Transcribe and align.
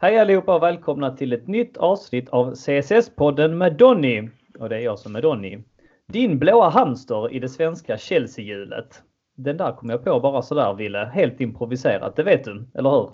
Hej 0.00 0.18
allihopa 0.18 0.54
och 0.54 0.62
välkomna 0.62 1.16
till 1.16 1.32
ett 1.32 1.46
nytt 1.46 1.76
avsnitt 1.76 2.28
av 2.28 2.52
CSS-podden 2.52 3.48
med 3.48 3.72
Donny. 3.72 4.28
Och 4.58 4.68
det 4.68 4.76
är 4.76 4.80
jag 4.80 4.98
som 4.98 5.16
är 5.16 5.22
Donny. 5.22 5.58
Din 6.06 6.38
blåa 6.38 6.68
hamster 6.68 7.32
i 7.32 7.38
det 7.38 7.48
svenska 7.48 7.98
Chelsea-hjulet. 7.98 9.02
Den 9.34 9.56
där 9.56 9.72
kom 9.72 9.90
jag 9.90 10.04
på 10.04 10.20
bara 10.20 10.42
sådär 10.42 10.74
Ville, 10.74 11.10
helt 11.14 11.40
improviserat. 11.40 12.16
Det 12.16 12.22
vet 12.22 12.44
du, 12.44 12.64
eller 12.74 12.90
hur? 12.90 13.10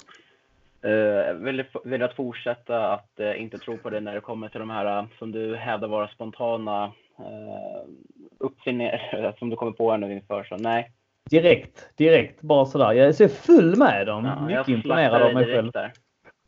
Uh, 0.90 1.34
vill, 1.34 1.64
vill 1.84 2.02
att 2.02 2.16
fortsätta 2.16 2.92
att 2.92 3.10
uh, 3.20 3.42
inte 3.42 3.58
tro 3.58 3.78
på 3.78 3.90
det 3.90 4.00
när 4.00 4.14
det 4.14 4.20
kommer 4.20 4.48
till 4.48 4.60
de 4.60 4.70
här 4.70 4.98
uh, 4.98 5.08
som 5.18 5.32
du 5.32 5.56
hävdar 5.56 5.88
vara 5.88 6.08
spontana 6.08 6.84
uh, 6.84 7.90
uppfinningar 8.38 9.34
som 9.38 9.50
du 9.50 9.56
kommer 9.56 9.72
på 9.72 9.90
här 9.90 9.98
nu 9.98 10.12
inför. 10.12 10.44
Så 10.44 10.56
nej. 10.56 10.90
Direkt, 11.30 11.96
direkt 11.96 12.40
bara 12.40 12.64
sådär. 12.64 12.92
Jag 12.92 13.08
är 13.08 13.12
så 13.12 13.28
full 13.28 13.76
med 13.76 14.06
dem. 14.06 14.24
Ja, 14.24 14.46
Mycket 14.46 14.68
imponerad 14.68 15.22
av 15.22 15.34
mig 15.34 15.44
själv. 15.44 15.70
Där. 15.72 15.92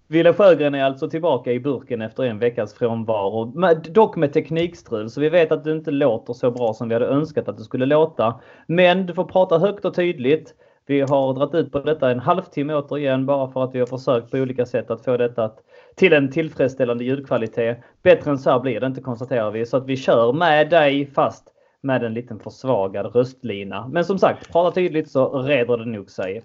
Wille 0.09 0.33
Sjögren 0.33 0.75
är 0.75 0.85
alltså 0.85 1.11
tillbaka 1.11 1.53
i 1.53 1.61
burken 1.61 2.03
efter 2.03 2.23
en 2.23 2.39
veckas 2.39 2.75
frånvaro. 2.75 3.45
Dock 3.75 4.17
med 4.17 4.33
teknikstrul, 4.33 5.11
så 5.11 5.21
vi 5.21 5.29
vet 5.29 5.53
att 5.53 5.65
du 5.65 5.73
inte 5.73 5.91
låter 5.91 6.33
så 6.33 6.51
bra 6.51 6.73
som 6.73 6.89
vi 6.89 6.95
hade 6.95 7.07
önskat 7.07 7.49
att 7.49 7.57
du 7.57 7.65
skulle 7.65 7.87
låta. 7.87 8.41
Men 8.67 9.07
du 9.07 9.15
får 9.15 9.25
prata 9.25 9.59
högt 9.59 9.85
och 9.85 9.95
tydligt. 9.95 10.55
Vi 10.87 11.01
har 11.01 11.35
dragit 11.35 11.55
ut 11.55 11.73
på 11.73 11.81
detta 11.81 12.11
en 12.11 12.21
halvtimme 12.21 12.75
återigen 12.75 13.27
bara 13.27 13.53
för 13.53 13.65
att 13.65 13.75
vi 13.75 13.79
har 13.79 13.87
försökt 13.87 14.31
på 14.31 14.37
olika 14.37 14.67
sätt 14.67 14.91
att 14.91 15.05
få 15.05 15.17
detta 15.17 15.53
till 15.95 16.13
en 16.13 16.31
tillfredsställande 16.31 17.05
ljudkvalitet. 17.05 17.79
Bättre 18.03 18.31
än 18.31 18.39
så 18.39 18.51
här 18.51 18.61
blir 18.61 18.81
det 18.81 18.87
inte 18.87 19.01
konstaterar 19.01 19.51
vi. 19.51 19.67
Så 19.67 19.77
att 19.77 19.87
vi 19.87 19.97
kör 19.97 20.33
med 20.33 20.71
dig 20.71 21.07
fast 21.07 21.45
med 21.81 22.03
en 22.05 22.15
liten 22.15 22.41
försvagad 22.41 23.15
röstlina. 23.15 23.89
Men 23.89 24.05
som 24.05 24.19
sagt, 24.19 24.53
prata 24.53 24.75
tydligt 24.75 25.11
så 25.11 25.43
reder 25.43 25.77
det 25.77 25.85
nog 25.85 26.11
sig. 26.11 26.43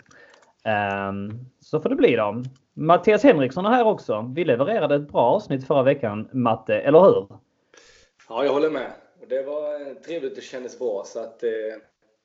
Um, 1.09 1.45
så 1.59 1.79
får 1.79 1.89
det 1.89 1.95
bli 1.95 2.15
då. 2.15 2.43
Mattias 2.73 3.23
Henriksson 3.23 3.66
är 3.66 3.70
här 3.70 3.85
också. 3.85 4.31
Vi 4.35 4.45
levererade 4.45 4.95
ett 4.95 5.12
bra 5.12 5.21
avsnitt 5.21 5.67
förra 5.67 5.84
veckan, 5.84 6.29
Matte, 6.34 6.75
eller 6.75 6.99
hur? 6.99 7.27
Ja, 8.29 8.45
jag 8.45 8.54
håller 8.54 8.70
med. 8.70 8.91
Det 9.29 9.43
var 9.43 9.93
trevligt 10.04 10.37
och 10.37 10.43
kändes 10.43 10.79
bra. 10.79 11.04
Så 11.05 11.20
att, 11.20 11.43
eh, 11.43 11.49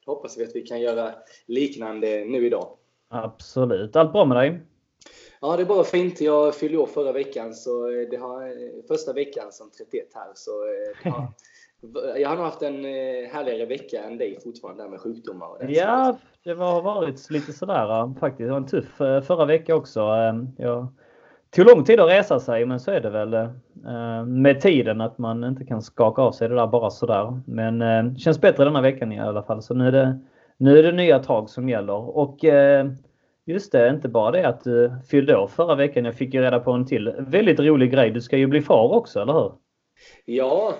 hoppas 0.07 0.39
vi 0.39 0.45
att 0.45 0.57
vi 0.57 0.63
kan 0.63 0.81
göra 0.81 1.13
liknande 1.47 2.25
nu 2.25 2.47
idag. 2.47 2.69
Absolut. 3.09 3.97
Allt 3.97 4.13
bra 4.13 4.25
med 4.25 4.37
dig? 4.37 4.61
Ja, 5.41 5.57
det 5.57 5.63
är 5.63 5.67
bara 5.67 5.85
fint. 5.85 6.21
Jag 6.21 6.55
fyllde 6.55 6.79
år 6.79 6.87
förra 6.87 7.13
veckan, 7.13 7.55
så 7.55 7.87
det 8.11 8.17
har 8.17 8.53
första 8.89 9.13
veckan 9.13 9.53
som 9.53 9.71
31 9.71 10.09
här. 10.15 10.33
Så 10.35 10.51
eh, 10.51 10.97
det 11.03 11.11
har, 11.11 11.29
jag 12.17 12.29
har 12.29 12.37
nog 12.37 12.45
haft 12.45 12.63
en 12.63 12.85
eh, 12.85 13.31
härligare 13.33 13.67
vecka 13.67 14.03
än 14.03 14.19
dig 14.19 14.39
fortfarande 14.45 14.83
där 14.83 14.91
med 14.91 15.01
sjukdomar. 15.01 15.47
Och 15.47 15.71
ja, 15.71 16.19
det 16.45 16.53
har 16.53 16.83
varit 16.83 17.31
lite 17.31 17.53
sådär 17.53 18.15
faktiskt. 18.21 18.47
Det 18.47 18.51
var 18.51 18.57
en 18.57 18.67
tuff 18.67 19.01
eh, 19.01 19.21
förra 19.21 19.45
vecka 19.45 19.75
också. 19.75 20.01
Ehm, 20.01 20.49
jag 20.59 20.89
tog 21.51 21.67
lång 21.67 21.85
tid 21.85 22.01
att 22.01 22.11
resa 22.11 22.41
sig, 22.41 22.67
men 22.67 22.81
så 22.81 22.91
är 22.91 23.01
det 23.01 23.11
väl 23.11 23.35
eh, 23.35 24.25
med 24.27 24.61
tiden 24.61 25.01
att 25.01 25.19
man 25.19 25.45
inte 25.45 25.65
kan 25.65 25.83
skaka 25.83 26.23
av 26.23 26.33
sig 26.33 26.49
det 26.49 26.55
där 26.55 26.67
bara 26.67 26.91
sådär. 26.91 27.41
Men 27.47 27.79
det 27.79 28.21
känns 28.21 28.41
bättre 28.41 28.65
denna 28.65 28.81
veckan 28.81 29.13
i 29.13 29.21
alla 29.21 29.43
fall. 29.43 29.63
Så 29.63 29.75
nu 29.75 29.87
är 29.87 29.93
det, 29.93 30.19
nu 30.57 30.79
är 30.79 30.83
det 30.83 30.93
nya 30.93 31.19
tag 31.19 31.51
som 31.51 31.69
gäller. 31.69 32.17
Och 32.17 32.45
just 33.47 33.73
det, 33.73 33.89
inte 33.89 34.09
bara 34.09 34.31
det 34.31 34.49
att 34.49 34.65
du 34.65 34.93
fyllde 35.11 35.37
år 35.37 35.47
förra 35.47 35.75
veckan. 35.75 36.05
Jag 36.05 36.15
fick 36.15 36.35
ju 36.35 36.41
reda 36.41 36.61
på 36.61 36.73
en 36.73 36.87
till 36.87 37.15
väldigt 37.19 37.61
rolig 37.61 37.93
grej. 37.93 38.11
Du 38.11 38.21
ska 38.21 38.37
ju 38.37 38.47
bli 38.47 38.63
far 38.63 38.93
också, 38.93 39.21
eller 39.21 39.33
hur? 39.33 39.53
Ja, 40.25 40.75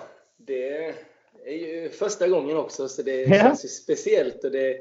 det 0.47 0.93
är 1.45 1.53
ju 1.53 1.89
första 1.89 2.27
gången 2.27 2.57
också 2.57 2.87
så 2.87 3.01
det 3.01 3.21
ja. 3.21 3.35
känns 3.35 3.65
ju 3.65 3.69
speciellt. 3.69 4.43
Och 4.43 4.51
det, 4.51 4.77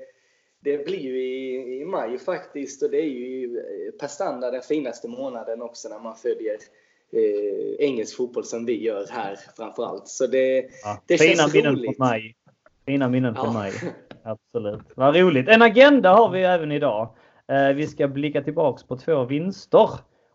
det 0.61 0.87
blir 0.87 1.01
ju 1.01 1.23
i, 1.23 1.81
i 1.81 1.85
maj 1.85 2.19
faktiskt 2.19 2.83
och 2.83 2.91
det 2.91 3.01
är 3.01 3.11
ju 3.11 3.63
per 4.01 4.09
standard 4.09 4.53
den 4.53 4.63
finaste 4.63 5.09
månaden 5.09 5.63
också 5.63 5.89
när 5.89 6.01
man 6.01 6.17
följer 6.17 6.57
eh, 7.13 7.87
engelsk 7.87 8.17
fotboll 8.17 8.45
som 8.45 8.67
vi 8.67 8.85
gör 8.85 9.07
här 9.11 9.39
framförallt. 9.57 10.09
Så 10.09 10.27
det, 10.27 10.69
ja, 10.83 11.03
det 11.07 11.19
fina 11.19 11.35
känns 11.35 11.55
minnen 11.55 11.77
roligt. 11.77 11.99
På 11.99 12.05
maj. 12.05 12.37
Fina 12.87 13.09
minnen 13.09 13.35
ja. 13.37 13.53
maj. 13.53 13.73
Absolut. 14.23 14.83
Vad 14.95 15.17
roligt. 15.17 15.49
En 15.49 15.63
agenda 15.63 16.11
har 16.13 16.31
vi 16.31 16.43
även 16.43 16.73
idag. 16.73 17.17
Eh, 17.49 17.69
vi 17.69 17.87
ska 17.87 18.09
blicka 18.09 18.43
tillbaks 18.43 18.83
på 18.83 18.97
två 18.97 19.25
vinster. 19.25 19.91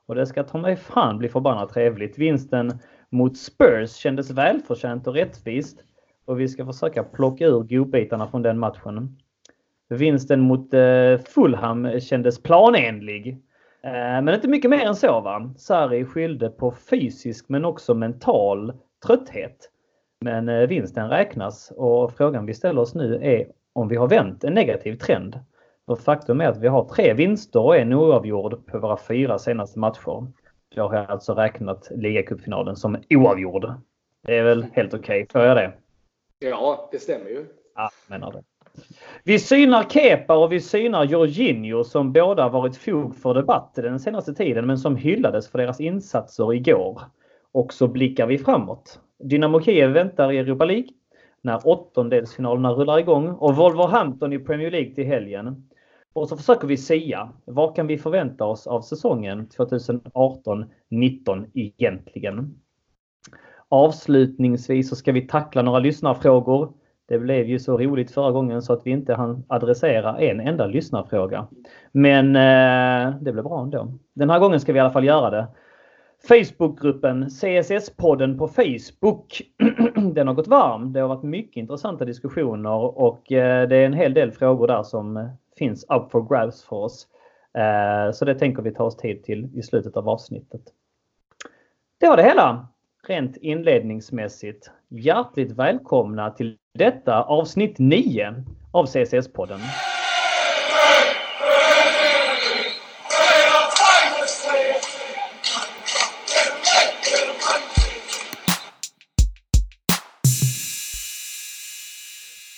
Och 0.06 0.16
det 0.16 0.28
ska 0.28 0.44
ta 0.44 0.58
mig 0.58 0.76
fan 0.76 1.18
bli 1.18 1.30
förbannat 1.30 1.74
trevligt. 1.74 2.18
Vinsten 2.18 2.80
mot 3.12 3.38
Spurs 3.38 3.96
kändes 3.96 4.32
välförtjänt 4.32 5.08
och 5.08 5.14
rättvist 5.14 5.84
och 6.26 6.40
vi 6.40 6.48
ska 6.48 6.66
försöka 6.66 7.04
plocka 7.04 7.46
ur 7.46 7.64
godbitarna 7.64 8.28
från 8.28 8.42
den 8.42 8.60
matchen. 8.60 9.18
Vinsten 9.90 10.40
mot 10.40 10.74
eh, 10.74 11.18
Fulham 11.18 12.00
kändes 12.00 12.44
planenlig. 12.44 13.28
Eh, 13.84 13.92
men 13.92 14.30
inte 14.30 14.48
mycket 14.48 14.70
mer 14.70 14.86
än 14.86 14.96
så 14.96 15.22
va. 15.22 15.54
Sarri 15.58 16.06
skyllde 16.06 16.50
på 16.50 16.72
fysisk 16.72 17.46
men 17.50 17.66
också 17.66 17.94
mental 17.94 18.74
trötthet. 19.06 19.70
Men 20.22 20.50
eh, 20.50 20.68
vinsten 20.68 21.10
räknas 21.10 21.72
och 21.78 22.14
frågan 22.14 22.46
vi 22.46 22.54
ställer 22.54 22.82
oss 22.82 22.96
nu 22.96 23.20
är 23.22 23.48
om 23.74 23.88
vi 23.88 23.96
har 23.96 24.08
vänt 24.08 24.44
en 24.44 24.54
negativ 24.54 24.96
trend. 24.96 25.40
För 25.86 25.96
faktum 25.96 26.42
är 26.42 26.48
att 26.48 26.58
vi 26.58 26.68
har 26.68 26.86
tre 26.86 27.14
vinster 27.14 27.60
och 27.60 27.78
en 27.78 27.94
oavgjord 27.94 28.66
på 28.66 28.80
våra 28.80 28.98
fyra 28.98 29.40
senaste 29.40 29.80
matcher. 29.80 30.28
Jag 30.76 30.90
har 30.90 30.98
alltså 30.98 31.34
räknat 31.34 31.88
ligacupfinalen 31.92 32.76
som 32.76 32.98
oavgjord. 33.10 33.74
Det 34.22 34.38
är 34.38 34.44
väl 34.44 34.66
helt 34.74 34.94
okej, 34.94 35.24
okay. 35.24 35.28
får 35.32 35.42
jag 35.42 35.58
det? 35.58 35.74
Ja, 36.40 36.90
det 36.92 37.00
stämmer 37.00 37.30
ju. 37.30 37.46
Ja, 37.76 37.90
menar 38.08 38.32
det. 38.32 38.44
Vi 39.24 39.40
synar 39.40 39.84
Kepa 39.84 40.38
och 40.38 40.52
vi 40.52 40.60
synar 40.60 41.04
Jorginho 41.04 41.84
som 41.84 42.14
båda 42.14 42.50
varit 42.50 42.78
fog 42.78 43.16
för 43.16 43.34
debatt 43.34 43.76
den 43.76 44.00
senaste 44.00 44.34
tiden 44.34 44.68
men 44.68 44.78
som 44.78 44.96
hyllades 44.96 45.52
för 45.52 45.58
deras 45.58 45.80
insatser 45.80 46.54
igår. 46.54 47.02
Och 47.52 47.74
så 47.74 47.88
blickar 47.88 48.28
vi 48.28 48.38
framåt. 48.38 49.00
Dynamo 49.20 49.62
Kiev 49.62 49.92
väntar 49.92 50.32
i 50.32 50.38
Europa 50.38 50.66
League 50.66 50.88
när 51.42 51.68
åttondelsfinalerna 51.68 52.72
rullar 52.72 53.00
igång 53.00 53.30
och 53.30 53.56
Wolverhampton 53.56 54.34
i 54.34 54.40
Premier 54.40 54.72
League 54.72 54.96
till 54.96 55.06
helgen. 55.06 55.70
Och 56.14 56.30
så 56.30 56.38
försöker 56.38 56.68
vi 56.68 56.78
säga, 56.78 57.30
vad 57.46 57.76
kan 57.76 57.88
vi 57.88 57.98
förvänta 57.98 58.46
oss 58.46 58.68
av 58.68 58.82
säsongen 58.82 59.48
2018-19 59.48 60.66
egentligen? 61.54 62.56
Avslutningsvis 63.70 64.90
så 64.90 64.96
ska 64.96 65.12
vi 65.12 65.28
tackla 65.28 65.62
några 65.62 65.80
lyssnarfrågor. 65.80 66.74
Det 67.08 67.20
blev 67.20 67.46
ju 67.46 67.60
så 67.60 67.78
roligt 67.78 68.12
förra 68.12 68.32
gången 68.32 68.62
så 68.62 68.74
att 68.74 68.88
vi 68.88 68.92
inte 68.92 69.14
hann 69.14 69.44
adressera 69.48 70.20
en 70.20 70.40
enda 70.40 70.68
lyssnarfråga. 70.68 71.48
Men 71.92 72.36
eh, 72.36 73.16
det 73.22 73.32
blev 73.32 73.44
bra 73.44 73.62
ändå. 73.64 73.94
Den 74.14 74.30
här 74.30 74.40
gången 74.40 74.60
ska 74.60 74.74
vi 74.74 74.78
i 74.78 74.82
alla 74.82 74.92
fall 74.92 75.06
göra 75.06 75.30
det. 75.30 75.48
Facebookgruppen 76.28 77.30
CSS-podden 77.30 78.38
på 78.38 78.48
Facebook. 78.48 79.42
Den 80.14 80.28
har 80.28 80.34
gått 80.34 80.48
varm. 80.48 80.94
Det 80.94 81.00
har 81.00 81.08
varit 81.08 81.24
mycket 81.24 81.58
intressanta 81.58 82.06
diskussioner 82.06 83.00
och 83.00 83.32
eh, 83.32 83.68
det 83.68 83.76
är 83.76 83.86
en 83.86 83.94
hel 83.94 84.14
del 84.14 84.32
frågor 84.32 84.68
där 84.68 84.84
som 84.84 85.18
eh, 85.18 85.26
finns 85.62 85.86
up 85.90 86.12
for 86.12 86.22
grabs 86.30 86.64
för 86.64 86.76
oss. 86.76 87.08
Eh, 87.58 88.12
så 88.14 88.26
det 88.26 88.36
tänker 88.36 88.62
vi 88.62 88.74
ta 88.74 88.84
oss 88.84 88.98
tid 88.98 89.24
till 89.24 89.50
i 89.56 89.64
slutet 89.64 89.98
av 89.98 90.10
avsnittet. 90.10 90.62
Det 92.00 92.08
var 92.08 92.18
det 92.18 92.24
hela 92.24 92.68
rent 93.08 93.38
inledningsmässigt. 93.38 94.72
Hjärtligt 94.90 95.52
välkomna 95.52 96.32
till 96.32 96.58
detta 96.74 97.24
avsnitt 97.24 97.80
9 97.80 98.34
av 98.72 98.86
CCS-podden. 98.86 99.60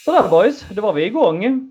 Sådär 0.04 0.28
boys, 0.30 0.66
då 0.70 0.82
var 0.82 0.92
vi 0.92 1.04
igång. 1.04 1.70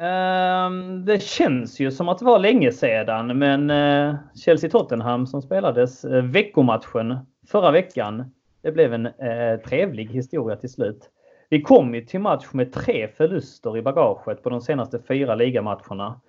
Ehm, 0.00 1.04
det 1.04 1.22
känns 1.22 1.80
ju 1.80 1.90
som 1.90 2.08
att 2.08 2.18
det 2.18 2.24
var 2.24 2.38
länge 2.38 2.72
sedan, 2.72 3.38
men 3.38 3.70
eh, 3.70 4.08
uh, 4.08 4.14
Chelsea-Tottenham 4.34 5.26
som 5.26 5.42
spelades 5.42 6.04
uh, 6.04 6.24
veckomatchen 6.24 7.18
förra 7.48 7.70
veckan. 7.70 8.24
Det 8.62 8.72
blev 8.72 8.94
en 8.94 9.06
uh, 9.06 9.60
trevlig 9.66 10.10
historia 10.10 10.56
till 10.56 10.72
slut. 10.72 11.10
Vi 11.50 11.62
kom 11.62 11.94
ju 11.94 12.00
till 12.00 12.20
match 12.20 12.46
med 12.52 12.72
tre 12.72 13.08
förluster 13.08 13.76
i 13.76 13.82
bagaget 13.82 14.42
på 14.42 14.50
de 14.50 14.60
senaste 14.60 14.98
fyra 15.08 15.34
ligamatcherna. 15.34 16.20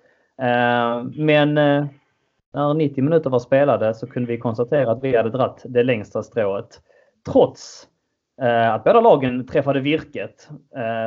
Ehm, 0.42 1.12
men 1.16 1.54
när 2.52 2.74
90 2.74 3.04
minuter 3.04 3.30
var 3.30 3.38
spelade 3.38 3.94
så 3.94 4.06
kunde 4.06 4.28
vi 4.28 4.38
konstatera 4.38 4.90
att 4.90 5.04
vi 5.04 5.16
hade 5.16 5.30
dratt 5.30 5.62
det 5.64 5.82
längsta 5.82 6.22
strået. 6.22 6.80
Trots 7.32 7.88
att 8.72 8.84
båda 8.84 9.00
lagen 9.00 9.46
träffade 9.46 9.80
virket 9.80 10.48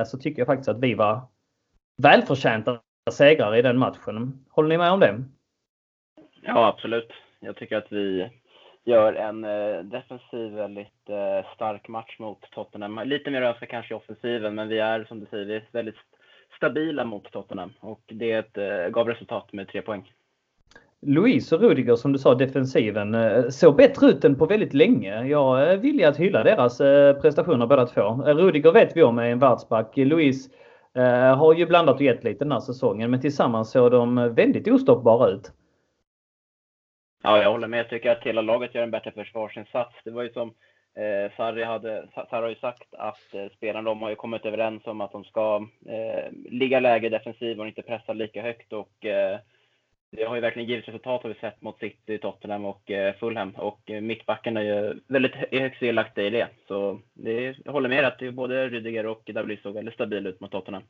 så 0.08 0.18
tycker 0.18 0.40
jag 0.40 0.48
faktiskt 0.48 0.70
att 0.70 0.80
vi 0.80 0.94
var 0.94 1.22
välförtjänta 1.98 2.80
segrar 3.12 3.56
i 3.56 3.62
den 3.62 3.78
matchen. 3.78 4.46
Håller 4.50 4.70
ni 4.70 4.78
med 4.78 4.92
om 4.92 5.00
det? 5.00 5.24
Ja, 6.42 6.68
absolut. 6.68 7.12
Jag 7.40 7.56
tycker 7.56 7.78
att 7.78 7.92
vi 7.92 8.30
gör 8.84 9.14
en 9.14 9.44
eh, 9.44 9.84
defensiv, 9.84 10.52
väldigt 10.52 11.10
eh, 11.10 11.56
stark 11.56 11.88
match 11.88 12.20
mot 12.20 12.42
Tottenham. 12.52 13.00
Lite 13.06 13.32
mer 13.32 13.42
ösa 13.42 13.66
kanske 13.66 13.94
i 13.94 13.98
offensiven, 13.98 14.56
men 14.56 14.68
vi 14.68 14.80
är 14.80 15.04
som 15.04 15.20
du 15.20 15.26
säger, 15.26 15.68
väldigt 15.72 15.96
stabila 16.58 17.06
mot 17.06 17.32
Tottenham 17.32 17.74
och 17.80 18.02
det 18.06 18.58
eh, 18.58 18.90
gav 18.90 19.08
resultat 19.08 19.54
med 19.54 19.68
tre 19.68 19.82
poäng. 19.82 20.14
Louise 21.06 21.56
och 21.56 21.62
Rudiger 21.62 21.96
som 21.96 22.14
du 22.14 22.20
sa, 22.20 22.36
defensiven, 22.36 23.16
eh, 23.16 23.50
såg 23.50 23.76
bättre 23.76 24.08
ut 24.08 24.24
än 24.24 24.36
på 24.36 24.46
väldigt 24.46 24.74
länge. 24.74 25.24
Jag 25.24 25.62
är 25.62 25.78
villig 25.78 26.04
att 26.04 26.18
hylla 26.18 26.44
deras 26.44 26.82
eh, 26.82 27.22
prestationer 27.22 27.68
båda 27.68 27.86
två. 27.86 28.02
Rudiger 28.26 28.72
vet 28.72 28.98
vi 28.98 29.04
om 29.04 29.20
är 29.20 29.30
en 29.30 29.40
världsback. 29.40 29.98
Louise 29.98 30.50
Eh, 30.96 31.38
har 31.38 31.54
ju 31.54 31.66
blandat 31.66 31.96
och 31.96 32.02
gett 32.02 32.24
lite 32.24 32.44
den 32.46 32.52
här 32.52 32.60
säsongen 32.60 33.12
men 33.12 33.22
tillsammans 33.22 33.72
såg 33.72 33.92
de 33.92 34.34
väldigt 34.36 34.68
ostoppbara 34.68 35.30
ut. 35.30 35.52
Ja, 37.24 37.42
jag 37.42 37.52
håller 37.52 37.68
med. 37.68 37.80
Jag 37.80 37.90
tycker 37.90 38.12
att 38.12 38.24
hela 38.24 38.42
laget 38.42 38.76
gör 38.76 38.84
en 38.84 38.92
bättre 38.92 39.12
försvarsinsats. 39.12 39.96
Det 40.04 40.12
var 40.12 40.24
ju 40.24 40.30
som 40.30 40.48
eh, 40.96 41.36
Sarri, 41.38 41.64
hade, 41.64 42.08
Sarri 42.14 42.42
har 42.42 42.50
ju 42.50 42.56
sagt 42.56 42.94
att 42.94 43.34
eh, 43.34 43.46
spelarna 43.58 43.90
de 43.90 44.02
har 44.02 44.10
ju 44.10 44.16
kommit 44.16 44.46
överens 44.46 44.88
om 44.88 45.02
att 45.02 45.12
de 45.12 45.24
ska 45.24 45.68
eh, 45.86 46.32
ligga 46.52 46.80
lägre 46.80 47.10
defensivt 47.10 47.60
och 47.60 47.68
inte 47.68 47.82
pressa 47.82 48.14
lika 48.14 48.42
högt. 48.42 48.74
Och, 48.74 49.06
eh, 49.06 49.40
det 50.16 50.24
har 50.24 50.36
ju 50.36 50.42
verkligen 50.42 50.70
givit 50.70 50.88
resultat 50.88 51.24
har 51.24 51.30
vi 51.30 51.36
sett 51.36 51.62
mot 51.62 51.80
City, 51.80 52.18
Tottenham 52.18 52.66
och 52.66 52.92
eh, 52.92 53.16
Fulham. 53.16 53.52
Och 53.58 53.92
eh, 53.92 54.02
mittbacken 54.02 54.58
är 54.58 54.62
ju 54.62 55.00
väldigt 55.08 55.36
högt 55.52 55.80
delaktiga 55.80 56.26
i 56.26 56.30
det. 56.30 56.48
Så 56.68 57.00
det, 57.14 57.56
jag 57.66 57.72
håller 57.72 57.90
med 57.90 58.06
att 58.06 58.20
det 58.20 58.28
är 58.28 58.32
både 58.32 58.70
Rydiger 58.70 59.06
och 59.06 59.32
David 59.34 59.60
såg 59.60 59.74
väldigt 59.74 59.94
stabila 59.94 60.30
ut 60.30 60.40
mot 60.40 60.52
Tottenham. 60.52 60.84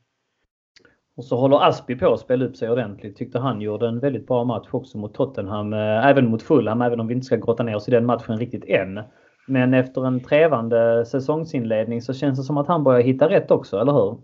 Och 1.16 1.24
så 1.24 1.36
håller 1.36 1.68
Aspi 1.68 1.96
på 1.96 2.12
att 2.12 2.20
spela 2.20 2.44
upp 2.44 2.56
sig 2.56 2.70
ordentligt. 2.70 3.16
Tyckte 3.16 3.38
han 3.38 3.60
gjorde 3.60 3.88
en 3.88 4.00
väldigt 4.00 4.26
bra 4.26 4.44
match 4.44 4.68
också 4.70 4.98
mot 4.98 5.14
Tottenham. 5.14 5.72
Eh, 5.72 6.06
även 6.06 6.30
mot 6.30 6.42
Fulham, 6.42 6.82
även 6.82 7.00
om 7.00 7.06
vi 7.06 7.14
inte 7.14 7.26
ska 7.26 7.36
grotta 7.36 7.62
ner 7.62 7.76
oss 7.76 7.88
i 7.88 7.90
den 7.90 8.06
matchen 8.06 8.38
riktigt 8.38 8.64
än. 8.64 9.00
Men 9.46 9.74
efter 9.74 10.06
en 10.06 10.20
trevande 10.20 11.06
säsongsinledning 11.06 12.02
så 12.02 12.14
känns 12.14 12.38
det 12.38 12.44
som 12.44 12.56
att 12.56 12.68
han 12.68 12.84
börjar 12.84 13.00
hitta 13.00 13.28
rätt 13.28 13.50
också, 13.50 13.80
eller 13.80 13.92
hur? 13.92 14.18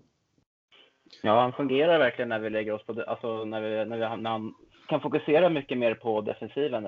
Ja, 1.22 1.40
han 1.40 1.52
fungerar 1.52 1.98
verkligen 1.98 2.28
när 2.28 2.38
vi 2.38 2.50
lägger 2.50 2.72
oss 2.72 2.86
på, 2.86 3.02
alltså 3.06 3.44
när, 3.44 3.60
vi, 3.60 3.84
när, 3.84 3.96
vi, 3.96 4.22
när 4.22 4.30
han 4.30 4.54
kan 4.90 5.00
fokusera 5.00 5.48
mycket 5.48 5.78
mer 5.78 5.94
på 5.94 6.20
defensiven. 6.20 6.86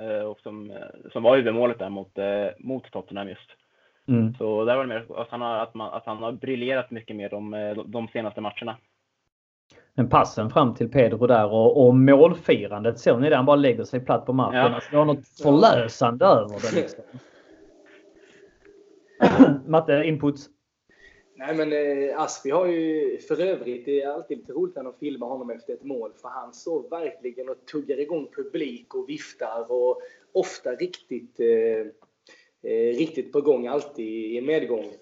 Eh, 0.00 0.24
och 0.26 0.40
som, 0.40 0.70
eh, 0.70 0.76
som 1.12 1.22
var 1.22 1.36
huvudmålet 1.36 1.78
där 1.78 1.88
mot, 1.88 2.18
mot 2.58 2.90
Tottenham 2.90 3.28
just. 3.28 3.50
Mm. 4.08 4.34
Så 4.34 4.64
där 4.64 4.76
var 4.76 4.84
det 4.84 4.88
mer 4.88 5.06
att 5.16 5.28
han 5.30 5.40
har, 5.40 5.58
att 5.58 5.74
man, 5.74 5.94
att 5.94 6.06
han 6.06 6.22
har 6.22 6.32
briljerat 6.32 6.90
mycket 6.90 7.16
mer 7.16 7.30
de, 7.30 7.74
de 7.86 8.08
senaste 8.08 8.40
matcherna. 8.40 8.76
Men 9.94 10.08
passen 10.08 10.50
fram 10.50 10.74
till 10.74 10.90
Pedro 10.90 11.26
där 11.26 11.52
och, 11.52 11.86
och 11.86 11.94
målfirandet, 11.94 12.98
såg 12.98 13.20
ni 13.20 13.30
det? 13.30 13.36
Han 13.36 13.46
bara 13.46 13.56
lägger 13.56 13.84
sig 13.84 14.00
platt 14.00 14.26
på 14.26 14.32
marken. 14.32 14.60
Ja. 14.60 14.74
Alltså, 14.74 14.90
det 14.90 14.96
var 14.96 15.04
något 15.04 15.28
förlösande 15.42 16.24
över 16.24 16.48
det. 16.48 16.80
Liksom. 16.80 17.04
Matte, 19.66 20.02
inputs? 20.04 20.48
Nej 21.36 21.54
men 21.54 21.72
eh, 21.72 22.20
Aspi 22.20 22.50
har 22.50 22.66
ju 22.66 23.18
för 23.18 23.40
övrigt, 23.40 23.84
det 23.84 24.02
är 24.02 24.08
alltid 24.08 24.38
lite 24.38 24.52
roligt 24.52 24.76
när 24.76 24.84
de 24.84 24.94
filmar 24.98 25.26
honom 25.26 25.50
efter 25.50 25.72
ett 25.72 25.82
mål 25.82 26.12
för 26.22 26.28
han 26.28 26.54
står 26.54 26.88
verkligen 26.88 27.48
och 27.48 27.66
tuggar 27.66 28.00
igång 28.00 28.28
publik 28.36 28.94
och 28.94 29.08
viftar 29.08 29.72
och 29.72 30.00
ofta 30.32 30.74
riktigt, 30.74 31.40
eh, 31.40 31.86
eh, 32.72 32.96
riktigt 32.96 33.32
på 33.32 33.40
gång 33.40 33.66
alltid 33.66 34.36
i 34.36 34.40
medgång. 34.40 34.94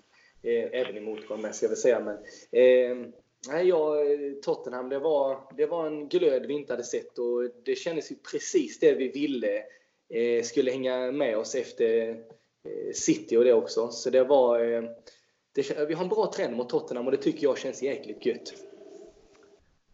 Eh, 0.42 0.80
även 0.80 0.96
i 0.96 1.00
motgång 1.00 1.42
med 1.42 1.54
ska 1.54 1.64
jag 1.64 1.70
väl 1.70 1.78
säga. 1.78 2.00
Men, 2.00 2.16
eh, 2.62 3.12
Nej, 3.48 3.68
ja, 3.68 3.96
Tottenham, 4.42 4.88
det 4.88 4.98
var, 4.98 5.38
det 5.56 5.66
var 5.66 5.86
en 5.86 6.08
glöd 6.08 6.46
vi 6.46 6.54
inte 6.54 6.72
hade 6.72 6.84
sett 6.84 7.18
och 7.18 7.50
det 7.64 7.74
kändes 7.74 8.12
ju 8.12 8.16
precis 8.32 8.78
det 8.78 8.94
vi 8.94 9.08
ville 9.08 9.62
eh, 10.14 10.42
skulle 10.42 10.70
hänga 10.70 11.12
med 11.12 11.38
oss 11.38 11.54
efter 11.54 12.08
eh, 12.08 12.92
City 12.94 13.36
och 13.36 13.44
det 13.44 13.52
också. 13.52 13.88
Så 13.88 14.10
det 14.10 14.24
var... 14.24 14.60
Eh, 14.60 14.82
det, 15.54 15.88
vi 15.88 15.94
har 15.94 16.02
en 16.02 16.08
bra 16.08 16.32
trend 16.36 16.56
mot 16.56 16.68
Tottenham 16.68 17.06
och 17.06 17.12
det 17.12 17.18
tycker 17.18 17.42
jag 17.42 17.58
känns 17.58 17.82
jäkligt 17.82 18.26
gött. 18.26 18.52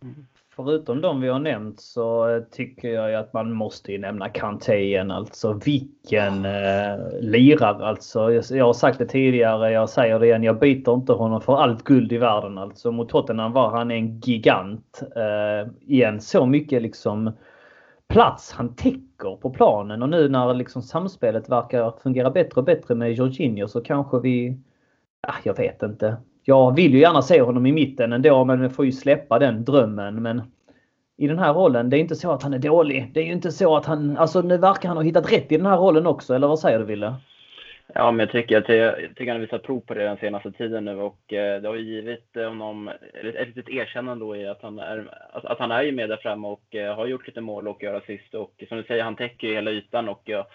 Mm. 0.03 0.27
Förutom 0.57 1.01
de 1.01 1.21
vi 1.21 1.29
har 1.29 1.39
nämnt 1.39 1.81
så 1.81 2.29
eh, 2.29 2.43
tycker 2.43 2.89
jag 2.89 3.15
att 3.15 3.33
man 3.33 3.53
måste 3.53 3.93
ju 3.93 3.99
nämna 3.99 4.29
Kanté 4.29 4.75
igen. 4.75 5.11
Alltså 5.11 5.61
vilken 5.65 6.45
eh, 6.45 7.21
lirare 7.21 7.87
alltså. 7.87 8.33
Jag 8.33 8.65
har 8.65 8.73
sagt 8.73 8.99
det 8.99 9.07
tidigare, 9.07 9.73
jag 9.73 9.89
säger 9.89 10.19
det 10.19 10.27
igen. 10.27 10.43
Jag 10.43 10.59
byter 10.59 10.95
inte 10.95 11.13
honom 11.13 11.41
för 11.41 11.57
allt 11.57 11.85
guld 11.85 12.13
i 12.13 12.19
världen. 12.19 12.59
Alltså 12.59 12.93
mot 12.93 13.09
Tottenham 13.09 13.53
var 13.53 13.71
han 13.71 13.91
en 13.91 14.21
gigant. 14.21 15.03
Eh, 15.17 15.73
igen, 15.81 16.21
så 16.21 16.47
mycket 16.47 16.83
liksom 16.83 17.33
plats 18.09 18.53
han 18.53 18.75
täcker 18.75 19.37
på 19.37 19.51
planen 19.51 20.03
och 20.03 20.09
nu 20.09 20.29
när 20.29 20.55
liksom 20.55 20.83
samspelet 20.83 21.49
verkar 21.49 21.95
fungera 22.03 22.31
bättre 22.31 22.61
och 22.61 22.65
bättre 22.65 22.95
med 22.95 23.13
Jorginho 23.13 23.69
så 23.69 23.81
kanske 23.81 24.21
vi... 24.21 24.59
Ah, 25.21 25.39
jag 25.45 25.57
vet 25.57 25.83
inte 25.83 26.17
jag 26.49 26.77
vill 26.77 26.95
ju 26.95 27.01
gärna 27.01 27.23
se 27.23 27.41
honom 27.41 27.67
i 27.67 27.73
mitten 27.73 28.13
ändå, 28.13 28.45
men 28.45 28.63
jag 28.63 28.75
får 28.75 28.85
ju 28.85 28.93
släppa 28.93 29.39
den 29.39 29.65
drömmen. 29.65 30.23
Men 30.23 30.43
i 31.17 31.27
den 31.27 31.39
här 31.39 31.53
rollen, 31.53 31.91
det 31.91 31.97
är 31.97 32.01
inte 32.01 32.17
så 32.17 32.33
att 32.33 32.43
han 32.43 32.55
är 32.55 32.59
dålig. 32.59 33.11
Det 33.15 33.21
är 33.21 33.25
ju 33.25 33.33
inte 33.33 33.53
så 33.53 33.77
att 33.77 33.87
han... 33.87 34.17
Alltså 34.17 34.41
nu 34.41 34.57
verkar 34.57 34.89
han 34.89 34.97
ha 34.97 35.05
hittat 35.05 35.33
rätt 35.33 35.53
i 35.53 35.57
den 35.57 35.67
här 35.67 35.77
rollen 35.77 36.07
också, 36.07 36.35
eller 36.35 36.49
vad 36.49 36.59
säger 36.59 36.79
du 36.79 36.85
Wille? 36.85 37.15
Ja, 37.95 38.11
men 38.11 38.19
jag 38.19 38.31
tycker 38.31 38.59
att 38.59 38.69
jag, 38.69 38.97
tycker 38.97 39.27
han 39.27 39.37
har 39.37 39.47
visat 39.47 39.63
prov 39.63 39.81
på 39.81 39.95
det 39.95 40.05
den 40.05 40.17
senaste 40.17 40.53
tiden 40.53 40.85
nu 40.85 41.01
och 41.01 41.33
eh, 41.33 41.63
det 41.63 41.69
har 41.69 41.75
ju 41.75 41.95
givit 41.95 42.35
honom 42.35 42.89
ett, 42.89 43.47
litet 43.47 43.69
erkännande 43.69 44.25
då 44.25 44.37
i 44.37 44.47
att 44.47 44.63
han 44.63 44.79
är, 44.79 45.15
att 45.33 45.59
han 45.59 45.71
är 45.71 45.83
ju 45.83 45.93
med 45.93 46.09
där 46.09 46.17
framme 46.17 46.49
och 46.49 46.75
eh, 46.75 46.97
har 46.97 47.07
gjort 47.07 47.27
lite 47.27 47.41
mål 47.41 47.69
och 47.69 47.83
gör 47.83 47.95
assist 47.95 48.35
och 48.35 48.65
som 48.69 48.79
du 48.79 48.85
säger, 48.85 49.03
han 49.03 49.17
täcker 49.17 49.49
ju 49.49 49.55
hela 49.55 49.71
ytan 49.71 50.09
och 50.09 50.23
jag 50.25 50.47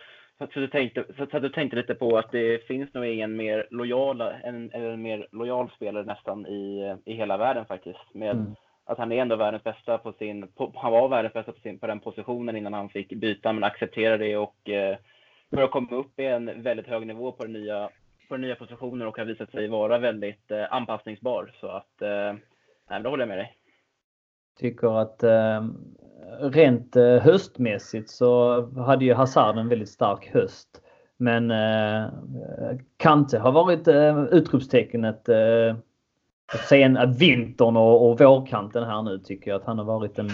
så, 0.53 0.59
du 0.59 0.67
tänkte, 0.67 1.05
så, 1.17 1.25
så 1.31 1.39
du 1.39 1.49
tänkte 1.49 1.77
lite 1.77 1.95
på 1.95 2.17
att 2.17 2.31
det 2.31 2.67
finns 2.67 2.93
nog 2.93 3.05
ingen 3.05 3.35
mer 3.35 3.67
lojal, 3.71 4.21
en, 4.21 4.71
en 4.73 5.01
mer 5.01 5.27
lojal 5.31 5.69
spelare 5.75 6.05
nästan 6.05 6.47
i, 6.47 6.95
i 7.05 7.13
hela 7.13 7.37
världen 7.37 7.65
faktiskt. 7.65 8.13
Med 8.13 8.31
mm. 8.31 8.55
att 8.85 8.97
han 8.97 9.11
är 9.11 9.21
ändå 9.21 9.35
världens 9.35 9.63
bästa 9.63 9.97
på 9.97 10.13
sin, 10.13 10.47
på, 10.47 10.73
han 10.75 10.91
var 10.91 11.09
världens 11.09 11.33
bästa 11.33 11.51
på, 11.51 11.59
sin, 11.59 11.79
på 11.79 11.87
den 11.87 11.99
positionen 11.99 12.57
innan 12.57 12.73
han 12.73 12.89
fick 12.89 13.13
byta, 13.13 13.53
men 13.53 13.63
accepterade 13.63 14.25
det 14.25 14.37
och 14.37 14.69
eh, 14.69 14.97
börjar 15.49 15.67
komma 15.67 15.95
upp 15.95 16.19
i 16.19 16.25
en 16.25 16.63
väldigt 16.63 16.87
hög 16.87 17.07
nivå 17.07 17.31
på 17.31 17.43
den 17.43 17.53
nya, 17.53 17.89
på 18.27 18.33
den 18.33 18.41
nya 18.41 18.55
positionen 18.55 19.07
och 19.07 19.17
har 19.17 19.25
visat 19.25 19.51
sig 19.51 19.67
vara 19.67 19.97
väldigt 19.97 20.51
eh, 20.51 20.73
anpassningsbar. 20.73 21.51
Så 21.59 21.67
att, 21.67 22.01
eh, 22.01 22.33
nej, 22.89 23.01
då 23.03 23.09
håller 23.09 23.21
jag 23.21 23.29
med 23.29 23.37
dig. 23.37 23.57
Tycker 24.59 25.01
att 25.01 25.23
eh, 25.23 25.63
rent 26.39 26.95
eh, 26.95 27.17
höstmässigt 27.17 28.09
så 28.09 28.61
hade 28.77 29.05
ju 29.05 29.13
Hazard 29.13 29.57
en 29.57 29.69
väldigt 29.69 29.89
stark 29.89 30.33
höst. 30.33 30.67
Men 31.17 31.51
eh, 31.51 32.09
Kante 32.97 33.39
har 33.39 33.51
varit 33.51 33.87
eh, 33.87 34.23
utropstecknet 34.23 35.29
eh, 35.29 35.75
sen 36.69 36.97
eh, 36.97 37.09
vintern 37.09 37.77
och, 37.77 38.09
och 38.09 38.19
vårkanten 38.19 38.83
här 38.83 39.01
nu 39.01 39.19
tycker 39.19 39.51
jag 39.51 39.61
att 39.61 39.67
han 39.67 39.77
har 39.77 39.85
varit 39.85 40.19
en... 40.19 40.27
Eh, 40.27 40.33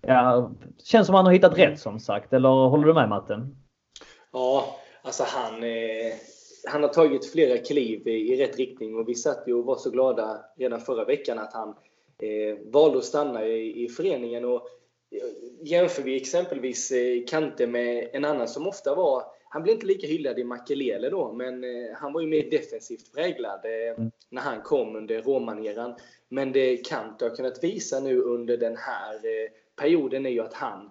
ja, 0.00 0.50
känns 0.84 1.06
som 1.06 1.16
han 1.16 1.26
har 1.26 1.32
hittat 1.32 1.58
rätt 1.58 1.80
som 1.80 1.98
sagt. 1.98 2.32
Eller 2.32 2.48
håller 2.48 2.86
du 2.86 2.94
med 2.94 3.08
Matten? 3.08 3.56
Ja, 4.32 4.64
alltså 5.02 5.24
han, 5.26 5.62
eh, 5.62 6.12
han 6.72 6.82
har 6.82 6.88
tagit 6.88 7.32
flera 7.32 7.58
kliv 7.58 8.08
i, 8.08 8.32
i 8.32 8.42
rätt 8.42 8.58
riktning 8.58 8.96
och 8.96 9.08
vi 9.08 9.14
satt 9.14 9.42
ju 9.46 9.54
och 9.54 9.64
var 9.64 9.76
så 9.76 9.90
glada 9.90 10.40
redan 10.56 10.80
förra 10.80 11.04
veckan 11.04 11.38
att 11.38 11.52
han 11.52 11.68
eh, 12.18 12.72
valde 12.72 12.98
att 12.98 13.04
stanna 13.04 13.46
i, 13.46 13.84
i 13.84 13.88
föreningen. 13.88 14.44
Och 14.44 14.62
jämför 15.62 16.02
vi 16.02 16.16
exempelvis 16.16 16.90
eh, 16.90 17.24
Kante 17.28 17.66
med 17.66 18.10
en 18.12 18.24
annan 18.24 18.48
som 18.48 18.66
ofta 18.66 18.94
var 18.94 19.24
han 19.52 19.62
blev 19.62 19.74
inte 19.74 19.86
lika 19.86 20.06
hyllad 20.06 20.38
i 20.38 20.44
Makelele 20.44 21.10
då, 21.10 21.32
men 21.32 21.64
eh, 21.64 21.96
han 21.96 22.12
var 22.12 22.20
ju 22.20 22.26
mer 22.26 22.50
defensivt 22.50 23.12
präglad 23.14 23.64
eh, 23.64 23.98
mm. 23.98 24.10
när 24.28 24.42
han 24.42 24.62
kom 24.62 24.96
under 24.96 25.22
romaneran. 25.22 25.94
Men 26.28 26.52
det 26.52 26.76
Kante 26.76 27.24
har 27.24 27.36
kunnat 27.36 27.64
visa 27.64 28.00
nu 28.00 28.20
under 28.20 28.56
den 28.56 28.76
här 28.76 29.20
perioden 29.76 30.26
är 30.26 30.30
ju 30.30 30.40
att 30.40 30.54
han 30.54 30.90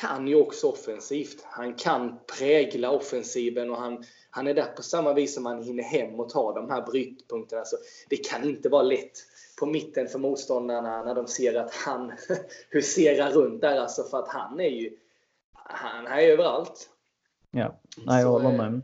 kan 0.00 0.28
ju 0.28 0.34
också 0.34 0.68
offensivt. 0.68 1.42
Han 1.42 1.74
kan 1.74 2.18
prägla 2.38 2.90
offensiven 2.90 3.70
och 3.70 3.76
han, 3.76 4.04
han 4.30 4.46
är 4.46 4.54
där 4.54 4.72
på 4.76 4.82
samma 4.82 5.12
vis 5.12 5.34
som 5.34 5.46
han 5.46 5.62
hinner 5.62 5.82
hem 5.82 6.20
och 6.20 6.28
ta 6.28 6.54
de 6.54 6.70
här 6.70 6.82
brytpunkterna. 6.82 7.64
Så 7.64 7.76
det 8.08 8.16
kan 8.16 8.44
inte 8.44 8.68
vara 8.68 8.82
lätt 8.82 9.18
på 9.60 9.66
mitten 9.66 10.08
för 10.08 10.18
motståndarna 10.18 11.04
när 11.04 11.14
de 11.14 11.26
ser 11.26 11.54
att 11.54 11.74
han 11.74 12.12
huserar 12.70 13.30
runt 13.30 13.60
där. 13.60 13.80
Alltså 13.80 14.02
för 14.02 14.18
att 14.18 14.28
han 14.28 14.60
är 14.60 14.68
ju 14.68 14.96
han 15.68 16.06
är 16.06 16.20
överallt. 16.20 16.90
Ja, 17.50 17.80
Nej, 18.06 18.22
jag 18.22 18.28
håller 18.28 18.52
med. 18.52 18.82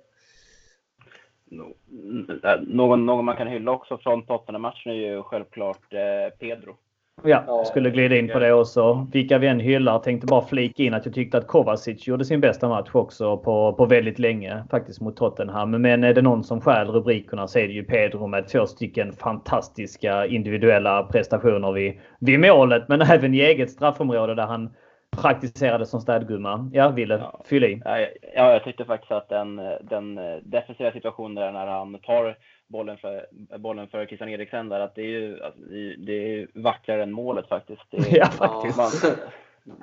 Någon, 2.69 3.07
någon 3.07 3.25
man 3.25 3.37
kan 3.37 3.47
hylla 3.47 3.73
också 3.73 3.99
från 3.99 4.27
Tottenham-matchen 4.27 4.93
är 4.93 4.97
ju 4.97 5.23
självklart 5.23 5.93
eh, 5.93 6.39
Pedro. 6.39 6.77
Ja, 7.25 7.45
jag 7.47 7.67
skulle 7.67 7.91
glida 7.91 8.17
in 8.17 8.29
på 8.29 8.39
det 8.39 8.53
också. 8.53 9.07
Vilka 9.13 9.39
vi 9.39 9.47
än 9.47 9.61
hyllar. 9.61 9.99
Tänkte 9.99 10.27
bara 10.27 10.47
flika 10.47 10.83
in 10.83 10.95
att 10.95 11.07
jag 11.07 11.15
tyckte 11.15 11.39
att 11.39 11.47
Kovacic 11.47 12.07
gjorde 12.07 12.25
sin 12.25 12.41
bästa 12.41 12.69
match 12.69 12.91
också 12.93 13.37
på, 13.39 13.73
på 13.73 13.87
väldigt 13.87 14.19
länge. 14.19 14.65
Faktiskt 14.71 15.01
mot 15.01 15.17
Tottenham. 15.17 15.71
Men 15.71 16.05
är 16.05 16.15
det 16.15 16.23
någon 16.23 16.45
som 16.45 16.61
stjäl 16.61 16.89
rubrikerna 16.89 17.49
så 17.49 17.59
är 17.59 17.69
det 17.69 17.73
ju 17.73 17.85
Pedro 17.85 18.27
med 18.27 18.49
två 18.49 18.67
stycken 18.67 19.13
fantastiska 19.13 20.27
individuella 20.27 21.03
prestationer 21.03 21.73
vid, 21.73 22.01
vid 22.21 22.41
målet. 22.41 22.89
Men 22.89 23.03
även 23.03 23.35
i 23.35 23.41
eget 23.41 23.71
straffområde 23.71 24.35
där 24.35 24.47
han 24.47 24.71
praktiserade 25.17 25.87
som 25.87 26.01
städgumma. 26.01 26.71
Ja, 26.73 26.89
Ville, 26.89 27.15
ja. 27.15 27.41
fyll 27.45 27.65
i. 27.65 27.83
Ja, 27.85 27.99
ja, 28.35 28.53
jag 28.53 28.65
tyckte 28.65 28.85
faktiskt 28.85 29.13
att 29.13 29.29
den, 29.29 29.57
den 29.81 30.15
defensiva 30.43 30.93
situationen 30.93 31.35
där 31.35 31.53
när 31.53 31.67
han 31.67 31.99
tar 31.99 32.37
bollen 32.69 32.99
för, 32.99 33.27
bollen 33.59 33.89
för 33.89 34.07
Christian 34.07 34.29
Eriksen 34.29 34.69
där, 34.69 34.81
att 34.81 34.95
det 34.95 35.03
är 35.03 35.07
ju 35.07 35.43
alltså, 35.43 35.61
det 35.99 36.13
är 36.13 36.49
vackrare 36.55 37.03
än 37.03 37.13
målet 37.13 37.49
faktiskt. 37.49 37.95
Är, 37.95 38.17
ja, 38.17 38.27
faktiskt. 38.27 38.77
Man, 38.77 38.91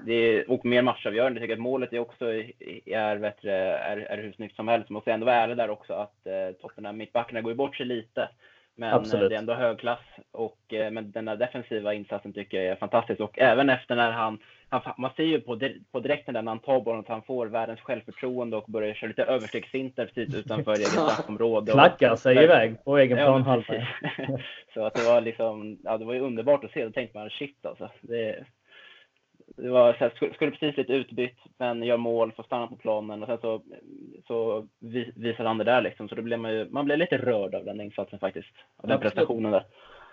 det 0.06 0.14
är, 0.14 0.52
och 0.52 0.66
mer 0.66 0.82
matchavgörande. 0.82 1.40
Jag 1.40 1.44
tycker 1.44 1.54
att 1.54 1.60
målet 1.60 1.94
är 1.94 2.00
också 2.00 2.34
är, 2.86 3.18
bättre, 3.18 3.54
är, 3.78 3.98
är 3.98 4.18
hur 4.18 4.32
snyggt 4.32 4.56
som 4.56 4.68
helst. 4.68 4.90
Man 4.90 4.94
måste 4.94 5.12
ändå 5.12 5.26
vara 5.26 5.36
ärlig 5.36 5.58
där 5.58 5.70
också 5.70 5.94
att 5.94 6.28
eh, 6.28 6.56
Tottenham 6.62 6.98
mittbackarna 6.98 7.42
går 7.42 7.52
ju 7.52 7.56
bort 7.56 7.76
sig 7.76 7.86
lite. 7.86 8.30
Men 8.76 8.94
Absolut. 8.94 9.30
det 9.30 9.36
är 9.36 9.40
ändå 9.40 9.54
hög 9.54 9.80
klass 9.80 10.06
och 10.32 10.74
eh, 10.74 10.92
men 10.92 11.12
den 11.12 11.26
där 11.26 11.36
defensiva 11.36 11.94
insatsen 11.94 12.34
tycker 12.34 12.58
jag 12.58 12.66
är 12.66 12.76
fantastisk. 12.76 13.20
Och 13.20 13.40
även 13.40 13.70
efter 13.70 13.96
när 13.96 14.12
han, 14.12 14.40
han 14.70 14.94
man 14.98 15.12
ser 15.16 15.24
ju 15.24 15.42
på, 15.42 15.60
på 15.92 16.00
direkten 16.00 16.34
där 16.34 16.42
när 16.42 16.52
han 16.52 16.60
tar 16.60 16.82
bollen 16.82 17.00
att 17.00 17.08
han 17.08 17.22
får 17.22 17.48
världens 17.48 17.80
självförtroende 17.80 18.58
och 18.58 18.66
börjar 18.68 18.94
köra 18.94 19.08
lite 19.08 19.24
överstegsfinter 19.24 20.06
precis 20.06 20.36
utanför 20.36 20.72
eget 20.72 20.88
straffområde. 20.88 21.72
Klackar 21.72 22.16
sig 22.16 22.38
och, 22.38 22.44
iväg 22.44 22.84
på 22.84 22.98
egen 22.98 23.18
planhalva. 23.18 23.74
så 24.74 24.86
att 24.86 24.94
det 24.94 25.04
var 25.04 25.22
liksom, 25.22 25.78
ja 25.84 25.98
det 25.98 26.06
var 26.06 26.14
ju 26.14 26.20
underbart 26.20 26.64
att 26.64 26.72
se. 26.72 26.86
Då 26.86 26.92
tänkte 26.92 27.18
man 27.18 27.30
shit 27.30 27.66
alltså. 27.66 27.90
Det, 28.02 28.46
det 29.58 29.70
var 29.70 29.94
så 29.94 30.00
här, 30.00 30.12
skulle, 30.16 30.34
skulle 30.34 30.52
precis 30.52 30.78
lite 30.78 30.94
utbytt, 30.94 31.38
men 31.58 31.84
gör 31.84 31.98
mål, 31.98 32.32
får 32.32 32.44
stanna 32.44 32.68
på 32.68 32.76
planen 32.76 33.24
och 33.24 33.28
sen 33.28 33.38
så, 33.42 33.62
så 34.28 34.68
visar 35.16 35.44
han 35.44 35.58
det 35.58 35.64
där 35.64 35.82
liksom. 35.82 36.10
Så 36.10 36.16
då 36.16 36.22
blev 36.22 36.40
man 36.40 36.54
ju, 36.54 36.70
man 36.70 36.86
blev 36.86 36.98
lite 36.98 37.18
rörd 37.18 37.56
av 37.56 37.66
den 37.66 37.82
insatsen 37.82 38.20
faktiskt. 38.20 38.54
Av 38.78 38.90
den 38.90 39.00
prestationen 39.00 39.52
där. 39.52 39.66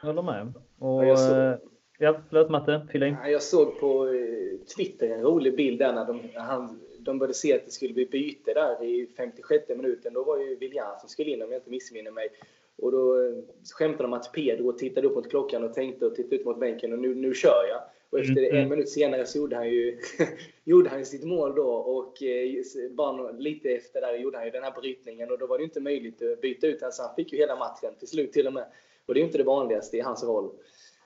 Jag 0.02 0.06
håller 0.06 0.22
med. 0.22 0.54
Och, 0.78 1.06
ja, 1.06 1.50
eh, 1.50 1.58
ja, 1.98 2.20
förlåt 2.28 2.50
Matte, 2.50 2.86
fylla 2.92 3.06
in. 3.06 3.16
Jag 3.24 3.42
såg 3.42 3.80
på 3.80 4.06
eh, 4.08 4.66
Twitter 4.76 5.10
en 5.10 5.22
rolig 5.22 5.56
bild 5.56 5.78
där 5.78 5.92
när 5.92 6.06
de, 6.06 6.20
han, 6.34 6.80
de 6.98 7.18
började 7.18 7.34
se 7.34 7.54
att 7.54 7.64
det 7.64 7.70
skulle 7.70 7.94
bli 7.94 8.06
byte 8.06 8.54
där 8.54 8.84
i 8.84 9.06
56 9.16 9.68
minuten. 9.68 10.14
Då 10.14 10.24
var 10.24 10.38
ju 10.38 10.56
William 10.56 10.98
som 11.00 11.08
skulle 11.08 11.30
in 11.30 11.42
om 11.42 11.52
jag 11.52 11.58
inte 11.58 11.70
missminner 11.70 12.10
mig. 12.10 12.28
Och 12.78 12.92
då 12.92 13.20
eh, 13.20 13.34
skämtade 13.78 14.02
de 14.04 14.12
att 14.12 14.32
Pedro 14.32 14.72
tittade 14.72 15.06
upp 15.06 15.14
mot 15.14 15.30
klockan 15.30 15.64
och 15.64 15.74
tänkte 15.74 16.06
och 16.06 16.14
tittade 16.14 16.36
ut 16.36 16.44
mot 16.44 16.60
bänken 16.60 16.92
och 16.92 16.98
nu, 16.98 17.14
nu 17.14 17.34
kör 17.34 17.66
jag. 17.68 17.80
Och 18.10 18.18
efter 18.18 18.42
mm. 18.42 18.56
en 18.56 18.68
minut 18.68 18.88
senare 18.88 19.26
så 19.26 19.38
gjorde 19.38 19.56
han 19.56 19.70
ju, 19.70 19.98
gjorde 20.64 20.90
han 20.90 21.04
sitt 21.04 21.24
mål 21.24 21.54
då 21.54 21.68
och 21.70 22.22
eh, 22.22 22.62
bara 22.90 23.30
lite 23.32 23.68
efter 23.68 24.00
där 24.00 24.18
gjorde 24.18 24.36
han 24.36 24.46
ju 24.46 24.50
den 24.50 24.62
här 24.62 24.80
brytningen 24.80 25.30
och 25.30 25.38
då 25.38 25.46
var 25.46 25.58
det 25.58 25.64
inte 25.64 25.80
möjligt 25.80 26.22
att 26.22 26.40
byta 26.40 26.66
ut 26.66 26.80
honom 26.80 26.92
så 26.92 27.02
han 27.02 27.14
fick 27.14 27.32
ju 27.32 27.38
hela 27.38 27.56
matchen 27.56 27.94
till 27.98 28.08
slut 28.08 28.32
till 28.32 28.46
och 28.46 28.52
med. 28.52 28.64
Och 29.06 29.14
det 29.14 29.18
är 29.18 29.22
ju 29.22 29.26
inte 29.26 29.38
det 29.38 29.44
vanligaste 29.44 29.96
i 29.96 30.00
hans 30.00 30.24
roll. 30.24 30.50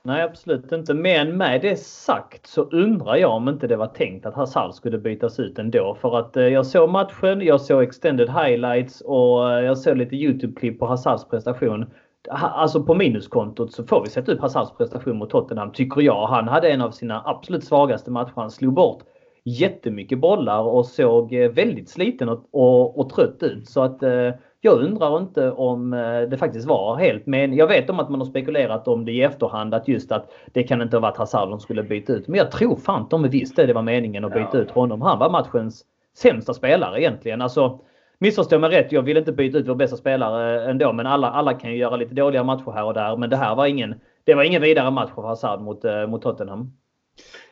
Nej, 0.03 0.23
absolut 0.23 0.73
inte. 0.73 0.95
Men 0.95 1.37
med 1.37 1.61
det 1.61 1.77
sagt 1.77 2.47
så 2.47 2.63
undrar 2.63 3.17
jag 3.17 3.31
om 3.31 3.49
inte 3.49 3.67
det 3.67 3.77
var 3.77 3.87
tänkt 3.87 4.27
att 4.27 4.35
Hazard 4.35 4.75
skulle 4.75 4.99
bytas 4.99 5.41
ut 5.41 5.59
ändå. 5.59 5.97
För 6.01 6.19
att 6.19 6.37
eh, 6.37 6.45
jag 6.45 6.67
såg 6.67 6.91
matchen, 6.91 7.41
jag 7.41 7.61
såg 7.61 7.83
extended 7.83 8.29
highlights 8.29 9.01
och 9.01 9.53
eh, 9.53 9.65
jag 9.65 9.79
såg 9.79 9.97
lite 9.97 10.17
YouTube-klipp 10.17 10.79
på 10.79 10.87
Hazards 10.87 11.29
prestation 11.29 11.87
alltså 12.29 12.83
på 12.83 12.95
minuskontot 12.95 13.73
så 13.73 13.85
får 13.85 14.03
vi 14.03 14.11
sätta 14.11 14.33
upp 14.33 14.41
Hazards 14.41 14.77
prestation 14.77 15.19
mot 15.19 15.31
Tottenham, 15.31 15.73
tycker 15.73 16.01
jag. 16.01 16.27
Han 16.27 16.49
hade 16.49 16.71
en 16.71 16.81
av 16.81 16.91
sina 16.91 17.23
absolut 17.25 17.65
svagaste 17.65 18.11
matcher. 18.11 18.33
Han 18.37 18.51
slog 18.51 18.75
bort 18.75 19.03
jättemycket 19.45 20.21
bollar 20.21 20.61
och 20.63 20.87
såg 20.87 21.33
eh, 21.35 21.51
väldigt 21.51 21.89
sliten 21.89 22.29
och, 22.29 22.49
och, 22.53 22.99
och 22.99 23.11
trött 23.11 23.43
ut. 23.43 23.69
Så 23.69 23.83
att 23.83 24.03
eh, 24.03 24.31
jag 24.61 24.83
undrar 24.83 25.19
inte 25.19 25.51
om 25.51 25.93
eh, 25.93 26.21
det 26.21 26.39
faktiskt 26.39 26.69
var 26.69 26.97
helt 26.97 27.27
men 27.27 27.55
Jag 27.55 27.67
vet 27.67 27.91
om 27.91 28.01
att 28.01 28.11
man 28.11 28.21
har 28.21 28.27
spekulerat 28.27 28.89
om 28.89 29.05
det 29.05 29.13
i 29.13 29.23
efterhand 29.23 29.75
att 29.75 29.89
just 29.89 30.13
att 30.13 30.33
det 30.53 30.63
kan 30.63 30.83
inte 30.83 30.97
ha 30.97 31.01
varit 31.01 31.17
Hazard 31.17 31.51
de 31.51 31.61
skulle 31.61 31.83
byta 31.83 32.13
ut. 32.13 32.29
Men 32.29 32.39
jag 32.39 32.51
tror 32.51 32.77
fan 32.77 33.07
de 33.11 33.29
visste 33.29 33.67
det 33.67 33.73
var 33.73 33.83
meningen 33.83 34.25
att 34.25 34.35
byta 34.35 34.59
ut 34.59 34.71
honom. 34.71 35.03
Han 35.03 35.19
var 35.19 35.31
matchens 35.31 35.85
sämsta 36.17 36.55
spelare 36.55 37.01
egentligen. 37.01 37.43
Alltså, 37.43 37.81
Missförstå 38.23 38.59
mig 38.59 38.71
rätt, 38.71 38.93
jag 38.93 39.03
vill 39.03 39.17
inte 39.17 39.33
byta 39.33 39.59
ut 39.59 39.69
vår 39.69 39.75
bästa 39.75 39.97
spelare 39.97 40.71
ändå. 40.71 40.93
Men 40.93 41.07
alla, 41.07 41.31
alla 41.31 41.55
kan 41.55 41.71
ju 41.71 41.77
göra 41.77 41.97
lite 41.97 42.15
dåliga 42.15 42.45
matcher 42.45 42.73
här 42.73 42.85
och 42.85 42.95
där. 42.95 43.17
Men 43.17 43.31
det 43.31 43.37
här 43.37 43.55
var 43.55 43.67
ingen, 43.67 43.95
det 44.25 44.35
var 44.35 44.43
ingen 44.43 44.63
vidare 44.63 44.91
match 44.91 45.11
för 45.15 45.23
Hazard 45.23 45.61
mot, 45.61 45.85
eh, 45.85 46.07
mot 46.07 46.23
Tottenham. 46.23 46.73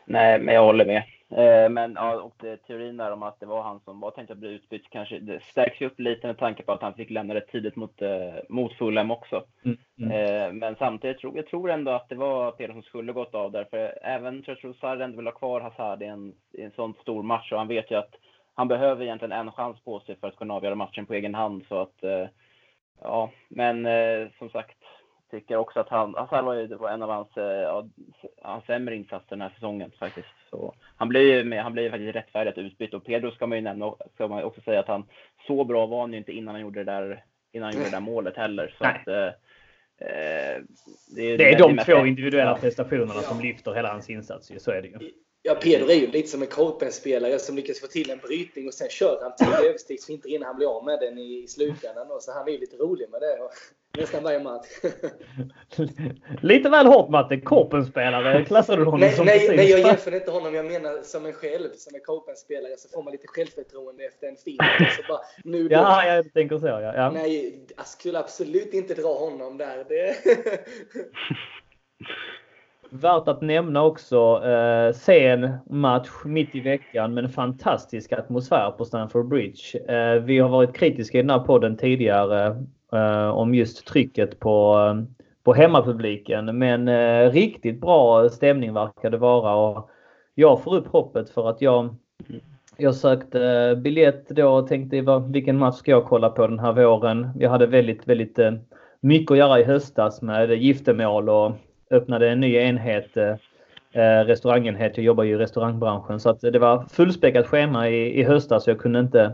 Nej, 0.07 0.41
men 0.41 0.55
jag 0.55 0.65
håller 0.65 0.87
med. 0.87 1.03
Eh, 1.31 1.69
men 1.69 1.93
ja, 1.95 2.21
och 2.21 2.35
det, 2.39 2.57
teorin 2.57 2.97
där 2.97 3.13
om 3.13 3.23
att 3.23 3.41
det 3.41 3.47
var 3.47 3.63
han 3.63 3.81
som 3.81 4.01
var 4.01 4.11
tänkt 4.11 4.31
att 4.31 4.39
bli 4.39 4.49
utbytt 4.49 4.91
kanske 4.91 5.19
det 5.19 5.43
stärks 5.43 5.81
ju 5.81 5.87
upp 5.87 6.01
lite 6.01 6.27
med 6.27 6.39
tanke 6.39 6.63
på 6.63 6.73
att 6.73 6.83
han 6.83 6.95
fick 6.95 7.11
lämna 7.11 7.35
det 7.35 7.41
tidigt 7.41 7.77
mot, 7.77 8.03
eh, 8.03 8.35
mot 8.49 8.73
Fulham 8.73 9.11
också. 9.11 9.45
Mm, 9.65 9.79
mm. 9.99 10.59
Men 10.59 10.77
samtidigt 10.77 11.19
tror 11.19 11.37
jag 11.37 11.47
tror 11.47 11.71
ändå 11.71 11.91
att 11.91 12.09
det 12.09 12.15
var 12.15 12.53
Peter 12.53 12.73
som 12.73 12.83
skulle 12.83 13.13
gått 13.13 13.35
av 13.35 13.53
där. 13.53 13.65
För 13.65 13.99
även 14.03 14.43
tror 14.43 14.59
jag 14.63 14.77
Sarri 14.77 15.05
ändå 15.05 15.17
vill 15.17 15.27
ha 15.27 15.33
kvar 15.33 15.61
Hazard 15.61 16.03
i 16.03 16.07
en, 16.07 16.35
i 16.53 16.63
en 16.63 16.71
sån 16.71 16.95
stor 17.01 17.23
match 17.23 17.53
och 17.53 17.59
han 17.59 17.69
vet 17.69 17.91
ju 17.91 17.95
att 17.95 18.15
han 18.55 18.69
behöver 18.69 19.05
egentligen 19.05 19.33
en 19.33 19.53
chans 19.53 19.81
på 19.85 20.01
sig 20.01 20.17
för 20.17 20.29
att 20.29 20.37
kunna 20.37 20.55
avgöra 20.55 20.75
matchen 20.75 21.07
på 21.07 21.15
egen 21.15 21.35
hand. 21.35 21.65
Så 21.69 21.81
att, 21.81 22.05
eh, 22.05 22.27
ja, 23.01 23.31
men 23.49 23.87
eh, 23.87 24.29
som 24.39 24.51
sagt, 24.51 24.78
tycker 25.31 25.57
också 25.57 25.81
att 25.81 25.89
han, 25.89 26.15
Hazard 26.15 26.45
var, 26.45 26.55
ju, 26.55 26.79
en 26.91 27.03
av 27.03 27.11
hans, 27.11 27.37
eh, 27.37 27.45
ja, 27.45 27.89
hans 28.43 28.65
sämre 28.65 28.97
insatser 28.97 29.27
den 29.29 29.41
här 29.41 29.51
säsongen 29.55 29.93
faktiskt. 29.99 30.29
Så 30.51 30.75
han 30.97 31.09
blir 31.09 31.21
ju 31.21 31.57
han 31.57 31.73
blir 31.73 31.91
faktiskt 31.91 32.17
rättfärdigt 32.17 32.59
utbytt 32.59 32.95
och 32.95 33.05
Pedro 33.05 33.31
ska 33.31 33.47
man 33.47 33.59
ju 33.59 33.63
nämna, 33.63 33.95
ska 34.15 34.29
man 34.29 34.45
också 34.45 34.61
säga 34.61 34.81
att 34.81 34.89
han, 34.89 35.05
så 35.47 35.65
bra 35.65 35.87
var 35.87 36.01
han 36.01 36.13
ju 36.13 36.19
inte 36.19 36.33
innan 36.33 36.55
han 36.55 36.63
gjorde 36.63 36.85
det 36.85 36.93
där, 36.93 37.25
innan 37.53 37.67
han 37.67 37.75
gjorde 37.75 37.91
det 37.91 37.97
där 37.97 38.01
målet 38.01 38.37
heller. 38.37 38.75
Så 38.79 38.85
att, 38.85 39.09
eh, 39.09 39.33
det, 41.17 41.23
är, 41.23 41.39
det 41.39 41.53
är 41.53 41.59
de 41.59 41.77
två 41.77 42.07
individuella 42.07 42.55
prestationerna 42.55 43.21
som 43.21 43.41
lyfter 43.41 43.75
hela 43.75 43.93
hans 43.93 44.11
insats. 44.11 44.53
Så 44.59 44.71
är 44.71 44.83
det 44.83 44.89
ju. 44.89 45.11
Ja, 45.43 45.55
Pedro 45.55 45.91
är 45.91 45.95
ju 45.95 46.07
lite 46.07 46.29
som 46.29 46.43
en 46.43 46.49
korpenspelare 46.49 47.39
som 47.39 47.57
lyckas 47.57 47.81
få 47.81 47.87
till 47.87 48.11
en 48.11 48.19
brytning 48.19 48.67
och 48.67 48.75
sen 48.75 48.89
kör 48.89 49.19
han 49.23 49.37
till 49.37 49.67
överstegsfinter 49.67 50.29
innan 50.29 50.47
han 50.47 50.57
blir 50.57 50.77
av 50.77 50.85
med 50.85 50.99
den 51.01 51.19
i 51.19 51.47
slutändan. 51.49 52.21
Så 52.21 52.33
han 52.33 52.49
är 52.49 52.53
ju 52.53 52.59
lite 52.59 52.77
rolig 52.77 53.11
med 53.11 53.21
det. 53.21 53.39
Nästan 53.99 54.23
varje 54.23 54.41
match. 54.41 54.67
lite 56.41 56.69
väl 56.69 56.87
hårt 56.87 57.09
Matte. 57.09 57.41
Korpenspelare 57.41 58.45
klassar 58.45 58.77
du 58.77 58.85
honom 58.85 59.01
nej, 59.01 59.13
som 59.13 59.27
nej, 59.27 59.57
nej, 59.57 59.71
jag 59.71 59.81
jämför 59.87 60.15
inte 60.15 60.31
honom. 60.31 60.55
Jag 60.55 60.67
menar 60.67 61.03
som 61.03 61.27
en 61.27 61.33
själv. 61.33 61.69
Som 61.77 61.95
en 61.95 62.01
korpenspelare 62.01 62.77
så 62.79 62.89
får 62.89 63.03
man 63.03 63.13
lite 63.13 63.27
självförtroende 63.27 64.05
efter 64.05 64.27
en 64.29 64.37
film. 64.37 64.59
Så 64.97 65.03
bara, 65.09 65.21
nu 65.45 65.69
ja, 65.71 66.05
jag 66.05 66.33
tänker 66.33 66.59
så. 66.59 66.67
Ja. 66.67 66.81
ja. 66.81 67.11
Nej, 67.11 67.67
jag 67.77 67.87
skulle 67.87 68.19
absolut 68.19 68.75
inte 68.75 68.95
dra 68.95 69.15
honom 69.15 69.59
där. 69.59 69.85
Det... 69.89 70.15
Värt 72.91 73.29
att 73.29 73.43
nämna 73.43 73.85
också 73.85 74.45
eh, 74.45 74.93
sen 74.93 75.59
match 75.71 76.11
mitt 76.25 76.55
i 76.55 76.61
veckan 76.61 77.15
men 77.15 77.29
fantastisk 77.29 78.13
atmosfär 78.13 78.71
på 78.71 78.85
Stamford 78.85 79.29
Bridge. 79.29 79.79
Eh, 79.79 80.23
vi 80.23 80.39
har 80.39 80.49
varit 80.49 80.77
kritiska 80.77 81.19
i 81.19 81.23
den 81.23 81.31
här 81.31 81.39
podden 81.39 81.77
tidigare 81.77 82.65
Eh, 82.93 83.29
om 83.29 83.55
just 83.55 83.87
trycket 83.87 84.41
på, 84.41 84.77
eh, 84.79 85.25
på 85.45 85.55
hemmapubliken 85.55 86.59
men 86.59 86.89
eh, 86.89 87.31
riktigt 87.31 87.81
bra 87.81 88.29
stämning 88.29 88.75
verkar 88.75 89.11
det 89.11 89.19
vara 89.19 89.55
och 89.55 89.91
jag 90.35 90.63
får 90.63 90.75
upp 90.75 90.87
hoppet 90.87 91.31
för 91.31 91.49
att 91.49 91.63
jag 91.63 91.95
jag 92.81 92.95
sökte 92.95 93.45
eh, 93.45 93.75
biljett 93.75 94.29
då 94.29 94.49
och 94.49 94.67
tänkte 94.67 95.21
vilken 95.29 95.59
match 95.59 95.75
ska 95.75 95.91
jag 95.91 96.05
kolla 96.05 96.31
på 96.31 96.47
den 96.47 96.59
här 96.59 96.73
våren. 96.73 97.31
Jag 97.39 97.51
hade 97.51 97.67
väldigt, 97.67 98.09
väldigt 98.09 98.39
eh, 98.39 98.53
mycket 99.01 99.31
att 99.31 99.39
göra 99.39 99.61
i 99.61 99.65
höstas 99.65 100.23
med 100.23 100.51
giftermål 100.51 101.29
och 101.29 101.53
öppnade 101.91 102.31
en 102.31 102.41
ny 102.41 102.57
enhet, 102.57 103.17
eh, 103.17 103.35
eh, 103.93 104.25
restaurangenhet. 104.25 104.97
Jag 104.97 105.05
jobbar 105.05 105.25
ju 105.25 105.35
i 105.35 105.39
restaurangbranschen 105.39 106.21
så 106.21 106.31
att 106.31 106.41
det 106.41 106.59
var 106.59 106.85
fullspäckat 106.91 107.47
schema 107.47 107.89
i, 107.89 108.21
i 108.21 108.23
höstas 108.23 108.65
så 108.65 108.71
jag 108.71 108.79
kunde 108.79 109.01
inte 109.01 109.33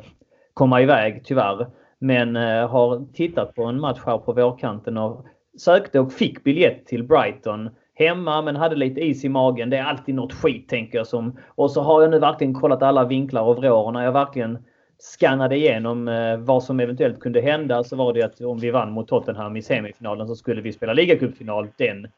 komma 0.54 0.82
iväg 0.82 1.22
tyvärr. 1.24 1.66
Men 2.04 2.36
eh, 2.36 2.68
har 2.68 3.12
tittat 3.12 3.54
på 3.54 3.64
en 3.64 3.80
match 3.80 4.00
här 4.06 4.18
på 4.18 4.32
vårkanten 4.32 4.98
och 4.98 5.24
sökte 5.58 6.00
och 6.00 6.12
fick 6.12 6.44
biljett 6.44 6.86
till 6.86 7.04
Brighton 7.04 7.70
hemma 7.94 8.42
men 8.42 8.56
hade 8.56 8.76
lite 8.76 9.00
is 9.00 9.24
i 9.24 9.28
magen. 9.28 9.70
Det 9.70 9.76
är 9.76 9.84
alltid 9.84 10.14
något 10.14 10.32
skit 10.32 10.68
tänker 10.68 10.98
jag. 10.98 11.06
Som, 11.06 11.38
och 11.46 11.70
så 11.70 11.80
har 11.80 12.02
jag 12.02 12.10
nu 12.10 12.18
verkligen 12.18 12.54
kollat 12.54 12.82
alla 12.82 13.04
vinklar 13.04 13.42
och 13.42 13.56
vrår 13.56 13.92
när 13.92 14.04
jag 14.04 14.12
verkligen 14.12 14.58
skannade 14.98 15.56
igenom 15.56 16.08
eh, 16.08 16.36
vad 16.36 16.62
som 16.62 16.80
eventuellt 16.80 17.20
kunde 17.20 17.40
hända 17.40 17.84
så 17.84 17.96
var 17.96 18.12
det 18.12 18.22
att 18.22 18.40
om 18.40 18.58
vi 18.58 18.70
vann 18.70 18.92
mot 18.92 19.08
Tottenham 19.08 19.56
i 19.56 19.62
semifinalen 19.62 20.28
så 20.28 20.36
skulle 20.36 20.60
vi 20.60 20.72
spela 20.72 20.92
ligacupfinal 20.92 21.68
den 21.76 22.08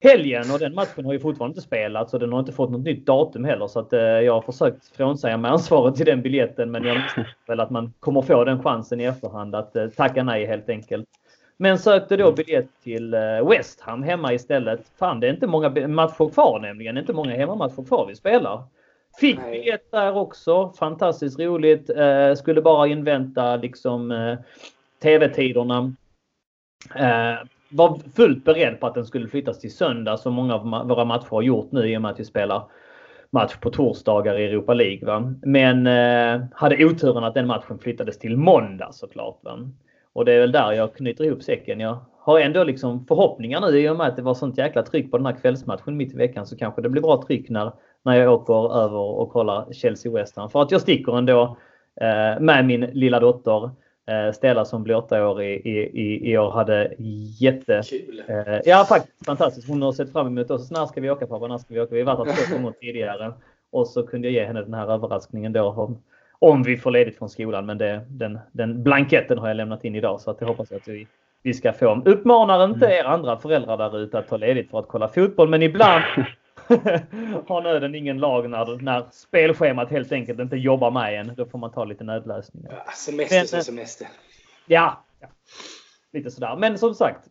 helgen 0.00 0.44
och 0.52 0.58
den 0.58 0.74
matchen 0.74 1.04
har 1.04 1.12
ju 1.12 1.20
fortfarande 1.20 1.50
inte 1.50 1.60
spelats 1.60 2.14
och 2.14 2.20
den 2.20 2.32
har 2.32 2.40
inte 2.40 2.52
fått 2.52 2.70
något 2.70 2.84
nytt 2.84 3.06
datum 3.06 3.44
heller 3.44 3.66
så 3.66 3.80
att 3.80 3.92
eh, 3.92 4.00
jag 4.00 4.32
har 4.32 4.42
försökt 4.42 4.96
frånsäga 4.96 5.36
mig 5.36 5.50
ansvaret 5.50 5.96
till 5.96 6.06
den 6.06 6.22
biljetten 6.22 6.70
men 6.70 6.84
jag 6.84 6.96
misstänker 6.96 7.36
väl 7.46 7.60
att 7.60 7.70
man 7.70 7.92
kommer 8.00 8.22
få 8.22 8.44
den 8.44 8.62
chansen 8.62 9.00
i 9.00 9.04
efterhand 9.04 9.54
att 9.54 9.76
eh, 9.76 9.86
tacka 9.86 10.22
nej 10.22 10.46
helt 10.46 10.68
enkelt. 10.68 11.06
Men 11.56 11.78
sökte 11.78 12.16
då 12.16 12.32
biljett 12.32 12.68
till 12.82 13.14
eh, 13.14 13.48
West 13.48 13.80
Ham 13.80 14.02
hemma 14.02 14.32
istället. 14.32 14.80
Fan, 14.98 15.20
det 15.20 15.28
är 15.28 15.32
inte 15.32 15.46
många 15.46 15.88
matcher 15.88 16.32
kvar 16.32 16.60
nämligen. 16.60 16.94
Det 16.94 16.98
är 16.98 17.02
inte 17.02 17.12
många 17.12 17.36
hemmamatcher 17.36 17.84
kvar 17.86 18.06
vi 18.06 18.14
spelar. 18.14 18.62
Fick 19.20 19.50
biljett 19.50 19.90
där 19.90 20.16
också. 20.16 20.72
Fantastiskt 20.78 21.38
roligt. 21.38 21.90
Eh, 21.90 22.34
skulle 22.34 22.62
bara 22.62 22.86
invänta 22.86 23.56
liksom 23.56 24.10
eh, 24.10 24.38
TV-tiderna. 25.02 25.94
Eh, 26.94 27.38
var 27.70 27.98
fullt 28.16 28.44
beredd 28.44 28.80
på 28.80 28.86
att 28.86 28.94
den 28.94 29.06
skulle 29.06 29.28
flyttas 29.28 29.58
till 29.58 29.76
söndag 29.76 30.16
som 30.16 30.34
många 30.34 30.54
av 30.54 30.88
våra 30.88 31.04
matcher 31.04 31.30
har 31.30 31.42
gjort 31.42 31.72
nu 31.72 31.88
i 31.88 31.96
och 31.96 32.02
med 32.02 32.10
att 32.10 32.20
vi 32.20 32.24
spelar 32.24 32.62
match 33.30 33.56
på 33.60 33.70
torsdagar 33.70 34.38
i 34.38 34.44
Europa 34.44 34.74
League. 34.74 35.06
Va? 35.06 35.34
Men 35.42 35.86
eh, 35.86 36.46
hade 36.52 36.84
oturen 36.84 37.24
att 37.24 37.34
den 37.34 37.46
matchen 37.46 37.78
flyttades 37.78 38.18
till 38.18 38.36
måndag 38.36 38.92
såklart. 38.92 39.38
Va? 39.42 39.58
Och 40.12 40.24
det 40.24 40.32
är 40.32 40.40
väl 40.40 40.52
där 40.52 40.72
jag 40.72 40.94
knyter 40.94 41.24
ihop 41.24 41.42
säcken. 41.42 41.80
Jag 41.80 41.98
har 42.18 42.40
ändå 42.40 42.64
liksom 42.64 43.06
förhoppningar 43.06 43.60
nu 43.60 43.78
i 43.78 43.88
och 43.88 43.96
med 43.96 44.06
att 44.06 44.16
det 44.16 44.22
var 44.22 44.34
sånt 44.34 44.58
jäkla 44.58 44.82
tryck 44.82 45.10
på 45.10 45.16
den 45.16 45.26
här 45.26 45.36
kvällsmatchen 45.40 45.96
mitt 45.96 46.14
i 46.14 46.16
veckan 46.16 46.46
så 46.46 46.56
kanske 46.56 46.82
det 46.82 46.88
blir 46.88 47.02
bra 47.02 47.24
tryck 47.26 47.48
när, 47.48 47.72
när 48.02 48.16
jag 48.16 48.32
åker 48.32 48.76
över 48.76 48.98
och 48.98 49.30
kollar 49.30 49.72
Chelsea 49.72 50.12
West 50.12 50.36
Ham. 50.36 50.50
För 50.50 50.62
att 50.62 50.70
jag 50.70 50.80
sticker 50.80 51.18
ändå 51.18 51.56
eh, 52.00 52.40
med 52.40 52.66
min 52.66 52.80
lilla 52.80 53.20
dotter. 53.20 53.70
Eh, 54.08 54.32
Stella 54.32 54.64
som 54.64 54.82
blir 54.82 54.96
åtta 54.96 55.28
år 55.28 55.42
i, 55.42 55.52
i, 55.52 56.32
i 56.32 56.38
år 56.38 56.50
hade 56.50 56.94
jätte... 57.40 57.82
Kul! 57.90 58.22
Eh, 58.28 58.60
ja, 58.64 58.84
faktiskt 58.88 59.26
fantastiskt. 59.26 59.68
Hon 59.68 59.82
har 59.82 59.92
sett 59.92 60.12
fram 60.12 60.26
emot 60.26 60.50
oss. 60.50 60.70
När 60.70 60.86
ska 60.86 61.00
vi 61.00 61.10
åka 61.10 61.26
pappa? 61.26 61.46
När 61.46 61.58
ska 61.58 61.74
vi 61.74 61.80
åka? 61.80 61.94
Vi 61.94 62.02
har 62.02 62.16
varit 62.16 62.32
här 62.32 62.46
två 62.46 62.56
gånger 62.56 62.72
tidigare. 62.80 63.32
Och 63.70 63.86
så 63.86 64.06
kunde 64.06 64.28
jag 64.28 64.32
ge 64.32 64.44
henne 64.44 64.62
den 64.62 64.74
här 64.74 64.92
överraskningen 64.92 65.52
då 65.52 65.62
om, 65.62 66.02
om 66.38 66.62
vi 66.62 66.76
får 66.76 66.90
ledigt 66.90 67.18
från 67.18 67.28
skolan. 67.28 67.66
Men 67.66 67.78
det, 67.78 68.00
den, 68.08 68.38
den 68.52 68.82
blanketten 68.82 69.38
har 69.38 69.48
jag 69.48 69.56
lämnat 69.56 69.84
in 69.84 69.94
idag 69.94 70.20
så 70.20 70.30
att 70.30 70.40
jag 70.40 70.48
hoppas 70.48 70.72
att 70.72 70.88
vi, 70.88 71.06
vi 71.42 71.54
ska 71.54 71.72
få. 71.72 72.02
Uppmanar 72.04 72.64
inte 72.64 72.86
er 72.86 73.04
andra 73.04 73.36
föräldrar 73.36 73.76
där 73.76 73.98
ute 73.98 74.18
att 74.18 74.28
ta 74.28 74.36
ledigt 74.36 74.70
för 74.70 74.78
att 74.78 74.88
kolla 74.88 75.08
fotboll, 75.08 75.48
men 75.48 75.62
ibland 75.62 76.04
har 77.48 77.62
nöden 77.62 77.94
ingen 77.94 78.18
lag 78.18 78.50
när, 78.50 78.82
när 78.82 79.04
spelschemat 79.10 79.90
helt 79.90 80.12
enkelt 80.12 80.40
inte 80.40 80.56
jobbar 80.56 80.90
med 80.90 81.20
en. 81.20 81.34
Då 81.36 81.46
får 81.46 81.58
man 81.58 81.72
ta 81.72 81.84
lite 81.84 82.04
nödlösningar. 82.04 82.82
Ja, 82.86 82.92
semester 82.92 83.44
som 83.44 83.62
semester. 83.62 84.08
Ja, 84.66 85.04
ja, 85.20 85.28
lite 86.12 86.30
sådär. 86.30 86.56
Men 86.56 86.78
som 86.78 86.94
sagt, 86.94 87.28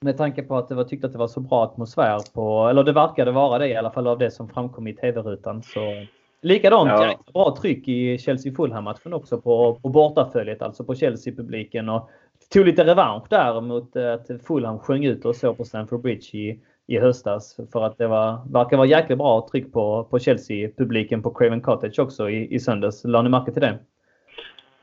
med 0.00 0.16
tanke 0.16 0.42
på 0.42 0.56
att 0.56 0.68
det 0.68 0.74
var, 0.74 0.84
tyckte 0.84 1.06
att 1.06 1.12
det 1.12 1.18
var 1.18 1.28
så 1.28 1.40
bra 1.40 1.64
atmosfär 1.64 2.20
på, 2.34 2.68
eller 2.68 2.84
det 2.84 2.92
verkade 2.92 3.30
vara 3.30 3.58
det 3.58 3.68
i 3.68 3.76
alla 3.76 3.90
fall 3.90 4.06
av 4.06 4.18
det 4.18 4.30
som 4.30 4.48
framkom 4.48 4.86
i 4.86 4.94
tv-rutan. 4.94 5.62
Så 5.62 6.06
likadant, 6.42 6.88
ja. 6.88 7.18
bra 7.32 7.56
tryck 7.60 7.88
i 7.88 8.18
Chelsea-Fulham-matchen 8.18 9.12
också 9.12 9.40
på, 9.40 9.74
på 9.82 9.88
bortaföljet, 9.88 10.62
alltså 10.62 10.84
på 10.84 10.94
Chelsea-publiken. 10.94 11.88
Och 11.88 12.10
tog 12.52 12.66
lite 12.66 12.84
revansch 12.84 13.26
där 13.30 13.60
mot 13.60 13.96
att 13.96 14.30
Fulham 14.46 14.78
sjöng 14.78 15.04
ut 15.04 15.24
och 15.24 15.36
så 15.36 15.54
på 15.54 15.64
Stamford 15.64 16.02
Bridge 16.02 16.38
i, 16.38 16.60
i 16.88 16.98
höstas. 16.98 17.60
För 17.72 17.84
att 17.84 17.98
det 17.98 18.06
var, 18.06 18.38
verkar 18.52 18.76
vara 18.76 18.86
jäkligt 18.86 19.18
bra 19.18 19.48
tryck 19.50 19.72
på, 19.72 20.04
på 20.04 20.18
Chelsea-publiken 20.18 21.22
på 21.22 21.34
Craven 21.34 21.60
Cottage 21.60 21.98
också 21.98 22.30
i, 22.30 22.54
i 22.54 22.60
söndags. 22.60 23.04
Lade 23.04 23.22
ni 23.22 23.30
märke 23.30 23.52
till 23.52 23.62
det? 23.62 23.78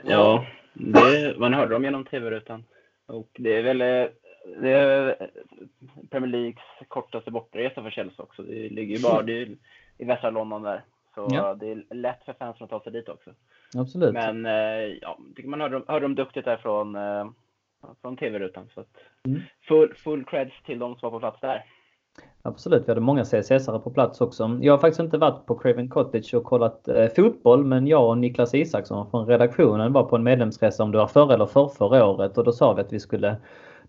Ja, 0.03 0.45
det, 0.73 1.39
man 1.39 1.53
hörde 1.53 1.73
dem 1.73 1.83
genom 1.83 2.05
tv-rutan. 2.05 2.63
Och 3.05 3.29
det 3.33 3.57
är 3.57 3.63
väl 3.63 3.77
det 4.61 4.71
är 4.71 5.29
Premier 6.11 6.31
Leagues 6.31 6.63
kortaste 6.87 7.31
bortresa 7.31 7.83
för 7.83 7.89
Chelsea 7.89 8.23
också. 8.23 8.41
Det 8.41 8.69
ligger 8.69 8.95
ju 8.95 9.03
bara 9.03 9.21
det 9.21 9.41
är 9.41 9.57
i 9.97 10.05
västra 10.05 10.29
London 10.29 10.63
där. 10.63 10.81
Så 11.15 11.27
ja. 11.31 11.53
det 11.53 11.71
är 11.71 11.95
lätt 11.95 12.25
för 12.25 12.33
fansen 12.33 12.63
att 12.63 12.69
ta 12.69 12.79
sig 12.79 12.91
dit 12.91 13.09
också. 13.09 13.29
Absolut. 13.77 14.13
Men 14.13 14.45
ja, 15.01 15.17
tycker 15.35 15.49
man 15.49 15.61
hörde, 15.61 15.81
hörde 15.87 16.05
dem 16.05 16.15
duktigt 16.15 16.45
där 16.45 16.57
från, 16.57 16.97
från 18.01 18.17
tv-rutan. 18.17 18.69
Så 18.73 18.79
att 18.79 18.97
mm. 19.27 19.41
full, 19.67 19.93
full 19.95 20.25
creds 20.25 20.63
till 20.65 20.79
de 20.79 20.95
som 20.95 21.11
var 21.11 21.11
på 21.11 21.19
plats 21.19 21.41
där. 21.41 21.65
Absolut, 22.47 22.83
vi 22.87 22.91
hade 22.91 23.01
många 23.01 23.23
CSS 23.23 23.65
på 23.65 23.91
plats 23.93 24.21
också. 24.21 24.59
Jag 24.61 24.73
har 24.73 24.77
faktiskt 24.77 24.99
inte 24.99 25.17
varit 25.17 25.45
på 25.45 25.55
Craven 25.55 25.89
Cottage 25.89 26.33
och 26.33 26.43
kollat 26.43 26.87
eh, 26.87 27.07
fotboll 27.15 27.65
men 27.65 27.87
jag 27.87 28.09
och 28.09 28.17
Niklas 28.17 28.53
Isaksson 28.53 29.09
från 29.11 29.27
redaktionen 29.27 29.93
var 29.93 30.03
på 30.03 30.15
en 30.15 30.23
medlemsresa 30.23 30.83
om 30.83 30.91
det 30.91 30.97
var 30.97 31.07
förra 31.07 31.33
eller 31.33 31.45
för 31.45 31.67
förra 31.67 32.05
året 32.05 32.37
och 32.37 32.43
då 32.43 32.51
sa 32.51 32.73
vi 32.73 32.81
att 32.81 32.93
vi 32.93 32.99
skulle 32.99 33.35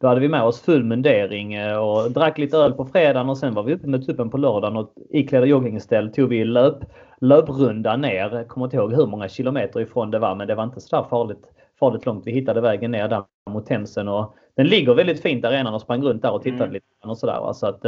då 0.01 0.07
hade 0.07 0.21
vi 0.21 0.29
med 0.29 0.43
oss 0.43 0.61
full 0.61 0.85
mundering 0.85 1.55
eh, 1.55 1.77
och 1.77 2.11
drack 2.11 2.39
lite 2.39 2.57
öl 2.57 2.73
på 2.73 2.85
fredagen 2.85 3.29
och 3.29 3.39
sen 3.39 3.55
var 3.55 3.63
vi 3.63 3.75
uppe 3.75 3.87
med 3.87 4.07
tuppen 4.07 4.31
på 4.31 4.39
lördagen 4.39 4.77
och 4.77 4.93
iklädda 5.11 5.47
joggingställ 5.47 6.13
tog 6.13 6.29
vi 6.29 6.45
löp, 6.45 6.79
löprunda 7.21 7.97
ner. 7.97 8.31
Jag 8.33 8.49
kommer 8.49 8.67
inte 8.67 8.77
ihåg 8.77 8.93
hur 8.93 9.07
många 9.07 9.29
kilometer 9.29 9.81
ifrån 9.81 10.11
det 10.11 10.19
var 10.19 10.35
men 10.35 10.49
det 10.49 10.55
var 10.55 10.65
inte 10.65 10.81
så 10.81 11.07
farligt, 11.11 11.51
farligt 11.81 12.07
långt. 12.07 12.27
Vi 12.27 12.33
hittade 12.33 12.61
vägen 12.61 12.91
ner 12.91 13.09
där 13.09 13.23
mot 13.51 13.67
Themsen 13.67 14.09
och 14.09 14.35
den 14.55 14.67
ligger 14.67 14.95
väldigt 14.95 15.23
fint 15.23 15.45
arenan 15.45 15.75
och 15.75 15.81
sprang 15.81 16.03
runt 16.03 16.23
där 16.23 16.33
och 16.33 16.43
tittade 16.43 16.65
mm. 16.65 16.73
lite 16.73 16.87
och 17.05 17.19
sådär. 17.19 17.53
Så 17.53 17.67
att, 17.67 17.85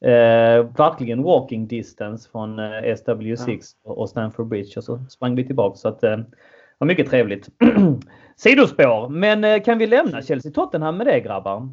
eh, 0.00 0.76
verkligen 0.76 1.22
walking 1.22 1.66
distance 1.66 2.30
från 2.30 2.58
eh, 2.58 2.82
SW6 2.82 3.74
ja. 3.84 3.92
och 3.92 4.08
Stanford 4.08 4.46
Bridge 4.46 4.72
och 4.76 4.84
så 4.84 5.00
sprang 5.08 5.34
vi 5.34 5.46
tillbaka. 5.46 5.76
Så 5.76 5.88
att, 5.88 6.04
eh, 6.04 6.18
var 6.78 6.86
mycket 6.86 7.10
trevligt. 7.10 7.48
Sidospår, 8.36 9.08
men 9.08 9.44
eh, 9.44 9.62
kan 9.62 9.78
vi 9.78 9.86
lämna 9.86 10.20
Chelsea-Tottenham 10.20 10.96
med 10.96 11.06
det 11.06 11.20
grabbar? 11.20 11.68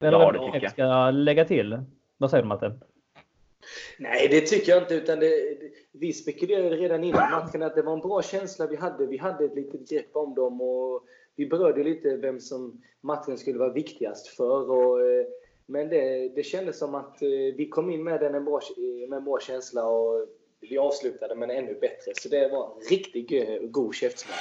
Eller 0.00 0.18
ja, 0.18 0.32
det 0.32 0.38
tycker 0.38 0.62
jag. 0.62 0.70
ska 0.70 1.10
lägga 1.10 1.44
till? 1.44 1.78
Vad 2.18 2.30
säger 2.30 2.42
du 2.42 2.48
Matte? 2.48 2.72
Nej, 3.98 4.28
det 4.28 4.40
tycker 4.40 4.72
jag 4.72 4.82
inte. 4.82 4.94
Utan 4.94 5.20
det, 5.20 5.30
vi 5.92 6.12
spekulerade 6.12 6.76
redan 6.76 7.04
innan 7.04 7.30
matchen 7.30 7.62
att 7.62 7.74
det 7.74 7.82
var 7.82 7.92
en 7.92 8.00
bra 8.00 8.22
känsla 8.22 8.66
vi 8.66 8.76
hade. 8.76 9.06
Vi 9.06 9.16
hade 9.16 9.44
ett 9.44 9.54
litet 9.54 9.90
grepp 9.90 10.16
om 10.16 10.34
dem 10.34 10.60
och 10.60 11.04
vi 11.36 11.46
berörde 11.46 11.84
lite 11.84 12.16
vem 12.16 12.40
som 12.40 12.82
matchen 13.00 13.38
skulle 13.38 13.58
vara 13.58 13.72
viktigast 13.72 14.26
för. 14.26 14.70
Och, 14.70 15.00
eh, 15.00 15.26
men 15.66 15.88
det, 15.88 16.32
det 16.36 16.42
kändes 16.42 16.78
som 16.78 16.94
att 16.94 17.22
eh, 17.22 17.28
vi 17.56 17.68
kom 17.70 17.90
in 17.90 18.04
med 18.04 18.20
den 18.20 18.34
en 18.34 18.44
bra, 18.44 18.60
eh, 18.76 19.08
med 19.08 19.16
en 19.16 19.24
bra 19.24 19.40
känsla 19.40 19.86
och 19.86 20.26
vi 20.60 20.78
avslutade 20.78 21.34
med 21.34 21.50
en 21.50 21.56
ännu 21.56 21.74
bättre. 21.74 22.12
Så 22.14 22.28
det 22.28 22.48
var 22.48 22.64
en 22.64 22.88
riktigt 22.90 23.30
god 23.72 23.94
käftsmäll. 23.94 24.36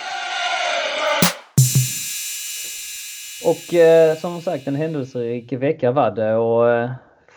Och 3.45 3.73
eh, 3.73 4.17
som 4.17 4.41
sagt 4.41 4.67
en 4.67 4.75
händelserik 4.75 5.53
vecka 5.53 5.91
var 5.91 6.12
det 6.12 6.36
och 6.36 6.69
eh, 6.69 6.91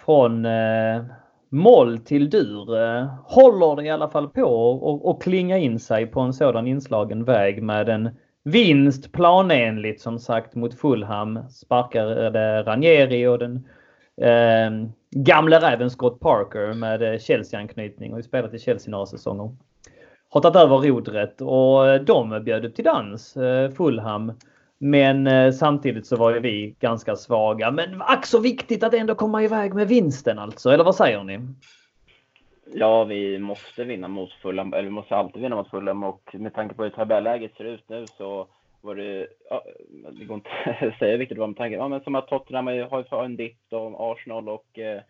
från 0.04 0.44
eh, 0.44 1.04
moll 1.48 1.98
till 1.98 2.30
dur 2.30 2.76
eh, 2.78 3.06
håller 3.24 3.76
det 3.76 3.84
i 3.84 3.90
alla 3.90 4.08
fall 4.08 4.28
på 4.28 5.10
att 5.10 5.22
klinga 5.22 5.58
in 5.58 5.80
sig 5.80 6.06
på 6.06 6.20
en 6.20 6.32
sådan 6.32 6.66
inslagen 6.66 7.24
väg 7.24 7.62
med 7.62 7.88
en 7.88 8.10
vinst 8.42 9.12
planenligt 9.12 10.00
som 10.00 10.18
sagt 10.18 10.54
mot 10.54 10.80
Fulham. 10.80 11.48
Sparkade 11.50 12.62
Ranieri 12.62 13.26
och 13.26 13.38
den 13.38 13.68
eh, 14.20 14.70
gamle 15.10 15.60
räven 15.60 15.90
Scott 15.90 16.20
Parker 16.20 16.72
med 16.74 17.02
eh, 17.02 17.18
Chelsea-anknytning 17.18 18.14
och 18.14 18.24
spelat 18.24 18.54
i 18.54 18.58
Chelsea 18.58 18.90
några 18.90 19.06
säsonger. 19.06 19.56
Har 20.28 20.40
tagit 20.40 20.56
över 20.56 20.78
rodret 20.78 21.40
och 21.40 21.88
eh, 21.88 22.00
de 22.00 22.44
bjöd 22.44 22.64
upp 22.64 22.74
till 22.74 22.84
dans, 22.84 23.36
eh, 23.36 23.70
Fulham. 23.70 24.32
Men 24.78 25.26
eh, 25.26 25.52
samtidigt 25.52 26.06
så 26.06 26.16
var 26.16 26.34
ju 26.34 26.40
vi 26.40 26.74
ganska 26.80 27.16
svaga. 27.16 27.70
Men 27.70 28.02
ack 28.02 28.26
så 28.26 28.38
viktigt 28.38 28.84
att 28.84 28.94
ändå 28.94 29.14
komma 29.14 29.42
iväg 29.42 29.74
med 29.74 29.88
vinsten 29.88 30.38
alltså, 30.38 30.70
eller 30.70 30.84
vad 30.84 30.94
säger 30.94 31.24
ni? 31.24 31.40
Ja, 32.74 33.04
vi 33.04 33.38
måste 33.38 33.84
vinna 33.84 34.08
mot 34.08 34.32
Fulham, 34.32 34.72
eller 34.72 34.82
vi 34.82 34.90
måste 34.90 35.16
alltid 35.16 35.42
vinna 35.42 35.56
mot 35.56 35.70
Fulham 35.70 36.04
och 36.04 36.34
med 36.38 36.54
tanke 36.54 36.74
på 36.74 36.82
hur 36.82 36.90
tabelläget 36.90 37.54
ser 37.56 37.64
ut 37.64 37.88
nu 37.88 38.06
så 38.18 38.46
var 38.86 38.94
det, 38.94 39.26
ja, 39.50 39.62
det 40.12 40.24
går 40.24 40.34
inte 40.34 40.50
att 40.86 40.98
säga 40.98 41.16
vilket 41.16 41.36
det 41.36 41.40
var 41.40 41.46
med 41.46 41.56
tanke, 41.56 41.76
ja, 41.76 41.88
men 41.88 42.00
som 42.00 42.14
att 42.14 42.28
Tottenham 42.28 42.66
har 42.66 43.24
en 43.24 43.36
dipp 43.36 43.58
och 43.70 44.12
Arsenal 44.12 44.48
och 44.48 44.78
eh, 44.78 45.02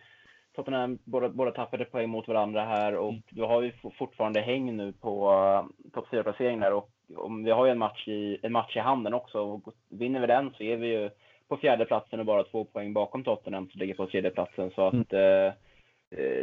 Tottenham 0.56 0.98
båda, 1.04 1.28
båda 1.28 1.50
tappade 1.50 1.84
poäng 1.84 2.08
mot 2.08 2.28
varandra 2.28 2.64
här 2.64 2.96
och 2.96 3.14
mm. 3.32 3.48
har 3.48 3.62
ju 3.62 3.72
fortfarande 3.98 4.40
häng 4.40 4.76
nu 4.76 4.92
på 4.92 5.30
uh, 5.30 5.90
topp 5.92 6.06
4-placeringen 6.10 6.60
där 6.60 6.72
och 6.72 6.90
om 7.16 7.44
vi 7.44 7.50
har 7.50 7.66
ju 7.66 7.72
en 7.72 7.78
match 7.78 8.08
i, 8.08 8.38
en 8.42 8.52
match 8.52 8.76
i 8.76 8.80
handen 8.80 9.14
också 9.14 9.40
och 9.40 9.74
vinner 9.88 10.20
vi 10.20 10.26
den 10.26 10.50
så 10.56 10.62
är 10.62 10.76
vi 10.76 10.86
ju 10.86 11.10
på 11.48 11.56
fjärde 11.56 11.84
platsen 11.84 12.20
och 12.20 12.26
bara 12.26 12.44
två 12.44 12.64
poäng 12.64 12.92
bakom 12.92 13.24
Tottenham 13.24 13.70
som 13.70 13.78
ligger 13.78 13.94
på 13.94 14.06
tredje 14.06 14.30
platsen 14.30 14.70
så 14.70 14.86
att 14.86 15.12
mm. 15.12 15.46
uh, 15.46 15.52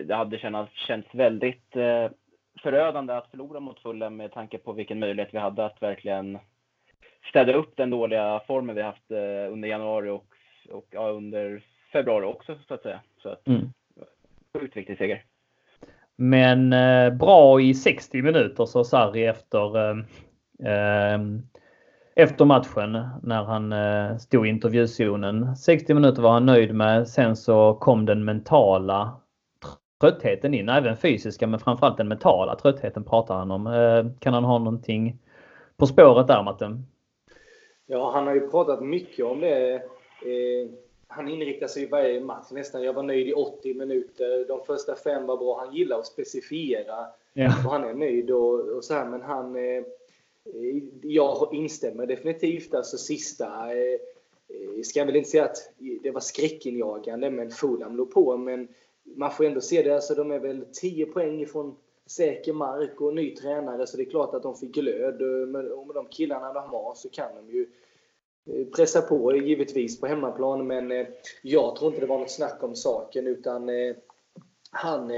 det 0.05 0.15
hade 0.15 0.37
känts, 0.37 0.73
känts 0.73 1.15
väldigt 1.15 1.75
uh, 1.75 2.09
förödande 2.63 3.13
att 3.13 3.31
förlora 3.31 3.59
mot 3.59 3.79
Fulham 3.79 4.15
med 4.15 4.31
tanke 4.31 4.57
på 4.57 4.73
vilken 4.73 4.99
möjlighet 4.99 5.33
vi 5.33 5.37
hade 5.37 5.65
att 5.65 5.81
verkligen 5.81 6.39
städa 7.29 7.53
upp 7.53 7.77
den 7.77 7.89
dåliga 7.89 8.41
formen 8.47 8.75
vi 8.75 8.81
haft 8.81 9.11
under 9.51 9.69
januari 9.69 10.09
och, 10.09 10.25
och 10.69 10.87
ja, 10.89 11.09
under 11.09 11.63
februari 11.91 12.25
också 12.25 12.55
så 12.67 12.73
att 12.73 12.81
säga. 12.81 12.99
Så 13.21 13.29
att, 13.29 13.47
mm. 13.47 13.69
Sjukt 14.53 14.77
viktig 14.77 14.97
seger. 14.97 15.23
Men 16.15 16.73
eh, 16.73 17.13
bra 17.13 17.61
i 17.61 17.73
60 17.73 18.21
minuter 18.21 18.65
sa 18.65 18.83
Sarri 18.83 19.25
efter, 19.25 19.77
eh, 19.77 19.97
eh, 20.73 21.19
efter 22.15 22.45
matchen 22.45 23.07
när 23.23 23.43
han 23.43 23.73
eh, 23.73 24.17
stod 24.17 24.47
i 24.47 24.49
intervjuzonen. 24.49 25.55
60 25.55 25.93
minuter 25.93 26.21
var 26.21 26.31
han 26.31 26.45
nöjd 26.45 26.75
med. 26.75 27.07
Sen 27.07 27.35
så 27.35 27.73
kom 27.73 28.05
den 28.05 28.25
mentala 28.25 29.19
tröttheten 30.01 30.53
in. 30.53 30.69
Även 30.69 30.97
fysiska 30.97 31.47
men 31.47 31.59
framförallt 31.59 31.97
den 31.97 32.07
mentala 32.07 32.55
tröttheten 32.55 33.03
pratar 33.03 33.35
han 33.35 33.51
om. 33.51 33.67
Eh, 33.67 34.05
kan 34.19 34.33
han 34.33 34.43
ha 34.43 34.57
någonting 34.57 35.17
på 35.77 35.87
spåret 35.87 36.27
där 36.27 36.43
Matte? 36.43 36.81
Ja, 37.93 38.11
han 38.11 38.27
har 38.27 38.33
ju 38.33 38.49
pratat 38.49 38.83
mycket 38.83 39.25
om 39.25 39.39
det. 39.39 39.73
Eh, 39.75 40.69
han 41.07 41.27
inriktar 41.27 41.67
sig 41.67 41.83
i 41.83 41.85
varje 41.85 42.21
match 42.21 42.51
nästan. 42.51 42.83
Jag 42.83 42.93
var 42.93 43.03
nöjd 43.03 43.27
i 43.27 43.33
80 43.33 43.73
minuter. 43.73 44.45
De 44.47 44.65
första 44.65 44.95
fem 44.95 45.25
var 45.25 45.37
bra. 45.37 45.59
Han 45.59 45.75
gillar 45.75 45.99
att 45.99 46.07
specifiera. 46.07 47.05
Ja. 47.33 47.45
Och 47.65 47.71
han 47.71 47.83
är 47.83 47.93
nöjd 47.93 48.31
och, 48.31 48.59
och 48.59 48.83
så 48.83 48.93
här. 48.93 49.05
Men 49.05 49.21
han... 49.21 49.55
Eh, 49.55 49.83
jag 51.01 51.53
instämmer 51.53 52.05
definitivt. 52.05 52.73
Alltså 52.73 52.97
sista... 52.97 53.45
Eh, 53.45 53.99
ska 54.83 54.99
jag 54.99 55.05
väl 55.05 55.15
inte 55.15 55.29
säga 55.29 55.45
att 55.45 55.71
det 56.03 56.11
var 56.11 56.21
skräckinjagande, 56.21 57.29
men 57.29 57.51
Fulham 57.51 57.95
låg 57.95 58.11
på. 58.11 58.37
Men 58.37 58.67
man 59.03 59.31
får 59.31 59.45
ändå 59.45 59.61
se 59.61 59.81
det. 59.81 59.95
Alltså, 59.95 60.15
de 60.15 60.31
är 60.31 60.39
väl 60.39 60.65
10 60.73 61.05
poäng 61.05 61.41
ifrån 61.41 61.75
säker 62.05 62.53
mark 62.53 63.01
och 63.01 63.15
ny 63.15 63.35
tränare. 63.35 63.87
Så 63.87 63.97
det 63.97 64.03
är 64.03 64.09
klart 64.09 64.33
att 64.33 64.43
de 64.43 64.55
fick 64.55 64.75
glöd. 64.75 65.21
Men 65.47 65.65
med 65.65 65.95
de 65.95 66.05
killarna 66.05 66.53
de 66.53 66.69
har 66.69 66.93
så 66.95 67.09
kan 67.09 67.35
de 67.35 67.53
ju 67.53 67.65
Eh, 67.65 67.82
Eh, 68.45 68.65
pressa 68.75 69.01
på 69.01 69.35
givetvis 69.35 69.99
på 69.99 70.07
hemmaplan, 70.07 70.67
men 70.67 70.91
eh, 70.91 71.07
jag 71.41 71.75
tror 71.75 71.89
inte 71.91 72.01
det 72.01 72.07
var 72.07 72.19
något 72.19 72.31
snack 72.31 72.63
om 72.63 72.75
saken 72.75 73.27
utan 73.27 73.69
eh, 73.69 73.95
han 74.71 75.11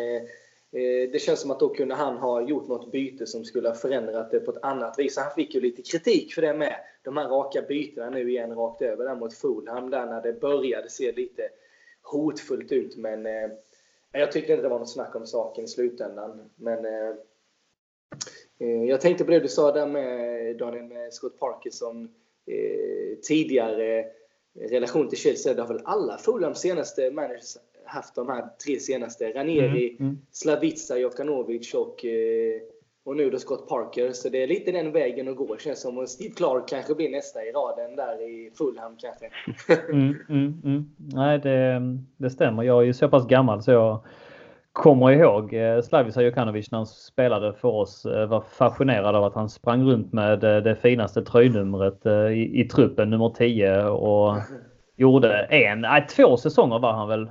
det 1.12 1.22
känns 1.22 1.42
som 1.42 1.52
att 1.52 1.60
då 1.60 1.70
kunde 1.70 1.96
han 1.96 2.18
ha 2.18 2.42
gjort 2.42 2.68
något 2.68 2.92
byte 2.92 3.26
som 3.26 3.46
skulle 3.46 3.70
ha 3.70 3.76
förändrat 3.76 4.32
det 4.32 4.40
på 4.40 4.52
ett 4.52 4.64
annat 4.64 5.00
vis. 5.00 5.18
Han 5.18 5.32
fick 5.36 5.56
ju 5.56 5.62
lite 5.62 5.82
kritik 5.82 6.34
för 6.34 6.42
det 6.42 6.54
med. 6.54 6.76
De 7.04 7.18
här 7.18 7.30
raka 7.30 7.62
bytena 7.62 8.10
nu 8.10 8.30
igen 8.30 8.56
rakt 8.56 8.82
över 8.82 9.06
där 9.06 9.16
mot 9.16 9.34
Fulham 9.34 9.90
där 9.90 10.06
när 10.06 10.22
det 10.22 10.42
började 10.42 10.90
se 10.90 11.12
lite 11.12 11.50
hotfullt 12.02 12.72
ut. 12.72 12.98
Men 12.98 13.26
jag 14.12 14.32
tyckte 14.32 14.52
inte 14.52 14.64
det 14.64 14.70
var 14.70 14.80
något 14.80 14.90
snack 14.90 15.16
om 15.16 15.28
saken 15.28 15.64
i 15.64 15.68
slutändan. 15.68 16.50
Men 16.56 16.86
jag 18.88 19.02
tänkte 19.02 19.26
på 19.26 19.32
det 19.32 19.40
du 19.40 19.48
sa 19.48 19.72
där 19.72 19.88
med 19.88 20.58
Daniel 20.58 20.84
med 20.84 21.14
Scott 21.14 21.40
Parker 21.40 21.72
som 21.72 22.10
tidigare 23.28 24.06
relation 24.60 25.10
till 25.10 25.18
Chelsea. 25.18 25.54
Det 25.54 25.62
har 25.62 25.68
väl 25.68 25.82
alla 25.86 26.18
Fulhams 26.18 26.60
senaste 26.60 27.12
managers 27.12 27.58
haft 27.86 28.16
de 28.16 28.30
här 28.30 28.46
tre 28.66 28.80
senaste. 28.80 29.32
Ranieri, 29.32 29.90
mm, 29.90 30.10
mm. 30.10 30.20
Slavica, 30.32 30.98
Jokanovic 30.98 31.74
och, 31.74 32.06
eh, 32.06 32.62
och 33.04 33.16
nu 33.16 33.30
då 33.30 33.40
Scott 33.40 33.68
Parker. 33.68 34.12
Så 34.12 34.30
det 34.30 34.44
är 34.44 34.48
lite 34.48 34.72
den 34.72 34.92
vägen 34.92 35.28
att 35.28 35.36
gå 35.36 35.58
känns 35.58 35.82
som. 35.82 35.98
Och 35.98 36.10
Steve 36.10 36.34
Clark 36.34 36.68
kanske 36.68 36.96
blir 36.96 37.10
nästa 37.10 37.46
i 37.46 37.52
raden 37.52 37.96
där 37.96 38.22
i 38.22 38.52
Fulham 38.58 38.98
kanske. 38.98 39.30
mm, 39.90 40.16
mm, 40.30 40.62
mm. 40.64 40.86
Nej, 40.98 41.40
det, 41.40 41.82
det 42.18 42.30
stämmer. 42.30 42.64
Jag 42.64 42.82
är 42.82 42.86
ju 42.86 42.94
så 42.94 43.10
pass 43.10 43.28
gammal 43.28 43.64
så 43.64 43.72
jag 43.72 44.00
kommer 44.76 45.12
ihåg 45.12 45.54
eh, 45.54 45.82
Slavica 45.82 46.22
Jokanovic 46.22 46.72
när 46.72 46.80
han 46.80 46.86
spelade 46.86 47.54
för 47.54 47.68
oss. 47.68 48.06
Eh, 48.06 48.28
var 48.28 48.42
fascinerad 48.42 49.16
av 49.16 49.24
att 49.24 49.36
han 49.36 49.50
sprang 49.50 49.84
runt 49.84 50.14
med 50.14 50.40
det 50.40 50.76
finaste 50.76 51.22
tröjnumret 51.22 52.06
i, 52.32 52.62
i 52.62 52.64
truppen, 52.64 53.10
nummer 53.10 53.30
10. 53.30 53.84
Och 53.84 54.38
gjorde 54.98 55.44
en, 55.44 55.82
nej, 55.82 56.08
två 56.08 56.38
säsonger 56.38 56.80
var 56.80 56.94
han 56.94 57.08
väl 57.08 57.30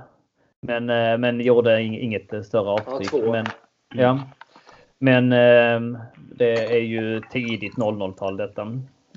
men, 0.67 0.89
eh, 0.89 1.17
men 1.17 1.41
gjorde 1.41 1.81
inget 1.81 2.45
större 2.45 2.69
avtryck. 2.69 3.13
Ja, 3.13 3.31
men, 3.31 3.45
ja. 3.93 4.19
men 4.99 5.33
eh, 5.33 5.99
det 6.35 6.75
är 6.77 6.81
ju 6.81 7.21
tidigt 7.31 7.75
00-tal 7.75 8.37
detta. 8.37 8.61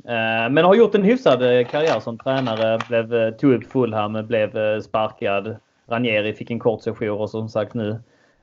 Eh, 0.05 0.51
men 0.51 0.59
har 0.59 0.75
gjort 0.75 0.95
en 0.95 1.03
hyfsad 1.03 1.41
karriär 1.69 2.01
som 2.01 2.19
tränare. 2.19 2.79
Blev, 2.89 3.37
tog 3.37 3.53
upp 3.53 3.73
Fulham, 3.73 4.27
blev 4.27 4.81
sparkad. 4.81 5.57
Ranieri 5.89 6.33
fick 6.33 6.51
en 6.51 6.59
kort 6.59 6.83
sejour 6.83 7.21
och 7.21 7.31
som 7.31 7.49
sagt 7.49 7.75
nu 7.75 7.99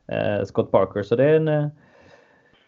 Eh, 0.08 0.46
Scott 0.46 0.72
Parker. 0.72 1.04
Så 1.04 1.16
det 1.16 1.24
är 1.24 1.36
en 1.36 1.48
eh, 1.48 1.68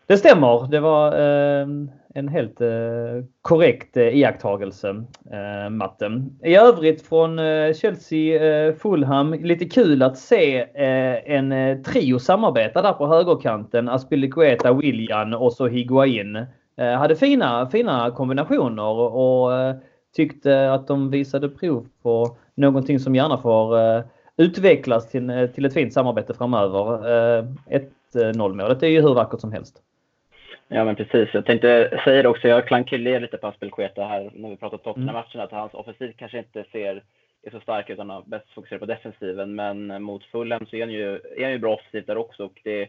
det 0.07 0.17
stämmer. 0.17 0.67
Det 0.67 0.79
var 0.79 1.11
eh, 1.11 1.67
en 2.13 2.27
helt 2.27 2.61
eh, 2.61 3.23
korrekt 3.41 3.97
eh, 3.97 4.17
iakttagelse, 4.17 4.89
eh, 5.31 5.69
Matte. 5.69 6.23
I 6.43 6.55
övrigt 6.55 7.07
från 7.07 7.39
eh, 7.39 7.73
Chelsea, 7.73 8.43
eh, 8.43 8.73
Fulham, 8.73 9.33
lite 9.33 9.65
kul 9.65 10.03
att 10.03 10.17
se 10.17 10.59
eh, 10.59 11.35
en 11.35 11.51
eh, 11.51 11.77
trio 11.77 12.19
samarbeta 12.19 12.81
där 12.81 12.93
på 12.93 13.07
högerkanten. 13.07 13.89
Aspilicueta, 13.89 14.73
William 14.73 15.33
och 15.33 15.53
så 15.53 15.67
Higuain. 15.67 16.35
Eh, 16.77 16.93
hade 16.93 17.15
fina, 17.15 17.69
fina 17.69 18.11
kombinationer 18.11 18.93
och 18.93 19.53
eh, 19.53 19.75
tyckte 20.15 20.73
att 20.73 20.87
de 20.87 21.09
visade 21.09 21.49
prov 21.49 21.87
på 22.03 22.37
någonting 22.55 22.99
som 22.99 23.15
gärna 23.15 23.37
får 23.37 23.77
utvecklas 24.37 25.09
till, 25.09 25.49
till 25.55 25.65
ett 25.65 25.73
fint 25.73 25.93
samarbete 25.93 26.33
framöver. 26.33 26.81
1-0 28.13 28.53
målet 28.53 28.83
är 28.83 28.87
ju 28.87 29.01
hur 29.01 29.13
vackert 29.13 29.39
som 29.39 29.51
helst. 29.51 29.81
Ja, 30.67 30.85
men 30.85 30.95
precis. 30.95 31.29
Jag 31.33 31.45
tänkte 31.45 32.01
säga 32.03 32.23
det 32.23 32.29
också. 32.29 32.47
Jag 32.47 32.67
klankade 32.67 33.19
lite 33.19 33.37
på 33.37 33.47
Aspelkueta 33.47 34.05
här 34.05 34.31
när 34.33 34.49
vi 34.49 34.57
pratade 34.57 34.83
Tottenham-matchen, 34.83 35.39
mm. 35.39 35.45
att 35.45 35.51
hans 35.51 35.73
offensiv 35.73 36.13
kanske 36.17 36.37
inte 36.37 36.65
ser 36.71 37.03
är 37.43 37.51
så 37.51 37.59
stark 37.59 37.89
utan 37.89 38.23
bäst 38.25 38.53
fokuserat 38.53 38.79
på 38.79 38.85
defensiven. 38.85 39.55
Men 39.55 40.03
mot 40.03 40.23
Fulham 40.23 40.65
så 40.65 40.75
är 40.75 40.81
han 40.81 40.91
ju, 40.91 41.15
är 41.15 41.43
han 41.43 41.51
ju 41.51 41.59
bra 41.59 41.73
offensivt 41.73 42.07
där 42.07 42.17
också. 42.17 42.45
Och 42.45 42.59
det 42.63 42.87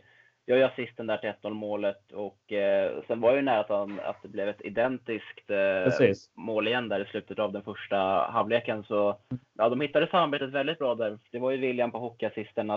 gör 0.48 0.56
ju 0.56 0.62
assisten 0.62 1.06
där 1.06 1.16
till 1.16 1.32
1-0 1.42 1.50
målet. 1.50 2.12
Och 2.12 2.52
eh, 2.52 2.92
sen 3.06 3.20
var 3.20 3.34
ju 3.34 3.42
nära 3.42 3.60
att, 3.60 3.68
han, 3.68 4.00
att 4.04 4.22
det 4.22 4.28
blev 4.28 4.48
ett 4.48 4.64
identiskt 4.64 5.50
eh, 5.50 6.12
mål 6.34 6.68
igen 6.68 6.88
där 6.88 7.00
i 7.00 7.04
slutet 7.04 7.38
av 7.38 7.52
den 7.52 7.62
första 7.62 7.96
halvleken. 8.30 8.84
Så 8.84 9.16
ja, 9.58 9.68
de 9.68 9.80
hittade 9.80 10.06
samarbetet 10.10 10.50
väldigt 10.50 10.78
bra 10.78 10.94
där. 10.94 11.18
Det 11.30 11.38
var 11.38 11.50
ju 11.50 11.56
William 11.56 11.90
på 11.90 11.98
hockeyassisten, 11.98 12.70
eh, 12.70 12.76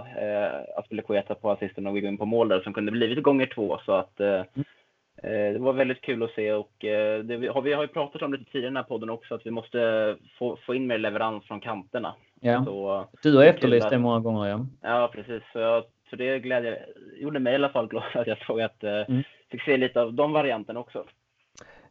Aspelekueta 0.77 1.35
på 1.35 1.51
assisten 1.51 1.87
och 1.87 1.95
Wiggin 1.95 2.17
på 2.17 2.25
mål 2.25 2.47
där 2.47 2.61
som 2.61 2.73
kunde 2.73 2.91
blivit 2.91 3.23
gånger 3.23 3.45
två. 3.45 3.79
Så 3.85 3.91
att 3.91 4.19
eh, 4.19 4.45
mm. 4.55 4.65
Eh, 5.23 5.53
det 5.53 5.59
var 5.59 5.73
väldigt 5.73 6.01
kul 6.01 6.23
att 6.23 6.31
se 6.31 6.53
och 6.53 6.85
eh, 6.85 7.23
det, 7.23 7.47
har, 7.47 7.61
vi 7.61 7.73
har 7.73 7.81
ju 7.81 7.87
pratat 7.87 8.21
om 8.21 8.33
lite 8.33 8.51
tidigare 8.51 8.65
i 8.65 8.69
den 8.69 8.77
här 8.77 8.83
podden 8.83 9.09
också 9.09 9.35
att 9.35 9.45
vi 9.45 9.51
måste 9.51 10.17
få, 10.37 10.57
få 10.65 10.75
in 10.75 10.87
mer 10.87 10.97
leverans 10.97 11.45
från 11.45 11.59
kanterna. 11.59 12.15
Ja. 12.39 12.65
Så, 12.65 13.07
du 13.23 13.37
har 13.37 13.43
efterlyst 13.43 13.89
det 13.89 13.97
många 13.97 14.19
gånger 14.19 14.49
ja. 14.49 14.65
Ja 14.81 15.11
precis. 15.13 15.43
Så, 15.53 15.59
jag, 15.59 15.83
så 16.11 16.17
det 16.17 16.39
glädje, 16.39 16.79
gjorde 17.15 17.39
mig 17.39 17.53
i 17.53 17.55
alla 17.55 17.69
fall 17.69 17.87
glad 17.87 18.03
att 18.13 18.27
jag 18.27 18.37
såg 18.37 18.61
att 18.61 18.83
eh, 18.83 19.09
mm. 19.09 19.23
fick 19.51 19.61
se 19.61 19.77
lite 19.77 20.01
av 20.01 20.13
de 20.13 20.33
varianterna 20.33 20.79
också. 20.79 21.03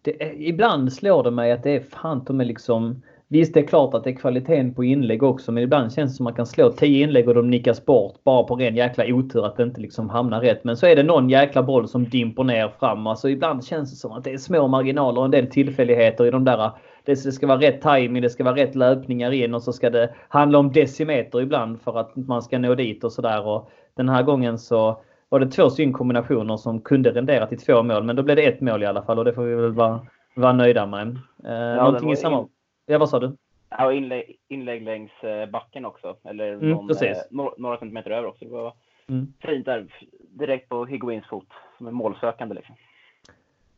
Det, 0.03 0.35
ibland 0.39 0.93
slår 0.93 1.23
det 1.23 1.31
mig 1.31 1.53
att 1.53 1.63
det 1.63 1.71
är 1.71 1.81
fan 1.81 2.25
de 2.27 2.41
är 2.41 2.45
liksom 2.45 3.03
Visst, 3.33 3.55
det 3.55 3.61
är 3.61 3.67
klart 3.67 3.95
att 3.95 4.05
det 4.05 4.11
är 4.11 4.15
kvaliteten 4.15 4.75
på 4.75 4.85
inlägg 4.85 5.23
också, 5.23 5.53
men 5.53 5.63
ibland 5.63 5.93
känns 5.93 6.13
det 6.13 6.17
som 6.17 6.27
att 6.27 6.31
man 6.31 6.37
kan 6.37 6.47
slå 6.47 6.73
10 6.73 7.05
inlägg 7.05 7.29
och 7.29 7.35
de 7.35 7.51
nickas 7.51 7.85
bort 7.85 8.25
bara 8.25 8.45
på 8.45 8.57
ren 8.57 8.77
jäkla 8.77 9.05
otur 9.07 9.47
att 9.47 9.57
det 9.57 9.63
inte 9.63 9.81
liksom 9.81 10.11
hamnar 10.11 10.41
rätt. 10.41 10.65
Men 10.65 10.77
så 10.77 10.87
är 10.87 10.97
det 10.97 11.03
någon 11.03 11.31
jäkla 11.31 11.63
boll 11.63 11.89
som 11.89 12.05
dimper 12.05 12.45
ner 12.45 12.69
fram. 12.69 13.07
Alltså 13.07 13.29
ibland 13.29 13.65
känns 13.65 13.91
det 13.91 13.97
som 13.97 14.13
att 14.13 14.25
det 14.25 14.31
är 14.33 14.39
små 14.39 14.69
marginaler 14.69 15.19
och 15.19 15.25
en 15.25 15.31
del 15.31 15.47
tillfälligheter 15.47 16.27
i 16.27 16.31
de 16.31 16.45
där. 16.45 16.71
Det 17.05 17.17
ska 17.17 17.47
vara 17.47 17.61
rätt 17.61 17.83
timing, 17.83 18.23
det 18.23 18.31
ska 18.31 18.45
vara 18.45 18.57
rätt 18.57 18.75
löpningar 18.75 19.33
in 19.33 19.55
och 19.55 19.63
så 19.63 19.73
ska 19.73 19.91
det 19.91 20.15
handla 20.29 20.59
om 20.59 20.73
decimeter 20.73 21.41
ibland 21.41 21.81
för 21.81 21.99
att 21.99 22.17
man 22.17 22.43
ska 22.43 22.59
nå 22.59 22.75
dit 22.75 23.05
och 23.05 23.13
sådär. 23.13 23.63
Den 24.01 24.09
här 24.09 24.23
gången 24.23 24.59
så 24.59 25.01
var 25.29 25.41
det 25.41 25.47
två 25.47 25.71
synkombinationer 25.71 26.57
som 26.57 26.81
kunde 26.81 27.11
rendera 27.11 27.47
till 27.47 27.59
två 27.59 27.83
mål, 27.83 28.05
men 28.05 28.17
då 28.17 28.23
blev 28.23 28.37
det 28.37 28.47
ett 28.47 28.61
mål 28.61 28.83
i 28.83 28.87
alla 28.87 29.03
fall 29.03 29.19
och 29.19 29.25
det 29.25 29.33
får 29.33 29.43
vi 29.43 29.55
väl 29.55 29.73
vara, 29.73 30.07
vara 30.37 30.53
nöjda 30.53 30.87
med. 30.87 31.09
Eh, 31.45 31.53
ja, 31.53 31.85
någonting 31.85 32.13
i 32.13 32.17
samma... 32.17 32.49
Ja, 32.87 32.99
vad 32.99 33.09
sa 33.09 33.21
du? 33.21 33.37
Ja, 33.71 33.93
inlägg, 33.93 34.37
inlägg 34.49 34.83
längs 34.83 35.25
eh, 35.25 35.51
backen 35.51 35.85
också. 35.85 36.17
Eller 36.25 36.53
mm, 36.53 36.71
någon, 36.71 36.91
eh, 36.91 37.17
några, 37.57 37.79
centimeter 37.79 38.11
över 38.11 38.29
också. 38.29 38.45
Det 38.45 38.51
var 38.51 38.73
mm. 39.09 39.33
fint 39.41 39.67
där. 39.67 39.87
Direkt 40.21 40.69
på 40.69 40.85
Higuains 40.85 41.27
fot. 41.27 41.49
Som 41.79 41.87
är 41.87 41.91
målsökande 41.91 42.55
liksom. 42.55 42.75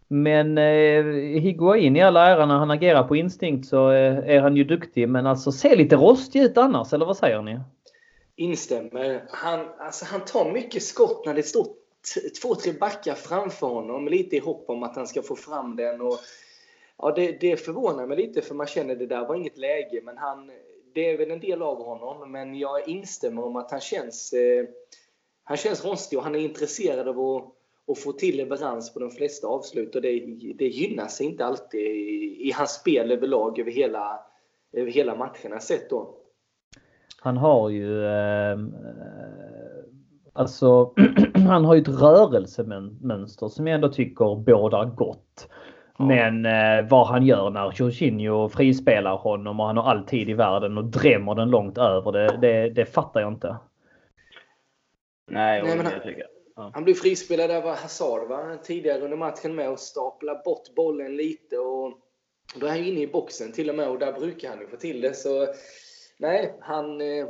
Men 0.08 0.58
eh, 0.58 1.04
Higuain 1.40 1.96
i 1.96 2.02
alla 2.02 2.26
ära 2.26 2.46
när 2.46 2.58
han 2.58 2.70
agerar 2.70 3.02
på 3.02 3.16
instinkt 3.16 3.66
så 3.66 3.90
eh, 3.90 4.18
är 4.18 4.40
han 4.40 4.56
ju 4.56 4.64
duktig. 4.64 5.08
Men 5.08 5.26
alltså 5.26 5.52
ser 5.52 5.76
lite 5.76 5.96
rostig 5.96 6.42
ut 6.42 6.58
annars, 6.58 6.92
eller 6.92 7.06
vad 7.06 7.16
säger 7.16 7.42
ni? 7.42 7.60
Instämmer. 8.42 9.26
Han, 9.30 9.66
alltså, 9.78 10.04
han 10.04 10.24
tar 10.24 10.52
mycket 10.52 10.82
skott 10.82 11.26
när 11.26 11.34
det 11.34 11.42
står 11.42 11.66
två, 12.42 12.54
tre 12.54 12.72
backar 12.72 13.14
framför 13.14 13.66
honom. 13.66 14.08
Lite 14.08 14.36
i 14.36 14.38
hopp 14.38 14.70
om 14.70 14.82
att 14.82 14.96
han 14.96 15.06
ska 15.06 15.22
få 15.22 15.36
fram 15.36 15.76
den. 15.76 16.00
Och 16.00 16.18
Ja, 17.02 17.12
det, 17.12 17.32
det 17.40 17.56
förvånar 17.56 18.06
mig 18.06 18.16
lite 18.16 18.42
för 18.42 18.54
man 18.54 18.66
känner 18.66 18.96
det 18.96 19.06
där 19.06 19.26
var 19.26 19.34
inget 19.34 19.58
läge. 19.58 20.00
Men 20.04 20.18
han, 20.18 20.50
det 20.94 21.10
är 21.10 21.18
väl 21.18 21.30
en 21.30 21.40
del 21.40 21.62
av 21.62 21.84
honom. 21.84 22.32
Men 22.32 22.54
jag 22.58 22.88
instämmer 22.88 23.44
om 23.44 23.56
att 23.56 23.70
han 23.70 23.80
känns, 23.80 24.32
eh, 24.32 24.64
han 25.44 25.56
känns 25.56 25.84
rostig 25.84 26.18
och 26.18 26.24
han 26.24 26.34
är 26.34 26.38
intresserad 26.38 27.08
av 27.08 27.20
att, 27.20 27.44
att 27.86 27.98
få 27.98 28.12
till 28.12 28.36
leverans 28.36 28.94
på 28.94 29.00
de 29.00 29.10
flesta 29.10 29.46
avslut. 29.46 29.94
Och 29.94 30.02
det, 30.02 30.10
det 30.58 30.66
gynnar 30.66 31.08
sig 31.08 31.26
inte 31.26 31.44
alltid 31.44 31.80
i, 31.80 32.48
i 32.48 32.52
hans 32.52 32.70
spel 32.70 33.12
överlag 33.12 33.58
över 33.58 33.70
hela, 33.70 34.24
över 34.72 34.90
hela 34.90 35.16
matcherna 35.16 35.60
sett 35.60 35.90
då. 35.90 36.21
Han 37.22 37.36
har 37.36 37.68
ju 37.70 38.06
eh, 38.06 38.58
Alltså, 40.34 40.94
han 41.34 41.64
har 41.64 41.74
ju 41.74 41.80
ett 41.80 41.88
rörelsemönster 41.88 43.48
som 43.48 43.66
jag 43.66 43.74
ändå 43.74 43.88
tycker 43.88 44.36
bådar 44.36 44.84
gott. 44.84 45.48
Men 45.98 46.46
eh, 46.46 46.88
vad 46.90 47.06
han 47.06 47.26
gör 47.26 47.50
när 47.50 47.72
Jorginho 47.74 48.48
frispelar 48.48 49.16
honom 49.16 49.60
och 49.60 49.66
han 49.66 49.76
har 49.76 49.90
all 49.90 50.06
tid 50.06 50.28
i 50.28 50.34
världen 50.34 50.78
och 50.78 50.84
drämmer 50.84 51.34
den 51.34 51.50
långt 51.50 51.78
över, 51.78 52.12
det, 52.12 52.38
det, 52.40 52.70
det 52.70 52.84
fattar 52.84 53.20
jag 53.20 53.32
inte. 53.32 53.56
Nej, 55.30 55.62
Nej 55.62 55.76
men 55.76 55.86
han, 55.86 55.94
jag 55.94 56.02
tycker. 56.02 56.26
Ja. 56.56 56.70
Han 56.74 56.84
blev 56.84 56.94
frispelad 56.94 57.50
av 57.50 57.62
Hazard 57.62 58.28
va? 58.28 58.56
tidigare 58.62 59.00
under 59.00 59.16
matchen 59.16 59.54
med 59.54 59.68
att 59.68 59.80
stapla 59.80 60.42
bort 60.44 60.74
bollen 60.76 61.16
lite 61.16 61.58
och 61.58 61.92
då 62.60 62.66
är 62.66 62.70
han 62.70 62.78
inne 62.78 63.00
i 63.00 63.06
boxen 63.06 63.52
till 63.52 63.70
och 63.70 63.76
med 63.76 63.88
och 63.88 63.98
där 63.98 64.12
brukar 64.12 64.48
han 64.48 64.60
ju 64.60 64.66
få 64.66 64.76
till 64.76 65.00
det. 65.00 65.16
Så 65.16 65.46
nej, 66.16 66.54
han, 66.60 67.00
eh, 67.00 67.26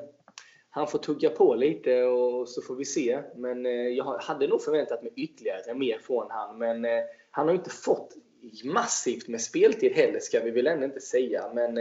han 0.70 0.86
får 0.86 0.98
tugga 0.98 1.30
på 1.30 1.54
lite 1.54 2.02
och 2.02 2.48
så 2.48 2.62
får 2.62 2.74
vi 2.76 2.84
se. 2.84 3.22
Men 3.36 3.66
eh, 3.66 3.72
jag 3.72 4.04
hade 4.04 4.48
nog 4.48 4.62
förväntat 4.62 5.02
mig 5.02 5.12
ytterligare 5.16 5.74
mer 5.74 5.98
från 5.98 6.30
han. 6.30 6.58
Men 6.58 6.84
eh, 6.84 7.02
han 7.30 7.48
har 7.48 7.54
inte 7.54 7.70
fått 7.70 8.14
massivt 8.64 9.28
med 9.28 9.40
speltid 9.40 9.92
heller, 9.92 10.20
ska 10.20 10.40
vi 10.40 10.50
väl 10.50 10.66
ändå 10.66 10.84
inte 10.84 11.00
säga. 11.00 11.52
Men 11.54 11.78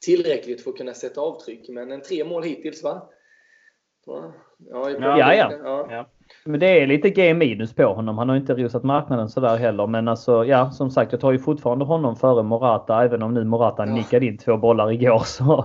tillräckligt 0.00 0.62
för 0.62 0.70
att 0.70 0.76
kunna 0.76 0.94
sätta 0.94 1.20
avtryck. 1.20 1.68
Men 1.68 1.92
en 1.92 2.02
tre 2.02 2.24
mål 2.24 2.42
hittills, 2.42 2.82
va? 2.82 3.10
Ja, 4.06 4.32
ja, 5.00 5.34
ja. 5.34 5.86
ja. 5.90 6.06
Men 6.44 6.60
det 6.60 6.80
är 6.80 6.86
lite 6.86 7.10
G 7.10 7.34
minus 7.34 7.74
på 7.74 7.84
honom. 7.84 8.18
Han 8.18 8.28
har 8.28 8.36
inte 8.36 8.54
rosat 8.54 8.82
marknaden 8.82 9.28
sådär 9.28 9.56
heller. 9.56 9.86
Men 9.86 10.08
alltså, 10.08 10.44
ja, 10.44 10.70
som 10.70 10.90
sagt, 10.90 11.12
jag 11.12 11.20
tar 11.20 11.32
ju 11.32 11.38
fortfarande 11.38 11.84
honom 11.84 12.16
före 12.16 12.42
Morata. 12.42 13.04
Även 13.04 13.22
om 13.22 13.34
nu 13.34 13.44
Morata 13.44 13.86
ja. 13.86 13.92
nickade 13.92 14.26
in 14.26 14.38
två 14.38 14.56
bollar 14.56 14.92
igår 14.92 15.18
så 15.24 15.58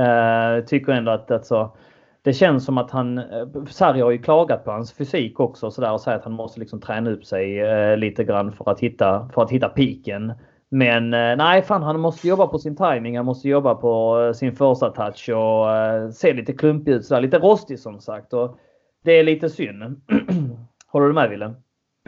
äh, 0.00 0.64
tycker 0.64 0.92
ändå 0.92 1.12
att 1.12 1.30
alltså, 1.30 1.76
det 2.22 2.32
känns 2.32 2.64
som 2.64 2.78
att 2.78 2.90
han, 2.90 3.20
Sarri 3.68 4.00
har 4.00 4.10
ju 4.10 4.18
klagat 4.18 4.64
på 4.64 4.70
hans 4.70 4.92
fysik 4.92 5.40
också 5.40 5.66
och, 5.66 5.72
så 5.72 5.80
där, 5.80 5.92
och 5.92 6.00
säger 6.00 6.18
att 6.18 6.24
han 6.24 6.32
måste 6.32 6.60
liksom 6.60 6.80
träna 6.80 7.10
upp 7.10 7.24
sig 7.24 7.60
eh, 7.60 7.96
lite 7.96 8.24
grann 8.24 8.52
för 8.52 8.70
att 8.70 8.80
hitta, 8.80 9.28
för 9.34 9.42
att 9.42 9.50
hitta 9.50 9.68
piken. 9.68 10.32
Men 10.74 11.14
eh, 11.14 11.36
nej, 11.36 11.62
fan 11.62 11.82
han 11.82 12.00
måste 12.00 12.28
jobba 12.28 12.46
på 12.46 12.58
sin 12.58 12.76
timing. 12.76 13.16
Han 13.16 13.26
måste 13.26 13.48
jobba 13.48 13.74
på 13.74 14.20
eh, 14.20 14.32
sin 14.32 14.56
första 14.56 14.90
touch 14.90 15.28
och 15.28 15.76
eh, 15.76 16.10
se 16.10 16.32
lite 16.32 16.52
klumpig 16.52 16.92
ut. 16.92 17.04
sådär, 17.04 17.20
Lite 17.20 17.38
rostig 17.38 17.78
som 17.78 18.00
sagt. 18.00 18.32
Och 18.32 18.58
det 19.04 19.12
är 19.12 19.24
lite 19.24 19.48
synd. 19.48 19.82
Håller 20.86 21.06
du 21.06 21.12
med 21.12 21.30
Wille? 21.30 21.54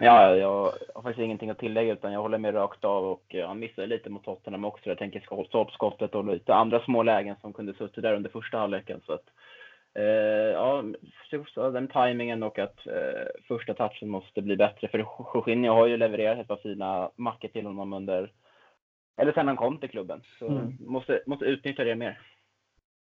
Ja, 0.00 0.36
jag 0.36 0.72
har 0.94 1.02
faktiskt 1.02 1.24
ingenting 1.24 1.50
att 1.50 1.58
tillägga 1.58 1.92
utan 1.92 2.12
jag 2.12 2.22
håller 2.22 2.38
med 2.38 2.54
rakt 2.54 2.84
av 2.84 3.04
och 3.04 3.36
han 3.46 3.58
missade 3.58 3.86
lite 3.86 4.10
mot 4.10 4.24
Tottenham 4.24 4.64
också. 4.64 4.88
Jag 4.88 4.98
tänker 4.98 5.44
stolpskottet 5.48 6.14
och 6.14 6.24
lite 6.24 6.54
andra 6.54 6.80
små 6.80 7.02
lägen 7.02 7.36
som 7.40 7.52
kunde 7.52 7.74
suttit 7.74 8.02
där 8.02 8.14
under 8.14 8.30
första 8.30 8.58
halvleken. 8.58 9.00
Så 9.06 9.12
att, 9.12 9.24
eh, 9.94 10.04
ja, 10.52 10.84
den 11.56 11.88
tajmingen 11.88 12.42
och 12.42 12.58
att 12.58 12.86
eh, 12.86 13.26
första 13.48 13.74
touchen 13.74 14.08
måste 14.08 14.42
bli 14.42 14.56
bättre. 14.56 14.88
För 14.88 14.98
Jorginho 14.98 15.74
har 15.74 15.86
ju 15.86 15.96
levererat 15.96 16.38
ett 16.38 16.48
par 16.48 16.56
fina 16.56 17.10
mackor 17.16 17.48
till 17.48 17.66
honom 17.66 17.92
under 17.92 18.30
eller 19.16 19.32
sen 19.32 19.48
han 19.48 19.56
kom 19.56 19.78
till 19.78 19.90
klubben. 19.90 20.20
Så 20.38 20.48
mm. 20.48 20.76
måste, 20.80 21.22
måste 21.26 21.44
utnyttja 21.44 21.84
det 21.84 21.94
mer. 21.94 22.18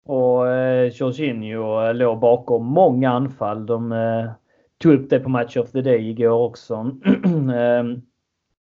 Och 0.06 0.48
eh, 0.50 0.88
Jorginho 0.88 1.82
eh, 1.82 1.94
låg 1.94 2.20
bakom 2.20 2.66
många 2.66 3.12
anfall. 3.12 3.66
De 3.66 3.92
eh, 3.92 4.32
tog 4.78 4.94
upp 4.94 5.10
det 5.10 5.20
på 5.20 5.30
Match 5.30 5.58
of 5.58 5.72
the 5.72 5.82
Day 5.82 6.10
igår 6.10 6.30
också. 6.30 6.74
eh, 7.56 7.84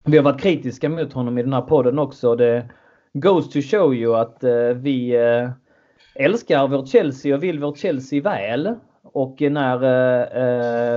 vi 0.05 0.17
har 0.17 0.23
varit 0.23 0.41
kritiska 0.41 0.89
mot 0.89 1.13
honom 1.13 1.37
i 1.37 1.43
den 1.43 1.53
här 1.53 1.61
podden 1.61 1.99
också. 1.99 2.35
Det 2.35 2.69
goes 3.13 3.49
to 3.49 3.61
show 3.61 3.93
you 3.93 4.15
att 4.15 4.43
eh, 4.43 4.69
vi 4.75 5.15
eh, 5.15 5.49
älskar 6.15 6.67
vårt 6.67 6.87
Chelsea 6.87 7.35
och 7.35 7.43
vill 7.43 7.59
vårt 7.59 7.77
Chelsea 7.77 8.21
väl. 8.21 8.75
Och 9.01 9.41
när 9.41 9.83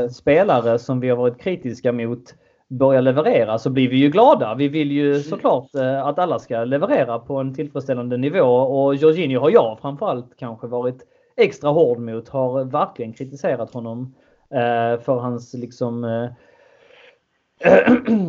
eh, 0.02 0.08
spelare 0.08 0.78
som 0.78 1.00
vi 1.00 1.08
har 1.08 1.16
varit 1.16 1.40
kritiska 1.40 1.92
mot 1.92 2.34
börjar 2.68 3.02
leverera 3.02 3.58
så 3.58 3.70
blir 3.70 3.88
vi 3.88 3.96
ju 3.96 4.10
glada. 4.10 4.54
Vi 4.54 4.68
vill 4.68 4.92
ju 4.92 5.20
såklart 5.20 5.74
eh, 5.74 6.06
att 6.06 6.18
alla 6.18 6.38
ska 6.38 6.64
leverera 6.64 7.18
på 7.18 7.36
en 7.36 7.54
tillfredsställande 7.54 8.16
nivå 8.16 8.46
och 8.46 8.94
Jorginho 8.94 9.40
har 9.40 9.50
jag 9.50 9.78
framförallt 9.80 10.36
kanske 10.36 10.66
varit 10.66 11.02
extra 11.36 11.70
hård 11.70 11.98
mot. 11.98 12.28
Har 12.28 12.64
verkligen 12.64 13.12
kritiserat 13.12 13.74
honom 13.74 14.14
eh, 14.50 15.00
för 15.00 15.18
hans 15.18 15.54
liksom 15.54 16.04
eh, 16.04 16.28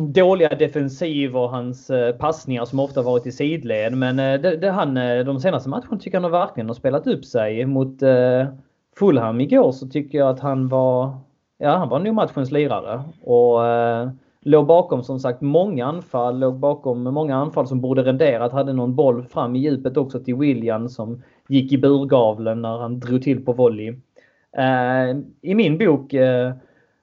dåliga 0.14 0.48
defensiv 0.48 1.36
och 1.36 1.50
hans 1.50 1.90
passningar 2.18 2.64
som 2.64 2.80
ofta 2.80 3.02
varit 3.02 3.26
i 3.26 3.32
sidled. 3.32 3.96
Men 3.96 4.16
det, 4.16 4.56
det 4.56 4.70
han, 4.70 4.94
de 5.24 5.40
senaste 5.40 5.68
matcherna 5.68 5.98
tycker 6.00 6.20
jag 6.20 6.30
verkligen 6.30 6.68
har 6.68 6.74
spelat 6.74 7.06
upp 7.06 7.24
sig. 7.24 7.66
Mot 7.66 7.98
Fulham 8.98 9.40
igår 9.40 9.72
så 9.72 9.88
tycker 9.88 10.18
jag 10.18 10.28
att 10.28 10.40
han 10.40 10.68
var, 10.68 11.18
ja 11.58 11.76
han 11.76 11.88
var 11.88 11.98
nog 11.98 12.14
matchens 12.14 12.50
lirare. 12.50 13.02
Och 13.22 13.60
Låg 14.42 14.66
bakom 14.66 15.02
som 15.02 15.18
sagt 15.18 15.40
många 15.40 15.86
anfall, 15.86 16.38
låg 16.38 16.58
bakom 16.58 17.02
många 17.02 17.36
anfall 17.36 17.66
som 17.66 17.80
borde 17.80 18.02
renderat. 18.02 18.52
Hade 18.52 18.72
någon 18.72 18.94
boll 18.94 19.24
fram 19.24 19.56
i 19.56 19.58
djupet 19.58 19.96
också 19.96 20.20
till 20.20 20.34
William 20.34 20.88
som 20.88 21.22
gick 21.48 21.72
i 21.72 21.78
burgavlen 21.78 22.62
när 22.62 22.78
han 22.78 23.00
drog 23.00 23.22
till 23.22 23.44
på 23.44 23.52
volley. 23.52 23.88
Eh, 24.56 25.18
I 25.42 25.54
min 25.54 25.78
bok 25.78 26.12
eh, 26.12 26.52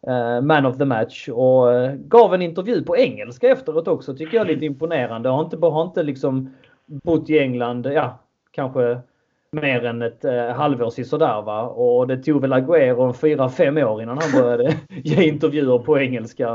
eh 0.08 0.42
Man 0.42 0.66
of 0.66 0.78
the 0.78 0.86
Match 0.86 1.30
och 1.30 1.74
eh, 1.74 1.94
gav 1.94 2.34
en 2.34 2.42
intervju 2.42 2.84
på 2.84 2.98
engelska 2.98 3.50
efteråt 3.50 3.88
också. 3.88 4.16
Tycker 4.16 4.38
jag 4.38 4.50
är 4.50 4.54
lite 4.54 4.66
imponerande. 4.66 5.30
Har 5.30 5.44
inte, 5.44 5.58
har 5.58 5.84
inte 5.84 6.04
liksom 6.04 6.54
bott 6.86 7.30
i 7.30 7.40
England, 7.40 7.86
ja 7.86 8.20
kanske 8.58 9.00
mer 9.52 9.86
än 9.86 10.02
ett 10.02 10.26
eh, 10.26 10.48
halvår 10.48 11.04
sådär 11.04 11.42
va. 11.42 11.62
Och 11.62 12.08
det 12.08 12.18
tog 12.18 12.42
väl 12.42 12.54
Aguero 12.54 13.12
4-5 13.12 13.84
år 13.84 14.02
innan 14.02 14.18
han 14.18 14.42
började 14.42 14.76
ge 14.90 15.24
intervjuer 15.24 15.80
på 15.80 16.00
engelska 16.00 16.50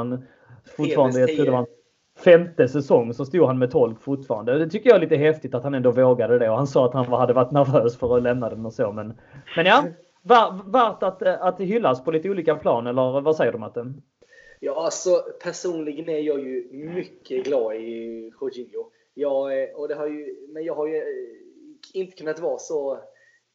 fortfarande, 0.76 1.20
jag 1.20 1.36
tror 1.36 1.44
det 1.44 1.52
var 1.52 1.66
femte 2.24 2.68
säsong 2.68 3.14
så 3.14 3.24
stod 3.24 3.46
han 3.46 3.58
med 3.58 3.70
tolk 3.70 4.02
fortfarande. 4.02 4.58
Det 4.58 4.70
tycker 4.70 4.90
jag 4.90 4.96
är 4.96 5.00
lite 5.00 5.16
häftigt 5.16 5.54
att 5.54 5.64
han 5.64 5.74
ändå 5.74 5.90
vågade 5.90 6.38
det 6.38 6.50
och 6.50 6.56
han 6.56 6.66
sa 6.66 6.86
att 6.86 6.94
han 6.94 7.04
hade 7.04 7.32
varit 7.32 7.50
nervös 7.50 7.98
för 7.98 8.16
att 8.16 8.22
lämna 8.22 8.50
den 8.50 8.66
och 8.66 8.72
så. 8.72 8.92
Men, 8.92 9.14
men 9.56 9.66
ja, 9.66 9.84
värt 10.66 11.02
att, 11.02 11.22
att 11.22 11.60
hyllas 11.60 12.04
på 12.04 12.10
lite 12.10 12.30
olika 12.30 12.54
plan 12.54 12.86
eller 12.86 13.20
vad 13.20 13.36
säger 13.36 13.52
du 13.52 13.58
Matte? 13.58 13.94
Ja, 14.60 14.84
alltså 14.84 15.24
personligen 15.42 16.08
är 16.08 16.18
jag 16.18 16.40
ju 16.40 16.68
mycket 16.72 17.44
glad 17.44 17.76
i 17.76 18.32
Jorginho. 18.40 18.90
Jag, 19.14 19.68
och 19.74 19.88
det 19.88 19.94
har 19.94 20.06
ju, 20.06 20.48
men 20.48 20.64
jag 20.64 20.74
har 20.74 20.86
ju 20.86 21.02
inte 21.94 22.16
kunnat 22.16 22.40
vara 22.40 22.58
så 22.58 22.98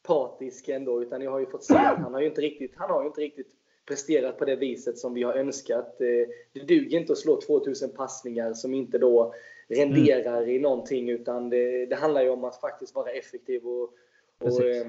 partisk 0.07 0.69
ändå 0.69 1.01
utan 1.01 1.21
jag 1.21 1.31
har 1.31 1.39
ju 1.39 1.45
fått 1.45 1.63
se 1.63 1.75
att 1.75 1.97
han 1.97 2.13
har 2.13 2.21
ju 2.21 2.27
inte 2.27 2.41
riktigt, 2.41 2.73
han 2.75 2.89
har 2.89 3.01
ju 3.01 3.07
inte 3.07 3.21
riktigt 3.21 3.51
presterat 3.87 4.37
på 4.37 4.45
det 4.45 4.55
viset 4.55 4.97
som 4.97 5.13
vi 5.13 5.23
har 5.23 5.33
önskat. 5.33 6.01
Eh, 6.01 6.29
det 6.53 6.59
duger 6.67 6.99
inte 6.99 7.13
att 7.13 7.19
slå 7.19 7.41
2000 7.41 7.89
passningar 7.89 8.53
som 8.53 8.73
inte 8.73 8.97
då 8.97 9.33
renderar 9.67 10.41
mm. 10.41 10.49
i 10.49 10.59
någonting 10.59 11.09
utan 11.09 11.49
det, 11.49 11.85
det, 11.85 11.95
handlar 11.95 12.21
ju 12.21 12.29
om 12.29 12.43
att 12.43 12.61
faktiskt 12.61 12.95
vara 12.95 13.11
effektiv 13.11 13.65
och, 13.67 13.93
och, 14.39 14.63
eh, 14.63 14.87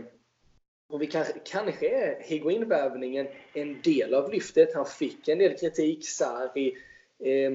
och 0.88 1.02
vi 1.02 1.06
kanske, 1.06 1.32
kanske 1.44 1.88
är 1.88 2.20
Higuain-värvningen 2.22 3.26
en 3.52 3.80
del 3.82 4.14
av 4.14 4.32
lyftet. 4.32 4.74
Han 4.74 4.86
fick 4.86 5.28
en 5.28 5.38
del 5.38 5.56
kritik. 5.56 6.08
Sarri 6.08 6.76
eh, 7.18 7.52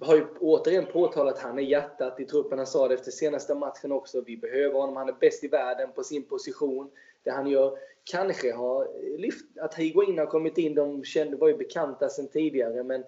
har 0.00 0.16
ju 0.16 0.24
återigen 0.40 0.86
påtalat 0.86 1.34
att 1.34 1.42
han 1.42 1.58
är 1.58 1.62
hjärtat 1.62 2.20
i 2.20 2.24
truppen. 2.24 2.58
Han 2.58 2.66
sa 2.66 2.88
det 2.88 2.94
efter 2.94 3.10
senaste 3.10 3.54
matchen 3.54 3.92
också. 3.92 4.20
Vi 4.20 4.36
behöver 4.36 4.80
honom. 4.80 4.96
Han 4.96 5.08
är 5.08 5.16
bäst 5.20 5.44
i 5.44 5.48
världen 5.48 5.92
på 5.92 6.02
sin 6.02 6.22
position. 6.22 6.90
Det 7.22 7.30
han 7.30 7.46
gör 7.46 7.78
kanske 8.10 8.52
har 8.52 8.88
lyft, 9.18 9.58
att 9.58 9.74
Higuain 9.74 10.18
har 10.18 10.26
kommit 10.26 10.58
in, 10.58 10.74
de 10.74 11.04
kände, 11.04 11.36
var 11.36 11.48
ju 11.48 11.56
bekanta 11.56 12.08
sedan 12.08 12.28
tidigare 12.28 12.82
men 12.82 13.00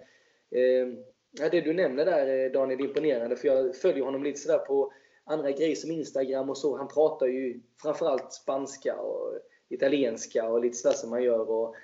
eh, 0.51 1.49
det 1.51 1.61
du 1.61 1.73
nämner 1.73 2.05
där 2.05 2.49
Daniel 2.49 2.79
är 2.79 2.83
imponerande 2.83 3.35
för 3.35 3.47
jag 3.47 3.75
följer 3.75 4.03
honom 4.03 4.23
lite 4.23 4.39
sådär 4.39 4.57
på 4.57 4.93
andra 5.25 5.51
grejer 5.51 5.75
som 5.75 5.91
Instagram 5.91 6.49
och 6.49 6.57
så. 6.57 6.77
Han 6.77 6.87
pratar 6.87 7.25
ju 7.25 7.59
framförallt 7.81 8.33
spanska 8.33 8.95
och 8.95 9.39
italienska 9.69 10.49
och 10.49 10.61
lite 10.61 10.77
sådär 10.77 10.95
som 10.95 11.11
han 11.11 11.23
gör. 11.23 11.49
Och, 11.49 11.75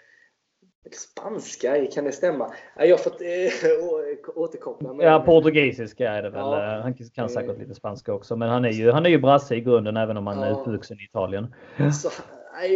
Spanska, 0.91 1.85
kan 1.85 2.05
det 2.05 2.11
stämma? 2.11 2.53
Jag 2.77 2.97
har 2.97 3.03
fått 3.03 3.21
äh, 3.21 4.35
återkoppla. 4.35 4.93
Med... 4.93 5.05
Ja, 5.05 5.19
portugisiska 5.19 6.11
är 6.11 6.23
det 6.23 6.29
väl. 6.29 6.39
Ja. 6.39 6.79
Han 6.83 6.93
kan 6.93 7.29
säkert 7.29 7.59
lite 7.59 7.75
spanska 7.75 8.13
också. 8.13 8.35
Men 8.35 8.49
han 8.49 8.65
är 8.65 8.71
ju, 8.71 8.91
han 8.91 9.05
är 9.05 9.09
ju 9.09 9.17
brasse 9.17 9.55
i 9.55 9.61
grunden 9.61 9.97
även 9.97 10.17
om 10.17 10.27
han 10.27 10.39
ja. 10.39 10.45
är 10.45 10.59
uppvuxen 10.59 10.99
i 10.99 11.03
Italien. 11.03 11.55
Så, 11.93 12.09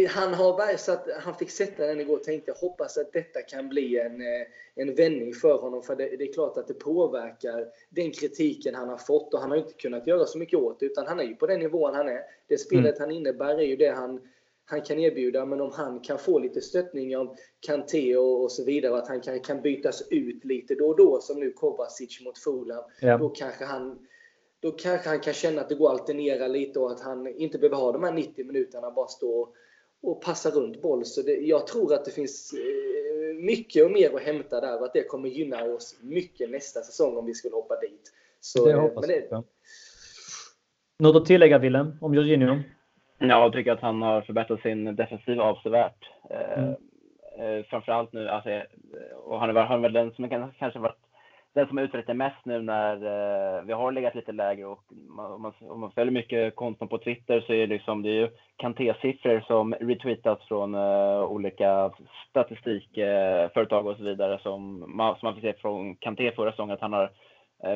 han 0.08 0.34
har 0.34 0.76
så 0.76 0.92
att 0.92 1.08
han 1.20 1.34
fick 1.34 1.50
sätta 1.50 1.86
den 1.86 2.00
igår 2.00 2.16
och 2.16 2.22
tänkte 2.22 2.50
jag 2.50 2.68
hoppas 2.68 2.98
att 2.98 3.12
detta 3.12 3.42
kan 3.42 3.68
bli 3.68 3.98
en, 3.98 4.20
eh, 4.20 4.46
en 4.74 4.94
vändning 4.94 5.34
för 5.34 5.58
honom. 5.58 5.82
För 5.82 5.96
det, 5.96 6.16
det, 6.16 6.24
är 6.24 6.32
klart 6.32 6.56
att 6.56 6.68
det 6.68 6.74
påverkar 6.74 7.66
den 7.88 8.10
kritiken 8.10 8.74
han 8.74 8.88
har 8.88 8.98
fått 8.98 9.34
och 9.34 9.40
han 9.40 9.50
har 9.50 9.58
inte 9.58 9.72
kunnat 9.72 10.06
göra 10.06 10.24
så 10.26 10.38
mycket 10.38 10.58
åt 10.58 10.80
det. 10.80 10.86
Utan 10.86 11.06
han 11.06 11.20
är 11.20 11.24
ju 11.24 11.34
på 11.34 11.46
den 11.46 11.60
nivån 11.60 11.94
han 11.94 12.08
är. 12.08 12.20
Det 12.48 12.58
spelet 12.58 12.96
mm. 12.96 13.00
han 13.00 13.10
innebär 13.10 13.58
är 13.58 13.66
ju 13.66 13.76
det 13.76 13.90
han 13.90 14.20
han 14.68 14.82
kan 14.82 14.98
erbjuda. 14.98 15.44
Men 15.44 15.60
om 15.60 15.70
han 15.72 16.00
kan 16.00 16.18
få 16.18 16.38
lite 16.38 16.60
stöttning 16.60 17.16
av 17.16 17.36
Kanté 17.60 18.16
och, 18.16 18.42
och 18.42 18.52
så 18.52 18.64
vidare, 18.64 18.96
att 18.96 19.08
han 19.08 19.20
kan, 19.20 19.40
kan 19.40 19.62
bytas 19.62 20.08
ut 20.10 20.44
lite 20.44 20.74
då 20.74 20.88
och 20.88 20.96
då, 20.96 21.20
som 21.20 21.40
nu 21.40 21.52
Kovacic 21.52 22.20
mot 22.24 22.38
Fulham, 22.38 22.84
ja. 23.00 23.18
då 23.18 23.28
kanske 23.28 23.64
han 23.64 24.06
då 24.60 24.72
kanske 24.72 25.08
han 25.08 25.20
kan 25.20 25.32
känna 25.32 25.60
att 25.60 25.68
det 25.68 25.74
går 25.74 25.86
att 25.86 26.00
alternera 26.00 26.48
lite 26.48 26.78
och 26.78 26.90
att 26.90 27.00
han 27.00 27.26
inte 27.26 27.58
behöver 27.58 27.76
ha 27.76 27.92
de 27.92 28.04
här 28.04 28.12
90 28.12 28.46
minuterna 28.46 28.90
bara 28.90 29.06
stå 29.06 29.30
och 29.30 29.54
passa 30.24 30.50
runt 30.50 30.82
boll. 30.82 31.04
Så 31.04 31.22
det, 31.22 31.32
jag 31.32 31.66
tror 31.66 31.94
att 31.94 32.04
det 32.04 32.10
finns 32.10 32.52
eh, 32.52 33.34
mycket 33.44 33.84
och 33.84 33.90
mer 33.90 34.14
att 34.14 34.22
hämta 34.22 34.60
där 34.60 34.78
och 34.78 34.84
att 34.84 34.92
det 34.92 35.02
kommer 35.02 35.28
gynna 35.28 35.64
oss 35.64 35.98
mycket 36.00 36.50
nästa 36.50 36.80
säsong 36.80 37.16
om 37.16 37.26
vi 37.26 37.34
skulle 37.34 37.54
hoppa 37.54 37.80
dit. 37.80 38.12
Så, 38.40 38.66
det 38.66 38.74
hoppas 38.74 39.06
jag. 39.08 39.44
Något 40.98 41.16
att 41.16 41.26
tillägga 41.26 41.58
Willem 41.58 41.92
om 42.00 42.14
Jorginho? 42.14 42.58
Ja, 43.18 43.42
jag 43.42 43.52
tycker 43.52 43.72
att 43.72 43.80
han 43.80 44.02
har 44.02 44.22
förbättrat 44.22 44.60
sin 44.60 44.96
defensiv 44.96 45.40
avsevärt. 45.40 46.10
Eh, 46.30 46.58
mm. 46.58 46.74
Eh, 47.38 47.64
framförallt 47.64 48.12
nu, 48.12 48.28
alltså, 48.28 48.50
eh, 48.50 48.62
och 49.16 49.40
han 49.40 49.56
har 49.56 49.78
väl 49.78 49.92
den 49.92 50.12
som 50.12 50.28
kan, 50.28 50.52
kanske 50.58 50.78
varit 50.78 51.05
den 51.56 51.66
som 51.66 51.76
har 51.76 51.84
utrett 51.84 52.06
det 52.06 52.14
mest 52.14 52.44
nu 52.44 52.62
när 52.62 52.94
eh, 52.94 53.62
vi 53.64 53.72
har 53.72 53.92
legat 53.92 54.14
lite 54.14 54.32
lägre 54.32 54.64
och 54.66 54.84
om 55.18 55.42
man, 55.42 55.52
om 55.60 55.80
man 55.80 55.90
följer 55.90 56.12
mycket 56.12 56.56
konton 56.56 56.88
på 56.88 56.98
Twitter 56.98 57.40
så 57.40 57.52
är 57.52 57.66
det 57.66 57.74
liksom, 57.74 58.02
det 58.02 58.08
är 58.08 58.20
ju 58.20 58.28
Kanté-siffror 58.56 59.40
som 59.46 59.74
retweetas 59.74 60.38
från 60.48 60.74
eh, 60.74 61.22
olika 61.22 61.90
statistikföretag 62.30 63.86
och 63.86 63.96
så 63.96 64.02
vidare 64.02 64.38
som 64.42 64.84
man, 64.96 65.16
som 65.18 65.26
man 65.26 65.34
fick 65.34 65.44
se 65.44 65.52
från 65.52 65.96
Kanté 65.96 66.32
förra 66.32 66.50
säsongen 66.50 66.74
att 66.74 66.80
han 66.80 66.92
har 66.92 67.10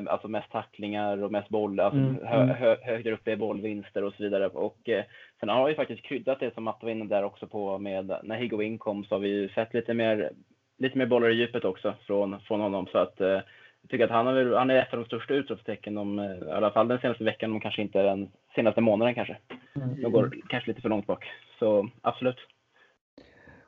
alltså 0.08 0.28
mest 0.28 0.50
tacklingar 0.52 1.22
och 1.22 1.32
mest 1.32 1.48
boll, 1.48 1.80
alltså 1.80 1.98
mm. 1.98 2.18
hö, 2.24 2.42
mm. 2.42 2.56
hö, 2.56 2.76
högre 2.82 3.12
upp 3.12 3.28
i 3.28 3.36
bollvinster 3.36 4.04
och 4.04 4.14
så 4.14 4.22
vidare. 4.22 4.46
Och 4.46 4.88
eh, 4.88 5.04
sen 5.40 5.48
har 5.48 5.68
vi 5.68 5.74
faktiskt 5.74 6.02
kryddat 6.02 6.40
det 6.40 6.54
som 6.54 6.64
Matte 6.64 6.86
var 6.86 6.92
inne 6.92 7.04
där 7.04 7.24
också 7.24 7.46
på 7.46 7.78
med 7.78 8.14
när 8.22 8.36
Higuain 8.36 8.78
kom 8.78 9.04
så 9.04 9.14
har 9.14 9.20
vi 9.20 9.48
sett 9.48 9.74
lite 9.74 9.94
mer, 9.94 10.30
lite 10.78 10.98
mer 10.98 11.06
bollar 11.06 11.30
i 11.30 11.34
djupet 11.34 11.64
också 11.64 11.94
från, 12.06 12.40
från 12.40 12.60
honom. 12.60 12.86
Så 12.92 12.98
att 12.98 13.20
eh, 13.20 13.40
jag 13.82 13.90
tycker 13.90 14.04
att 14.04 14.10
han, 14.10 14.26
har, 14.26 14.56
han 14.58 14.70
är 14.70 14.82
ett 14.82 14.92
av 14.92 14.98
de 14.98 15.04
största 15.04 15.34
utropstecken, 15.34 15.98
om, 15.98 16.18
eh, 16.18 16.48
i 16.48 16.50
alla 16.50 16.70
fall 16.70 16.88
den 16.88 16.98
senaste 16.98 17.24
veckan, 17.24 17.52
om 17.52 17.60
kanske 17.60 17.82
inte 17.82 18.02
den 18.02 18.30
senaste 18.54 18.80
månaden 18.80 19.14
kanske. 19.14 19.36
Mm. 19.76 20.02
De 20.02 20.12
går 20.12 20.34
kanske 20.48 20.70
lite 20.70 20.82
för 20.82 20.88
långt 20.88 21.06
bak. 21.06 21.24
Så 21.58 21.88
absolut. 22.02 22.38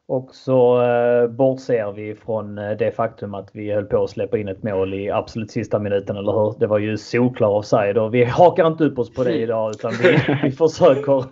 Och 0.07 0.35
så 0.35 0.83
eh, 0.83 1.29
bortser 1.29 1.93
vi 1.93 2.15
från 2.15 2.59
eh, 2.59 2.71
det 2.71 2.91
faktum 2.91 3.35
att 3.35 3.51
vi 3.53 3.73
höll 3.73 3.85
på 3.85 4.05
att 4.05 4.11
släppa 4.11 4.39
in 4.39 4.49
ett 4.49 4.63
mål 4.63 4.95
i 4.95 5.11
absolut 5.11 5.51
sista 5.51 5.79
minuten, 5.79 6.17
eller 6.17 6.33
hur? 6.33 6.59
Det 6.59 6.67
var 6.67 6.79
ju 6.79 6.97
solklar 6.97 7.49
offside 7.49 7.99
och 7.99 8.15
vi 8.15 8.25
hakar 8.25 8.67
inte 8.67 8.85
upp 8.85 8.99
oss 8.99 9.15
på 9.15 9.25
det 9.25 9.35
idag 9.35 9.71
utan 9.71 9.93
vi, 10.03 10.19
vi 10.43 10.51
försöker 10.51 11.25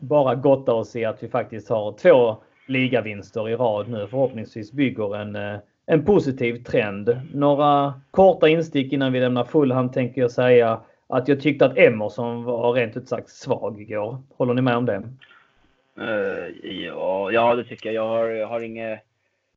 bara 0.00 0.34
gotta 0.34 0.74
oss 0.74 0.96
i 0.96 1.04
att 1.04 1.22
vi 1.22 1.28
faktiskt 1.28 1.68
har 1.68 1.92
två 1.92 2.36
ligavinster 2.66 3.48
i 3.48 3.56
rad 3.56 3.88
nu. 3.88 4.06
Förhoppningsvis 4.06 4.72
bygger 4.72 5.16
en, 5.16 5.36
eh, 5.36 5.58
en 5.86 6.04
positiv 6.04 6.64
trend. 6.64 7.20
Några 7.34 7.94
korta 8.10 8.48
instick 8.48 8.92
innan 8.92 9.12
vi 9.12 9.20
lämnar 9.20 9.44
Fulham 9.44 9.92
tänker 9.92 10.20
jag 10.20 10.30
säga 10.30 10.80
att 11.06 11.28
jag 11.28 11.40
tyckte 11.40 11.66
att 11.66 11.78
Emerson 11.78 12.44
var 12.44 12.72
rent 12.72 12.96
ut 12.96 13.08
sagt 13.08 13.28
svag 13.28 13.80
igår. 13.80 14.18
Håller 14.36 14.54
ni 14.54 14.62
med 14.62 14.76
om 14.76 14.86
det? 14.86 15.02
Uh, 16.00 16.70
ja, 16.84 17.30
ja, 17.30 17.54
det 17.54 17.64
tycker 17.64 17.92
jag. 17.92 18.04
Jag 18.04 18.08
har, 18.08 18.28
jag 18.28 18.46
har 18.46 18.60
inget... 18.60 19.00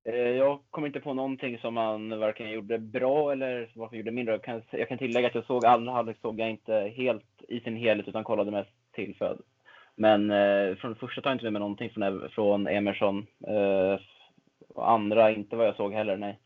Uh, 0.09 0.15
jag 0.15 0.59
kommer 0.69 0.87
inte 0.87 0.99
på 0.99 1.13
någonting 1.13 1.57
som 1.57 1.77
han 1.77 2.19
varken 2.19 2.51
gjorde 2.51 2.77
bra 2.77 3.31
eller 3.31 3.69
varför 3.73 3.95
gjorde 3.95 4.11
mindre. 4.11 4.33
Jag 4.33 4.43
kan, 4.43 4.61
jag 4.71 4.87
kan 4.89 4.97
tillägga 4.97 5.27
att 5.27 5.35
jag 5.35 5.45
såg 5.45 5.65
andra 5.65 5.91
halvlek 5.93 6.17
såg 6.21 6.39
jag 6.39 6.49
inte 6.49 6.91
helt 6.95 7.25
i 7.47 7.59
sin 7.59 7.75
helhet 7.75 8.07
utan 8.07 8.23
kollade 8.23 8.51
mest 8.51 8.69
tillfälligt. 8.95 9.45
Men 9.95 10.31
uh, 10.31 10.75
från 10.75 10.95
första 10.95 11.21
tar 11.21 11.29
jag 11.29 11.35
inte 11.35 11.45
med 11.45 11.53
mig 11.53 11.59
någonting 11.59 11.89
från, 11.89 12.29
från 12.29 12.67
Emerson 12.67 13.25
och 14.77 14.91
andra 14.91 15.31
inte 15.31 15.55
vad 15.55 15.67
jag 15.67 15.75
såg 15.75 15.93
heller, 15.93 16.17
nej. 16.17 16.39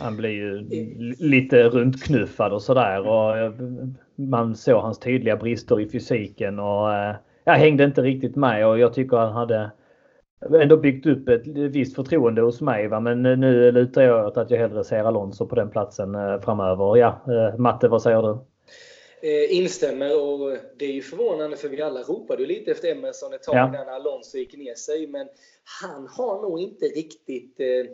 Han 0.00 0.16
blir 0.16 0.30
ju 0.30 0.68
lite 1.18 1.68
runtknuffad 1.68 2.52
och 2.52 2.62
sådär. 2.62 3.08
Och 3.08 3.52
man 4.16 4.56
såg 4.56 4.82
hans 4.82 4.98
tydliga 4.98 5.36
brister 5.36 5.80
i 5.80 5.88
fysiken. 5.88 6.58
Och 6.58 6.88
jag 7.44 7.54
hängde 7.54 7.84
inte 7.84 8.02
riktigt 8.02 8.36
med 8.36 8.66
och 8.66 8.78
jag 8.78 8.94
tycker 8.94 9.16
han 9.16 9.32
hade 9.32 9.70
ändå 10.60 10.76
byggt 10.76 11.06
upp 11.06 11.28
ett 11.28 11.46
visst 11.46 11.96
förtroende 11.96 12.42
hos 12.42 12.60
mig. 12.60 12.88
Va? 12.88 13.00
Men 13.00 13.22
nu 13.22 13.72
lutar 13.72 14.02
jag 14.02 14.26
åt 14.26 14.36
att 14.36 14.50
jag 14.50 14.58
hellre 14.58 14.84
ser 14.84 15.04
Alonso 15.04 15.46
på 15.46 15.54
den 15.54 15.70
platsen 15.70 16.14
eh, 16.14 16.40
framöver. 16.40 16.96
Ja, 16.96 17.20
eh, 17.26 17.58
Matte, 17.58 17.88
vad 17.88 18.02
säger 18.02 18.22
du? 18.22 18.38
Eh, 19.22 19.56
instämmer 19.56 20.20
och 20.20 20.56
det 20.76 20.84
är 20.84 20.92
ju 20.92 21.02
förvånande 21.02 21.56
för 21.56 21.68
vi 21.68 21.82
alla 21.82 22.02
ropade 22.02 22.42
ju 22.42 22.48
lite 22.48 22.70
efter 22.70 22.88
Emerson 22.88 23.32
ett 23.32 23.42
tag 23.42 23.56
ja. 23.56 23.70
när 23.70 23.86
Alonso 23.86 24.38
gick 24.38 24.56
ner 24.56 24.74
sig. 24.74 25.06
Men 25.06 25.28
han 25.82 26.06
har 26.06 26.42
nog 26.42 26.60
inte 26.60 26.86
riktigt 26.86 27.60
eh, 27.60 27.86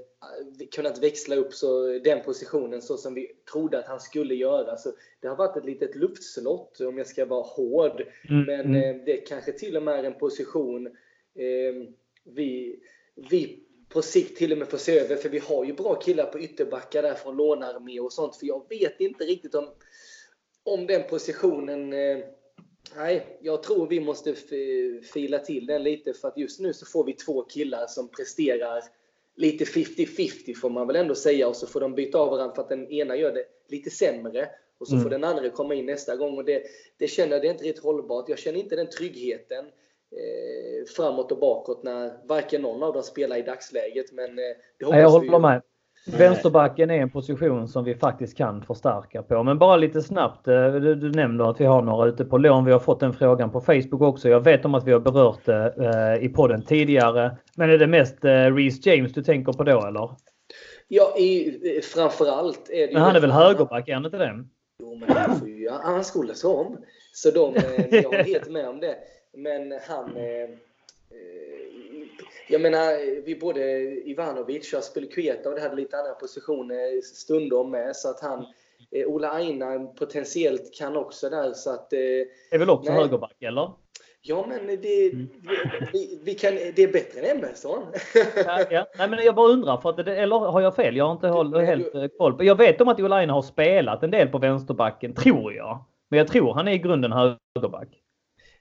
kunnat 0.75 1.03
växla 1.03 1.37
upp 1.37 1.55
så, 1.55 1.99
den 1.99 2.23
positionen 2.23 2.83
så 2.83 2.97
som 2.97 3.15
vi 3.15 3.31
trodde 3.53 3.79
att 3.79 3.87
han 3.87 4.01
skulle 4.01 4.35
göra. 4.35 4.77
Så 4.77 4.93
det 5.21 5.29
har 5.29 5.37
varit 5.37 5.57
ett 5.57 5.65
litet 5.65 5.97
luftslott 5.97 6.81
om 6.81 6.99
jag 6.99 7.07
ska 7.07 7.25
vara 7.25 7.43
hård. 7.43 8.07
Mm. 8.31 8.45
Men 8.47 8.61
mm. 8.61 8.97
eh, 9.01 9.05
det 9.05 9.17
kanske 9.17 9.53
till 9.53 9.77
och 9.77 9.83
med 9.83 9.99
är 9.99 10.05
en 10.05 10.19
position 10.19 10.87
eh, 10.87 11.89
vi, 12.25 12.81
vi 13.15 13.61
på 13.89 14.03
sikt 14.03 14.39
till 14.39 14.53
och 14.53 14.59
med 14.59 14.69
får 14.69 14.79
se 14.79 14.99
över. 14.99 15.17
För 15.17 15.29
vi 15.29 15.39
har 15.39 15.65
ju 15.65 15.73
bra 15.73 15.95
killar 15.95 16.25
på 16.25 16.41
ytterbackar 16.41 17.03
där 17.03 17.15
från 17.15 17.37
lånearmé 17.37 18.01
och 18.01 18.13
sånt. 18.13 18.37
För 18.37 18.47
jag 18.47 18.69
vet 18.69 19.01
inte 19.01 19.25
riktigt 19.25 19.55
om 19.55 19.69
om 20.65 20.87
den 20.87 21.03
positionen. 21.03 21.93
Eh, 21.93 22.19
nej, 22.97 23.39
jag 23.41 23.63
tror 23.63 23.87
vi 23.87 24.01
måste 24.01 24.35
fila 25.13 25.39
till 25.39 25.67
den 25.67 25.83
lite 25.83 26.15
för 26.15 26.29
att 26.29 26.39
just 26.39 26.61
nu 26.61 26.73
så 26.73 26.87
får 26.87 27.05
vi 27.05 27.13
två 27.13 27.43
killar 27.43 27.87
som 27.87 28.09
presterar 28.09 28.83
lite 29.37 29.65
50-50 29.65 30.55
får 30.55 30.71
man 30.71 30.87
väl 30.87 30.97
ändå 30.97 31.15
säga 31.15 31.49
och 31.49 31.57
så 31.57 31.67
får 31.67 31.81
de 31.81 31.95
byta 31.95 32.19
av 32.19 32.31
varandra 32.31 32.55
för 32.55 32.63
att 32.63 32.69
den 32.69 32.93
ena 32.93 33.17
gör 33.17 33.33
det 33.33 33.45
lite 33.69 33.91
sämre 33.91 34.49
och 34.79 34.89
så 34.89 34.95
mm. 34.95 35.03
får 35.03 35.11
den 35.11 35.25
andra 35.25 35.51
komma 35.51 35.75
in 35.75 35.87
nästa 35.87 36.17
gång 36.17 36.37
och 36.37 36.45
det, 36.45 36.63
det 36.99 37.09
känner 37.09 37.33
jag 37.33 37.43
det 37.43 37.49
är 37.49 37.51
inte 37.51 37.65
riktigt 37.65 37.85
hållbart. 37.85 38.29
Jag 38.29 38.39
känner 38.39 38.59
inte 38.59 38.77
den 38.77 38.91
tryggheten 38.91 39.65
eh, 40.11 40.87
framåt 40.97 41.33
och 41.33 41.39
bakåt 41.39 41.83
när 41.83 42.27
varken 42.27 42.63
någon 42.63 42.83
av 42.83 42.93
dem 42.93 43.03
spelar 43.03 43.37
i 43.37 43.43
dagsläget. 43.43 44.13
Men 44.13 44.31
eh, 44.31 44.45
det 44.79 44.85
hoppas 44.85 45.01
jag 45.01 45.11
håller 45.11 45.39
med. 45.39 45.63
Vänsterbacken 46.07 46.91
är 46.91 46.95
en 46.99 47.11
position 47.11 47.69
som 47.69 47.85
vi 47.85 47.95
faktiskt 47.95 48.37
kan 48.37 48.63
förstärka 48.63 49.23
på. 49.23 49.43
Men 49.43 49.59
bara 49.59 49.77
lite 49.77 50.03
snabbt. 50.03 50.49
Eh, 50.49 50.73
du, 50.73 50.95
du 50.95 51.11
nämnde 51.11 51.49
att 51.49 51.61
vi 51.61 51.65
har 51.65 51.83
några 51.83 52.09
ute 52.09 52.25
på 52.25 52.39
lån. 52.39 52.65
Vi 52.65 52.73
har 52.73 52.79
fått 52.79 53.01
den 53.01 53.13
frågan 53.13 53.51
på 53.51 53.61
Facebook 53.61 54.03
också. 54.03 54.29
Jag 54.29 54.41
vet 54.41 54.65
om 54.65 54.75
att 54.75 54.85
vi 54.85 54.93
har 54.93 55.01
berört 55.01 55.45
det 55.45 55.75
eh, 55.79 56.25
i 56.25 56.29
podden 56.29 56.63
tidigare. 56.63 57.37
Men 57.57 57.71
är 57.71 57.79
det 57.79 57.87
mest 57.87 58.25
eh, 58.25 58.31
Reece 58.31 58.87
James 58.87 59.13
du 59.13 59.23
tänker 59.23 59.53
på 59.53 59.63
då 59.65 59.87
eller? 59.87 60.11
Ja, 60.89 61.17
i, 61.19 61.81
framförallt 61.95 62.71
är 62.71 62.87
det 62.87 62.93
Men 62.93 63.03
han 63.03 63.17
är 63.17 63.21
väl 63.21 63.31
högerback, 63.31 63.89
är 63.89 63.95
han 63.95 64.05
inte 64.05 64.19
det? 64.19 64.45
Jo, 64.79 64.95
men 64.95 65.17
han 65.17 65.39
får 65.39 65.49
ju 65.49 65.71
han 65.71 66.05
skolas 66.05 66.45
om. 66.45 66.79
Så 67.13 67.31
de, 67.31 67.55
jag 67.91 68.03
håller 68.03 68.25
helt 68.25 68.51
med 68.51 68.69
om 68.69 68.81
det. 68.81 68.97
Men 69.37 69.73
han... 69.89 70.17
Eh, 70.17 70.51
jag 72.49 72.61
menar, 72.61 73.23
vi 73.25 73.35
både 73.35 73.61
Ivanovic 74.11 74.73
och 74.73 74.79
Aspelkueta 74.79 75.49
och 75.49 75.55
det 75.55 75.61
hade 75.61 75.77
lite 75.77 75.99
andra 75.99 76.13
positioner 76.13 77.01
stundom 77.01 77.71
med. 77.71 77.97
Så 77.97 78.11
att 78.11 78.21
han, 78.21 78.47
eh, 78.91 79.07
Ola 79.07 79.31
Aina 79.31 79.79
potentiellt 79.79 80.75
kan 80.75 80.97
också 80.97 81.31
där. 81.31 81.53
Så 81.53 81.71
att, 81.71 81.93
eh, 81.93 81.99
är 82.51 82.59
väl 82.59 82.71
också 82.71 82.93
nej. 82.93 83.01
högerback, 83.01 83.43
eller? 83.43 83.71
Ja, 84.27 84.47
men 84.49 84.67
det, 84.67 85.13
mm. 85.13 85.29
vi, 85.93 86.21
vi, 86.25 86.35
kan, 86.35 86.55
det 86.55 86.83
är 86.83 86.93
bättre 86.93 87.21
än 87.21 87.39
Emerson. 87.39 87.83
ja, 88.47 88.61
ja. 88.71 88.87
Nej, 88.99 89.09
men 89.09 89.25
jag 89.25 89.35
bara 89.35 89.49
undrar, 89.49 89.77
för 89.77 89.91
att 89.91 90.09
eller 90.09 90.37
har 90.39 90.61
jag 90.61 90.77
fel? 90.77 90.97
Jag 90.97 91.05
har 91.05 91.13
inte 91.13 91.29
håll, 91.29 91.55
helt 91.61 91.93
du... 91.93 92.03
Eh, 92.03 92.09
koll. 92.19 92.47
Jag 92.47 92.59
vet 92.59 92.81
om 92.81 92.89
att 92.89 93.01
Ola 93.01 93.17
Aina 93.17 93.33
har 93.33 93.43
spelat 93.43 94.03
en 94.03 94.11
del 94.11 94.29
på 94.29 94.39
vänsterbacken, 94.39 95.15
tror 95.15 95.53
jag. 95.53 95.85
Men 96.11 96.19
jag 96.19 96.29
tror 96.29 96.55
han 96.55 96.69
är 96.69 96.73
i 96.73 96.79
grunden 96.79 97.13
högerback. 97.13 97.89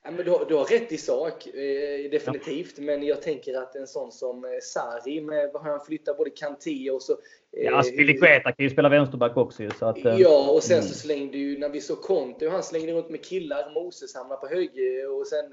Ja, 0.06 0.12
men 0.12 0.26
du, 0.26 0.32
har, 0.32 0.46
du 0.46 0.56
har 0.56 0.66
rätt 0.66 0.92
i 0.92 0.98
sak, 0.98 1.48
eh, 1.48 2.12
definitivt. 2.12 2.74
Ja. 2.78 2.84
Men 2.84 3.04
jag 3.04 3.22
tänker 3.22 3.58
att 3.58 3.76
en 3.76 3.88
sån 3.88 4.12
som 4.12 4.46
eh, 4.46 4.50
Sari, 4.62 5.22
med 5.22 5.50
vad 5.54 5.64
han 5.64 5.80
flyttar 5.80 6.14
både 6.14 6.30
Kanté 6.30 6.92
och 6.92 7.02
så... 7.02 7.14
Eh, 7.58 7.64
ja, 7.64 7.84
Spilicueta 7.84 8.52
kan 8.52 8.64
ju 8.64 8.70
spela 8.70 8.90
vänsterback 8.90 9.38
också 9.38 9.64
så 9.80 9.86
att, 9.86 10.06
eh, 10.06 10.16
Ja, 10.16 10.52
och 10.52 10.64
sen 10.64 10.78
mm. 10.78 10.88
så 10.88 10.94
slängde 10.94 11.38
ju, 11.38 11.58
när 11.58 11.70
vi 11.70 11.82
såg 11.82 12.02
Conte, 12.02 12.50
han 12.50 12.64
slängde 12.64 12.92
runt 12.92 13.10
med 13.10 13.26
killar, 13.26 13.74
Moses 13.74 14.16
hamnar 14.16 14.36
på 14.36 14.48
höger 14.48 15.20
och 15.20 15.28
sen... 15.28 15.46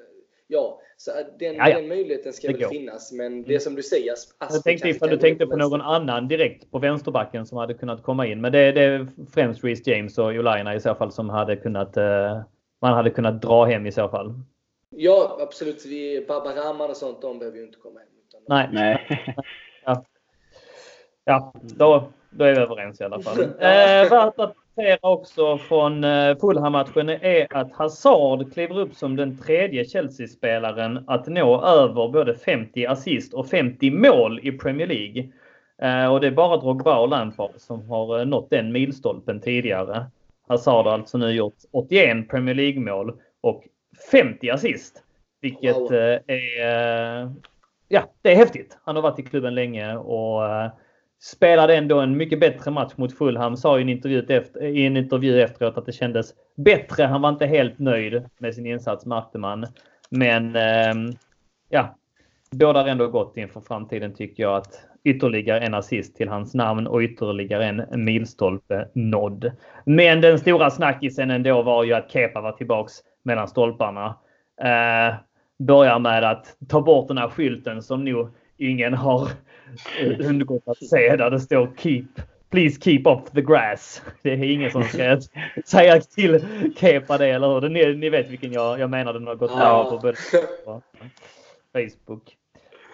Ja, 0.53 0.81
så 0.97 1.11
den, 1.39 1.55
ja, 1.55 1.69
ja. 1.69 1.77
den 1.77 1.89
möjligheten 1.89 2.33
ska 2.33 2.47
det 2.47 2.53
väl 2.53 2.63
går. 2.63 2.71
finnas. 2.71 3.13
Men 3.13 3.43
det 3.43 3.61
som 3.61 3.75
du 3.75 3.83
säger, 3.83 4.13
Asper 4.13 4.57
Jag 4.57 4.65
tänkte 4.65 4.89
ifall 4.89 5.09
du 5.09 5.17
tänkte 5.17 5.47
på 5.47 5.57
någon 5.57 5.81
annan 5.81 6.29
direkt 6.29 6.71
på 6.71 6.79
vänsterbacken 6.79 7.47
som 7.47 7.59
hade 7.59 7.75
kunnat 7.75 8.03
komma 8.03 8.27
in. 8.27 8.41
Men 8.41 8.53
det, 8.53 8.73
det 8.73 8.83
är 8.83 9.09
främst 9.35 9.65
Reece 9.65 9.87
James 9.87 10.19
och 10.19 10.35
Jolaina 10.35 10.75
i 10.75 10.81
så 10.81 10.95
fall 10.95 11.13
som 11.13 11.29
hade 11.29 11.57
kunnat 11.57 11.97
eh, 11.97 12.43
man 12.81 12.95
hade 12.95 13.11
kunnat 13.11 13.43
dra 13.43 13.65
hem 13.65 13.87
i 13.87 13.93
så 13.93 14.09
fall. 14.09 14.35
Ja, 14.91 15.39
absolut. 15.41 15.87
Vi, 15.87 16.25
Barbaraman 16.29 16.91
och 16.91 16.97
sånt, 16.97 17.23
de 17.23 17.39
behöver 17.39 17.59
ju 17.59 17.65
inte 17.65 17.79
komma 17.79 17.99
hem. 17.99 18.09
Utan 18.29 18.41
Nej. 18.49 18.69
Nej. 18.73 19.35
ja, 19.85 20.05
ja 21.25 21.53
då, 21.63 22.05
då 22.31 22.45
är 22.45 22.55
vi 22.55 22.61
överens 22.61 23.01
i 23.01 23.05
alla 23.05 23.21
fall. 23.21 23.41
Eh, 23.61 24.11
värt 24.11 24.39
att 24.39 24.55
notera 24.77 24.99
också 25.03 25.59
från 25.59 26.05
eh, 26.05 26.37
Fulham-matchen 26.39 27.09
är 27.09 27.57
att 27.57 27.73
Hazard 27.73 28.53
kliver 28.53 28.79
upp 28.79 28.95
som 28.95 29.17
den 29.17 29.39
tredje 29.39 29.85
Chelsea-spelaren 29.85 31.05
att 31.07 31.27
nå 31.27 31.63
över 31.63 32.09
både 32.09 32.35
50 32.35 32.87
assist 32.87 33.35
och 33.35 33.49
50 33.49 33.91
mål 33.91 34.41
i 34.43 34.53
Premier 34.53 34.87
League. 34.87 35.29
Eh, 35.83 36.13
och 36.13 36.21
det 36.21 36.27
är 36.27 36.31
bara 36.31 36.57
Drogba 36.57 36.99
och 36.99 37.09
Lampard 37.09 37.51
som 37.57 37.89
har 37.91 38.19
eh, 38.19 38.27
nått 38.27 38.51
den 38.51 38.73
milstolpen 38.73 39.41
tidigare. 39.41 40.07
Hazard 40.51 40.87
har 40.87 40.93
alltså 40.93 41.19
nu 41.19 41.31
gjort 41.31 41.57
81 41.73 42.29
Premier 42.29 42.55
League-mål 42.55 43.21
och 43.41 43.65
50 44.11 44.51
assist. 44.51 45.03
Vilket 45.41 45.77
wow. 45.77 45.95
Eh, 45.95 46.21
är, 46.27 47.23
eh, 47.23 47.31
ja, 47.89 48.03
det 48.23 48.33
är 48.33 48.37
häftigt. 48.37 48.79
Han 48.85 48.97
har 48.97 49.03
varit 49.03 49.19
i 49.19 49.23
klubben 49.23 49.55
länge 49.55 49.97
och 49.97 50.43
uh, 50.43 50.71
spelade 51.23 51.77
ändå 51.77 52.01
en 52.01 52.17
mycket 52.17 52.41
bättre 52.41 52.71
match 52.71 52.93
mot 52.97 53.19
Fulham. 53.19 53.57
Sa 53.57 53.79
i 53.79 53.83
en, 53.83 53.89
intervju 53.89 54.27
efter, 54.29 54.65
i 54.65 54.87
en 54.87 54.97
intervju 54.97 55.41
efteråt 55.41 55.79
att 55.79 55.87
det 55.87 55.93
kändes 55.93 56.35
bättre. 56.57 57.05
Han 57.05 57.23
var 57.23 57.29
inte 57.29 57.47
helt 57.47 57.79
nöjd 57.79 58.23
med 58.39 58.55
sin 58.55 58.67
insats, 58.67 59.07
märkte 59.07 59.39
man. 59.39 59.67
Men 60.11 60.57
uh, 60.57 61.15
ja, 61.69 61.97
bådar 62.51 62.87
ändå 62.87 63.09
gott 63.09 63.37
inför 63.37 63.61
framtiden 63.61 64.15
tycker 64.15 64.43
jag 64.43 64.57
att 64.57 64.90
ytterligare 65.05 65.61
en 65.61 65.75
assist 65.75 66.17
till 66.17 66.29
hans 66.29 66.55
namn 66.55 66.87
och 66.87 67.01
ytterligare 67.01 67.65
en 67.65 68.05
milstolpe 68.05 68.89
nådd. 68.93 69.53
Men 69.85 70.21
den 70.21 70.39
stora 70.39 70.71
snackisen 70.71 71.31
ändå 71.31 71.63
var 71.63 71.85
ju 71.85 71.93
att 71.93 72.11
Kepa 72.11 72.41
var 72.41 72.53
tillbaks 72.53 72.93
mellan 73.23 73.49
stolparna. 73.49 74.15
Eh, 74.61 75.15
börjar 75.59 75.99
med 75.99 76.25
att 76.25 76.57
ta 76.69 76.81
bort 76.81 77.09
den 77.09 77.19
här 77.19 77.29
skylten 77.29 77.83
som 77.83 78.05
nog 78.05 78.29
ingen 78.57 78.95
har 78.95 79.29
undgått 80.29 80.63
att 80.67 80.85
se 80.85 81.17
där 81.17 81.31
det 81.31 81.41
står 81.41 81.71
Keep 81.77 82.07
Please 82.51 82.81
keep 82.81 83.03
off 83.05 83.31
the 83.31 83.43
grass. 83.43 84.03
Det 84.23 84.31
är 84.31 84.45
ingen 84.45 84.71
som 84.71 84.83
ska 84.83 85.21
säga 85.67 86.01
till 86.01 86.45
Kepa 86.77 87.19
det, 87.19 87.27
eller 87.27 87.61
hur? 87.61 87.69
Ni, 87.69 87.95
ni 87.95 88.11
vet 88.11 88.31
vilken 88.31 88.53
jag, 88.53 88.81
jag 88.81 88.91
menar. 88.91 89.13
Den 89.13 89.27
har 89.27 89.35
gått 89.35 89.51
ja. 89.51 89.99
på 90.03 90.13
Facebook. 91.73 92.37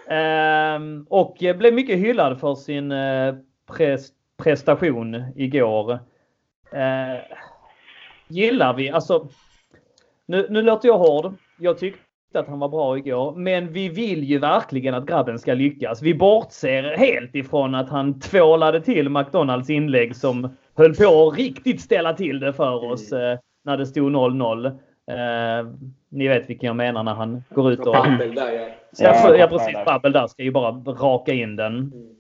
Um, 0.08 1.06
och 1.10 1.36
blev 1.38 1.74
mycket 1.74 1.98
hyllad 1.98 2.40
för 2.40 2.54
sin 2.54 2.92
pres 3.76 4.08
prestation 4.36 5.24
igår. 5.36 5.92
Uh, 5.92 7.20
gillar 8.28 8.74
vi, 8.74 8.90
alltså 8.90 9.28
nu, 10.26 10.46
nu 10.50 10.62
låter 10.62 10.88
jag 10.88 10.98
hård. 10.98 11.34
Jag 11.58 11.78
tyckte 11.78 12.00
att 12.34 12.48
han 12.48 12.58
var 12.58 12.68
bra 12.68 12.98
igår, 12.98 13.34
men 13.36 13.72
vi 13.72 13.88
vill 13.88 14.24
ju 14.24 14.38
verkligen 14.38 14.94
att 14.94 15.06
grabben 15.06 15.38
ska 15.38 15.54
lyckas. 15.54 16.02
Vi 16.02 16.14
bortser 16.14 16.82
helt 16.82 17.34
ifrån 17.34 17.74
att 17.74 17.88
han 17.88 18.20
tvålade 18.20 18.80
till 18.80 19.08
McDonalds 19.08 19.70
inlägg 19.70 20.16
som 20.16 20.56
höll 20.74 20.94
på 20.94 21.28
att 21.28 21.38
riktigt 21.38 21.80
ställa 21.80 22.12
till 22.12 22.40
det 22.40 22.52
för 22.52 22.84
oss 22.84 23.12
eh, 23.12 23.38
när 23.64 23.76
det 23.76 23.86
stod 23.86 24.12
0-0. 24.12 24.66
Eh, 24.66 25.66
ni 26.16 26.28
vet 26.28 26.50
vilken 26.50 26.66
jag 26.66 26.76
menar 26.76 27.02
när 27.02 27.14
han 27.14 27.44
går 27.50 27.72
ut 27.72 27.78
och... 27.78 27.92
Babbel 27.92 28.34
där 28.34 28.52
ja. 28.52 28.68
ja, 28.98 29.36
ja 29.36 29.46
precis. 29.46 29.84
Babbel 29.86 30.12
där 30.12 30.26
ska 30.26 30.42
ju 30.42 30.50
bara 30.50 30.70
raka 30.70 31.32
in 31.32 31.56
den. 31.56 31.76
Mm. 31.76 32.16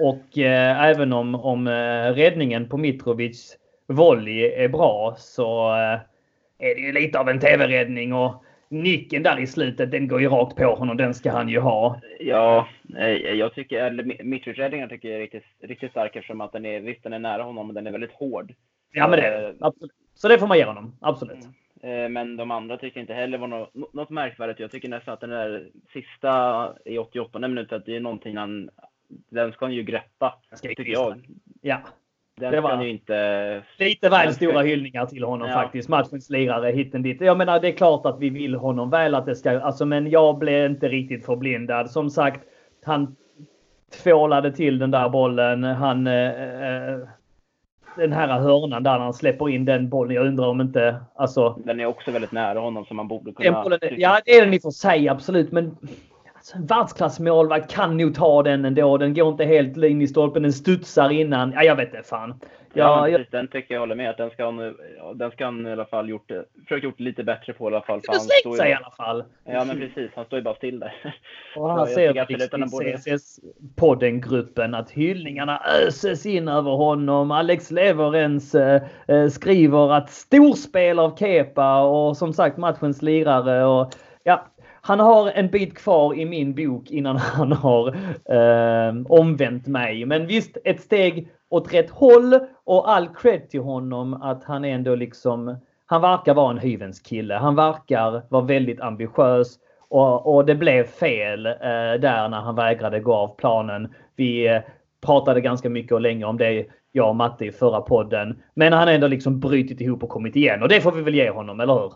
Och 0.00 0.38
eh, 0.38 0.84
även 0.84 1.12
om, 1.12 1.34
om 1.34 1.66
eh, 1.66 2.12
räddningen 2.14 2.68
på 2.68 2.76
Mitrovic 2.76 3.56
volley 3.86 4.42
är 4.42 4.68
bra 4.68 5.14
så 5.18 5.68
eh, 5.68 6.00
är 6.58 6.74
det 6.74 6.80
ju 6.80 6.92
lite 6.92 7.18
av 7.18 7.28
en 7.28 7.40
TV-räddning 7.40 8.12
och 8.12 8.44
nicken 8.68 9.22
där 9.22 9.40
i 9.40 9.46
slutet, 9.46 9.90
den 9.90 10.08
går 10.08 10.20
ju 10.20 10.28
rakt 10.28 10.56
på 10.56 10.74
honom. 10.74 10.96
Den 10.96 11.14
ska 11.14 11.32
han 11.32 11.48
ju 11.48 11.60
ha. 11.60 12.00
Ja, 12.20 12.68
jag 13.34 13.54
tycker, 13.54 13.90
Mitrovic-räddningen 14.24 14.88
tycker 14.88 15.08
jag 15.08 15.16
är 15.16 15.20
riktigt, 15.20 15.44
riktigt 15.62 15.90
stark 15.90 16.16
eftersom 16.16 16.40
att 16.40 16.52
den 16.52 16.66
är, 16.66 16.80
visst 16.80 17.02
den 17.02 17.12
är 17.12 17.18
nära 17.18 17.42
honom, 17.42 17.66
men 17.66 17.74
den 17.74 17.86
är 17.86 17.92
väldigt 17.92 18.12
hård. 18.12 18.54
Ja, 18.92 19.08
men 19.08 19.20
det 19.20 19.26
är 19.26 19.54
absolut. 19.60 19.92
Så 20.14 20.28
det 20.28 20.38
får 20.38 20.46
man 20.46 20.58
ge 20.58 20.64
honom, 20.64 20.96
absolut. 21.00 21.44
Mm. 21.44 21.54
Men 22.10 22.36
de 22.36 22.50
andra 22.50 22.76
tycker 22.76 23.00
inte 23.00 23.14
heller 23.14 23.38
var 23.38 23.46
något, 23.46 23.94
något 23.94 24.10
märkvärdigt. 24.10 24.60
Jag 24.60 24.70
tycker 24.70 24.88
nästan 24.88 25.14
att 25.14 25.20
den 25.20 25.30
där 25.30 25.68
sista 25.92 26.72
i 26.84 26.98
88 26.98 27.38
minuten, 27.38 27.78
att 27.78 27.86
det 27.86 27.96
är 27.96 28.00
någonting 28.00 28.36
han, 28.36 28.70
den 29.08 29.52
ska 29.52 29.64
han 29.64 29.74
ju 29.74 29.82
greppa. 29.82 30.38
Tycker 30.62 30.92
jag. 30.92 31.26
Ja. 31.62 31.80
Den 32.40 32.52
det 32.52 32.60
var 32.60 32.82
ju 32.82 32.90
inte... 32.90 33.62
Lite 33.78 34.08
väl 34.08 34.34
stora 34.34 34.62
hyllningar 34.62 35.06
till 35.06 35.24
honom 35.24 35.48
ja. 35.48 35.54
faktiskt. 35.54 35.88
Matchens 35.88 36.30
lirare 36.30 36.70
hitten 36.70 37.02
dit. 37.02 37.20
Jag 37.20 37.38
menar 37.38 37.60
det 37.60 37.68
är 37.68 37.76
klart 37.76 38.06
att 38.06 38.20
vi 38.20 38.30
vill 38.30 38.54
honom 38.54 38.90
väl 38.90 39.14
att 39.14 39.26
det 39.26 39.36
ska, 39.36 39.60
alltså 39.60 39.86
men 39.86 40.10
jag 40.10 40.38
blev 40.38 40.70
inte 40.70 40.88
riktigt 40.88 41.26
förblindad. 41.26 41.90
Som 41.90 42.10
sagt, 42.10 42.40
han 42.84 43.16
tvålade 44.02 44.52
till 44.52 44.78
den 44.78 44.90
där 44.90 45.08
bollen. 45.08 45.64
Han... 45.64 46.06
Eh, 46.06 46.92
eh 46.92 46.98
den 47.96 48.12
här 48.12 48.40
hörnan 48.40 48.82
där 48.82 48.92
när 48.92 49.04
han 49.04 49.14
släpper 49.14 49.48
in 49.48 49.64
den 49.64 49.88
bollen. 49.88 50.16
Jag 50.16 50.26
undrar 50.26 50.46
om 50.46 50.60
inte... 50.60 50.96
Alltså, 51.14 51.58
den 51.64 51.80
är 51.80 51.86
också 51.86 52.10
väldigt 52.10 52.32
nära 52.32 52.58
honom 52.58 52.84
som 52.84 52.96
man 52.96 53.08
borde 53.08 53.32
kunna... 53.32 53.62
Bollen, 53.62 53.78
ja, 53.96 54.20
det 54.24 54.30
är 54.30 54.44
den 54.44 54.54
i 54.54 54.58
och 54.58 54.62
för 54.62 54.70
sig 54.70 55.08
absolut. 55.08 55.52
Men 55.52 55.64
en 55.64 55.78
världsklassmålvakt 56.54 57.70
kan 57.70 57.96
nog 57.96 58.14
ta 58.14 58.42
den 58.42 58.64
ändå. 58.64 58.98
Den 58.98 59.14
går 59.14 59.28
inte 59.28 59.44
helt 59.44 59.76
in 59.76 60.02
i 60.02 60.08
stolpen. 60.08 60.42
Den 60.42 60.52
studsar 60.52 61.10
innan. 61.10 61.52
Ja, 61.52 61.62
jag 61.62 61.76
vet 61.76 61.94
inte 61.94 62.08
fan. 62.08 62.40
Ja, 62.76 63.08
ja, 63.08 63.18
den 63.30 63.48
tycker 63.48 63.74
jag 63.74 63.80
håller 63.80 63.94
med. 63.94 64.10
Att 64.10 64.16
den 64.16 64.30
ska 64.30 64.44
han, 64.44 64.76
den 65.14 65.30
ska 65.30 65.44
han 65.44 65.66
i 65.66 65.72
alla 65.72 65.84
fall 65.84 66.08
gjort, 66.08 66.30
försökt 66.62 66.84
gjort 66.84 67.00
lite 67.00 67.24
bättre 67.24 67.52
på 67.52 67.64
i 67.64 67.66
alla 67.66 67.82
fall. 67.82 68.00
Han 68.06 68.20
står 68.20 68.56
sig 68.56 68.70
i 68.70 68.74
alla 68.74 68.90
fall. 68.90 69.24
Ja, 69.44 69.64
men 69.64 69.78
precis. 69.78 70.10
Han 70.14 70.24
står 70.24 70.38
ju 70.38 70.42
bara 70.42 70.54
still 70.54 70.80
där. 70.80 71.14
Och 71.56 71.70
här 71.70 71.86
ser 71.86 72.32
i 72.32 72.36
CSS-podden-gruppen 72.96 74.74
att 74.74 74.90
hyllningarna 74.90 75.62
öses 75.86 76.26
in 76.26 76.48
över 76.48 76.70
honom. 76.70 77.30
Alex 77.30 77.70
Leverens 77.70 78.54
eh, 78.54 78.82
eh, 79.08 79.28
skriver 79.28 79.92
att 79.92 80.10
storspel 80.10 80.98
av 80.98 81.16
Kepa 81.16 81.80
och 81.80 82.16
som 82.16 82.32
sagt 82.32 82.56
matchens 82.56 83.02
lirare. 83.02 83.64
Och, 83.64 83.94
ja, 84.24 84.46
han 84.86 85.00
har 85.00 85.30
en 85.30 85.48
bit 85.48 85.78
kvar 85.78 86.14
i 86.14 86.24
min 86.24 86.54
bok 86.54 86.90
innan 86.90 87.16
han 87.16 87.52
har 87.52 87.88
eh, 88.24 88.94
omvänt 89.08 89.66
mig. 89.66 90.04
Men 90.04 90.26
visst, 90.26 90.56
ett 90.64 90.80
steg 90.80 91.28
åt 91.48 91.74
rätt 91.74 91.90
håll 91.90 92.38
och 92.64 92.90
all 92.90 93.08
cred 93.08 93.50
till 93.50 93.60
honom 93.60 94.14
att 94.14 94.44
han 94.44 94.64
ändå 94.64 94.94
liksom, 94.94 95.56
han 95.86 96.00
verkar 96.00 96.34
vara 96.34 96.50
en 96.50 96.58
hyvens 96.58 97.00
kille. 97.00 97.34
Han 97.34 97.56
verkar 97.56 98.22
vara 98.28 98.44
väldigt 98.44 98.80
ambitiös 98.80 99.58
och, 99.88 100.34
och 100.34 100.46
det 100.46 100.54
blev 100.54 100.84
fel 100.84 101.46
eh, 101.46 101.52
där 102.00 102.28
när 102.28 102.40
han 102.40 102.54
vägrade 102.54 103.00
gå 103.00 103.14
av 103.14 103.36
planen. 103.36 103.94
Vi 104.16 104.48
eh, 104.48 104.60
pratade 105.06 105.40
ganska 105.40 105.70
mycket 105.70 105.92
och 105.92 106.00
länge 106.00 106.24
om 106.24 106.36
det, 106.36 106.66
jag 106.92 107.08
och 107.08 107.16
Matte 107.16 107.44
i 107.44 107.52
förra 107.52 107.80
podden. 107.80 108.42
Men 108.54 108.72
han 108.72 108.88
har 108.88 108.94
ändå 108.94 109.06
liksom 109.06 109.40
brutit 109.40 109.80
ihop 109.80 110.02
och 110.02 110.08
kommit 110.08 110.36
igen 110.36 110.62
och 110.62 110.68
det 110.68 110.80
får 110.80 110.92
vi 110.92 111.02
väl 111.02 111.14
ge 111.14 111.30
honom, 111.30 111.60
eller 111.60 111.74
hur? 111.74 111.92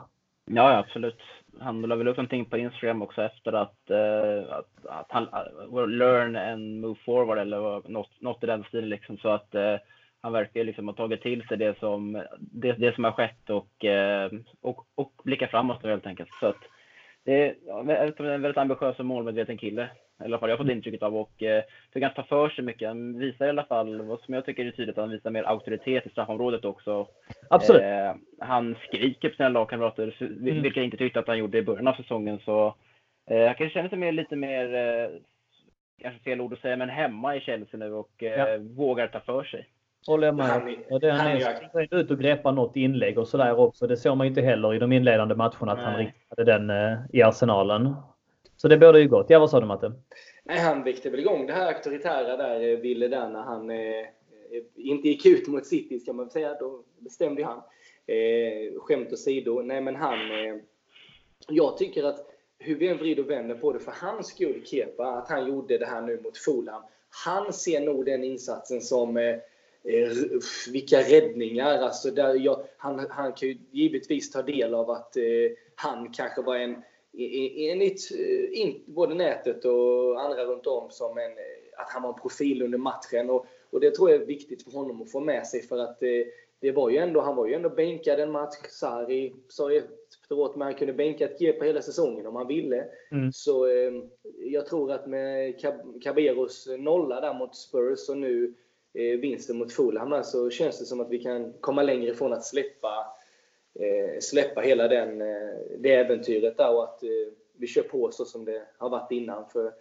Ja, 0.53 0.78
absolut 0.78 1.16
han 1.61 1.83
la 1.83 1.97
väl 1.97 2.09
upp 2.09 2.17
någonting 2.17 2.45
på 2.45 2.59
Instagram 2.59 3.03
också 3.03 3.23
efter 3.23 3.53
att, 3.53 3.79
uh, 3.91 4.53
att, 4.53 4.87
att 4.87 5.07
han 5.09 5.29
uh, 5.73 5.89
learn 5.89 6.37
and 6.37 6.81
move 6.81 6.99
forward 7.05 7.39
eller 7.39 7.89
något, 7.89 8.21
något 8.21 8.45
i 8.45 8.47
den 8.47 8.65
stilen 8.65 8.89
liksom 8.89 9.19
så 9.19 9.29
att 9.29 9.55
uh, 9.55 9.77
han 10.21 10.33
verkar 10.33 10.65
liksom 10.65 10.89
ha 10.89 10.95
tagit 10.95 11.23
till 11.23 11.43
sig 11.43 11.57
det 11.57 11.79
som, 11.79 12.25
det, 12.39 12.73
det 12.73 12.95
som 12.95 13.05
har 13.05 13.13
skett 13.13 13.51
och, 13.51 13.85
och, 14.61 14.87
och 14.95 15.13
blicka 15.25 15.49
framåt 15.49 15.83
helt 15.83 16.07
enkelt. 16.07 16.31
Så 16.41 16.47
att 16.47 16.57
det 17.25 17.57
är 17.67 18.23
en 18.23 18.43
väldigt 18.43 18.59
ambitiös 18.59 18.99
och 18.99 19.07
målmedveten 19.07 19.59
kille 19.59 19.89
i 20.21 20.25
alla 20.25 20.39
fall 20.39 20.49
jag 20.49 20.57
har 20.57 20.64
fått 20.64 20.73
intrycket 20.73 21.03
av. 21.03 21.16
Och 21.16 21.43
eh, 21.43 21.62
tycker 21.93 22.07
han 22.07 22.14
tar 22.14 22.23
för 22.23 22.49
sig 22.49 22.64
mycket. 22.64 22.89
Han 22.89 23.18
visar 23.18 23.47
i 23.47 23.49
alla 23.49 23.64
fall, 23.64 24.03
vad 24.03 24.21
som 24.21 24.35
jag 24.35 24.45
tycker 24.45 24.66
är 24.66 24.71
tydligt, 24.71 24.99
att 24.99 25.03
han 25.03 25.11
visar 25.11 25.31
mer 25.31 25.43
auktoritet 25.43 26.07
i 26.07 26.11
straffområdet 26.11 26.64
också. 26.64 27.07
Absolut. 27.51 27.83
Eh, 27.83 28.14
han 28.39 28.77
skriker 28.87 29.29
på 29.29 29.35
sina 29.35 29.49
lagkamrater, 29.49 30.16
mm. 30.21 30.62
vilka 30.62 30.81
jag 30.81 30.85
inte 30.85 30.97
tyckte 30.97 31.21
att 31.21 31.29
han 31.29 31.39
gjorde 31.39 31.59
i 31.59 31.62
början 31.62 31.89
av 31.89 31.95
säsongen. 31.95 32.39
Så 32.45 32.75
eh, 33.31 33.47
han 33.47 33.55
kanske 33.55 33.75
känner 33.75 33.89
sig 33.89 33.99
mer, 33.99 34.12
lite 34.12 34.37
mer, 34.37 34.75
eh, 34.75 35.11
kanske 36.03 36.23
fel 36.23 36.41
ord 36.41 36.53
att 36.53 36.61
säga, 36.61 36.77
men 36.77 36.89
hemma 36.89 37.37
i 37.37 37.41
Chelsea 37.41 37.81
nu 37.81 37.93
och 37.93 38.23
eh, 38.23 38.39
ja. 38.39 38.59
vågar 38.59 39.07
ta 39.07 39.21
för 39.21 39.45
sig. 39.45 39.68
Håller 40.07 40.27
jag 40.27 40.35
med. 40.35 40.77
Och 40.91 41.01
det, 41.01 41.11
han 41.11 41.27
är 41.27 41.95
ut 41.95 42.11
och 42.11 42.18
greppa 42.18 42.53
något 42.53 42.77
inlägg 42.77 43.18
och 43.18 43.29
sådär 43.29 43.59
också. 43.59 43.87
Det 43.87 43.97
såg 43.97 44.16
man 44.16 44.27
inte 44.27 44.41
heller 44.41 44.75
i 44.75 44.79
de 44.79 44.93
inledande 44.93 45.35
matcherna 45.35 45.73
att 45.73 45.79
Nej. 45.79 45.87
han 45.87 45.97
riktade 45.97 46.45
den 46.45 46.71
eh, 46.71 46.99
i 47.12 47.23
arsenalen. 47.23 47.95
Så 48.61 48.69
det 48.69 48.79
bådar 48.79 48.99
ju 48.99 49.09
gott. 49.09 49.31
Ja, 49.31 49.39
vad 49.39 49.51
sa 49.51 49.61
du 49.61 49.67
Matte? 49.67 49.93
Nej, 50.45 50.59
han 50.59 50.85
väckte 50.85 51.11
väl 51.11 51.21
igång 51.21 51.47
det 51.47 51.53
här 51.53 51.75
auktoritära 51.75 52.37
där, 52.37 52.61
eh, 52.61 52.79
Ville, 52.79 53.09
där 53.09 53.29
när 53.29 53.43
han 53.43 53.71
eh, 53.71 53.99
eh, 53.99 54.63
inte 54.77 55.09
gick 55.09 55.27
ut 55.27 55.49
mot 55.49 55.67
City, 55.67 56.01
ska 56.01 56.13
man 56.13 56.31
säga. 56.31 56.55
Då 56.55 56.85
bestämde 56.99 57.41
ju 57.41 57.47
han. 57.47 57.63
Eh, 58.07 58.81
skämt 58.81 59.13
åsido. 59.13 59.63
Nej, 59.63 59.81
men 59.81 59.97
han... 59.97 60.19
Eh, 60.19 60.57
jag 61.49 61.79
tycker 61.79 62.05
att 62.05 62.27
hur 62.59 62.75
vi 62.75 62.89
än 62.89 62.99
vrider 62.99 63.23
och 63.23 63.31
vänder 63.31 63.55
på 63.55 63.73
det, 63.73 63.81
för 63.81 63.93
hans 63.93 64.27
skull, 64.27 64.63
Kepa, 64.67 65.07
att 65.07 65.29
han 65.29 65.49
gjorde 65.49 65.79
det 65.79 65.87
här 65.87 66.03
nu 66.03 66.21
mot 66.21 66.39
Fulham. 66.39 66.83
Han 67.25 67.53
ser 67.53 67.81
nog 67.81 68.05
den 68.05 68.25
insatsen 68.25 68.81
som 68.81 69.17
eh, 69.17 69.35
eh 69.85 70.11
vilka 70.73 71.01
räddningar! 71.01 71.79
Alltså 71.79 72.11
där 72.11 72.35
jag, 72.35 72.65
han, 72.77 73.07
han 73.11 73.33
kan 73.33 73.49
ju 73.49 73.59
givetvis 73.71 74.31
ta 74.31 74.43
del 74.43 74.75
av 74.75 74.91
att 74.91 75.17
eh, 75.17 75.23
han 75.75 76.13
kanske 76.13 76.43
var 76.43 76.57
en 76.57 76.83
enligt 77.13 78.11
eh, 78.13 78.61
in, 78.61 78.83
både 78.87 79.15
nätet 79.15 79.65
och 79.65 80.21
andra 80.21 80.45
runt 80.45 80.67
om 80.67 80.91
som 80.91 81.19
en, 81.19 81.31
eh, 81.31 81.83
att 81.83 81.91
han 81.91 82.03
var 82.03 82.09
en 82.09 82.21
profil 82.21 82.63
under 82.63 82.79
matchen. 82.79 83.31
Och, 83.31 83.47
och 83.71 83.81
det 83.81 83.91
tror 83.91 84.11
jag 84.11 84.23
är 84.23 84.27
viktigt 84.27 84.63
för 84.63 84.71
honom 84.71 85.03
att 85.03 85.11
få 85.11 85.21
med 85.21 85.47
sig 85.47 85.63
för 85.63 85.79
att 85.79 86.01
det, 86.01 86.21
eh, 86.21 86.27
det 86.61 86.73
var 86.73 86.91
ju 86.91 86.97
ändå, 86.97 87.21
han 87.21 87.37
var 87.37 87.47
ju 87.47 87.55
ändå 87.55 87.69
bänkad 87.69 88.21
en 88.21 88.31
match. 88.31 88.57
Sarri 88.69 89.35
sa 89.49 89.73
efteråt 89.73 90.51
att 90.51 90.63
han 90.63 90.75
kunde 90.75 90.93
bänka 90.93 91.25
ett 91.25 91.39
G 91.39 91.53
på 91.53 91.65
hela 91.65 91.83
säsongen 91.83 92.27
om 92.27 92.37
han 92.37 92.47
ville. 92.47 92.85
Mm. 93.11 93.33
Så 93.33 93.67
eh, 93.67 93.93
jag 94.39 94.67
tror 94.67 94.93
att 94.93 95.07
med 95.07 95.55
Caberos 96.03 96.69
nolla 96.79 97.21
där 97.21 97.35
mot 97.35 97.57
Spurs 97.57 98.09
och 98.09 98.17
nu 98.17 98.55
eh, 98.95 99.21
vinsten 99.21 99.59
mot 99.59 99.73
Fulham 99.73 100.25
så 100.25 100.51
känns 100.51 100.79
det 100.79 100.85
som 100.85 101.01
att 101.01 101.11
vi 101.11 101.19
kan 101.19 101.53
komma 101.61 101.83
längre 101.83 102.11
ifrån 102.11 102.33
att 102.33 102.45
släppa 102.45 103.07
släppa 104.21 104.61
hela 104.61 104.89
den, 104.89 105.21
eh, 105.21 105.59
det 105.79 105.95
äventyret 105.95 106.57
där 106.57 106.75
och 106.75 106.85
att 106.85 107.03
eh, 107.03 107.09
vi 107.59 107.66
kör 107.66 107.83
på 107.83 108.11
så 108.12 108.25
som 108.25 108.45
det 108.45 108.62
har 108.79 108.91
varit 108.91 109.12
innan. 109.12 109.49
För 109.49 109.73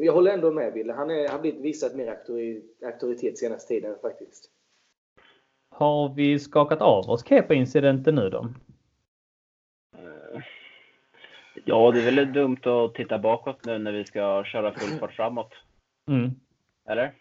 jag 0.00 0.12
håller 0.12 0.32
ändå 0.32 0.50
med 0.50 0.72
Wille. 0.72 0.92
Han 0.92 1.08
har 1.08 1.38
blivit 1.38 1.60
visat 1.60 1.94
mer 1.94 2.18
auktoritet 2.84 3.38
senaste 3.38 3.68
tiden 3.68 3.96
faktiskt. 4.02 4.50
Har 5.70 6.14
vi 6.14 6.38
skakat 6.38 6.82
av 6.82 7.10
oss 7.10 7.24
Kepa-incidenten 7.28 8.14
nu 8.14 8.30
då? 8.30 8.48
Ja, 11.64 11.90
det 11.90 12.00
är 12.00 12.12
väl 12.12 12.32
dumt 12.32 12.60
att 12.62 12.94
titta 12.94 13.18
bakåt 13.18 13.64
nu 13.64 13.78
när 13.78 13.92
vi 13.92 14.04
ska 14.04 14.44
köra 14.44 14.72
full 14.72 14.98
fart 14.98 15.12
framåt. 15.12 15.52
Mm. 16.08 16.30
Eller? 16.88 17.14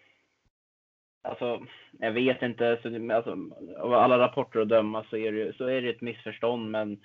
Alltså, 1.21 1.61
jag 1.99 2.11
vet 2.11 2.41
inte. 2.41 2.79
Så, 2.81 3.13
alltså, 3.13 3.37
av 3.79 3.93
alla 3.93 4.19
rapporter 4.19 4.59
att 4.59 4.69
döma 4.69 5.03
så 5.09 5.17
är 5.17 5.31
det, 5.31 5.55
så 5.57 5.65
är 5.65 5.81
det 5.81 5.89
ett 5.89 6.01
missförstånd. 6.01 6.71
Men 6.71 6.99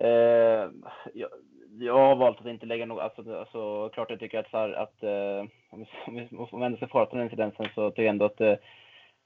eh, 0.00 0.70
jag, 1.14 1.30
jag 1.78 1.94
har 1.94 2.16
valt 2.16 2.40
att 2.40 2.46
inte 2.46 2.66
lägga 2.66 2.86
något. 2.86 3.02
Alltså, 3.02 3.38
alltså, 3.38 3.88
klart 3.88 4.10
jag 4.10 4.20
tycker 4.20 4.38
att, 4.38 4.50
så 4.50 4.56
här, 4.56 4.72
att 4.72 5.02
eh, 5.02 5.46
om 5.70 5.86
vi, 6.60 6.64
ändå 6.64 6.76
ska 6.76 6.86
fara 6.86 7.08
den 7.10 7.22
incidensen 7.22 7.66
så 7.74 7.90
tycker 7.90 8.02
jag 8.02 8.10
ändå 8.10 8.24
att 8.24 8.40
eh, 8.40 8.56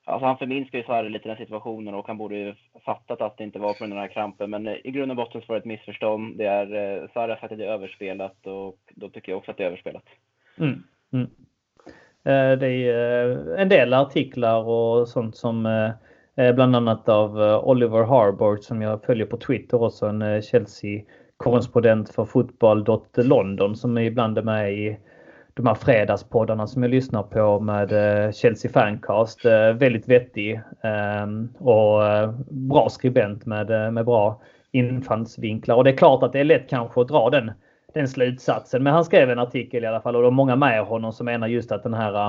Alltså 0.07 0.27
han 0.27 0.39
förminskar 0.39 0.79
ju 0.79 0.85
Sarri 0.85 1.11
lite 1.11 1.29
den 1.29 1.37
situationen 1.37 1.95
och 1.95 2.07
han 2.07 2.19
borde 2.19 2.37
ju 2.37 2.55
fattat 2.85 3.21
att 3.21 3.39
det 3.39 3.45
inte 3.45 3.59
var 3.59 3.75
på 3.75 3.85
den 3.87 3.99
här 3.99 4.09
krampen. 4.09 4.51
Men 4.51 4.67
eh, 4.67 4.77
i 4.85 4.91
grund 4.91 5.11
och 5.11 5.17
botten 5.17 5.41
så 5.41 5.47
var 5.47 5.55
det 5.55 5.59
ett 5.59 5.65
missförstånd. 5.65 6.39
Det 6.39 6.45
är, 6.45 6.67
eh, 6.75 7.09
Sarri 7.15 7.31
har 7.31 7.37
sagt 7.37 7.53
att 7.53 7.59
det 7.59 7.65
är 7.65 7.73
överspelat 7.73 8.47
och 8.47 8.79
då 8.95 9.09
tycker 9.09 9.33
jag 9.33 9.39
också 9.39 9.51
att 9.51 9.57
det 9.57 9.63
är 9.63 9.67
överspelat. 9.67 10.05
Mm. 10.59 10.83
Mm. 11.13 11.31
Eh, 12.25 12.59
det 12.59 12.69
är 12.69 13.31
eh, 13.31 13.61
en 13.61 13.69
del 13.69 13.95
artiklar 13.95 14.63
och 14.63 15.09
sånt 15.09 15.37
som 15.37 15.67
eh, 16.37 16.55
bland 16.55 16.77
annat 16.77 17.09
av 17.09 17.39
Oliver 17.65 18.03
Harbord 18.03 18.61
som 18.61 18.83
jag 18.83 19.03
följer 19.03 19.27
på 19.27 19.37
Twitter 19.37 19.83
också, 19.83 20.07
en 20.07 20.43
Chelsea 20.43 21.03
korrespondent 21.37 22.11
för 22.11 22.25
fotboll.london 22.25 23.77
som 23.77 23.99
ibland 23.99 24.39
är 24.39 24.43
med 24.43 24.73
i 24.73 24.99
de 25.55 25.67
här 25.67 25.75
fredagspoddarna 25.75 26.67
som 26.67 26.83
jag 26.83 26.91
lyssnar 26.91 27.23
på 27.23 27.61
med 27.61 27.91
Chelsea 28.35 28.71
Fancast. 28.71 29.45
Väldigt 29.75 30.09
vettig 30.09 30.61
ehm, 30.83 31.49
och 31.59 32.01
bra 32.49 32.89
skribent 32.89 33.47
med, 33.47 33.93
med 33.93 34.05
bra 34.05 34.43
infallsvinklar. 34.73 35.77
Och 35.77 35.85
det 35.85 35.91
är 35.91 35.97
klart 35.97 36.23
att 36.23 36.33
det 36.33 36.41
är 36.41 36.45
lätt 36.45 36.69
kanske 36.69 37.01
att 37.01 37.09
dra 37.09 37.31
den, 37.31 37.51
den 37.95 38.09
slutsatsen. 38.09 38.83
Men 38.83 38.93
han 38.93 39.05
skrev 39.05 39.31
en 39.31 39.39
artikel 39.39 39.85
i 39.85 39.87
alla 39.87 40.01
fall 40.01 40.17
och 40.17 40.23
det 40.23 40.27
var 40.27 40.31
många 40.31 40.57
med 40.57 40.85
honom 40.85 41.13
som 41.13 41.25
menar 41.25 41.47
just 41.47 41.73
att 41.73 41.83
den 41.83 41.95
här 41.95 42.27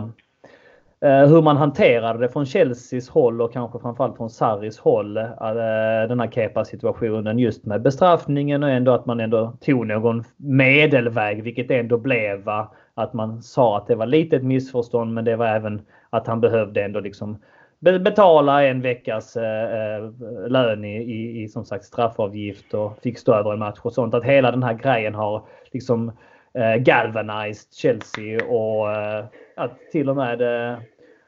eh, 1.02 1.28
hur 1.28 1.42
man 1.42 1.58
hanterade 1.58 2.20
det 2.20 2.30
från 2.30 2.46
Chelseas 2.46 3.10
håll 3.10 3.42
och 3.42 3.54
kanske 3.54 3.80
framförallt 3.80 4.18
från 4.18 4.30
Sarris 4.30 4.80
håll. 4.80 5.18
Eh, 5.18 5.24
den 6.08 6.20
här 6.20 6.32
Kepa-situationen 6.32 7.40
just 7.40 7.66
med 7.66 7.82
bestraffningen 7.82 8.64
och 8.64 8.70
ändå 8.70 8.92
att 8.92 9.06
man 9.06 9.20
ändå 9.20 9.58
tog 9.62 9.88
någon 9.88 10.24
medelväg 10.38 11.44
vilket 11.44 11.72
ändå 11.72 11.98
blev 11.98 12.50
att 12.94 13.14
man 13.14 13.42
sa 13.42 13.78
att 13.78 13.88
det 13.88 13.96
var 13.96 14.06
lite 14.06 14.36
ett 14.36 14.44
missförstånd 14.44 15.14
men 15.14 15.26
det 15.26 15.36
var 15.36 15.48
även 15.48 15.82
att 16.10 16.28
han 16.28 16.42
behövde 16.42 16.84
ändå 16.84 17.00
liksom 17.00 17.38
betala 17.86 18.64
en 18.64 18.82
veckas 18.82 19.38
eh, 19.38 19.96
eh, 19.96 20.12
lön 20.48 20.86
i, 20.86 20.98
i, 20.98 21.44
i, 21.44 21.48
som 21.48 21.66
sagt 21.66 21.86
straffavgift 21.86 22.74
och 22.74 22.98
fick 23.02 23.18
stå 23.18 23.34
över 23.34 23.54
en 23.54 23.60
match 23.60 23.80
och 23.82 23.94
sånt. 23.94 24.14
Att 24.14 24.24
hela 24.24 24.52
den 24.52 24.64
här 24.64 24.74
grejen 24.74 25.16
har 25.16 25.44
liksom 25.72 26.12
eh, 26.54 26.76
galvanized 26.76 27.74
Chelsea 27.74 28.46
och 28.46 28.92
eh, 28.92 29.26
att 29.56 29.72
till 29.92 30.10
och 30.10 30.16
med 30.16 30.42
eh, 30.42 30.78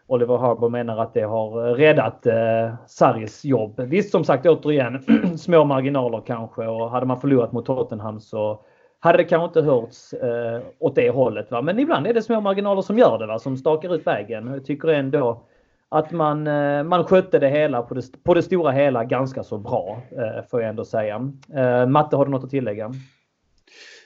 Oliver 0.08 0.38
Harbour 0.38 0.70
menar 0.70 0.97
att 0.97 1.14
det 1.14 1.22
har 1.22 1.76
räddat 1.76 2.26
eh, 2.26 2.74
Sarris 2.88 3.45
jobb. 3.45 3.80
Visst 3.80 4.12
som 4.12 4.24
sagt 4.24 4.45
återigen 4.45 5.03
små 5.38 5.64
marginaler 5.64 6.22
kanske 6.28 6.68
och 6.68 6.91
hade 6.91 7.05
man 7.05 7.22
förlorat 7.22 7.51
mot 7.51 7.66
Tottenham 7.66 8.20
så 8.20 8.60
hade 8.99 9.18
det 9.18 9.24
kanske 9.24 9.45
inte 9.45 9.72
hörts 9.72 10.14
eh, 10.14 10.62
åt 10.80 10.95
det 10.95 11.10
hållet. 11.10 11.51
Va? 11.51 11.62
Men 11.62 11.80
ibland 11.80 12.08
är 12.08 12.14
det 12.14 12.22
små 12.22 12.41
marginaler 12.41 12.82
som 12.82 12.97
gör 12.97 13.18
det, 13.18 13.26
va? 13.26 13.39
som 13.39 13.58
stakar 13.58 13.95
ut 13.95 14.08
vägen. 14.08 14.47
Jag 14.47 14.66
tycker 14.66 14.88
ändå 14.88 15.43
att 15.89 16.11
man, 16.11 16.47
eh, 16.47 16.83
man 16.83 17.03
skötte 17.05 17.39
det 17.39 17.49
hela 17.49 17.81
på 17.81 17.93
det, 17.93 18.23
på 18.23 18.33
det 18.33 18.43
stora 18.43 18.71
hela 18.71 19.03
ganska 19.03 19.43
så 19.43 19.57
bra, 19.57 20.01
eh, 20.11 20.45
får 20.49 20.61
jag 20.61 20.69
ändå 20.69 20.85
säga. 20.85 21.31
Eh, 21.55 21.88
Matte, 21.88 22.15
har 22.15 22.25
du 22.25 22.31
något 22.31 22.43
att 22.43 22.49
tillägga? 22.49 22.85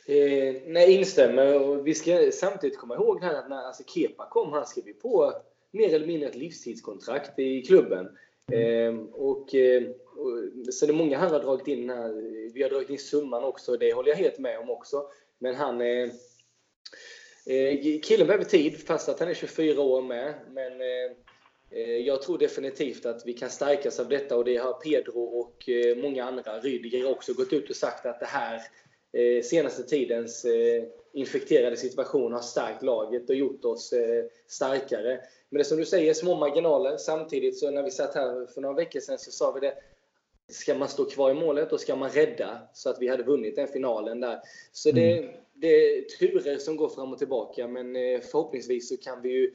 Eh, 0.07 0.55
nej, 0.67 0.91
instämmer. 0.97 1.69
Och 1.69 1.87
vi 1.87 1.93
ska 1.93 2.31
samtidigt 2.33 2.77
komma 2.77 2.95
ihåg 2.95 3.23
här 3.23 3.33
att 3.33 3.49
när 3.49 3.67
alltså 3.67 3.83
Kepa 3.83 4.27
kom, 4.29 4.53
han 4.53 4.65
skrev 4.65 4.87
ju 4.87 4.93
på 4.93 5.33
mer 5.71 5.93
eller 5.93 6.07
mindre 6.07 6.29
ett 6.29 6.35
livstidskontrakt 6.35 7.39
i 7.39 7.61
klubben. 7.61 8.09
Mm. 8.51 8.99
Eh, 8.99 9.05
och, 9.13 9.41
och, 9.41 10.73
så 10.73 10.85
det 10.85 10.91
är 10.91 10.93
många 10.93 11.17
här 11.17 11.29
har 11.29 11.39
dragit 11.39 11.67
in 11.67 11.89
här. 11.89 12.09
Vi 12.53 12.63
har 12.63 12.69
dragit 12.69 12.89
in 12.89 12.99
summan 12.99 13.43
också, 13.43 13.77
det 13.77 13.93
håller 13.93 14.09
jag 14.09 14.17
helt 14.17 14.39
med 14.39 14.59
om 14.59 14.69
också. 14.69 15.03
Men 15.39 15.55
han 15.55 15.81
eh, 15.81 16.09
eh 17.45 17.99
Killen 18.03 18.27
behöver 18.27 18.45
tid, 18.45 18.87
fast 18.87 19.09
att 19.09 19.19
han 19.19 19.29
är 19.29 19.33
24 19.33 19.81
år 19.81 20.01
med. 20.01 20.33
Men 20.49 20.71
eh, 20.71 21.11
jag 22.05 22.21
tror 22.21 22.37
definitivt 22.37 23.05
att 23.05 23.25
vi 23.25 23.33
kan 23.33 23.49
stärkas 23.49 23.99
av 23.99 24.09
detta 24.09 24.37
och 24.37 24.45
det 24.45 24.57
har 24.57 24.73
Pedro 24.73 25.19
och 25.21 25.69
många 25.97 26.23
andra, 26.23 26.59
Rydiger 26.59 27.11
också, 27.11 27.33
gått 27.33 27.53
ut 27.53 27.69
och 27.69 27.75
sagt 27.75 28.05
att 28.05 28.19
det 28.19 28.25
här 28.25 28.61
senaste 29.41 29.83
tidens 29.83 30.45
infekterade 31.13 31.77
situation 31.77 32.33
har 32.33 32.41
stärkt 32.41 32.83
laget 32.83 33.29
och 33.29 33.35
gjort 33.35 33.65
oss 33.65 33.93
starkare. 34.47 35.21
Men 35.51 35.57
det 35.57 35.61
är 35.61 35.63
som 35.63 35.77
du 35.77 35.85
säger, 35.85 36.13
små 36.13 36.35
marginaler. 36.35 36.97
Samtidigt 36.97 37.59
så 37.59 37.71
när 37.71 37.83
vi 37.83 37.91
satt 37.91 38.15
här 38.15 38.45
för 38.45 38.61
några 38.61 38.75
veckor 38.75 38.99
sedan 38.99 39.19
så 39.19 39.31
sa 39.31 39.51
vi 39.51 39.59
det. 39.59 39.73
Ska 40.51 40.75
man 40.75 40.87
stå 40.87 41.05
kvar 41.05 41.31
i 41.31 41.33
målet 41.33 41.71
och 41.71 41.79
ska 41.79 41.95
man 41.95 42.09
rädda 42.09 42.61
så 42.73 42.89
att 42.89 43.01
vi 43.01 43.07
hade 43.07 43.23
vunnit 43.23 43.55
den 43.55 43.67
finalen 43.67 44.19
där. 44.19 44.39
Så 44.71 44.91
det, 44.91 45.17
mm. 45.17 45.31
det 45.53 45.67
är 45.67 46.01
turer 46.01 46.57
som 46.57 46.75
går 46.75 46.89
fram 46.89 47.13
och 47.13 47.17
tillbaka 47.17 47.67
men 47.67 47.95
eh, 47.95 48.21
förhoppningsvis 48.21 48.89
så 48.89 48.97
kan 48.97 49.21
vi 49.21 49.29
ju 49.29 49.51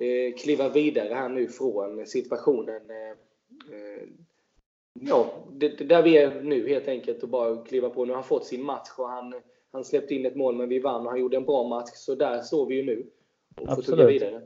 eh, 0.00 0.34
kliva 0.42 0.68
vidare 0.68 1.14
här 1.14 1.28
nu 1.28 1.48
från 1.48 2.06
situationen 2.06 2.90
eh, 2.90 3.16
ja, 5.00 5.32
det, 5.52 5.78
det 5.78 5.84
där 5.84 6.02
vi 6.02 6.18
är 6.18 6.40
nu 6.42 6.68
helt 6.68 6.88
enkelt 6.88 7.22
och 7.22 7.28
bara 7.28 7.56
kliva 7.56 7.90
på. 7.90 8.04
Nu 8.04 8.10
har 8.10 8.14
han 8.14 8.24
fått 8.24 8.46
sin 8.46 8.62
match 8.62 8.88
och 8.98 9.08
han, 9.08 9.34
han 9.72 9.84
släppte 9.84 10.14
in 10.14 10.26
ett 10.26 10.36
mål 10.36 10.56
men 10.56 10.68
vi 10.68 10.78
vann 10.78 11.06
och 11.06 11.10
han 11.10 11.20
gjorde 11.20 11.36
en 11.36 11.44
bra 11.44 11.68
match. 11.68 11.90
Så 11.94 12.14
där 12.14 12.38
står 12.38 12.66
vi 12.66 12.74
ju 12.74 12.82
nu. 12.82 13.06
Och 13.60 13.74
får 13.74 13.82
tugga 13.82 14.06
vidare. 14.06 14.40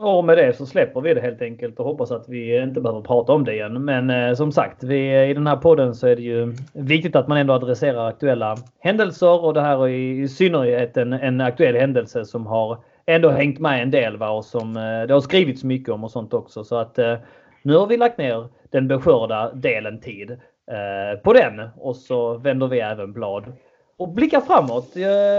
Och 0.00 0.24
med 0.24 0.38
det 0.38 0.56
så 0.56 0.66
släpper 0.66 1.00
vi 1.00 1.14
det 1.14 1.20
helt 1.20 1.42
enkelt 1.42 1.80
och 1.80 1.84
hoppas 1.84 2.10
att 2.10 2.28
vi 2.28 2.62
inte 2.62 2.80
behöver 2.80 3.00
prata 3.00 3.32
om 3.32 3.44
det 3.44 3.54
igen. 3.54 3.84
Men 3.84 4.10
eh, 4.10 4.34
som 4.34 4.52
sagt, 4.52 4.82
vi, 4.82 5.30
i 5.30 5.34
den 5.34 5.46
här 5.46 5.56
podden 5.56 5.94
så 5.94 6.06
är 6.06 6.16
det 6.16 6.22
ju 6.22 6.54
viktigt 6.72 7.16
att 7.16 7.28
man 7.28 7.38
ändå 7.38 7.54
adresserar 7.54 8.08
aktuella 8.08 8.56
händelser 8.78 9.44
och 9.44 9.54
det 9.54 9.60
här 9.60 9.88
är 9.88 9.88
i 9.88 10.28
synnerhet 10.28 10.96
en, 10.96 11.12
en 11.12 11.40
aktuell 11.40 11.74
händelse 11.74 12.24
som 12.24 12.46
har 12.46 12.78
ändå 13.06 13.30
hängt 13.30 13.58
med 13.58 13.82
en 13.82 13.90
del 13.90 14.16
va? 14.16 14.30
och 14.30 14.44
som 14.44 14.76
eh, 14.76 15.06
det 15.06 15.14
har 15.14 15.20
skrivits 15.20 15.64
mycket 15.64 15.88
om 15.88 16.04
och 16.04 16.10
sånt 16.10 16.34
också. 16.34 16.64
Så 16.64 16.76
att 16.76 16.98
eh, 16.98 17.16
nu 17.62 17.74
har 17.74 17.86
vi 17.86 17.96
lagt 17.96 18.18
ner 18.18 18.48
den 18.70 18.88
beskörda 18.88 19.52
delen 19.52 20.00
tid 20.00 20.30
eh, 20.30 21.20
på 21.22 21.32
den 21.32 21.68
och 21.76 21.96
så 21.96 22.38
vänder 22.38 22.66
vi 22.66 22.80
även 22.80 23.12
blad 23.12 23.52
och 23.98 24.08
blickar 24.08 24.40
framåt. 24.40 24.92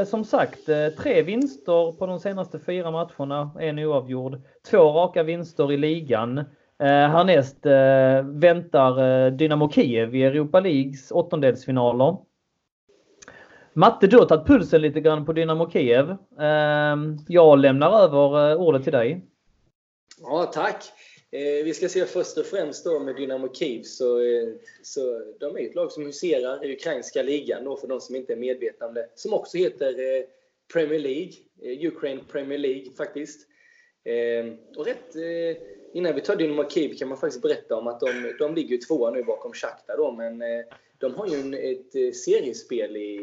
Som 0.07 0.23
sagt, 0.23 0.65
tre 0.97 1.21
vinster 1.21 1.97
på 1.97 2.05
de 2.05 2.19
senaste 2.19 2.59
fyra 2.59 2.91
matcherna. 2.91 3.51
En 3.59 3.79
oavgjord. 3.79 4.41
Två 4.71 4.77
raka 4.77 5.23
vinster 5.23 5.71
i 5.71 5.77
ligan. 5.77 6.43
Härnäst 6.79 7.65
väntar 8.23 9.29
Dynamo 9.29 9.69
Kiev 9.71 10.15
i 10.15 10.23
Europa 10.23 10.59
Leagues 10.59 11.11
åttondelsfinaler. 11.11 12.17
Matte, 13.77 14.07
du 14.07 14.17
har 14.17 14.25
tagit 14.25 14.47
pulsen 14.47 14.81
lite 14.81 15.01
grann 15.01 15.25
på 15.25 15.33
Dynamo 15.33 15.71
Kiev. 15.71 16.15
Ehm, 16.39 17.17
jag 17.27 17.59
lämnar 17.59 18.03
över 18.03 18.51
eh, 18.51 18.61
ordet 18.61 18.83
till 18.83 18.91
dig. 18.91 19.21
Ja, 20.21 20.51
tack. 20.53 20.83
Eh, 21.31 21.65
vi 21.65 21.73
ska 21.73 21.89
se 21.89 22.05
först 22.05 22.37
och 22.37 22.45
främst 22.45 22.85
då 22.85 22.99
med 22.99 23.15
Dynamo 23.15 23.53
Kiev 23.53 23.83
så, 23.83 24.19
eh, 24.19 24.47
så 24.81 25.21
de 25.39 25.57
är 25.57 25.69
ett 25.69 25.75
lag 25.75 25.91
som 25.91 26.05
huserar 26.05 26.65
i 26.65 26.73
ukrainska 26.73 27.23
ligan 27.23 27.63
då 27.63 27.77
för 27.77 27.87
de 27.87 28.01
som 28.01 28.15
inte 28.15 28.33
är 28.33 28.37
medvetna 28.37 28.85
om 28.87 28.93
det. 28.93 29.09
Som 29.15 29.33
också 29.33 29.57
heter 29.57 29.95
Premier 30.73 30.99
League. 30.99 31.33
Ukraine 31.87 32.21
Premier 32.31 32.59
League 32.59 32.91
faktiskt. 32.97 33.47
Ehm, 34.05 34.57
och 34.75 34.85
rätt 34.85 35.15
innan 35.93 36.15
vi 36.15 36.21
tar 36.21 36.35
Dynamo 36.35 36.69
Kiev 36.69 36.97
kan 36.97 37.07
man 37.07 37.17
faktiskt 37.17 37.41
berätta 37.41 37.75
om 37.75 37.87
att 37.87 37.99
de, 37.99 38.33
de 38.39 38.55
ligger 38.55 38.77
tvåa 38.87 39.11
nu 39.11 39.23
bakom 39.23 39.53
Shakhtar 39.53 39.97
då 39.97 40.11
men 40.11 40.43
de 40.99 41.15
har 41.15 41.27
ju 41.27 41.35
en, 41.35 41.53
ett 41.53 41.95
eh, 41.95 42.11
seriespel 42.11 42.97
i, 42.97 43.15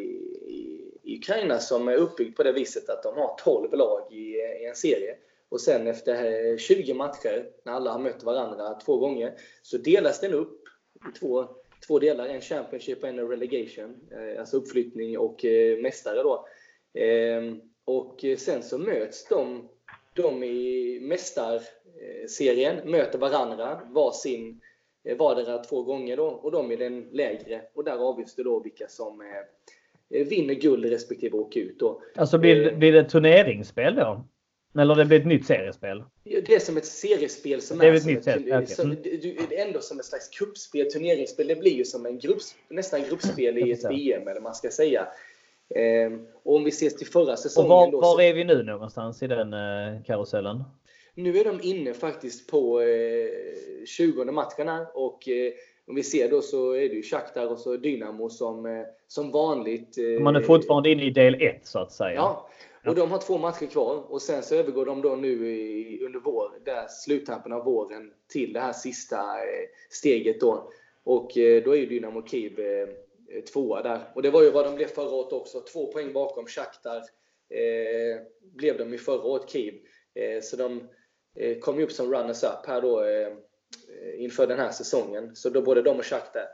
i, 0.46 0.90
i 1.02 1.18
Ukraina 1.18 1.58
som 1.58 1.88
är 1.88 1.96
uppbyggt 1.96 2.36
på 2.36 2.42
det 2.42 2.52
viset 2.52 2.88
att 2.88 3.02
de 3.02 3.16
har 3.16 3.36
12 3.44 3.72
lag 3.72 4.12
i, 4.12 4.40
eh, 4.40 4.62
i 4.62 4.66
en 4.68 4.74
serie. 4.74 5.16
Och 5.48 5.60
sen 5.60 5.86
efter 5.86 6.56
20 6.58 6.94
matcher, 6.94 7.50
när 7.64 7.72
alla 7.72 7.92
har 7.92 7.98
mött 7.98 8.22
varandra 8.22 8.74
två 8.74 8.96
gånger, 8.96 9.34
så 9.62 9.78
delas 9.78 10.20
den 10.20 10.34
upp 10.34 10.62
i 11.08 11.18
två, 11.18 11.48
två 11.86 11.98
delar. 11.98 12.26
En 12.26 12.40
Championship 12.40 13.02
och 13.02 13.08
en 13.08 13.28
Relegation. 13.28 13.96
Eh, 14.10 14.40
alltså 14.40 14.56
uppflyttning 14.56 15.18
och 15.18 15.44
mästare 15.82 16.22
då. 16.22 16.46
Ehm, 16.94 17.60
och 17.84 18.24
sen 18.38 18.62
så 18.62 18.78
möts 18.78 19.28
de, 19.28 19.68
de 20.14 20.42
i 20.44 20.98
mästarserien, 21.00 22.90
möter 22.90 23.18
varandra 23.18 23.80
varsin 23.92 24.20
sin 24.22 24.60
vardera 25.18 25.58
två 25.58 25.82
gånger 25.82 26.16
då, 26.16 26.26
och 26.26 26.50
de 26.50 26.72
i 26.72 26.76
den 26.76 27.08
lägre. 27.12 27.62
Och 27.74 27.84
där 27.84 27.96
avgörs 27.96 28.34
det 28.34 28.42
då 28.42 28.60
vilka 28.60 28.88
som 28.88 29.22
vinner 30.08 30.54
guld 30.54 30.84
respektive 30.84 31.38
åker 31.38 31.60
ut. 31.60 31.78
Då. 31.78 32.02
Alltså 32.16 32.38
blir, 32.38 32.76
blir 32.76 32.92
det 32.92 33.04
turneringsspel 33.04 33.94
då? 33.94 34.24
Eller 34.78 34.94
det 34.94 35.04
blir 35.04 35.20
ett 35.20 35.26
nytt 35.26 35.46
seriespel? 35.46 36.04
Det 36.24 36.54
är 36.54 36.58
som 36.58 36.76
ett 36.76 36.86
seriespel 36.86 37.62
som 37.62 37.78
det 37.78 37.86
är, 37.86 37.92
är 37.92 37.96
ett 37.96 38.06
nytt 38.06 38.26
ett, 38.26 38.40
okay. 38.40 38.66
som, 38.66 38.90
det 38.90 39.58
är 39.58 39.66
ändå 39.66 39.80
som 39.80 39.98
ett 39.98 40.04
slags 40.04 40.28
kuppspel, 40.28 40.90
turneringsspel. 40.90 41.46
Det 41.46 41.56
blir 41.56 41.72
ju 41.72 41.84
som 41.84 42.06
en 42.06 42.18
grupp, 42.18 42.38
nästan 42.68 43.02
gruppspel 43.02 43.58
i 43.58 43.72
ett 43.72 43.90
VM 43.90 44.28
eller 44.28 44.40
man 44.40 44.54
ska 44.54 44.70
säga. 44.70 45.06
Ehm, 45.74 46.26
och 46.42 46.56
om 46.56 46.64
vi 46.64 46.68
ses 46.68 46.96
till 46.96 47.06
förra 47.06 47.36
säsongen. 47.36 47.70
Och 47.70 47.92
var, 47.92 48.00
var 48.00 48.22
är 48.22 48.34
vi 48.34 48.44
nu 48.44 48.62
någonstans 48.62 49.22
i 49.22 49.26
den 49.26 49.52
eh, 49.52 50.02
karusellen? 50.06 50.64
Nu 51.14 51.38
är 51.38 51.44
de 51.44 51.60
inne 51.62 51.94
faktiskt 51.94 52.50
på 52.50 52.80
eh, 52.80 53.84
20 53.86 54.24
matcherna 54.24 54.86
och 54.94 55.28
eh, 55.28 55.52
om 55.86 55.94
vi 55.94 56.02
ser 56.02 56.30
då 56.30 56.42
så 56.42 56.72
är 56.72 56.88
det 56.88 56.94
ju 56.94 57.02
Shakhtar 57.02 57.46
och 57.46 57.58
så 57.58 57.76
Dynamo 57.76 58.30
som, 58.30 58.66
eh, 58.66 58.82
som 59.06 59.30
vanligt. 59.30 59.98
Eh, 59.98 60.22
Man 60.22 60.36
är 60.36 60.40
fortfarande 60.40 60.90
inne 60.90 61.04
i 61.04 61.10
del 61.10 61.34
1 61.42 61.66
så 61.66 61.78
att 61.78 61.92
säga. 61.92 62.14
Ja, 62.14 62.48
och 62.86 62.94
de 62.94 63.10
har 63.10 63.18
två 63.18 63.38
matcher 63.38 63.66
kvar 63.66 64.12
och 64.12 64.22
sen 64.22 64.42
så 64.42 64.54
övergår 64.54 64.86
de 64.86 65.02
då 65.02 65.16
nu 65.16 65.50
i, 65.52 66.00
under 66.04 66.20
vår, 66.20 66.50
där 66.64 66.86
sluttampen 66.88 67.52
av 67.52 67.64
våren 67.64 68.12
till 68.28 68.52
det 68.52 68.60
här 68.60 68.72
sista 68.72 69.16
eh, 69.16 69.68
steget 69.90 70.40
då. 70.40 70.70
Och 71.04 71.38
eh, 71.38 71.62
då 71.62 71.70
är 71.72 71.76
ju 71.76 71.86
Dynamo 71.86 72.26
Kiev 72.26 72.60
eh, 72.60 72.88
tvåa 73.52 73.82
där. 73.82 74.00
Och 74.14 74.22
det 74.22 74.30
var 74.30 74.42
ju 74.42 74.50
vad 74.50 74.64
de 74.64 74.74
blev 74.74 74.86
förra 74.86 75.14
året 75.14 75.32
också. 75.32 75.60
Två 75.60 75.92
poäng 75.92 76.12
bakom 76.12 76.46
Shakhtar 76.46 76.96
eh, 77.50 78.22
blev 78.54 78.78
de 78.78 78.94
i 78.94 78.98
förra 78.98 79.22
året, 79.24 79.50
Kiev. 79.50 79.74
Eh, 80.14 80.40
så 80.42 80.56
de 80.56 80.88
kom 81.60 81.78
ju 81.78 81.84
upp 81.84 81.92
som 81.92 82.14
runners-up 82.14 82.66
här 82.66 82.80
då 82.80 83.04
eh, 83.04 83.32
inför 84.16 84.46
den 84.46 84.58
här 84.58 84.70
säsongen. 84.70 85.36
Så 85.36 85.50
då 85.50 85.62
både 85.62 85.82
de 85.82 85.98
och 85.98 86.04
Shakhtar 86.04 86.46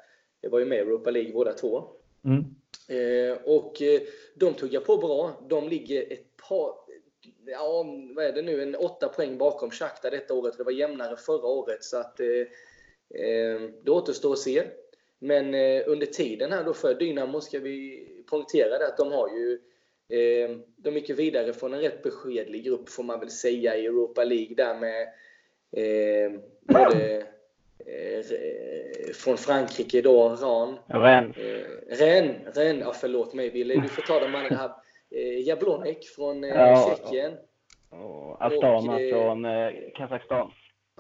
var 0.50 0.58
ju 0.58 0.64
med 0.64 0.78
i 0.78 0.80
Europa 0.80 1.10
League 1.10 1.32
båda 1.32 1.52
två. 1.52 1.84
Mm. 2.24 2.44
och 3.44 3.82
de 4.34 4.54
tuggar 4.54 4.80
på 4.80 4.96
bra. 4.96 5.46
De 5.48 5.68
ligger 5.68 6.12
ett 6.12 6.36
par, 6.48 6.74
ja, 7.46 7.84
vad 8.16 8.24
är 8.24 8.32
det 8.32 8.42
nu, 8.42 8.62
en 8.62 8.76
åtta 8.76 9.08
poäng 9.08 9.38
bakom 9.38 9.70
Shakhtar 9.70 10.10
detta 10.10 10.34
året. 10.34 10.58
Det 10.58 10.64
var 10.64 10.72
jämnare 10.72 11.16
förra 11.16 11.46
året. 11.46 11.84
Så 11.84 11.96
att 11.96 12.16
det 13.84 13.90
återstår 13.90 14.32
att 14.32 14.38
se. 14.38 14.62
Men 15.18 15.54
under 15.84 16.06
tiden 16.06 16.52
här 16.52 16.64
då 16.64 16.74
för 16.74 16.94
Dynamo 16.94 17.40
ska 17.40 17.58
vi 17.58 18.06
poängtera 18.30 18.78
det 18.78 18.86
att 18.86 18.96
de 18.96 19.12
har 19.12 19.28
ju 19.28 19.58
de 20.76 20.94
gick 20.94 21.10
vidare 21.10 21.52
från 21.52 21.74
en 21.74 21.80
rätt 21.80 22.02
beskedlig 22.02 22.64
grupp 22.64 22.88
får 22.88 23.02
man 23.02 23.20
väl 23.20 23.30
säga 23.30 23.76
i 23.76 23.86
Europa 23.86 24.24
League 24.24 24.54
där 24.54 24.74
med 24.80 25.02
eh, 25.72 26.40
både 26.62 27.16
eh, 27.78 28.24
från 29.14 29.36
Frankrike 29.36 30.02
då, 30.02 30.28
Ran. 30.28 30.78
Rennes. 30.86 31.36
Eh, 31.36 31.96
Rennes, 31.96 32.56
Rennes, 32.56 32.84
ja 32.86 32.92
förlåt 32.92 33.34
mig 33.34 33.50
Wille, 33.50 33.74
du 33.74 33.88
får 33.88 34.02
ta 34.02 34.20
de 34.20 34.34
andra 34.34 34.56
här. 34.56 34.70
Eh, 35.10 35.48
Jablonek 35.48 36.04
från 36.04 36.44
eh, 36.44 36.50
ja, 36.50 36.96
Tjeckien. 36.96 37.32
Och 37.90 38.44
Astana 38.44 38.94
och, 38.94 39.00
eh, 39.00 39.10
från 39.10 39.44
eh, 39.44 39.70
Kazakstan. 39.94 40.50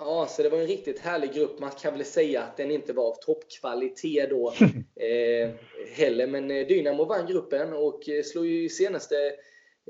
Ja, 0.00 0.26
så 0.26 0.42
det 0.42 0.48
var 0.48 0.58
en 0.58 0.66
riktigt 0.66 0.98
härlig 0.98 1.32
grupp. 1.32 1.58
Man 1.58 1.70
kan 1.70 1.92
väl 1.94 2.04
säga 2.04 2.42
att 2.42 2.56
den 2.56 2.70
inte 2.70 2.92
var 2.92 3.04
av 3.04 3.14
toppkvalitet 3.14 4.30
då 4.30 4.52
eh, 5.00 5.50
heller. 5.94 6.26
Men 6.26 6.50
eh, 6.50 6.66
Dynamo 6.66 7.04
vann 7.04 7.26
gruppen 7.26 7.72
och 7.72 8.08
eh, 8.08 8.22
slog 8.22 8.46
ju 8.46 8.68
senaste 8.68 9.16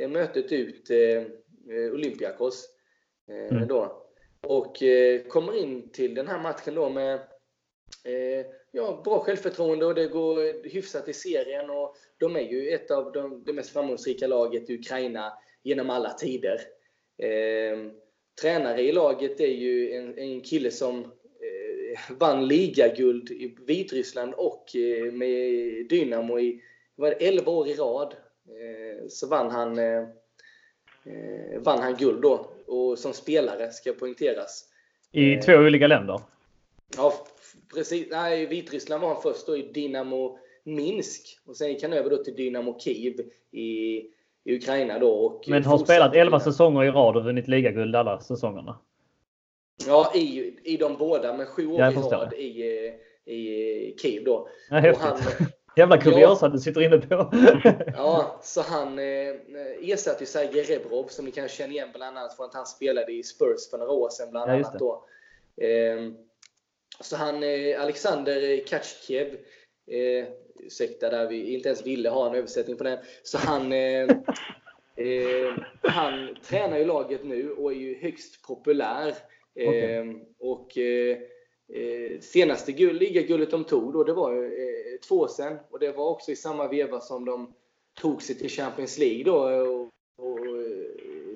eh, 0.00 0.08
mötet 0.08 0.52
ut 0.52 0.90
eh, 0.90 1.22
Olympiakos. 1.92 2.68
Eh, 3.28 3.56
mm. 3.56 3.68
då. 3.68 4.06
Och 4.40 4.82
eh, 4.82 5.22
kommer 5.22 5.56
in 5.56 5.90
till 5.90 6.14
den 6.14 6.28
här 6.28 6.38
matchen 6.38 6.74
då 6.74 6.88
med 6.88 7.20
ja, 8.70 9.02
bra 9.04 9.20
självförtroende 9.20 9.86
och 9.86 9.94
det 9.94 10.06
går 10.06 10.68
hyfsat 10.68 11.08
i 11.08 11.12
serien. 11.12 11.70
Och 11.70 11.96
de 12.18 12.36
är 12.36 12.40
ju 12.40 12.70
ett 12.70 12.90
av 12.90 13.12
de, 13.12 13.44
de 13.44 13.52
mest 13.52 13.72
framgångsrika 13.72 14.26
laget 14.26 14.70
i 14.70 14.74
Ukraina 14.74 15.32
genom 15.62 15.90
alla 15.90 16.12
tider 16.12 16.60
tränare 18.40 18.82
i 18.82 18.92
laget 18.92 19.40
är 19.40 19.46
ju 19.46 19.92
en, 19.92 20.18
en 20.18 20.40
kille 20.40 20.70
som 20.70 20.98
eh, 21.00 22.16
vann 22.18 22.48
ligaguld 22.48 23.30
i 23.30 23.56
Vitryssland 23.66 24.34
och 24.34 24.76
eh, 24.76 25.12
med 25.12 25.86
Dynamo 25.88 26.38
i 26.40 26.62
var 27.00 27.10
det 27.10 27.26
11 27.28 27.52
år 27.52 27.68
i 27.68 27.74
rad. 27.74 28.14
Eh, 28.46 29.08
så 29.08 29.26
vann 29.26 29.50
han, 29.50 29.78
eh, 29.78 30.02
eh, 31.04 31.60
vann 31.60 31.78
han 31.82 31.96
guld 31.96 32.22
då. 32.22 32.50
Och 32.66 32.98
som 32.98 33.12
spelare 33.12 33.70
ska 33.70 33.92
poängteras. 33.92 34.64
I 35.12 35.36
två 35.36 35.52
olika 35.52 35.86
länder? 35.86 36.20
Ja, 36.96 37.26
precis. 37.74 38.06
Nej, 38.10 38.46
Vitryssland 38.46 39.02
var 39.02 39.08
han 39.14 39.22
först 39.22 39.46
då 39.46 39.56
i 39.56 39.62
Dynamo 39.62 40.38
Minsk. 40.64 41.38
Och 41.44 41.56
sen 41.56 41.68
gick 41.68 41.82
han 41.82 41.92
över 41.92 42.10
då 42.10 42.24
till 42.24 42.34
Dynamo 42.34 42.78
Kiev 42.78 43.20
i 43.50 44.02
i 44.44 44.56
Ukraina 44.56 44.98
då. 44.98 45.12
Och 45.12 45.44
Men 45.48 45.64
har 45.64 45.78
spelat 45.78 46.14
11 46.14 46.40
säsonger 46.40 46.84
i 46.84 46.90
rad 46.90 47.16
och 47.16 47.24
vunnit 47.24 47.48
ligaguld 47.48 47.96
alla 47.96 48.20
säsongerna? 48.20 48.78
Ja, 49.86 50.12
i, 50.14 50.54
i 50.64 50.76
de 50.76 50.96
båda, 50.96 51.36
men 51.36 51.46
sju 51.46 51.66
år 51.66 51.80
i 51.80 51.94
rad 51.94 52.32
i, 52.32 52.64
i 53.24 53.96
Kiev 54.02 54.24
då. 54.24 54.48
Ja, 54.70 54.94
han, 54.98 55.18
Jävla 55.76 55.98
kuriosa 55.98 56.46
ja, 56.46 56.50
du 56.50 56.58
sitter 56.58 56.80
inne 56.80 56.98
på. 56.98 57.30
ja, 57.96 58.40
så 58.42 58.62
han 58.62 58.98
eh, 58.98 59.34
ersatte 59.82 60.22
ju 60.22 60.26
Sergej 60.26 60.62
Rebrov 60.62 61.06
som 61.06 61.24
ni 61.24 61.30
kanske 61.30 61.56
känner 61.56 61.74
igen 61.74 61.88
bland 61.94 62.18
annat 62.18 62.36
från 62.36 62.46
att 62.46 62.54
han 62.54 62.66
spelade 62.66 63.12
i 63.12 63.22
Spurs 63.22 63.70
för 63.70 63.78
några 63.78 63.92
år 63.92 64.08
sedan. 64.10 64.30
Bland 64.30 64.50
ja, 64.50 64.54
annat 64.54 64.78
då. 64.78 65.04
Eh, 65.64 66.12
så 67.00 67.16
han, 67.16 67.42
eh, 67.42 67.82
Alexander 67.82 68.66
Kachkev, 68.66 69.26
eh, 69.86 70.26
ursäkta 70.58 71.10
där 71.10 71.28
vi 71.28 71.54
inte 71.54 71.68
ens 71.68 71.86
ville 71.86 72.08
ha 72.08 72.28
en 72.28 72.34
översättning 72.34 72.76
på 72.76 72.84
den. 72.84 72.98
Så 73.22 73.38
han, 73.38 73.72
eh, 73.72 74.02
eh, 74.96 75.54
han 75.82 76.36
tränar 76.42 76.78
ju 76.78 76.84
laget 76.84 77.24
nu 77.24 77.52
och 77.52 77.72
är 77.72 77.76
ju 77.76 77.98
högst 78.00 78.42
populär. 78.42 79.14
Okay. 79.54 79.80
Eh, 79.80 80.04
och 80.38 80.78
eh, 80.78 81.18
senaste 82.20 82.72
ligaguldet 82.72 83.50
de 83.50 83.64
tog 83.64 83.92
då, 83.92 84.04
det 84.04 84.12
var 84.12 84.44
eh, 84.44 84.98
två 85.08 85.14
år 85.16 85.28
sedan. 85.28 85.58
Och 85.70 85.78
det 85.78 85.92
var 85.92 86.10
också 86.10 86.30
i 86.30 86.36
samma 86.36 86.68
veva 86.68 87.00
som 87.00 87.24
de 87.24 87.54
tog 88.00 88.22
sig 88.22 88.34
till 88.34 88.50
Champions 88.50 88.98
League 88.98 89.24
då, 89.24 89.36
och, 89.36 89.88
och, 90.26 90.38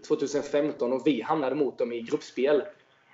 2015 0.08 0.92
och 0.92 1.06
vi 1.06 1.20
hamnade 1.20 1.54
mot 1.54 1.78
dem 1.78 1.92
i 1.92 2.00
gruppspel. 2.00 2.62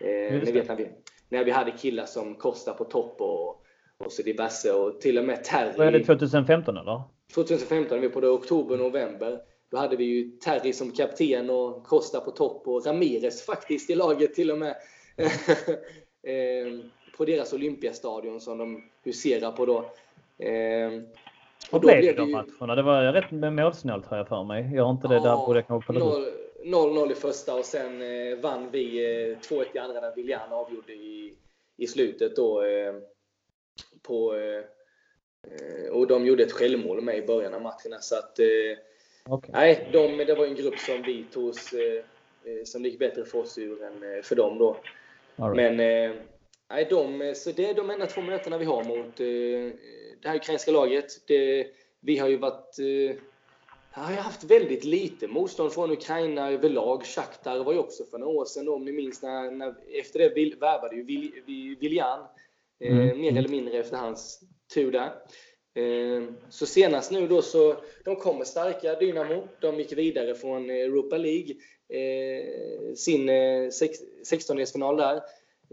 Eh, 0.01 0.43
ni 0.45 0.53
vet 0.53 0.69
när 0.69 0.77
vi, 0.77 0.89
när 1.29 1.45
vi 1.45 1.51
hade 1.51 1.71
killar 1.71 2.07
som 2.07 2.35
Costa 2.35 2.73
på 2.73 2.85
topp 2.85 3.21
och 3.21 3.60
och 4.01 4.13
så 4.13 4.23
diverse 4.23 4.73
och 4.73 5.01
till 5.01 5.19
och 5.19 5.25
med 5.25 5.45
Terry. 5.45 5.73
Vad 5.79 5.87
är 5.87 5.93
det 5.93 6.05
2015 6.05 6.77
eller? 6.77 7.03
2015, 7.35 8.01
vi 8.01 8.09
på 8.09 8.21
det 8.21 8.29
oktober, 8.29 8.77
november. 8.77 9.41
Då 9.71 9.77
hade 9.77 9.97
vi 9.97 10.05
ju 10.05 10.31
Terry 10.31 10.73
som 10.73 10.93
kapten 10.93 11.51
och 11.51 11.85
Costa 11.85 12.21
på 12.21 12.31
topp 12.31 12.69
och 12.69 12.87
Ramirez 12.87 13.47
faktiskt 13.47 13.91
i 13.91 13.95
laget 13.95 14.35
till 14.35 14.51
och 14.51 14.59
med. 14.59 14.77
Eh, 16.23 16.81
på 17.17 17.25
deras 17.25 17.53
Olympiastadion 17.53 18.41
som 18.41 18.59
de 18.59 18.85
huserar 19.05 19.53
på 19.53 19.67
då. 19.67 19.79
Eh, 20.47 21.03
Vad 21.71 21.81
blev 21.81 22.03
det 22.03 22.13
de 22.13 22.31
matcherna? 22.31 22.75
Det 22.75 22.83
var 22.83 23.13
rätt 23.13 23.53
målsnålt 23.53 24.07
har 24.07 24.17
jag 24.17 24.29
för 24.29 24.45
mig. 24.45 24.71
Jag 24.75 24.85
har 24.85 24.91
inte 24.91 25.09
det 25.09 25.15
ja, 25.15 25.23
där 25.23 25.47
borde 25.47 25.59
jag 25.59 25.67
kanske 25.67 25.93
kolla 25.93 26.27
0-0 26.65 27.13
i 27.13 27.15
första 27.15 27.55
och 27.55 27.65
sen 27.65 28.03
eh, 28.03 28.39
vann 28.39 28.71
vi 28.71 29.01
2-1 29.49 29.65
i 29.75 29.79
andra 29.79 30.01
när 30.01 30.15
Willian 30.15 30.53
avgjorde 30.53 30.93
i, 30.93 31.35
i 31.77 31.87
slutet 31.87 32.37
då 32.37 32.63
på, 34.03 34.35
eh, 34.35 35.93
och 35.93 36.07
de 36.07 36.27
gjorde 36.27 36.43
ett 36.43 36.53
självmål 36.53 37.01
med 37.01 37.19
i 37.19 37.23
början 37.23 37.55
av 37.55 37.63
matcherna. 37.63 38.01
Så 38.01 38.17
att, 38.17 38.39
eh, 38.39 39.35
okay. 39.35 39.51
nej, 39.53 39.89
de, 39.93 40.17
det 40.25 40.35
var 40.35 40.47
en 40.47 40.55
grupp 40.55 40.79
som 40.79 41.03
vi 41.03 41.25
tog 41.33 41.49
eh, 41.49 42.05
som 42.65 42.83
det 42.83 42.89
gick 42.89 42.99
bättre 42.99 43.25
för 43.25 43.39
oss 43.39 43.59
ur 43.59 43.83
än 43.83 44.23
för 44.23 44.37
dem 44.37 44.59
då. 44.59 44.77
Right. 45.37 45.57
Men 45.57 45.77
nej, 46.71 46.87
de, 46.91 47.35
så 47.37 47.51
det 47.51 47.71
är 47.71 47.75
de 47.75 47.91
enda 47.91 48.07
två 48.07 48.21
mötena 48.21 48.59
vi 48.59 48.65
har 48.65 48.85
mot 48.85 49.17
det 50.23 50.29
här 50.29 50.37
ukrainska 50.37 50.71
laget. 50.71 51.07
Det, 51.27 51.67
vi 52.01 52.19
har 52.19 52.29
ju 52.29 52.37
varit 52.37 52.77
jag 53.95 54.03
har 54.03 54.13
haft 54.13 54.45
väldigt 54.45 54.85
lite 54.85 55.29
motstånd 55.29 55.73
från 55.73 55.91
Ukraina 55.91 56.51
överlag. 56.51 57.05
Shakhtar 57.05 57.65
var 57.65 57.73
ju 57.73 57.79
också 57.79 58.05
för 58.05 58.19
några 58.19 58.33
år 58.33 58.45
sedan, 58.45 58.69
om 58.69 58.85
ni 58.85 58.93
minns, 58.93 59.23
när, 59.23 59.51
när 59.51 59.75
efter 60.01 60.19
det 60.19 60.57
värvade 60.61 60.97
ju 60.97 61.03
Viljan 61.81 62.21
Eh, 62.21 62.27
mm. 62.81 63.21
mer 63.21 63.37
eller 63.37 63.49
mindre 63.49 63.79
efter 63.79 63.97
hans 63.97 64.41
tur 64.75 64.93
där. 64.93 65.13
Eh, 65.75 66.23
så 66.49 66.67
senast 66.67 67.11
nu 67.11 67.29
då 67.29 67.43
så, 67.43 67.77
de 68.05 68.17
kommer 68.17 68.45
starka, 68.45 68.95
Dynamo. 68.95 69.49
De 69.61 69.79
gick 69.79 69.93
vidare 69.93 70.35
från 70.35 70.71
Europa 70.71 71.17
League, 71.17 71.55
eh, 71.89 72.95
sin 72.95 73.31
16-delsfinal 73.31 74.97
där. 74.97 75.21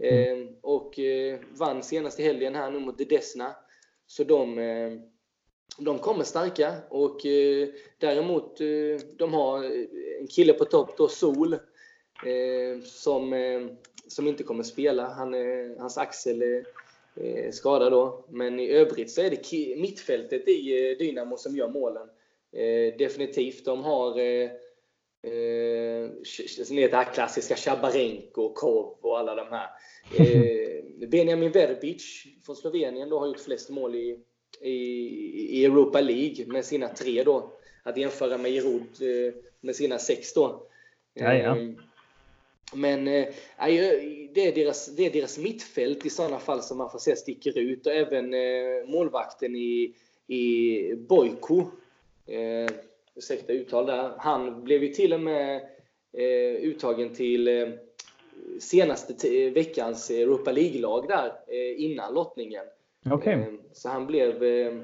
Mm. 0.02 0.48
Och 0.62 0.98
vann 1.58 1.82
senast 1.82 2.20
i 2.20 2.22
helgen 2.22 2.54
här 2.54 2.70
nu 2.70 2.78
mot 2.78 3.08
Desna. 3.08 3.56
Så 4.06 4.24
de, 4.24 4.56
de 5.78 5.98
kommer 5.98 6.24
starka 6.24 6.74
och 6.90 7.20
däremot 7.98 8.58
de 9.18 9.34
har 9.34 9.64
en 10.20 10.26
kille 10.26 10.52
på 10.52 10.64
topp 10.64 10.96
då, 10.96 11.08
Sol, 11.08 11.56
som, 12.84 13.34
som 14.08 14.26
inte 14.26 14.42
kommer 14.42 14.62
spela. 14.62 15.08
Han, 15.08 15.34
hans 15.78 15.98
axel 15.98 16.42
eh, 16.42 16.62
skada 17.50 17.90
då. 17.90 18.24
Men 18.30 18.60
i 18.60 18.68
övrigt 18.68 19.10
så 19.10 19.22
är 19.22 19.30
det 19.30 19.76
mittfältet 19.76 20.48
i 20.48 20.90
eh, 20.90 20.96
Dynamo 20.98 21.36
som 21.36 21.56
gör 21.56 21.68
målen. 21.68 22.08
Eh, 22.52 22.96
definitivt. 22.98 23.64
De 23.64 23.84
har 23.84 24.18
eh, 24.18 24.50
eh, 25.22 26.10
det 26.68 26.92
här 26.92 27.14
klassiska 27.14 27.54
Chabarenko, 27.54 28.52
Kov 28.54 28.98
och 29.00 29.18
alla 29.18 29.34
de 29.34 29.46
här. 29.50 29.68
Eh, 30.18 31.08
Benjamin 31.08 31.52
Verbic 31.52 32.26
från 32.46 32.56
Slovenien 32.56 33.08
då 33.08 33.18
har 33.18 33.26
gjort 33.26 33.40
flest 33.40 33.70
mål 33.70 33.94
i, 33.94 34.18
i, 34.60 34.72
i 35.60 35.64
Europa 35.64 36.00
League 36.00 36.46
med 36.46 36.64
sina 36.64 36.88
tre 36.88 37.22
då. 37.24 37.52
Att 37.82 37.96
jämföra 37.96 38.38
med 38.38 38.50
Giroud 38.50 38.82
eh, 38.82 39.34
med 39.60 39.76
sina 39.76 39.98
sex 39.98 40.34
då. 40.34 40.66
Ja, 41.14 41.34
ja. 41.34 41.56
Men 42.74 43.08
eh, 43.08 43.26
det, 44.34 44.48
är 44.48 44.54
deras, 44.54 44.96
det 44.96 45.06
är 45.06 45.10
deras 45.10 45.38
mittfält 45.38 46.06
i 46.06 46.10
sådana 46.10 46.38
fall 46.38 46.62
som 46.62 46.78
man 46.78 46.90
får 46.90 46.98
se 46.98 47.16
sticker 47.16 47.58
ut. 47.58 47.86
Och 47.86 47.92
även 47.92 48.34
eh, 48.34 48.86
målvakten 48.86 49.56
i, 49.56 49.94
i 50.26 50.94
Boyko. 50.94 51.60
Eh, 52.26 52.70
ursäkta 53.14 53.52
uttal 53.52 53.86
där. 53.86 54.12
Han 54.18 54.64
blev 54.64 54.82
ju 54.82 54.88
till 54.88 55.12
och 55.12 55.20
med 55.20 55.56
eh, 56.12 56.62
uttagen 56.62 57.14
till 57.14 57.48
eh, 57.48 57.68
senaste 58.60 59.50
veckans 59.50 60.10
Europa 60.10 60.52
League-lag 60.52 61.08
där 61.08 61.26
eh, 61.26 61.84
innan 61.84 62.14
lottningen. 62.14 62.64
Okay. 63.12 63.34
Eh, 63.34 63.46
så 63.72 63.88
han 63.88 64.06
blev 64.06 64.44
eh, 64.44 64.82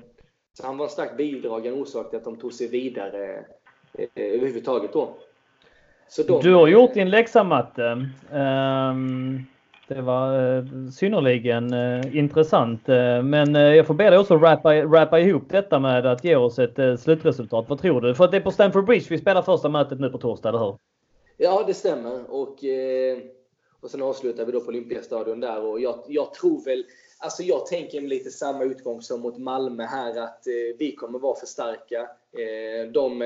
så 0.53 0.66
han 0.66 0.76
var 0.76 0.85
en 0.85 0.91
starkt 0.91 1.16
bidragande 1.16 1.80
orsak 1.80 2.11
till 2.11 2.16
att 2.16 2.24
de 2.24 2.37
tog 2.37 2.53
sig 2.53 2.68
vidare 2.68 3.45
överhuvudtaget 4.14 4.93
då. 4.93 5.16
De, 6.27 6.41
du 6.43 6.55
har 6.55 6.69
gjort 6.69 6.95
din 6.95 7.11
läxa 7.11 7.45
Matte. 7.45 8.09
Um, 8.33 9.47
Det 9.89 10.03
var 10.03 10.57
eh, 10.57 10.65
synnerligen 10.93 11.73
eh, 11.73 12.17
intressant. 12.17 12.89
Eh, 12.89 13.23
men 13.23 13.55
jag 13.55 13.87
får 13.87 13.95
be 13.95 14.11
dig 14.11 14.19
också 14.19 14.37
rappa, 14.37 14.75
rappa 14.75 15.21
ihop 15.21 15.43
detta 15.49 15.79
med 15.79 16.07
att 16.07 16.25
ge 16.25 16.37
oss 16.37 16.59
ett 16.59 17.01
slutresultat. 17.01 17.69
Vad 17.69 17.81
tror 17.81 18.01
du? 18.01 18.15
För 18.15 18.25
att 18.25 18.31
det 18.31 18.37
är 18.37 18.41
på 18.41 18.51
Stamford 18.51 18.85
Bridge 18.85 19.07
vi 19.11 19.19
spelar 19.19 19.43
första 19.43 19.69
mötet 19.69 20.01
nu 20.01 20.11
på 20.11 20.19
torsdag, 20.19 20.49
eller 20.49 20.59
hur? 20.59 20.77
Ja, 21.37 21.65
det 21.67 21.75
stämmer. 21.75 22.31
Och, 22.31 22.59
och 23.81 23.91
sen 23.91 24.03
avslutar 24.03 24.45
vi 24.45 24.53
då 24.53 24.61
på 24.61 24.69
Olympiastadion 24.69 25.41
där. 25.41 25.65
Och 25.65 25.81
jag, 25.81 25.95
jag 26.09 26.35
tror 26.35 26.65
väl 26.65 26.85
Alltså 27.25 27.43
jag 27.43 27.67
tänker 27.67 28.01
lite 28.01 28.31
samma 28.31 28.65
utgång 28.65 29.03
som 29.03 29.21
mot 29.21 29.39
Malmö 29.39 29.85
här 29.85 30.19
att 30.19 30.47
eh, 30.47 30.77
vi 30.79 30.97
kommer 30.97 31.19
vara 31.19 31.37
för 31.37 31.47
starka. 31.47 32.01
Eh, 32.33 32.93
de, 32.93 33.23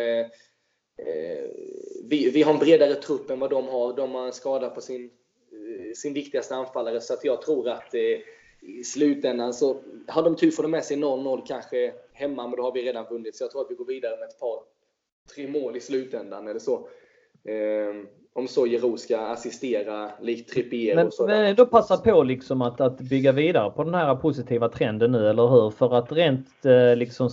vi, 2.04 2.30
vi 2.30 2.42
har 2.42 2.52
en 2.52 2.58
bredare 2.58 2.94
trupp 2.94 3.30
än 3.30 3.40
vad 3.40 3.50
de 3.50 3.68
har. 3.68 3.96
De 3.96 4.14
har 4.14 4.26
en 4.26 4.32
skada 4.32 4.70
på 4.70 4.80
sin, 4.80 5.10
sin 5.94 6.14
viktigaste 6.14 6.54
anfallare 6.54 7.00
så 7.00 7.14
att 7.14 7.24
jag 7.24 7.42
tror 7.42 7.68
att 7.68 7.94
i 8.60 8.84
slutändan 8.84 9.54
så 9.54 9.76
har 10.08 10.22
de 10.22 10.36
tur 10.36 10.50
får 10.50 10.62
de 10.62 10.70
med 10.70 10.84
sig 10.84 10.96
0-0 10.96 11.42
kanske 11.46 11.92
hemma 12.12 12.46
men 12.46 12.56
då 12.56 12.62
har 12.62 12.72
vi 12.72 12.82
redan 12.82 13.06
vunnit. 13.10 13.36
Så 13.36 13.44
jag 13.44 13.50
tror 13.50 13.60
att 13.60 13.70
vi 13.70 13.74
går 13.74 13.84
vidare 13.84 14.16
med 14.16 14.28
ett 14.28 14.40
par, 14.40 14.60
tre 15.34 15.48
mål 15.48 15.76
i 15.76 15.80
slutändan 15.80 16.48
eller 16.48 16.60
så 16.60 16.88
om 18.38 18.48
så 18.48 18.66
Jero 18.66 18.96
ska 18.96 19.18
assistera 19.18 20.10
likt 20.20 20.52
Trippier 20.52 20.96
men, 20.96 21.06
och 21.06 21.14
sådär. 21.14 21.42
Men 21.42 21.56
då 21.56 21.66
passa 21.66 21.96
på 21.96 22.22
liksom 22.22 22.62
att, 22.62 22.80
att 22.80 23.00
bygga 23.00 23.32
vidare 23.32 23.70
på 23.70 23.84
den 23.84 23.94
här 23.94 24.14
positiva 24.14 24.68
trenden 24.68 25.12
nu, 25.12 25.28
eller 25.28 25.46
hur? 25.48 25.70
För 25.70 25.94
att 25.94 26.12
rent 26.12 26.64
eh, 26.64 26.96
liksom 26.96 27.30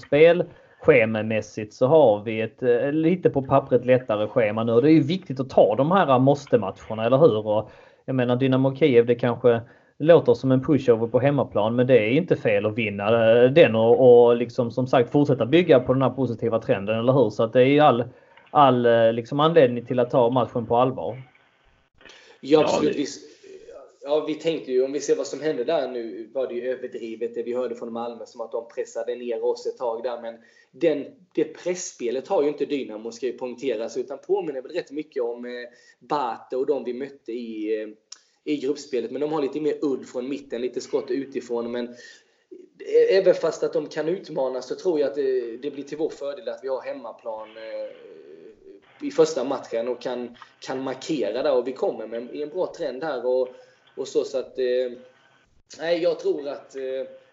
spelschemamässigt 0.86 1.74
så 1.74 1.88
har 1.88 2.24
vi 2.24 2.42
ett 2.42 2.64
eh, 2.64 2.92
lite 2.92 3.30
på 3.30 3.42
pappret 3.42 3.86
lättare 3.86 4.28
schema 4.28 4.64
nu. 4.64 4.82
Det 4.82 4.90
är 4.90 4.94
ju 4.94 5.04
viktigt 5.04 5.40
att 5.40 5.50
ta 5.50 5.76
de 5.76 5.92
här 5.92 6.20
måste-matcherna, 6.20 7.06
eller 7.06 7.18
hur? 7.18 7.48
Och 7.48 7.72
jag 8.06 8.16
menar 8.16 8.36
Dynamo 8.36 8.76
Kiev, 8.76 9.06
det 9.06 9.16
kanske 9.16 9.62
låter 9.98 10.34
som 10.34 10.52
en 10.52 10.64
pushover 10.64 11.08
på 11.08 11.20
hemmaplan, 11.20 11.76
men 11.76 11.88
det 11.88 12.00
är 12.00 12.10
inte 12.10 12.36
fel 12.36 12.66
att 12.66 12.78
vinna 12.78 13.32
eh, 13.44 13.52
den 13.52 13.76
och, 13.76 14.28
och 14.28 14.36
liksom 14.36 14.72
som 14.72 14.88
sagt 14.88 15.12
fortsätta 15.12 15.46
bygga 15.46 15.80
på 15.80 15.94
den 15.94 16.02
här 16.02 16.10
positiva 16.10 16.60
trenden, 16.60 17.00
eller 17.00 17.14
hur? 17.14 17.30
Så 17.30 17.44
att 17.44 17.54
det 17.54 17.64
är 17.64 17.82
all 17.82 18.04
all 18.56 18.86
eh, 18.86 19.14
liksom, 19.14 19.40
anledning 19.40 19.86
till 19.86 20.00
att 20.00 20.10
ta 20.10 20.30
matchen 20.30 20.66
på 20.66 20.78
allvar. 20.78 21.22
Ja, 22.42 22.60
absolut. 22.60 22.96
Vi, 22.96 23.06
ja, 24.06 24.26
vi 24.28 24.36
tänkte 24.36 24.72
ju, 24.72 24.84
om 24.84 24.92
vi 24.92 25.00
ser 25.00 25.16
vad 25.16 25.28
som 25.28 25.42
hände 25.42 25.64
där 25.64 25.88
nu, 25.88 26.30
var 26.34 26.48
det 26.48 26.54
ju 26.54 26.72
överdrivet 26.72 27.36
det 27.36 27.44
vi 27.44 27.54
hörde 27.54 27.76
från 27.76 27.94
Malmö, 27.94 28.26
som 28.26 28.42
att 28.42 28.52
de 28.52 28.68
pressade 28.68 29.16
ner 29.16 29.46
oss 29.46 29.66
ett 29.66 29.78
tag 29.78 30.04
där. 30.04 30.22
Men 30.22 30.38
den, 30.72 31.06
det 31.36 31.44
pressspelet 31.44 32.28
har 32.28 32.44
ju 32.44 32.50
inte 32.50 32.66
Dynamo, 32.66 33.12
ska 33.12 33.26
ju 33.26 33.38
poängteras, 33.38 33.98
utan 33.98 34.18
påminner 34.18 34.62
väl 34.62 34.72
rätt 34.72 34.92
mycket 34.92 35.24
om 35.24 35.46
eh, 35.46 35.52
Bate 36.00 36.56
och 36.56 36.66
de 36.66 36.84
vi 36.84 36.94
mötte 36.94 37.32
i, 37.32 37.82
eh, 37.82 37.90
i 38.44 38.58
gruppspelet. 38.58 39.12
Men 39.12 39.22
de 39.22 39.32
har 39.32 39.42
lite 39.42 39.62
mer 39.62 39.78
udd 39.82 40.08
från 40.08 40.30
mitten, 40.30 40.62
lite 40.62 40.82
skott 40.82 41.12
utifrån. 41.12 41.72
Men 41.72 41.88
eh, 41.88 43.18
även 43.18 43.34
fast 43.34 43.64
att 43.64 43.74
de 43.74 43.88
kan 43.88 44.08
utmana 44.08 44.62
så 44.62 44.76
tror 44.76 45.00
jag 45.00 45.10
att 45.10 45.16
det, 45.16 45.58
det 45.58 45.72
blir 45.72 45.84
till 45.84 45.98
vår 45.98 46.10
fördel 46.10 46.50
att 46.50 46.64
vi 46.64 46.68
har 46.68 46.82
hemmaplan 46.82 47.50
eh, 47.58 49.08
i 49.08 49.12
första 49.12 49.44
matchen 49.44 49.88
och 49.88 50.02
kan, 50.02 50.38
kan 50.60 50.84
markera 50.84 51.44
där 51.44 51.56
och 51.56 51.68
vi 51.68 51.74
kommer 51.74 52.08
med 52.08 52.36
en 52.36 52.50
bra 52.50 52.74
trend 52.78 53.04
här 53.04 53.26
och, 53.26 53.50
och 53.96 54.08
så 54.08 54.24
så 54.24 54.38
att 54.38 54.60
eh, 54.60 54.92
Nej, 55.80 56.04
jag 56.04 56.20
tror 56.20 56.48
att 56.48 56.76
eh, 56.76 56.82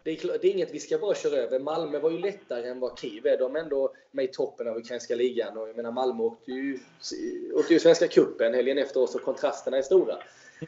det, 0.03 0.11
är, 0.11 0.39
det 0.39 0.49
är 0.49 0.53
inget 0.53 0.75
vi 0.75 0.81
ska 0.81 0.99
bara 0.99 1.15
köra 1.15 1.37
över. 1.37 1.59
Malmö 1.59 1.99
var 1.99 2.11
ju 2.11 2.19
lättare 2.19 2.69
än 2.69 2.81
vad 2.81 2.99
Kiev 2.99 3.27
är. 3.27 3.39
De 3.39 3.57
är 3.57 3.61
ändå 3.61 3.95
med 4.11 4.25
i 4.25 4.29
toppen 4.29 4.69
av 4.69 4.77
ukrainska 4.77 5.15
ligan 5.15 5.59
och 5.59 5.69
jag 5.69 5.77
menar 5.77 5.93
Malmö 5.93 6.23
åkte 6.23 6.53
ju, 6.53 6.79
åkte 7.55 7.73
ju 7.73 7.81
Svenska 7.81 8.09
cupen 8.09 8.55
helgen 8.55 8.79
efter 8.79 9.01
oss 9.01 9.15
och 9.15 9.23
kontrasterna 9.23 9.77
är 9.77 9.83
stora. 9.83 10.17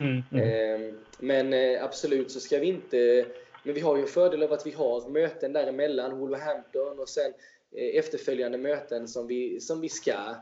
Mm, 0.01 0.23
mm. 0.33 0.91
Eh, 0.91 0.95
men 1.19 1.53
eh, 1.53 1.85
absolut 1.85 2.31
så 2.31 2.41
ska 2.41 2.59
vi 2.59 2.67
inte 2.67 3.27
men 3.65 3.75
vi 3.75 3.81
har 3.81 3.97
ju 3.97 4.07
fördel 4.07 4.43
av 4.43 4.53
att 4.53 4.67
vi 4.67 4.71
har 4.71 5.09
möten 5.09 5.53
däremellan, 5.53 6.19
Wolverhampton 6.19 6.99
och 6.99 7.09
sen 7.09 7.33
eh, 7.73 7.99
efterföljande 7.99 8.59
möten 8.59 9.09
som 9.09 9.27
vi, 9.27 9.61
som 9.61 9.81
vi 9.81 9.89
ska. 9.89 10.35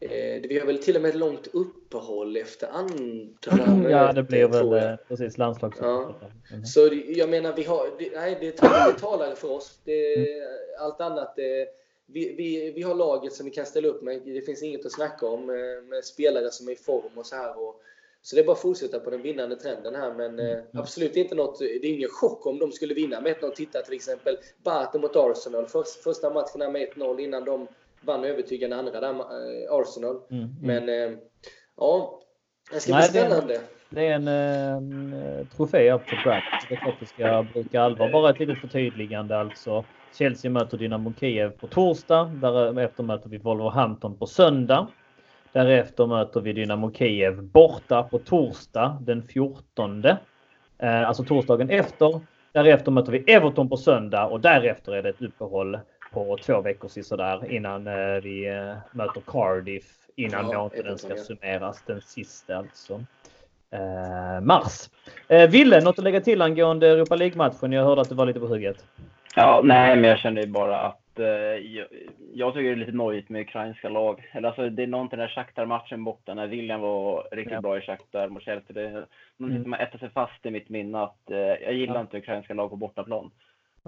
Eh, 0.00 0.42
vi 0.48 0.58
har 0.58 0.66
väl 0.66 0.78
till 0.78 0.96
och 0.96 1.02
med 1.02 1.08
ett 1.08 1.14
långt 1.14 1.46
uppehåll 1.46 2.36
efter 2.36 2.68
andra. 2.68 3.90
Ja, 3.90 4.12
det 4.12 4.22
blir 4.22 4.48
väl 4.48 4.72
eh, 4.72 4.96
precis 5.08 5.38
landslagsuppehåll. 5.38 6.14
Ja. 6.20 6.30
Mm. 6.50 6.64
Så 6.64 6.90
jag 7.06 7.30
menar, 7.30 7.52
vi 7.52 7.64
har, 7.64 7.88
det, 7.98 8.10
nej, 8.14 8.36
det, 8.40 8.46
det 8.60 8.98
talar 9.00 9.34
för 9.34 9.50
oss. 9.50 9.80
Det, 9.84 10.14
mm. 10.14 10.48
Allt 10.80 11.00
annat, 11.00 11.36
det, 11.36 11.68
vi, 12.06 12.34
vi, 12.34 12.72
vi 12.72 12.82
har 12.82 12.94
laget 12.94 13.32
som 13.32 13.44
vi 13.44 13.50
kan 13.50 13.66
ställa 13.66 13.88
upp 13.88 14.02
med. 14.02 14.22
Det 14.24 14.40
finns 14.40 14.62
inget 14.62 14.86
att 14.86 14.92
snacka 14.92 15.26
om 15.26 15.46
med, 15.46 15.84
med 15.84 16.04
spelare 16.04 16.50
som 16.50 16.68
är 16.68 16.72
i 16.72 16.76
form 16.76 17.12
och 17.14 17.26
så 17.26 17.36
här. 17.36 17.58
Och, 17.58 17.82
så 18.22 18.36
det 18.36 18.42
är 18.42 18.46
bara 18.46 18.52
att 18.52 18.62
fortsätta 18.62 19.00
på 19.00 19.10
den 19.10 19.22
vinnande 19.22 19.56
trenden 19.56 19.94
här. 19.94 20.14
Men 20.14 20.38
eh, 20.38 20.50
mm. 20.50 20.64
absolut 20.74 21.16
inte 21.16 21.34
något, 21.34 21.58
det 21.58 21.86
är 21.86 21.94
ingen 21.94 22.08
chock 22.08 22.46
om 22.46 22.58
de 22.58 22.72
skulle 22.72 22.94
vinna 22.94 23.20
med 23.20 23.36
1-0. 23.36 23.50
Titta 23.50 23.82
till 23.82 23.94
exempel 23.94 24.38
Bate 24.62 24.98
mot 24.98 25.16
Arsenal. 25.16 25.66
Först, 25.66 26.02
första 26.02 26.30
matcherna 26.30 26.70
med 26.70 26.88
1-0 26.88 27.20
innan 27.20 27.44
de 27.44 27.68
vann 28.00 28.24
övertygande 28.24 28.76
andra 28.76 29.00
där, 29.00 29.10
eh, 29.10 29.72
Arsenal. 29.72 30.20
Mm, 30.30 30.44
mm. 30.44 30.56
Men 30.60 30.88
eh, 30.88 31.18
ja, 31.76 32.20
det 32.72 32.80
ska 32.80 32.92
Nej, 32.92 33.10
bli 33.10 33.20
spännande. 33.20 33.60
Det 33.90 34.06
är 34.06 34.14
en, 34.14 34.28
en 34.28 35.12
eh, 35.12 35.46
trofé 35.46 35.92
up 35.92 36.08
for 36.08 36.24
grabs. 36.24 36.66
Det 36.68 36.74
är 36.74 36.78
klart 36.78 36.94
vi 37.00 37.06
ska 37.06 37.46
bruka 37.52 37.82
allvar. 37.82 38.12
Bara 38.12 38.30
ett 38.30 38.38
litet 38.38 38.58
förtydligande 38.58 39.38
alltså. 39.38 39.84
Chelsea 40.18 40.50
möter 40.50 40.78
Dynamo 40.78 41.12
Kiev 41.20 41.50
på 41.50 41.66
torsdag. 41.66 42.24
Därefter 42.24 43.02
möter 43.02 43.28
vi 43.28 43.38
Wolverhampton 43.38 44.18
på 44.18 44.26
söndag. 44.26 44.86
Därefter 45.52 46.06
möter 46.06 46.40
vi 46.40 46.52
Dynamo 46.52 46.92
Kiev 46.92 47.42
borta 47.42 48.02
på 48.02 48.18
torsdag 48.18 48.98
den 49.00 49.22
14. 49.22 50.04
Eh, 50.04 50.18
alltså 51.08 51.24
torsdagen 51.24 51.70
efter. 51.70 52.20
Därefter 52.52 52.90
möter 52.90 53.12
vi 53.12 53.18
Everton 53.18 53.68
på 53.68 53.76
söndag 53.76 54.26
och 54.26 54.40
därefter 54.40 54.92
är 54.92 55.02
det 55.02 55.08
ett 55.08 55.22
uppehåll 55.22 55.78
på 56.10 56.38
två 56.42 56.60
veckor 56.60 57.02
sådär 57.02 57.52
innan 57.52 57.86
eh, 57.86 58.20
vi 58.22 58.48
eh, 58.48 58.76
möter 58.92 59.20
Cardiff 59.26 59.84
innan 60.16 60.50
ja, 60.50 60.58
månaden 60.58 60.98
ska 60.98 61.16
summeras. 61.16 61.82
Den 61.86 62.00
sista 62.00 62.56
alltså. 62.56 63.00
Eh, 63.70 64.40
mars. 64.42 64.90
Eh, 65.28 65.50
Ville, 65.50 65.80
något 65.80 65.98
att 65.98 66.04
lägga 66.04 66.20
till 66.20 66.42
angående 66.42 66.88
Europa 66.88 67.16
League-matchen? 67.16 67.72
Jag 67.72 67.84
hörde 67.84 68.00
att 68.00 68.08
du 68.08 68.14
var 68.14 68.26
lite 68.26 68.40
på 68.40 68.46
hugget. 68.46 68.84
Ja, 69.36 69.60
nej, 69.64 69.96
men 69.96 70.10
jag 70.10 70.18
kände 70.18 70.46
bara 70.46 70.80
att 70.80 71.18
eh, 71.18 71.26
jag, 71.26 71.86
jag, 72.34 72.54
tycker 72.54 72.64
det 72.64 72.70
är 72.70 72.76
lite 72.76 72.92
nojigt 72.92 73.28
med 73.28 73.40
ukrainska 73.40 73.88
lag. 73.88 74.30
Eller 74.32 74.48
alltså, 74.48 74.70
det 74.70 74.82
är 74.82 74.86
någonting 74.86 75.18
där 75.18 75.28
Shakhtar-matchen 75.28 76.04
borta, 76.04 76.34
när 76.34 76.46
William 76.46 76.80
var 76.80 77.28
riktigt 77.32 77.52
ja. 77.52 77.60
bra 77.60 77.78
i 77.78 77.80
Shakhtar 77.80 78.28
mot 78.28 78.42
Chelsea. 78.42 78.74
Det 78.74 78.82
är 78.82 79.06
någonting 79.36 79.62
som 79.62 79.72
har 79.72 79.80
ätit 79.80 80.00
sig 80.00 80.10
fast 80.10 80.46
i 80.46 80.50
mitt 80.50 80.68
minne 80.68 81.02
att 81.02 81.30
eh, 81.30 81.38
jag 81.38 81.72
gillar 81.72 81.94
ja. 81.94 82.00
inte 82.00 82.18
ukrainska 82.18 82.54
lag 82.54 82.70
på 82.70 82.76
bortaplan. 82.76 83.30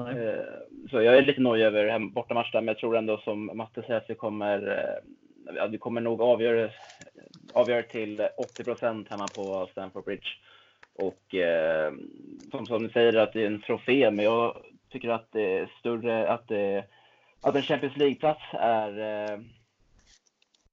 Eh, 0.09 0.45
så 0.91 1.03
jag 1.03 1.17
är 1.17 1.23
lite 1.23 1.41
nöjd 1.41 1.63
över 1.63 1.99
bortamatchen, 1.99 2.65
men 2.65 2.67
jag 2.67 2.79
tror 2.79 2.97
ändå 2.97 3.19
som 3.19 3.51
Matte 3.55 3.83
säger 3.83 3.97
att 3.97 4.11
vi 4.11 4.15
kommer, 4.15 4.69
eh, 4.69 5.55
ja, 5.57 5.67
vi 5.67 5.79
kommer 5.79 6.01
nog 6.01 6.23
avgöra, 6.23 6.71
avgöra 7.53 7.83
till 7.83 8.29
80 8.37 8.65
procent 8.65 9.09
hemma 9.09 9.29
på 9.29 9.69
Stamford 9.71 10.05
Bridge. 10.05 10.29
Och 10.95 11.35
eh, 11.35 11.93
som, 12.51 12.67
som 12.67 12.83
ni 12.83 12.89
säger 12.89 13.17
att 13.17 13.33
det 13.33 13.43
är 13.43 13.47
en 13.47 13.63
trofé, 13.63 14.11
men 14.11 14.25
jag 14.25 14.57
tycker 14.91 15.09
att 15.09 15.33
det 15.33 15.59
är 15.59 15.71
större, 15.79 16.29
att, 16.29 16.49
det, 16.49 16.85
att 17.43 17.55
en 17.55 17.63
Champions 17.63 17.97
League-plats 17.97 18.43
är 18.53 18.99
eh, 18.99 19.41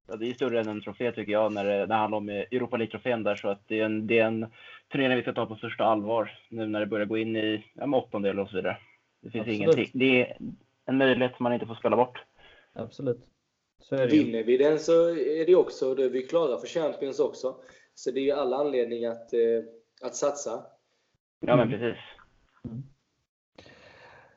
ja, 0.08 0.16
det 0.16 0.30
är 0.30 0.34
större 0.34 0.60
än 0.60 0.68
en 0.68 0.82
trofé 0.82 1.12
tycker 1.12 1.32
jag 1.32 1.54
när 1.54 1.66
det, 1.66 1.78
när 1.78 1.88
det 1.88 1.96
handlar 1.96 2.18
om 2.18 2.30
Europa 2.30 2.78
League-trofén 2.78 3.24
där. 3.24 3.36
Så 3.36 3.48
att 3.48 3.68
det 3.68 3.80
är, 3.80 3.86
en, 3.86 4.08
det 4.08 4.20
är 4.20 4.26
en 4.26 4.48
turnering 4.92 5.16
vi 5.16 5.22
ska 5.22 5.34
ta 5.34 5.46
på 5.46 5.56
största 5.56 5.84
allvar 5.84 6.32
nu 6.50 6.68
när 6.68 6.80
det 6.80 6.86
börjar 6.86 7.06
gå 7.06 7.18
in 7.18 7.36
i 7.36 7.64
ja, 7.74 7.96
åttondel 7.96 8.40
och 8.40 8.50
så 8.50 8.56
vidare. 8.56 8.78
Det 9.22 9.30
finns 9.30 9.42
Absolut. 9.42 9.62
ingenting. 9.62 9.90
Det 9.94 10.22
är 10.22 10.38
en 10.86 10.98
möjlighet 10.98 11.36
som 11.36 11.44
man 11.44 11.54
inte 11.54 11.66
får 11.66 11.76
spela 11.76 11.96
bort. 11.96 12.24
Absolut. 12.74 13.28
Vinner 13.92 14.44
vi 14.44 14.58
den 14.58 14.80
så 14.80 15.10
är 15.10 15.46
det 15.46 15.56
också, 15.56 15.96
då 15.96 16.04
är 16.04 16.10
vi 16.10 16.22
klara 16.22 16.58
för 16.58 16.68
Champions 16.68 17.20
också. 17.20 17.56
Så 17.96 18.12
det 18.12 18.30
är 18.30 18.36
all 18.36 18.54
anledning 18.54 19.06
att, 19.06 19.34
eh, 19.34 19.40
att 20.02 20.16
satsa. 20.16 20.64
Ja, 21.40 21.56
men 21.56 21.70
precis. 21.70 21.98
Mm. 22.66 22.84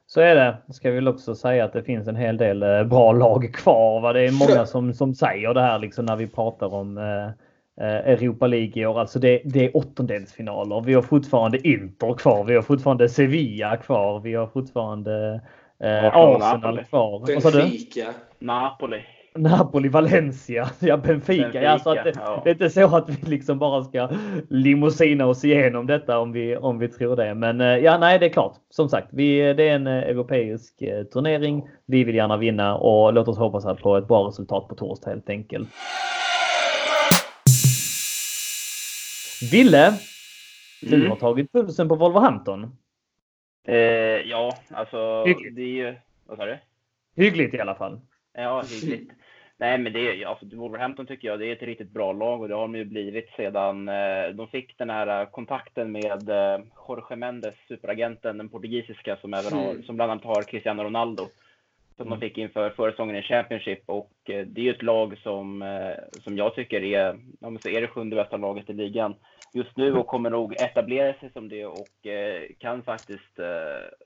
Så 0.06 0.20
är 0.20 0.34
det. 0.34 0.72
Ska 0.72 0.90
vi 0.90 0.94
väl 0.94 1.08
också 1.08 1.34
säga 1.34 1.64
att 1.64 1.72
det 1.72 1.82
finns 1.82 2.08
en 2.08 2.16
hel 2.16 2.36
del 2.36 2.62
eh, 2.62 2.84
bra 2.84 3.12
lag 3.12 3.54
kvar. 3.54 4.14
Det 4.14 4.20
är 4.20 4.32
många 4.32 4.66
som, 4.66 4.94
som 4.94 5.14
säger 5.14 5.54
det 5.54 5.60
här 5.60 5.78
liksom 5.78 6.06
när 6.06 6.16
vi 6.16 6.26
pratar 6.26 6.74
om 6.74 6.98
Eh, 6.98 7.30
Europa 7.84 8.46
League 8.46 8.82
i 8.82 8.86
år. 8.86 9.00
Alltså 9.00 9.18
det, 9.18 9.42
det 9.44 9.64
är 9.64 9.76
åttondelsfinaler. 9.76 10.80
Vi 10.80 10.94
har 10.94 11.02
fortfarande 11.02 11.68
Inter 11.68 12.14
kvar. 12.14 12.44
Vi 12.44 12.54
har 12.54 12.62
fortfarande 12.62 13.08
Sevilla 13.08 13.76
kvar. 13.76 14.20
Vi 14.20 14.34
har 14.34 14.46
fortfarande 14.46 15.40
eh, 15.82 16.16
Arsenal 16.16 16.60
Napoli. 16.60 16.84
kvar. 16.84 17.26
Benfica. 17.26 18.06
Napoli. 18.38 19.00
Napoli, 19.34 19.88
Valencia, 19.88 20.70
ja 20.78 20.96
Benfica. 20.96 21.42
Benfica 21.42 21.62
ja, 21.62 21.78
så 21.78 21.90
att 21.90 22.04
det, 22.04 22.12
ja. 22.16 22.40
det, 22.44 22.50
är 22.50 22.54
inte 22.54 22.70
så 22.70 22.96
att 22.96 23.08
vi 23.08 23.30
liksom 23.30 23.58
bara 23.58 23.84
ska 23.84 24.08
limousina 24.48 25.26
oss 25.26 25.44
igenom 25.44 25.86
detta 25.86 26.18
om 26.18 26.32
vi, 26.32 26.56
om 26.56 26.78
vi 26.78 26.88
tror 26.88 27.16
det. 27.16 27.34
Men 27.34 27.60
eh, 27.60 27.66
ja, 27.66 27.98
nej, 27.98 28.18
det 28.18 28.26
är 28.26 28.30
klart. 28.30 28.54
Som 28.70 28.88
sagt, 28.88 29.08
vi, 29.10 29.54
det 29.54 29.68
är 29.68 29.74
en 29.74 29.86
eh, 29.86 29.92
europeisk 29.92 30.78
turnering. 31.12 31.68
Vi 31.86 32.04
vill 32.04 32.14
gärna 32.14 32.36
vinna 32.36 32.76
och 32.76 33.12
låt 33.12 33.28
oss 33.28 33.38
hoppas 33.38 33.80
på 33.82 33.96
ett 33.96 34.08
bra 34.08 34.28
resultat 34.28 34.68
på 34.68 34.74
torsdag 34.74 35.10
helt 35.10 35.30
enkelt. 35.30 35.68
Ville, 39.40 39.92
Du 40.82 40.96
mm. 40.96 41.10
har 41.10 41.16
tagit 41.16 41.52
pulsen 41.52 41.88
på 41.88 41.94
Wolverhampton. 41.94 42.76
Eh, 43.66 43.76
ja, 44.30 44.58
alltså 44.70 45.24
hyggligt. 45.26 45.56
det 45.56 45.62
är 45.62 45.66
ju... 45.66 45.94
Vad 46.26 46.38
sa 46.38 46.46
du? 46.46 46.58
Hyggligt 47.16 47.54
i 47.54 47.60
alla 47.60 47.74
fall. 47.74 48.00
Ja, 48.32 48.62
hyggligt. 48.62 49.12
Nej, 49.56 49.78
men 49.78 49.92
det 49.92 50.24
alltså 50.24 50.46
Wolverhampton 50.52 51.06
tycker 51.06 51.28
jag 51.28 51.38
det 51.38 51.46
är 51.46 51.52
ett 51.52 51.62
riktigt 51.62 51.90
bra 51.90 52.12
lag 52.12 52.40
och 52.40 52.48
det 52.48 52.54
har 52.54 52.62
de 52.62 52.76
ju 52.76 52.84
blivit 52.84 53.28
sedan 53.36 53.88
eh, 53.88 54.28
de 54.34 54.48
fick 54.48 54.78
den 54.78 54.90
här 54.90 55.26
kontakten 55.26 55.92
med 55.92 56.28
eh, 56.28 56.60
Jorge 56.88 57.16
Mendes, 57.16 57.54
superagenten, 57.68 58.38
den 58.38 58.48
portugisiska 58.48 59.16
som 59.16 59.34
även 59.34 59.52
har, 59.52 59.70
mm. 59.70 59.82
som 59.82 59.96
bland 59.96 60.12
annat 60.12 60.24
har 60.24 60.42
Cristiano 60.42 60.82
Ronaldo 60.82 61.28
som 62.00 62.06
mm. 62.06 62.20
de 62.20 62.26
fick 62.28 62.38
inför 62.38 62.70
förra 62.70 62.90
säsongen 62.90 63.16
i 63.16 63.22
Championship. 63.22 63.82
Och 63.86 64.12
eh, 64.24 64.46
det 64.46 64.60
är 64.60 64.64
ju 64.64 64.70
ett 64.70 64.82
lag 64.82 65.18
som, 65.22 65.62
eh, 65.62 66.20
som 66.24 66.36
jag 66.36 66.54
tycker 66.54 66.82
är, 66.82 67.18
om 67.40 67.58
så 67.58 67.68
är 67.68 67.80
det 67.80 67.88
sjunde 67.88 68.16
bästa 68.16 68.36
laget 68.36 68.70
i 68.70 68.72
ligan 68.72 69.14
just 69.52 69.76
nu 69.76 69.92
och 69.92 70.06
kommer 70.06 70.30
nog 70.30 70.52
etablera 70.52 71.14
sig 71.14 71.30
som 71.32 71.48
det 71.48 71.66
och 71.66 72.06
eh, 72.06 72.42
kan 72.58 72.82
faktiskt 72.82 73.40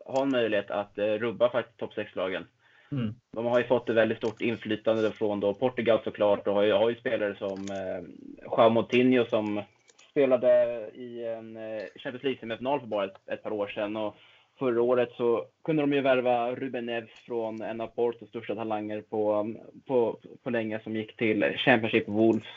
ha 0.07 0.23
en 0.23 0.31
möjlighet 0.31 0.71
att 0.71 0.99
rubba 0.99 1.51
faktiskt 1.51 1.79
topp 1.79 1.95
6-lagen. 1.97 2.47
Mm. 2.93 3.15
De 3.33 3.47
har 3.47 3.59
ju 3.59 3.67
fått 3.67 3.89
ett 3.89 3.97
väldigt 3.97 4.19
stort 4.19 4.41
inflytande 4.41 5.11
från 5.11 5.41
då 5.41 5.55
Portugal 5.55 6.01
såklart 6.05 6.47
och 6.47 6.55
har 6.55 6.63
ju, 6.63 6.73
har 6.73 6.91
ju 6.91 6.97
spelare 6.97 7.37
som 7.39 7.59
eh, 7.71 8.05
Joao 8.45 8.71
Moutinho 8.71 9.25
som 9.25 9.63
spelade 10.11 10.51
i 10.95 11.25
en 11.25 11.59
Champions 11.97 12.23
League-semifinal 12.23 12.81
för 12.81 12.87
bara 12.87 13.05
ett, 13.05 13.29
ett, 13.29 13.43
par 13.43 13.53
år 13.53 13.67
sedan. 13.67 13.97
Och 13.97 14.17
förra 14.59 14.83
året 14.83 15.09
så 15.17 15.47
kunde 15.65 15.83
de 15.83 15.93
ju 15.93 16.01
värva 16.01 16.55
Ruben 16.55 16.87
Neves 16.87 17.11
från 17.11 17.63
en 17.63 17.81
av 17.81 17.87
Portos 17.87 18.29
största 18.29 18.55
talanger 18.55 19.01
på, 19.01 19.55
på, 19.87 20.19
på 20.43 20.51
länge 20.51 20.81
som 20.81 20.97
gick 20.97 21.17
till 21.17 21.45
Championship 21.57 22.09
Wolves. 22.09 22.49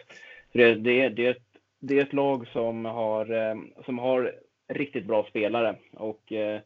Så 0.51 0.57
det, 0.57 0.75
det, 0.75 1.09
det, 1.09 1.37
det 1.79 1.97
är 1.97 2.03
ett 2.03 2.13
lag 2.13 2.47
som 2.47 2.85
har, 2.85 3.31
eh, 3.31 3.55
som 3.85 3.99
har 3.99 4.35
riktigt 4.67 5.05
bra 5.05 5.25
spelare 5.29 5.75
och 5.93 6.31
eh, 6.31 6.61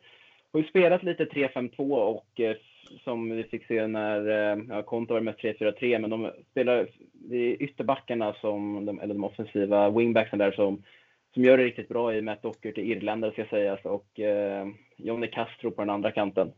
har 0.54 0.60
ju 0.60 0.68
spelat 0.68 1.04
lite 1.04 1.26
3-5-2 1.26 1.96
och 1.96 2.40
eh, 2.40 2.56
som 3.04 3.30
vi 3.30 3.44
fick 3.44 3.66
se 3.66 3.88
när 3.88 4.22
ja, 4.70 4.82
Konto 4.82 5.14
var 5.14 5.22
med 5.22 5.36
3-4-3, 5.36 6.00
men 6.00 6.10
de 6.10 6.32
spelar, 6.52 6.88
det 7.14 7.38
är 7.38 7.64
ytterbackarna 7.64 8.34
som, 8.34 8.86
de, 8.86 9.00
eller 9.00 9.14
de 9.14 9.24
offensiva 9.24 9.90
wingbacksen 9.90 10.40
där 10.40 10.52
som 10.52 10.84
som 11.34 11.44
gör 11.44 11.58
det 11.58 11.64
riktigt 11.64 11.90
bra 11.90 12.16
i 12.16 12.22
Matt 12.22 12.42
Dockert, 12.42 12.78
irländare 12.78 13.32
ska 13.32 13.46
sägas, 13.46 13.86
och 13.86 14.20
eh, 14.20 14.68
Johnny 14.98 15.28
Castro 15.28 15.72
på 15.72 15.82
den 15.82 15.90
andra 15.90 16.12
kanten. 16.12 16.52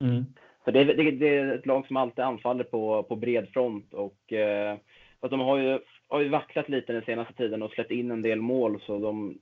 Mm. 0.00 0.24
Så 0.64 0.70
det, 0.70 0.84
det, 0.84 1.10
det, 1.10 1.28
är 1.28 1.54
ett 1.54 1.66
lag 1.66 1.86
som 1.86 1.96
alltid 1.96 2.24
anfaller 2.24 2.64
på, 2.64 3.02
på 3.02 3.16
bred 3.16 3.48
front 3.48 3.94
och 3.94 4.32
eh, 4.32 4.76
att 5.20 5.30
de 5.30 5.40
har 5.40 5.58
ju, 5.58 5.78
har 6.08 6.20
ju 6.20 6.28
vacklat 6.28 6.68
lite 6.68 6.92
den 6.92 7.02
senaste 7.02 7.34
tiden 7.34 7.62
och 7.62 7.70
släppt 7.70 7.90
in 7.90 8.10
en 8.10 8.22
del 8.22 8.40
mål 8.40 8.80
så 8.86 8.98
de, 8.98 9.38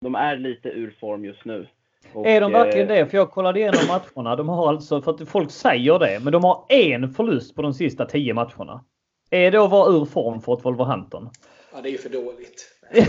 de 0.00 0.14
är 0.14 0.36
lite 0.36 0.68
ur 0.68 0.96
form 1.00 1.24
just 1.24 1.44
nu. 1.44 1.68
Och, 2.12 2.26
är 2.26 2.40
de 2.40 2.52
verkligen 2.52 2.90
eh, 2.90 2.94
det? 2.96 3.06
För 3.06 3.16
jag 3.16 3.30
kollade 3.30 3.60
igenom 3.60 3.80
matcherna. 3.88 4.36
De 4.36 4.48
har 4.48 4.68
alltså, 4.68 5.02
för 5.02 5.10
att 5.10 5.28
folk 5.28 5.50
säger 5.50 5.98
det, 5.98 6.20
men 6.22 6.32
de 6.32 6.44
har 6.44 6.64
en 6.68 7.08
förlust 7.08 7.54
på 7.54 7.62
de 7.62 7.74
sista 7.74 8.04
tio 8.04 8.34
matcherna. 8.34 8.84
Är 9.30 9.50
det 9.50 9.64
att 9.64 9.70
vara 9.70 9.92
ur 9.92 10.04
form 10.04 10.40
för 10.40 10.54
ett 10.54 10.64
Wolverhampton? 10.64 11.30
Ja, 11.76 11.82
det 11.82 11.88
är 11.88 11.92
ju 11.92 11.98
för 11.98 12.10
dåligt 12.10 12.76
ja, 12.90 13.00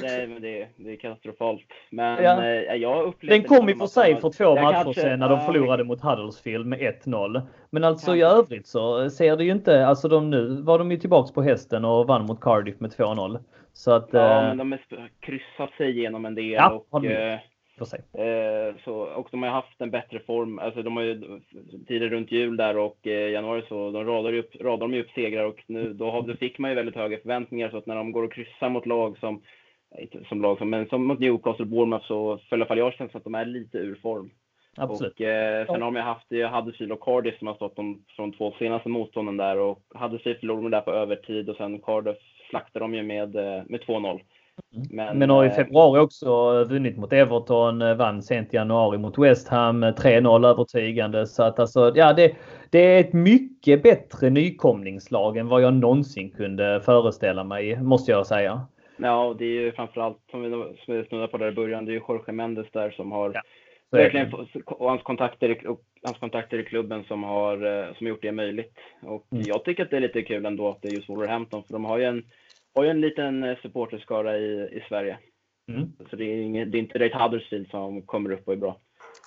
det 0.00 0.06
är, 0.06 0.26
det, 0.26 0.38
det, 0.40 0.68
det 0.76 0.92
är 0.92 0.96
katastrofalt. 0.96 1.62
Men 1.90 2.24
ja. 2.24 2.44
eh, 2.44 2.74
jag 2.74 3.04
upplevde 3.04 3.36
Den 3.36 3.44
kom 3.44 3.68
i 3.68 3.74
och 3.74 3.78
för 3.78 3.86
sig 3.86 4.20
för 4.20 4.30
två 4.30 4.54
matcher 4.54 4.84
kanske, 4.84 5.00
sedan 5.00 5.18
när 5.18 5.28
de 5.28 5.40
förlorade 5.40 5.84
mot 5.84 6.00
Huddersfield 6.00 6.66
med 6.66 6.78
1-0. 7.04 7.42
Men 7.70 7.84
alltså 7.84 8.06
kanske. 8.06 8.18
i 8.18 8.22
övrigt 8.22 8.66
så 8.66 9.10
ser 9.10 9.36
det 9.36 9.44
ju 9.44 9.52
inte, 9.52 9.86
alltså 9.86 10.08
de 10.08 10.30
nu 10.30 10.62
var 10.62 10.78
de 10.78 10.90
ju 10.90 10.96
tillbaks 10.96 11.32
på 11.32 11.42
hästen 11.42 11.84
och 11.84 12.06
vann 12.06 12.26
mot 12.26 12.40
Cardiff 12.40 12.80
med 12.80 12.90
2-0. 12.90 13.38
Så 13.72 13.92
att, 13.92 14.08
ja, 14.12 14.40
eh, 14.40 14.48
men 14.48 14.58
de 14.58 14.72
har 14.72 15.10
kryssat 15.20 15.70
sig 15.76 15.98
igenom 15.98 16.24
en 16.24 16.34
del. 16.34 16.52
Ja, 16.52 16.84
och, 16.90 17.04
Eh, 18.12 18.74
så, 18.84 18.94
och 18.94 19.28
de 19.30 19.42
har 19.42 19.50
haft 19.50 19.80
en 19.80 19.90
bättre 19.90 20.20
form. 20.20 20.58
Alltså 20.58 20.82
de 20.82 20.96
har 20.96 21.02
ju 21.02 21.40
tider 21.88 22.08
runt 22.08 22.32
jul 22.32 22.56
där 22.56 22.76
och 22.76 23.06
eh, 23.06 23.30
januari 23.30 23.62
så 23.68 23.90
de 23.90 24.04
radar 24.04 24.32
upp, 24.32 24.56
radar 24.60 24.88
de 24.88 25.00
upp 25.00 25.10
segrar 25.14 25.44
och 25.44 25.64
nu 25.66 25.92
då, 25.92 26.10
har, 26.10 26.22
då 26.22 26.36
fick 26.36 26.58
man 26.58 26.70
ju 26.70 26.76
väldigt 26.76 26.94
höga 26.94 27.18
förväntningar 27.18 27.70
så 27.70 27.76
att 27.76 27.86
när 27.86 27.96
de 27.96 28.12
går 28.12 28.22
och 28.22 28.32
kryssar 28.32 28.68
mot 28.68 28.86
lag 28.86 29.18
som, 29.18 29.42
inte 29.98 30.24
som 30.28 30.42
lag 30.42 30.58
som, 30.58 30.70
men 30.70 30.88
som 30.88 31.06
mot 31.06 31.18
Newcastle 31.18 31.64
och 31.64 31.70
Bournemouth 31.70 32.06
så 32.06 32.38
alla 32.50 32.66
fall 32.66 32.78
jag 32.78 32.94
känns 32.94 33.14
att 33.14 33.24
de 33.24 33.34
är 33.34 33.44
lite 33.44 33.78
ur 33.78 33.94
form. 33.94 34.30
Absolut. 34.76 35.12
Och 35.12 35.20
eh, 35.20 35.66
sen 35.66 35.82
har 35.82 35.92
de 35.92 35.96
ju 35.96 36.02
haft 36.02 36.30
Huddersfield 36.30 36.92
och 36.92 37.00
Cardiff 37.00 37.38
som 37.38 37.46
har 37.46 37.54
stått 37.54 37.76
de, 37.76 38.04
från 38.16 38.32
två 38.32 38.54
senaste 38.58 38.88
motstånden 38.88 39.36
där 39.36 39.58
och 39.58 39.82
Huddersfield 39.94 40.40
förlorade 40.40 40.62
de 40.62 40.70
där 40.70 40.80
på 40.80 40.90
övertid 40.90 41.50
och 41.50 41.56
sen 41.56 41.80
Cardiff 41.80 42.18
slaktade 42.50 42.84
de 42.84 42.94
ju 42.94 43.02
med, 43.02 43.36
eh, 43.36 43.62
med 43.66 43.80
2-0. 43.80 44.20
Men, 44.90 45.18
men 45.18 45.30
har 45.30 45.44
i 45.44 45.48
eh, 45.48 45.54
februari 45.54 46.00
också 46.00 46.64
vunnit 46.64 46.96
mot 46.96 47.12
Everton, 47.12 47.82
eh, 47.82 47.94
vann 47.94 48.22
sent 48.22 48.54
i 48.54 48.56
januari 48.56 48.98
mot 48.98 49.18
West 49.18 49.48
Ham 49.48 49.84
3-0 49.84 50.44
eh, 50.44 50.50
övertygande. 50.50 51.26
Så 51.26 51.42
att 51.42 51.58
alltså, 51.58 51.92
ja, 51.94 52.12
det, 52.12 52.36
det 52.70 52.78
är 52.78 53.00
ett 53.00 53.12
mycket 53.12 53.82
bättre 53.82 54.30
nykomlingslag 54.30 55.36
än 55.36 55.48
vad 55.48 55.62
jag 55.62 55.74
någonsin 55.74 56.30
kunde 56.30 56.80
föreställa 56.80 57.44
mig, 57.44 57.82
måste 57.82 58.10
jag 58.10 58.26
säga. 58.26 58.66
Ja, 58.96 59.34
det 59.38 59.44
är 59.44 59.60
ju 59.60 59.72
framförallt, 59.72 60.18
som 60.30 60.42
vi, 60.42 60.48
snurrade 61.04 61.28
på 61.28 61.38
där 61.38 61.48
i 61.48 61.54
början, 61.54 61.84
det 61.84 61.90
är 61.90 61.94
ju 61.94 62.02
Jorge 62.08 62.32
Mendes 62.32 62.70
där 62.72 62.90
som 62.90 63.12
har 63.12 63.30
ja. 63.34 63.42
Verkligen, 63.90 64.34
och 64.66 64.90
hans 64.90 65.02
kontakter, 65.02 65.68
och 65.68 65.80
hans 66.02 66.18
kontakter 66.18 66.58
i 66.58 66.64
klubben 66.64 67.04
som 67.04 67.22
har 67.24 67.94
som 67.94 68.06
gjort 68.06 68.22
det 68.22 68.32
möjligt. 68.32 68.74
Och 69.02 69.26
mm. 69.32 69.44
jag 69.46 69.64
tycker 69.64 69.82
att 69.82 69.90
det 69.90 69.96
är 69.96 70.00
lite 70.00 70.22
kul 70.22 70.46
ändå 70.46 70.68
att 70.68 70.82
det 70.82 70.88
är 70.88 70.92
just 70.92 71.08
Wolverhampton, 71.08 71.62
för 71.64 71.72
de 71.72 71.84
har 71.84 71.98
ju 71.98 72.04
en 72.04 72.24
har 72.74 72.84
ju 72.84 72.90
en 72.90 73.00
liten 73.00 73.44
eh, 73.44 73.58
supporterskara 73.62 74.38
i, 74.38 74.68
i 74.72 74.84
Sverige. 74.88 75.18
Mm. 75.68 75.92
Så 76.10 76.16
det 76.16 76.24
är, 76.24 76.42
inget, 76.42 76.72
det 76.72 76.78
är 76.78 76.80
inte 76.80 76.98
direkt 76.98 77.16
Huddersfield 77.16 77.70
som 77.70 78.02
kommer 78.02 78.32
upp 78.32 78.48
och 78.48 78.52
är 78.52 78.56
bra. 78.56 78.80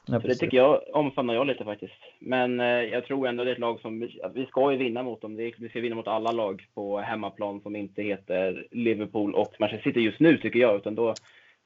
Ja, 0.08 0.22
så 0.22 0.28
det 0.28 0.36
tycker 0.36 0.58
jag, 0.58 0.82
omfamnar 0.94 1.34
jag 1.34 1.48
lite 1.48 1.64
faktiskt. 1.64 1.94
Men 2.20 2.60
eh, 2.60 2.66
jag 2.66 3.06
tror 3.06 3.28
ändå 3.28 3.44
det 3.44 3.50
är 3.50 3.54
ett 3.54 3.60
lag 3.60 3.80
som, 3.80 4.00
vi 4.34 4.46
ska 4.46 4.72
ju 4.72 4.78
vinna 4.78 5.04
mot 5.04 5.22
dem. 5.22 5.36
vi 5.36 5.70
ska 5.70 5.82
vinna 5.82 5.96
mot 5.96 6.08
alla 6.08 6.32
lag 6.32 6.68
på 6.74 7.00
hemmaplan 7.00 7.62
som 7.62 7.76
inte 7.76 8.02
heter 8.04 8.68
Liverpool 8.72 9.36
och 9.36 9.56
Manchester 9.60 9.89
City 9.89 10.00
just 10.00 10.20
nu 10.20 10.38
tycker 10.38 10.60
jag. 10.60 10.76
Utan 10.76 10.96
då, 10.96 11.14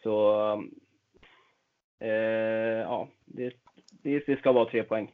så, 0.03 0.41
eh, 1.99 2.09
ja, 2.80 3.07
det, 3.26 3.53
det, 4.03 4.26
det 4.26 4.39
ska 4.39 4.51
vara 4.51 4.69
tre 4.69 4.84
poäng. 4.84 5.11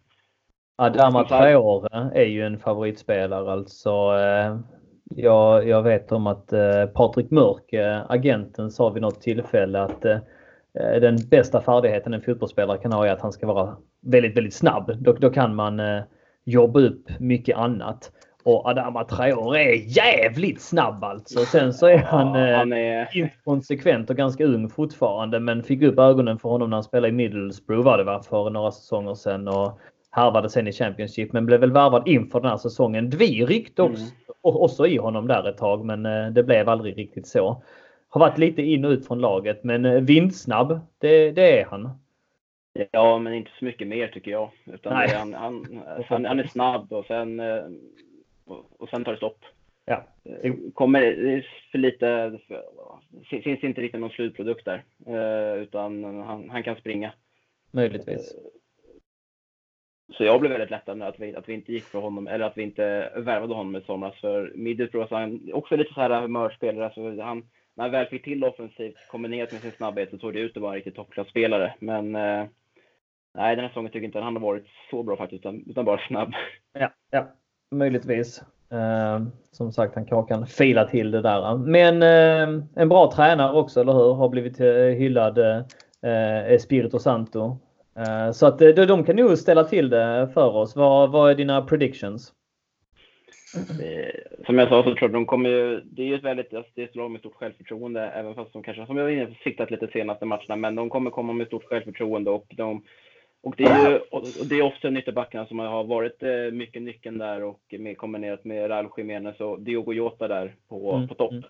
Adama 0.75 1.23
Traore 1.23 2.11
är 2.13 2.25
ju 2.25 2.45
en 2.45 2.59
favoritspelare 2.59 3.51
alltså. 3.51 3.89
Eh, 3.89 4.59
jag, 5.15 5.67
jag 5.67 5.83
vet 5.83 6.11
om 6.11 6.27
att 6.27 6.53
eh, 6.53 6.85
Patrik 6.85 7.31
Mörk, 7.31 7.73
eh, 7.73 8.01
agenten, 8.09 8.71
sa 8.71 8.89
vid 8.89 9.01
något 9.01 9.21
tillfälle 9.21 9.81
att 9.81 10.05
eh, 10.05 10.17
den 10.73 11.17
bästa 11.29 11.61
färdigheten 11.61 12.13
en 12.13 12.21
fotbollsspelare 12.21 12.77
kan 12.77 12.93
ha 12.93 13.07
är 13.07 13.11
att 13.11 13.21
han 13.21 13.31
ska 13.31 13.47
vara 13.47 13.75
väldigt, 14.01 14.37
väldigt 14.37 14.53
snabb. 14.53 14.91
Då, 14.99 15.13
då 15.13 15.29
kan 15.29 15.55
man 15.55 15.81
jobba 16.45 16.79
upp 16.79 17.19
mycket 17.19 17.57
annat. 17.57 18.11
Och 18.43 18.65
Adama 18.65 19.03
Traore 19.03 19.63
är 19.63 19.97
jävligt 19.97 20.61
snabb 20.61 21.03
alltså. 21.03 21.39
Sen 21.39 21.73
så 21.73 21.87
är 21.87 21.97
han, 21.97 22.39
ja, 22.39 22.57
han 22.57 22.73
är... 22.73 23.17
inkonsekvent 23.17 24.09
och 24.09 24.15
ganska 24.15 24.45
ung 24.45 24.69
fortfarande 24.69 25.39
men 25.39 25.63
fick 25.63 25.81
upp 25.81 25.99
ögonen 25.99 26.39
för 26.39 26.49
honom 26.49 26.69
när 26.69 26.77
han 26.77 26.83
spelade 26.83 27.09
i 27.09 27.11
Middlesbrough 27.11 27.85
var 27.85 27.97
det 27.97 28.03
va, 28.03 28.23
för 28.29 28.49
några 28.49 28.71
säsonger 28.71 29.13
sedan. 29.13 29.47
Och 29.47 29.79
harvade 30.11 30.49
sen 30.49 30.67
i 30.67 30.71
Championship 30.71 31.33
men 31.33 31.45
blev 31.45 31.59
väl 31.59 31.71
värvad 31.71 32.07
inför 32.07 32.41
den 32.41 32.49
här 32.49 32.57
säsongen. 32.57 33.09
Dvi 33.09 33.45
ryckte 33.45 33.81
också, 33.81 34.01
mm. 34.01 34.13
Också 34.41 34.87
i 34.87 34.97
honom 34.97 35.27
där 35.27 35.49
ett 35.49 35.57
tag 35.57 35.85
men 35.85 36.05
eh, 36.05 36.27
det 36.27 36.43
blev 36.43 36.69
aldrig 36.69 36.97
riktigt 36.97 37.27
så. 37.27 37.63
Har 38.09 38.19
varit 38.19 38.37
lite 38.37 38.61
in 38.61 38.85
och 38.85 38.91
ut 38.91 39.07
från 39.07 39.19
laget 39.19 39.63
men 39.63 39.85
eh, 39.85 40.01
vindsnabb, 40.01 40.79
det, 40.97 41.31
det 41.31 41.59
är 41.59 41.65
han. 41.65 41.89
Ja, 42.91 43.19
men 43.19 43.33
inte 43.33 43.51
så 43.59 43.65
mycket 43.65 43.87
mer 43.87 44.07
tycker 44.07 44.31
jag. 44.31 44.49
Utan 44.65 44.93
Nej. 44.93 45.09
Han, 45.15 45.33
han, 45.33 45.83
han, 46.07 46.25
han, 46.25 46.39
är 46.39 46.47
snabb 46.47 46.93
och 46.93 47.05
sen, 47.05 47.39
eh, 47.39 47.63
och 48.77 48.89
sen 48.89 49.03
tar 49.03 49.11
det 49.11 49.17
stopp. 49.17 49.45
Ja. 49.85 50.03
Kommer 50.73 51.01
för 51.71 51.77
lite, 51.77 52.39
det 53.09 53.41
finns 53.41 53.63
inte 53.63 53.81
riktigt 53.81 54.01
någon 54.01 54.09
slutprodukt 54.09 54.65
där. 54.65 54.83
Utan 55.57 56.03
han, 56.03 56.49
han 56.49 56.63
kan 56.63 56.75
springa. 56.75 57.13
Möjligtvis. 57.71 58.35
Så 60.11 60.23
jag 60.23 60.39
blev 60.39 60.51
väldigt 60.51 60.69
lättad 60.69 61.01
att 61.01 61.19
vi, 61.19 61.35
att 61.35 61.49
vi 61.49 61.53
inte 61.53 61.73
gick 61.73 61.83
för 61.83 61.99
honom, 61.99 62.27
eller 62.27 62.45
att 62.45 62.57
vi 62.57 62.63
inte 62.63 63.11
värvade 63.15 63.53
honom 63.53 63.75
i 63.75 63.81
somras. 63.81 64.15
För 64.21 64.51
Middlesbrough, 64.55 65.13
han 65.13 65.49
också 65.53 65.75
lite 65.75 65.93
så 65.93 66.01
här 66.01 66.21
humörspelare. 66.21 66.91
Så 66.93 67.21
han, 67.21 67.43
när 67.75 67.83
han 67.83 67.91
väl 67.91 68.05
fick 68.05 68.23
till 68.23 68.43
offensivt 68.43 69.07
kombinerat 69.11 69.51
med 69.51 69.61
sin 69.61 69.71
snabbhet 69.71 70.09
så 70.09 70.17
såg 70.17 70.33
det 70.33 70.39
ut 70.39 70.57
att 70.57 70.61
vara 70.61 70.71
en 70.71 70.75
riktigt 70.75 70.95
toppklasspelare. 70.95 71.73
Men 71.79 72.15
eh, 72.15 72.45
nej, 73.35 73.55
den 73.55 73.59
här 73.59 73.67
säsongen 73.67 73.91
tycker 73.91 73.99
jag 73.99 74.07
inte 74.07 74.17
att 74.17 74.23
han 74.23 74.35
har 74.35 74.41
varit 74.41 74.65
så 74.89 75.03
bra 75.03 75.17
faktiskt, 75.17 75.39
utan, 75.39 75.63
utan 75.67 75.85
bara 75.85 76.07
snabb. 76.07 76.33
Ja, 76.73 76.89
ja 77.11 77.27
möjligtvis. 77.71 78.43
Eh, 78.71 79.21
som 79.51 79.71
sagt, 79.71 79.95
han 79.95 80.25
kan 80.25 80.47
fila 80.47 80.85
till 80.85 81.11
det 81.11 81.21
där. 81.21 81.57
Men 81.57 82.03
eh, 82.03 82.63
en 82.75 82.89
bra 82.89 83.11
tränare 83.11 83.57
också, 83.57 83.81
eller 83.81 83.93
hur? 83.93 84.13
Har 84.13 84.29
blivit 84.29 84.59
eh, 84.59 84.75
hyllad 84.75 85.37
eh, 85.37 85.57
eh, 86.01 86.53
Espirito 86.53 86.99
Santo. 86.99 87.57
Eh, 87.95 88.31
så 88.31 88.45
att 88.45 88.59
de 88.59 89.03
kan 89.03 89.15
nog 89.15 89.37
ställa 89.37 89.63
till 89.63 89.89
det 89.89 90.29
för 90.33 90.55
oss. 90.55 90.75
Vad, 90.75 91.11
vad 91.11 91.31
är 91.31 91.35
dina 91.35 91.61
predictions? 91.61 92.33
som 94.45 94.59
jag 94.59 94.69
sa 94.69 94.83
så 94.83 94.89
tror 94.89 95.01
jag 95.01 95.11
de 95.11 95.25
kommer 95.25 95.49
ju, 95.49 95.81
det 95.81 96.01
är 96.01 96.05
ju 96.05 96.15
ett 96.15 96.23
väldigt, 96.23 96.53
alltså 96.53 96.71
det 96.75 96.81
är 96.81 96.85
ett 96.85 96.95
lag 96.95 97.11
med 97.11 97.19
stort 97.19 97.35
självförtroende, 97.35 98.01
även 98.01 98.35
fast 98.35 98.53
de 98.53 98.63
kanske, 98.63 98.85
som 98.85 98.97
jag 98.97 99.03
var 99.03 99.11
inne 99.11 99.25
på, 99.25 99.33
siktat 99.43 99.71
lite 99.71 99.87
senaste 99.87 100.25
matcherna, 100.25 100.55
men 100.55 100.75
de 100.75 100.89
kommer 100.89 101.11
komma 101.11 101.33
med 101.33 101.47
stort 101.47 101.63
självförtroende 101.63 102.31
och 102.31 102.45
de 102.57 102.83
och 103.43 103.55
det 103.57 103.63
är 103.63 103.89
ju 103.89 103.97
och 103.97 104.23
det 104.49 104.55
är 104.55 104.61
ofta 104.61 104.91
ytterbackarna 104.91 105.45
som 105.45 105.59
har 105.59 105.83
varit 105.83 106.23
eh, 106.23 106.51
mycket 106.51 106.81
nyckeln 106.81 107.17
där 107.17 107.43
och 107.43 107.61
med, 107.79 107.97
kombinerat 107.97 108.45
med 108.45 108.69
Raul 108.69 108.89
Jiménez 108.97 109.39
och 109.39 109.61
Diogo 109.61 109.93
Jota 109.93 110.27
där 110.27 110.55
på, 110.69 110.93
mm. 110.93 111.07
på 111.07 111.15
topp. 111.15 111.31
Mm. 111.31 111.43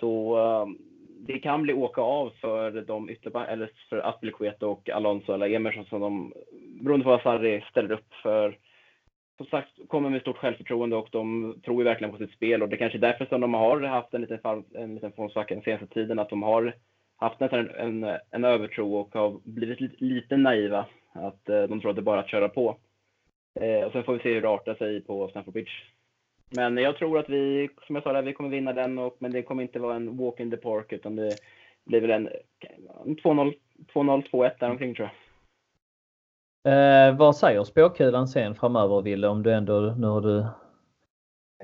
Så 0.00 0.38
um, 0.62 0.78
det 1.26 1.38
kan 1.38 1.62
bli 1.62 1.72
åka 1.72 2.00
av 2.00 2.30
för 2.40 2.70
de 2.70 3.08
eller 3.48 3.70
för 3.88 4.08
Aspilicueta 4.08 4.66
och 4.66 4.90
Alonso 4.90 5.32
eller 5.32 5.50
Emerson 5.50 5.84
som 5.84 6.00
de, 6.00 6.32
beroende 6.82 7.04
på 7.04 7.10
vad 7.10 7.22
Sarri 7.22 7.64
ställer 7.70 7.92
upp 7.92 8.14
för 8.22 8.58
som 9.36 9.46
sagt, 9.46 9.68
kommer 9.88 10.10
med 10.10 10.20
stort 10.20 10.36
självförtroende 10.36 10.96
och 10.96 11.08
de 11.12 11.54
tror 11.64 11.78
ju 11.78 11.84
verkligen 11.84 12.12
på 12.12 12.18
sitt 12.18 12.32
spel 12.32 12.62
och 12.62 12.68
det 12.68 12.76
är 12.76 12.78
kanske 12.78 12.98
är 12.98 13.00
därför 13.00 13.26
som 13.26 13.40
de 13.40 13.54
har 13.54 13.80
haft 13.80 14.14
en 14.14 14.20
liten, 14.20 14.64
en 14.74 14.94
liten 14.94 15.12
formsvacka 15.12 15.54
den 15.54 15.64
senaste 15.64 15.86
tiden, 15.86 16.18
att 16.18 16.30
de 16.30 16.42
har 16.42 16.74
haft 17.16 17.40
nästan 17.40 17.58
en, 17.58 18.04
en, 18.04 18.18
en 18.30 18.44
övertro 18.44 18.94
och 18.94 19.14
har 19.14 19.40
blivit 19.44 19.80
lite, 19.80 20.04
lite 20.04 20.36
naiva. 20.36 20.86
Att 21.12 21.48
eh, 21.48 21.62
de 21.62 21.80
tror 21.80 21.90
att 21.90 21.96
det 21.96 22.02
bara 22.02 22.16
är 22.16 22.22
att 22.22 22.30
köra 22.30 22.48
på. 22.48 22.76
Eh, 23.60 23.84
och 23.84 23.92
sen 23.92 24.04
får 24.04 24.12
vi 24.12 24.18
se 24.18 24.34
hur 24.34 24.40
det 24.40 24.48
artar 24.48 24.74
sig 24.74 25.00
på 25.00 25.28
Stamford 25.28 25.52
Bridge. 25.52 25.72
Men 26.50 26.76
jag 26.76 26.96
tror 26.96 27.18
att 27.18 27.28
vi, 27.28 27.70
som 27.86 27.94
jag 27.94 28.02
sa, 28.02 28.12
där, 28.12 28.22
vi 28.22 28.32
kommer 28.32 28.50
vinna 28.50 28.72
den, 28.72 28.98
och, 28.98 29.16
men 29.18 29.32
det 29.32 29.42
kommer 29.42 29.62
inte 29.62 29.78
vara 29.78 29.96
en 29.96 30.16
walk 30.16 30.40
in 30.40 30.50
the 30.50 30.56
park, 30.56 30.92
utan 30.92 31.16
det 31.16 31.36
blir 31.84 32.00
väl 32.00 32.10
en 32.10 32.28
2-0, 33.04 33.54
2-1 33.94 34.50
däromkring 34.60 34.94
tror 34.94 35.08
jag. 35.08 35.14
Eh, 36.64 37.16
vad 37.16 37.36
säger 37.36 37.64
spåkulan 37.64 38.28
sen 38.28 38.54
framöver 38.54 39.02
Wille 39.02 39.28
om 39.28 39.42
du 39.42 39.52
ändå, 39.52 39.80
nu 39.80 40.06
har 40.06 40.20
du 40.20 40.46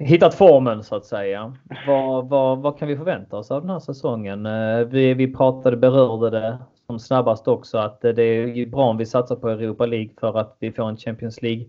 hittat 0.01 0.35
formen 0.35 0.83
så 0.83 0.97
att 0.97 1.05
säga. 1.05 1.57
Vad, 1.87 2.29
vad, 2.29 2.59
vad 2.59 2.79
kan 2.79 2.89
vi 2.89 2.97
förvänta 2.97 3.37
oss 3.37 3.51
av 3.51 3.61
den 3.61 3.71
här 3.71 3.79
säsongen? 3.79 4.47
Eh, 4.47 4.79
vi, 4.79 5.15
vi 5.15 5.35
pratade, 5.35 5.77
berörde 5.77 6.31
det 6.31 6.59
som 6.87 6.99
snabbast 6.99 7.49
också 7.49 7.79
att 7.79 8.01
det 8.01 8.23
är 8.23 8.67
bra 8.67 8.85
om 8.85 8.97
vi 8.97 9.07
satsar 9.07 9.37
på 9.37 9.49
Europa 9.49 9.87
League 9.87 10.11
för 10.21 10.39
att 10.39 10.57
vi 10.61 10.73
får 10.73 10.89
en 10.89 10.97
Champions 10.97 11.43
League 11.43 11.67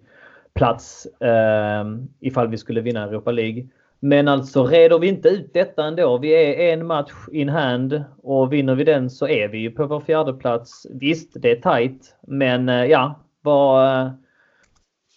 plats 0.58 1.06
eh, 1.06 1.86
ifall 2.20 2.48
vi 2.48 2.58
skulle 2.58 2.82
vinna 2.82 3.04
Europa 3.04 3.32
League. 3.32 3.68
Men 4.00 4.28
alltså 4.28 4.66
reder 4.66 5.00
vi 5.00 5.08
inte 5.08 5.30
ut 5.30 5.54
detta 5.54 5.86
ändå. 5.86 6.18
Vi 6.18 6.32
är 6.32 6.74
en 6.74 6.86
match 6.86 7.14
in 7.32 7.50
hand 7.50 8.04
och 8.24 8.54
vinner 8.54 8.76
vi 8.76 8.84
den 8.84 9.10
så 9.10 9.28
är 9.28 9.48
vi 9.48 9.58
ju 9.58 9.72
på 9.72 9.86
vår 9.86 10.00
fjärde 10.00 10.34
plats. 10.34 10.88
Visst, 10.90 11.42
det 11.42 11.52
är 11.52 11.62
tajt, 11.62 12.16
men 12.28 12.70
eh, 12.70 12.86
ja, 12.86 13.20
vad, 13.42 14.02
eh, 14.02 14.12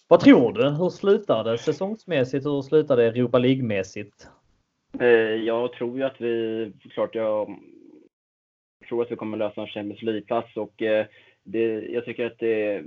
vad 0.08 0.20
tror 0.20 0.52
du? 0.52 0.68
Hur 0.70 0.90
slutar 0.90 1.44
det 1.44 1.58
säsongsmässigt? 1.58 2.46
Hur 2.46 2.62
slutar 2.62 2.96
det 2.96 3.04
Europa 3.04 3.38
League-mässigt? 3.38 4.28
Eh, 5.00 5.08
jag 5.44 5.72
tror 5.72 5.96
ju 5.96 6.02
att 6.02 6.20
vi, 6.20 6.72
klart 6.94 7.14
jag 7.14 7.48
tror 8.88 9.02
att 9.02 9.12
vi 9.12 9.16
kommer 9.16 9.36
lösa 9.36 9.60
en 9.60 9.66
Champions 9.66 10.02
League-plats 10.02 10.56
och 10.56 10.82
eh, 10.82 11.06
det, 11.44 11.80
jag 11.80 12.04
tycker 12.04 12.26
att 12.26 12.38
det 12.38 12.84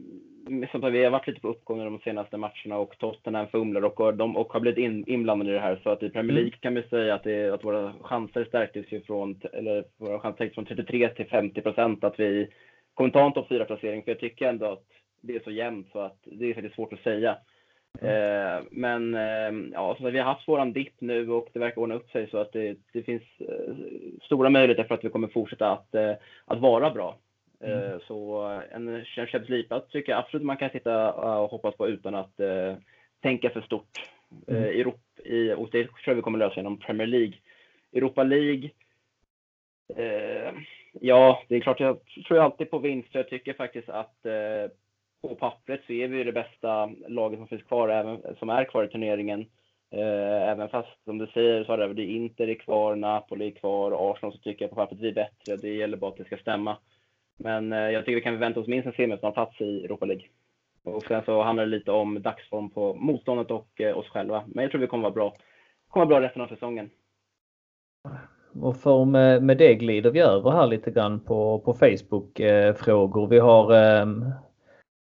som 0.71 0.91
vi 0.91 1.03
har 1.03 1.11
varit 1.11 1.27
lite 1.27 1.41
på 1.41 1.47
uppgång 1.47 1.79
de 1.79 1.99
senaste 1.99 2.37
matcherna 2.37 2.77
och 2.77 2.97
Tottenham 2.97 3.47
fumlar 3.47 3.85
och, 3.85 4.13
de, 4.13 4.37
och 4.37 4.53
har 4.53 4.59
blivit 4.59 4.77
in, 4.77 5.03
inblandade 5.07 5.51
i 5.51 5.53
det 5.53 5.59
här. 5.59 5.79
Så 5.83 5.89
att 5.89 6.03
i 6.03 6.09
Premier 6.09 6.31
mm. 6.31 6.35
League 6.35 6.57
kan 6.59 6.75
vi 6.75 6.83
säga 6.83 7.15
att, 7.15 7.23
det, 7.23 7.49
att 7.49 7.63
våra 7.63 7.93
chanser 8.01 8.45
stärktes 8.45 8.91
ju 8.91 9.01
från, 9.01 9.41
eller 9.53 9.83
våra 9.97 10.19
chanser 10.19 10.49
från 10.49 10.65
33 10.65 11.09
till 11.09 11.25
50 11.25 11.61
procent 11.61 12.03
att 12.03 12.19
vi 12.19 12.47
kommer 12.93 13.09
ta 13.09 13.25
en 13.25 13.33
topp 13.33 13.49
4-placering. 13.49 14.03
För 14.03 14.11
jag 14.11 14.19
tycker 14.19 14.49
ändå 14.49 14.65
att 14.65 14.85
det 15.21 15.35
är 15.35 15.39
så 15.39 15.51
jämnt 15.51 15.87
så 15.91 15.99
att 15.99 16.19
det 16.23 16.49
är 16.49 16.53
faktiskt 16.53 16.75
svårt 16.75 16.93
att 16.93 17.03
säga. 17.03 17.37
Mm. 18.01 18.57
Eh, 18.57 18.63
men 18.71 19.15
eh, 19.15 19.71
ja, 19.73 19.95
så 19.99 20.09
vi 20.09 20.19
har 20.19 20.25
haft 20.25 20.47
våran 20.47 20.73
dipp 20.73 20.93
nu 21.01 21.29
och 21.29 21.49
det 21.53 21.59
verkar 21.59 21.81
ordna 21.81 21.95
upp 21.95 22.09
sig 22.09 22.29
så 22.29 22.37
att 22.37 22.51
det, 22.51 22.77
det 22.93 23.03
finns 23.03 23.23
eh, 23.39 23.75
stora 24.21 24.49
möjligheter 24.49 24.83
för 24.83 24.95
att 24.95 25.03
vi 25.03 25.09
kommer 25.09 25.27
fortsätta 25.27 25.71
att, 25.71 25.95
eh, 25.95 26.13
att 26.45 26.59
vara 26.59 26.89
bra. 26.89 27.17
Mm. 27.59 27.83
Eh, 27.83 27.99
så 28.07 28.41
en 28.71 29.05
League 29.49 29.81
tycker 29.91 30.11
jag 30.11 30.19
absolut 30.19 30.45
man 30.45 30.57
kan 30.57 30.69
sitta 30.69 31.13
och 31.13 31.49
hoppas 31.49 31.75
på 31.75 31.87
utan 31.87 32.15
att 32.15 32.39
eh, 32.39 32.75
tänka 33.21 33.49
för 33.49 33.61
stort. 33.61 34.09
Mm. 34.47 34.63
Europa, 34.63 34.99
i, 35.23 35.53
och 35.53 35.69
det 35.71 35.83
tror 35.83 35.99
jag 36.05 36.15
vi 36.15 36.21
kommer 36.21 36.39
lösa 36.39 36.55
genom 36.55 36.79
Premier 36.79 37.07
League. 37.07 37.33
Europa 37.93 38.23
League, 38.23 38.69
ja, 40.91 41.43
det 41.47 41.55
är 41.55 41.59
klart 41.59 41.79
jag 41.79 41.99
tror 42.27 42.39
alltid 42.39 42.71
på 42.71 42.79
vinst. 42.79 43.09
Jag 43.11 43.29
tycker 43.29 43.53
faktiskt 43.53 43.89
att 43.89 44.15
på 45.21 45.35
pappret 45.35 45.81
så 45.87 45.93
är 45.93 46.07
vi 46.07 46.23
det 46.23 46.31
bästa 46.31 46.89
laget 47.07 47.39
som 47.39 47.47
finns 47.47 47.63
kvar, 47.63 47.89
även, 47.89 48.35
som 48.39 48.49
är 48.49 48.65
kvar 48.65 48.83
i 48.83 48.87
turneringen. 48.87 49.45
Eh, 49.91 50.49
även 50.49 50.69
fast, 50.69 51.03
som 51.03 51.17
du 51.17 51.27
säger, 51.27 51.63
så 51.63 51.73
är 51.73 51.77
det 51.93 52.03
Inter 52.03 52.49
är 52.49 52.55
kvar, 52.55 52.95
Napoli 52.95 53.47
är 53.47 53.51
kvar, 53.51 54.11
Arsenal 54.11 54.33
så 54.33 54.39
tycker 54.39 54.65
jag 54.65 54.69
på 54.69 54.75
pappret 54.75 55.01
vi 55.01 55.07
är 55.07 55.13
bättre. 55.13 55.57
Det 55.57 55.73
gäller 55.73 55.97
bara 55.97 56.11
att 56.11 56.17
det 56.17 56.25
ska 56.25 56.37
stämma. 56.37 56.77
Men 57.37 57.73
eh, 57.73 57.79
jag 57.79 58.05
tycker 58.05 58.15
vi 58.15 58.21
kan 58.21 58.39
vänta 58.39 58.59
oss 58.59 58.67
minst 58.67 58.87
en 58.87 58.93
semifinalplats 58.93 59.61
i 59.61 59.85
Europa 59.85 60.05
League. 60.05 60.25
Och 60.83 61.03
sen 61.03 61.23
så 61.25 61.43
handlar 61.43 61.65
det 61.65 61.71
lite 61.71 61.91
om 61.91 62.21
dagsform 62.21 62.69
på 62.69 62.93
motståndet 62.93 63.51
och 63.51 63.81
eh, 63.81 63.97
oss 63.97 64.09
själva. 64.09 64.43
Men 64.47 64.61
jag 64.61 64.71
tror 64.71 64.81
vi 64.81 64.87
kommer 64.87 65.03
vara 65.03 65.13
bra. 65.13 65.35
kommer 65.89 66.05
vara 66.05 66.19
bra 66.19 66.27
resten 66.27 66.41
av 66.41 66.47
säsongen. 66.47 66.89
Och 68.61 68.77
för 68.77 69.05
med, 69.05 69.43
med 69.43 69.57
det 69.57 69.75
glider 69.75 70.11
vi 70.11 70.19
över 70.19 70.51
här 70.51 70.67
lite 70.67 70.91
grann 70.91 71.19
på, 71.19 71.59
på 71.59 71.73
Facebook-frågor. 71.73 73.23
Eh, 73.23 73.29
vi 73.29 73.39
har 73.39 73.73
eh, 73.73 74.05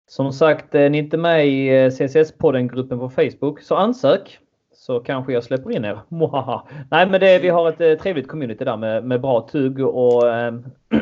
som 0.06 0.34
sagt, 0.34 0.76
eh, 0.76 0.82
är 0.82 0.90
ni 0.90 0.98
inte 0.98 1.18
med 1.18 1.48
i 1.48 1.68
eh, 1.68 1.90
CSS-podden-gruppen 1.90 3.00
på 3.00 3.10
Facebook 3.10 3.62
så 3.62 3.76
ansök 3.76 4.40
så 4.74 5.00
kanske 5.00 5.34
jag 5.34 5.44
släpper 5.44 5.72
in 5.72 5.86
er. 5.86 6.00
Nej 6.92 7.10
men 7.10 7.20
det, 7.20 7.40
vi 7.40 7.50
har 7.50 7.70
ett 7.70 7.82
eh, 7.82 7.94
trevligt 7.94 8.28
community 8.28 8.66
där 8.66 8.78
med, 8.78 9.04
med 9.04 9.22
bra 9.22 9.48
tugg 9.52 9.80
och 9.80 10.30
eh, 10.30 10.54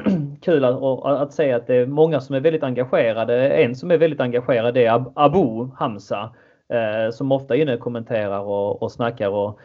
kul 0.42 0.66
att, 0.66 0.84
att 1.06 1.34
se 1.34 1.52
att 1.52 1.68
det 1.68 1.76
är 1.76 1.86
många 1.86 2.22
som 2.22 2.36
är 2.36 2.40
väldigt 2.40 2.64
engagerade. 2.64 3.50
En 3.50 3.76
som 3.76 3.92
är 3.92 3.98
väldigt 3.98 4.22
engagerad 4.22 4.78
är 4.78 5.06
Abu 5.16 5.70
Hamza 5.76 6.36
eh, 6.70 7.12
som 7.12 7.32
ofta 7.32 7.56
är 7.56 7.62
inne 7.62 7.74
och 7.74 7.80
kommenterar 7.80 8.40
och, 8.40 8.84
och 8.84 8.92
snackar 8.92 9.30
och 9.30 9.60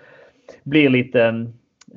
blir 0.62 0.88
lite 0.88 1.22
mm, 1.22 1.52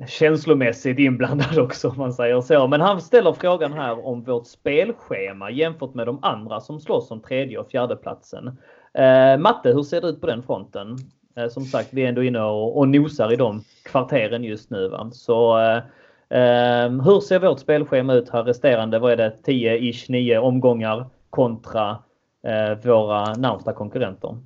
känslomässigt 0.08 0.98
inblandad 0.98 1.58
också 1.64 1.88
om 1.88 1.96
man 1.96 2.12
säger 2.12 2.40
så. 2.40 2.66
Men 2.66 2.80
han 2.80 3.00
ställer 3.00 3.32
frågan 3.32 3.72
här 3.72 4.06
om 4.06 4.22
vårt 4.22 4.46
spelschema 4.46 5.50
jämfört 5.50 5.94
med 5.94 6.06
de 6.06 6.18
andra 6.22 6.60
som 6.60 6.80
slåss 6.80 7.10
om 7.10 7.20
tredje 7.20 7.58
och 7.58 7.70
fjärde 7.70 7.96
platsen. 7.96 8.58
Eh, 8.94 9.38
Matte, 9.38 9.72
hur 9.72 9.82
ser 9.82 10.00
det 10.00 10.08
ut 10.08 10.20
på 10.20 10.26
den 10.26 10.42
fronten? 10.42 10.96
Eh, 11.36 11.48
som 11.48 11.64
sagt, 11.64 11.88
vi 11.92 12.04
är 12.04 12.08
ändå 12.08 12.22
inne 12.22 12.42
och, 12.42 12.78
och 12.78 12.88
nosar 12.88 13.32
i 13.32 13.36
de 13.36 13.62
kvarteren 13.84 14.44
just 14.44 14.70
nu. 14.70 14.88
Va? 14.88 15.10
Så 15.12 15.58
eh, 15.58 15.82
eh 16.30 16.90
hur 17.04 17.20
ser 17.20 17.38
vårt 17.40 17.60
spelschema 17.60 18.14
ut 18.14 18.28
här 18.28 18.44
resterande, 18.44 18.98
vad 18.98 19.12
är 19.12 19.16
det, 19.16 19.36
10-ish, 19.44 20.04
9 20.08 20.38
omgångar 20.38 21.06
kontra 21.30 21.98
eh, 22.44 22.78
våra 22.84 23.34
närmsta 23.34 23.72
konkurrenter? 23.72 24.36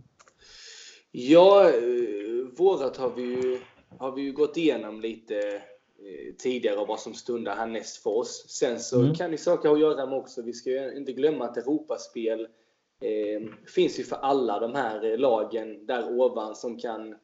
Ja, 1.10 1.68
eh, 1.68 2.58
vårat 2.58 2.96
har 2.96 3.10
vi 3.16 3.22
ju 3.22 3.58
har 3.98 4.12
vi 4.12 4.22
ju 4.22 4.32
gått 4.32 4.56
igenom 4.56 5.00
lite 5.00 5.36
eh, 5.98 6.34
tidigare 6.38 6.76
och 6.76 6.88
vad 6.88 7.00
som 7.00 7.14
stundar 7.14 7.56
härnäst 7.56 8.02
för 8.02 8.10
oss. 8.10 8.44
Sen 8.48 8.80
så 8.80 9.00
mm. 9.00 9.14
kan 9.14 9.30
ju 9.30 9.36
saker 9.36 9.68
ha 9.68 9.76
att 9.76 9.80
göra 9.80 10.06
med 10.06 10.18
också, 10.18 10.42
vi 10.42 10.52
ska 10.52 10.70
ju 10.70 10.96
inte 10.96 11.12
glömma 11.12 11.44
att 11.44 11.56
Europaspel 11.56 12.40
eh, 13.00 13.48
finns 13.74 14.00
ju 14.00 14.04
för 14.04 14.16
alla 14.16 14.60
de 14.60 14.74
här 14.74 15.18
lagen 15.18 15.86
där 15.86 16.20
ovan 16.20 16.54
som 16.54 16.78
kan 16.78 17.14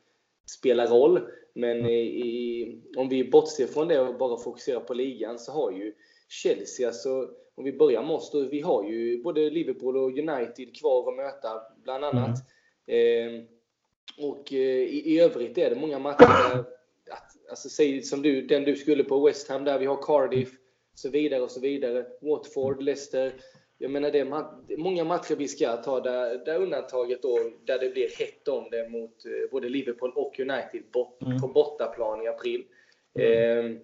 spela 0.59 0.87
roll. 0.87 1.21
Men 1.55 1.79
mm. 1.79 1.91
i, 1.91 2.83
om 2.97 3.09
vi 3.09 3.31
bortser 3.31 3.67
från 3.67 3.89
det 3.89 4.01
och 4.01 4.19
bara 4.19 4.39
fokuserar 4.39 4.81
på 4.81 4.95
ligan 4.95 5.39
så 5.39 5.53
har 5.53 5.73
ju 5.73 5.95
Chelsea, 6.29 6.87
alltså 6.87 7.29
om 7.55 7.65
vi 7.65 7.73
börjar 7.73 8.03
med 8.03 8.11
oss 8.11 8.31
då, 8.31 8.41
vi 8.41 8.61
har 8.61 8.85
ju 8.85 9.23
både 9.23 9.51
Liverpool 9.51 9.97
och 9.97 10.19
United 10.19 10.77
kvar 10.77 11.09
att 11.09 11.17
möta 11.17 11.63
bland 11.85 12.05
annat. 12.05 12.39
Mm. 12.87 13.37
Eh, 13.37 13.43
och 14.19 14.53
eh, 14.53 14.59
i, 14.59 15.03
i 15.15 15.21
övrigt 15.21 15.59
är 15.59 15.71
det 15.71 15.77
många 15.77 15.99
matcher 15.99 16.27
där, 16.29 16.65
alltså 17.51 17.69
säg 17.69 18.03
som 18.03 18.23
du, 18.23 18.47
den 18.47 18.65
du 18.65 18.77
skulle 18.77 19.05
på 19.05 19.27
West 19.27 19.49
Ham 19.49 19.65
där 19.65 19.79
vi 19.79 19.87
har 19.87 20.03
Cardiff, 20.03 20.51
så 20.95 21.11
vidare 21.11 21.43
och 21.43 21.51
så 21.51 21.61
vidare. 21.61 22.07
Watford, 22.21 22.83
Leicester. 22.83 23.33
Jag 23.83 23.91
menar 23.91 24.11
det 24.11 24.19
är 24.19 24.77
många 24.77 25.05
matcher 25.05 25.37
vi 25.37 25.49
ska 25.49 25.77
ta 25.77 26.01
där, 26.01 26.45
där 26.45 26.59
undantaget 26.59 27.23
då, 27.23 27.39
där 27.65 27.79
det 27.79 27.91
blir 27.91 28.09
hett 28.19 28.49
om 28.49 28.71
det 28.71 28.89
mot 28.89 29.25
eh, 29.25 29.51
både 29.51 29.69
Liverpool 29.69 30.13
och 30.17 30.41
United 30.41 30.83
bort, 30.93 31.23
mm. 31.23 31.41
på 31.41 31.49
bortaplan 31.49 32.23
i 32.23 32.29
april. 32.29 32.65
Mm. 33.15 33.67
Eh, 33.67 33.81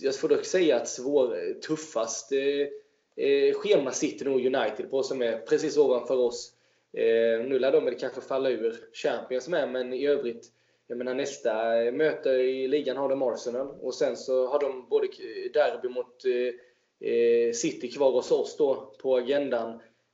jag 0.00 0.16
får 0.16 0.28
dock 0.28 0.44
säga 0.44 0.76
att 0.76 0.88
svår, 0.88 1.60
tuffast 1.60 2.32
eh, 2.32 3.26
eh, 3.26 3.54
schema 3.54 3.90
sitter 3.90 4.24
nog 4.24 4.46
United 4.46 4.90
på 4.90 5.02
som 5.02 5.22
är 5.22 5.38
precis 5.38 5.76
ovanför 5.76 6.16
oss. 6.16 6.52
Eh, 6.92 7.46
nu 7.46 7.58
lär 7.58 7.72
de 7.72 7.94
kanske 7.94 8.20
falla 8.20 8.50
ur 8.50 8.74
Champions 8.92 9.48
med, 9.48 9.68
men 9.68 9.92
i 9.92 10.06
övrigt 10.06 10.52
jag 10.86 10.98
menar 10.98 11.14
nästa 11.14 11.74
möte 11.92 12.30
i 12.30 12.68
ligan 12.68 12.96
har 12.96 13.08
de 13.08 13.22
Arsenal 13.22 13.68
och 13.80 13.94
sen 13.94 14.16
så 14.16 14.46
har 14.46 14.60
de 14.60 14.88
både 14.88 15.06
derby 15.54 15.88
mot 15.88 16.24
eh, 16.24 16.54
eh, 17.02 17.52
City 17.52 17.90
kvar 17.90 18.12
hos 18.12 18.30
oss 18.30 18.56
då 18.56 18.92
på 19.02 19.16
agendan. 19.16 19.70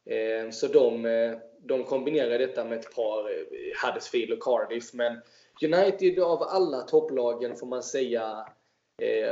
Eh, 0.06 0.50
så 0.50 0.66
de, 0.66 1.06
eh, 1.06 1.32
de 1.62 1.84
kombinerar 1.84 2.38
detta 2.38 2.64
med 2.64 2.78
ett 2.78 2.94
par 2.94 3.30
Huddersfield 3.84 4.32
och 4.32 4.42
Cardiff. 4.42 4.92
Men 4.92 5.20
United 5.62 6.18
av 6.18 6.42
alla 6.42 6.80
topplagen 6.80 7.56
får 7.56 7.66
man 7.66 7.82
säga 7.82 8.46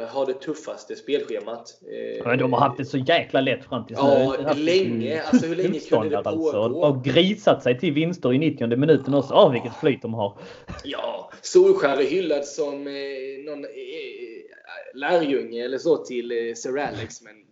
har 0.09 0.27
det 0.27 0.35
tuffaste 0.35 0.97
spelschemat. 0.97 1.81
Men 2.25 2.39
de 2.39 2.53
har 2.53 2.61
haft 2.61 2.79
det 2.79 2.85
så 2.85 2.99
jäkla 2.99 3.41
lätt 3.41 3.65
fram 3.65 3.87
tills 3.87 3.99
ja, 3.99 4.37
nu. 4.39 4.63
Länge. 4.63 5.23
Alltså 5.23 5.47
hur 5.47 5.57
länge 5.57 5.81
kunde 5.81 6.09
det 6.09 6.23
pågå? 6.23 6.29
Alltså. 6.29 6.59
Och 6.59 7.05
grisat 7.05 7.63
sig 7.63 7.79
till 7.79 7.93
vinster 7.93 8.33
i 8.33 8.39
90 8.39 8.77
minuten 8.77 9.15
också. 9.15 9.35
Ja, 9.35 9.49
vilket 9.49 9.77
flyt 9.81 10.03
de 10.03 10.15
har. 10.15 10.39
Ja, 10.85 11.31
Solskär 11.43 11.97
är 11.97 12.05
hyllad 12.05 12.45
som 12.45 12.85
någon 13.47 13.65
lärjunge 14.95 15.64
eller 15.64 15.79
så 15.79 15.97
till 15.97 16.33
eh, 16.33 16.55
Sir 16.55 16.79
Alex. 16.79 17.23
Men 17.23 17.45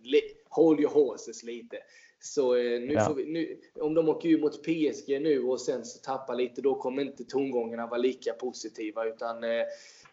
hold 0.49 0.79
your 0.79 0.91
horses 0.91 1.43
lite. 1.43 1.77
Så 2.19 2.55
eh, 2.55 2.81
nu 2.81 2.93
ja. 2.93 3.13
vi, 3.17 3.25
nu, 3.25 3.57
om 3.73 3.93
de 3.93 4.09
åker 4.09 4.29
ju 4.29 4.37
mot 4.37 4.63
PSG 4.63 5.21
nu 5.21 5.43
och 5.43 5.61
sen 5.61 5.85
så 5.85 5.99
tappar 5.99 6.35
lite, 6.35 6.61
då 6.61 6.75
kommer 6.75 7.01
inte 7.01 7.23
tongångarna 7.23 7.87
vara 7.87 7.97
lika 7.97 8.33
positiva. 8.33 9.05
Utan, 9.05 9.43
eh, 9.43 9.63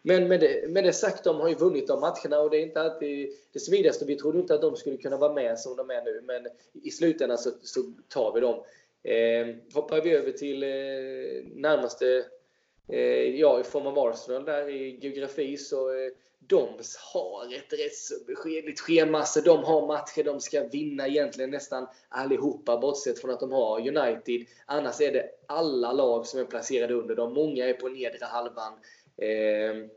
men 0.01 0.27
med 0.27 0.39
det, 0.39 0.69
med 0.69 0.83
det 0.83 0.93
sagt, 0.93 1.23
de 1.23 1.39
har 1.39 1.49
ju 1.49 1.55
vunnit 1.55 1.87
de 1.87 1.99
matcherna 1.99 2.39
och 2.39 2.49
det 2.49 2.57
är 2.57 2.61
inte 2.61 2.81
alltid 2.81 3.29
det 3.53 3.59
smidigaste. 3.59 4.05
Vi 4.05 4.15
trodde 4.15 4.39
inte 4.39 4.53
att 4.53 4.61
de 4.61 4.75
skulle 4.75 4.97
kunna 4.97 5.17
vara 5.17 5.33
med 5.33 5.59
som 5.59 5.75
de 5.75 5.89
är 5.89 6.01
nu, 6.03 6.21
men 6.25 6.47
i 6.83 6.91
slutändan 6.91 7.37
så, 7.37 7.51
så 7.61 7.93
tar 8.07 8.33
vi 8.33 8.39
dem. 8.39 8.63
Eh, 9.03 9.55
hoppar 9.73 10.01
vi 10.01 10.11
över 10.11 10.31
till 10.31 10.63
eh, 10.63 10.69
närmaste, 11.55 12.25
eh, 12.87 13.39
ja 13.39 13.59
i 13.59 13.63
form 13.63 13.87
av 13.87 13.99
Arsenal 13.99 14.45
där 14.45 14.69
i 14.69 14.99
geografi 15.01 15.57
så 15.57 15.89
eh, 15.89 16.11
de 16.47 16.69
har 17.13 17.55
ett 17.55 17.73
rätt 17.73 17.95
så 17.95 18.13
beskedligt 18.27 18.79
schema. 18.79 19.25
Så 19.25 19.41
de 19.41 19.63
har 19.63 19.87
matcher 19.87 20.23
de 20.23 20.39
ska 20.39 20.67
vinna 20.67 21.07
egentligen 21.07 21.51
nästan 21.51 21.87
allihopa 22.09 22.77
bortsett 22.77 23.21
från 23.21 23.31
att 23.31 23.39
de 23.39 23.51
har 23.51 23.79
United. 23.79 24.45
Annars 24.65 25.01
är 25.01 25.11
det 25.11 25.29
alla 25.47 25.91
lag 25.91 26.27
som 26.27 26.39
är 26.39 26.45
placerade 26.45 26.93
under 26.93 27.15
dem. 27.15 27.33
Många 27.33 27.65
är 27.65 27.73
på 27.73 27.89
nedre 27.89 28.25
halvan. 28.25 28.73
Eh, 29.17 29.89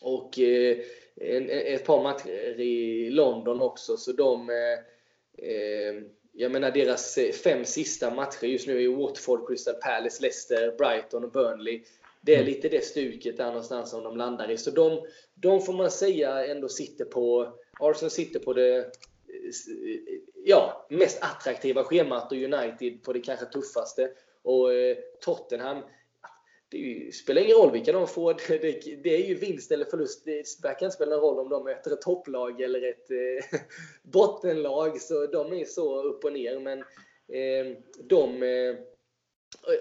och 0.00 0.38
eh, 0.38 0.78
en, 1.16 1.50
ett 1.50 1.84
par 1.84 2.02
matcher 2.02 2.60
i 2.60 3.10
London 3.10 3.60
också. 3.60 3.96
Så 3.96 4.12
de... 4.12 4.50
Eh, 4.50 5.46
eh 5.48 5.94
jag 6.32 6.52
menar 6.52 6.70
deras 6.70 7.18
fem 7.44 7.64
sista 7.64 8.14
matcher 8.14 8.46
just 8.46 8.66
nu 8.66 8.84
är 8.84 8.88
Watford, 8.88 9.48
Crystal 9.48 9.74
Palace, 9.74 10.22
Leicester, 10.22 10.74
Brighton 10.78 11.24
och 11.24 11.30
Burnley. 11.30 11.82
Det 12.20 12.34
är 12.34 12.40
mm. 12.40 12.48
lite 12.48 12.68
det 12.68 12.84
stuket 12.84 13.36
där 13.36 13.46
någonstans 13.46 13.90
som 13.90 14.02
de 14.02 14.16
landar 14.16 14.50
i. 14.50 14.56
Så 14.56 14.70
de, 14.70 15.06
de 15.34 15.60
får 15.60 15.72
man 15.72 15.90
säga 15.90 16.46
ändå 16.46 16.68
sitter 16.68 17.04
på, 17.04 17.52
Arsenal 17.80 18.10
sitter 18.10 18.40
på 18.40 18.52
det 18.52 18.92
ja, 20.44 20.86
mest 20.90 21.18
attraktiva 21.22 21.84
schemat 21.84 22.32
och 22.32 22.38
United 22.38 23.02
på 23.02 23.12
det 23.12 23.20
kanske 23.20 23.46
tuffaste. 23.46 24.10
Och 24.42 24.74
eh, 24.74 24.96
Tottenham, 25.20 25.82
det 26.70 27.14
spelar 27.14 27.42
ingen 27.42 27.56
roll 27.56 27.72
vilka 27.72 27.92
de 27.92 28.06
får. 28.06 28.34
Det, 28.48 28.96
det, 29.02 29.24
är 29.24 29.28
ju 29.28 29.34
vinst 29.34 29.72
eller 29.72 29.84
förlust. 29.84 30.24
Det 30.24 30.44
kan 30.62 30.86
inte 30.86 30.90
spela 30.90 31.16
någon 31.16 31.20
roll 31.20 31.38
om 31.38 31.48
de 31.48 31.64
möter 31.64 31.92
ett 31.92 32.02
topplag 32.02 32.60
eller 32.60 32.90
ett 32.90 33.10
eh, 33.10 33.60
bottenlag. 34.02 35.00
Så 35.00 35.26
de 35.26 35.52
är 35.52 35.64
så 35.64 36.02
upp 36.02 36.24
och 36.24 36.32
ner. 36.32 36.58
Men 36.58 36.78
eh, 37.28 37.76
de 37.98 38.42
eh, 38.42 38.76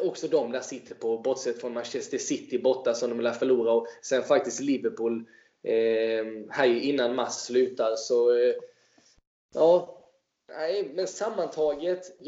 också 0.02 0.28
de 0.28 0.52
där 0.52 0.62
sitter 0.62 0.96
på, 0.96 1.18
bortsett 1.18 1.62
från 1.62 1.74
Manchester 1.74 2.18
City 2.18 2.60
borta 2.60 2.94
som 2.94 3.10
de 3.10 3.22
lär 3.22 3.32
förlora 3.32 3.72
och 3.72 3.88
sen 4.02 4.24
faktiskt 4.24 4.60
Liverpool 4.60 5.26
eh, 5.64 6.26
här 6.50 6.66
innan 6.66 7.16
mars 7.16 7.34
slutar. 7.34 7.96
Så 7.96 8.38
eh, 8.38 8.56
ja, 9.54 10.04
nej, 10.48 10.92
men 10.94 11.08
sammantaget 11.08 12.20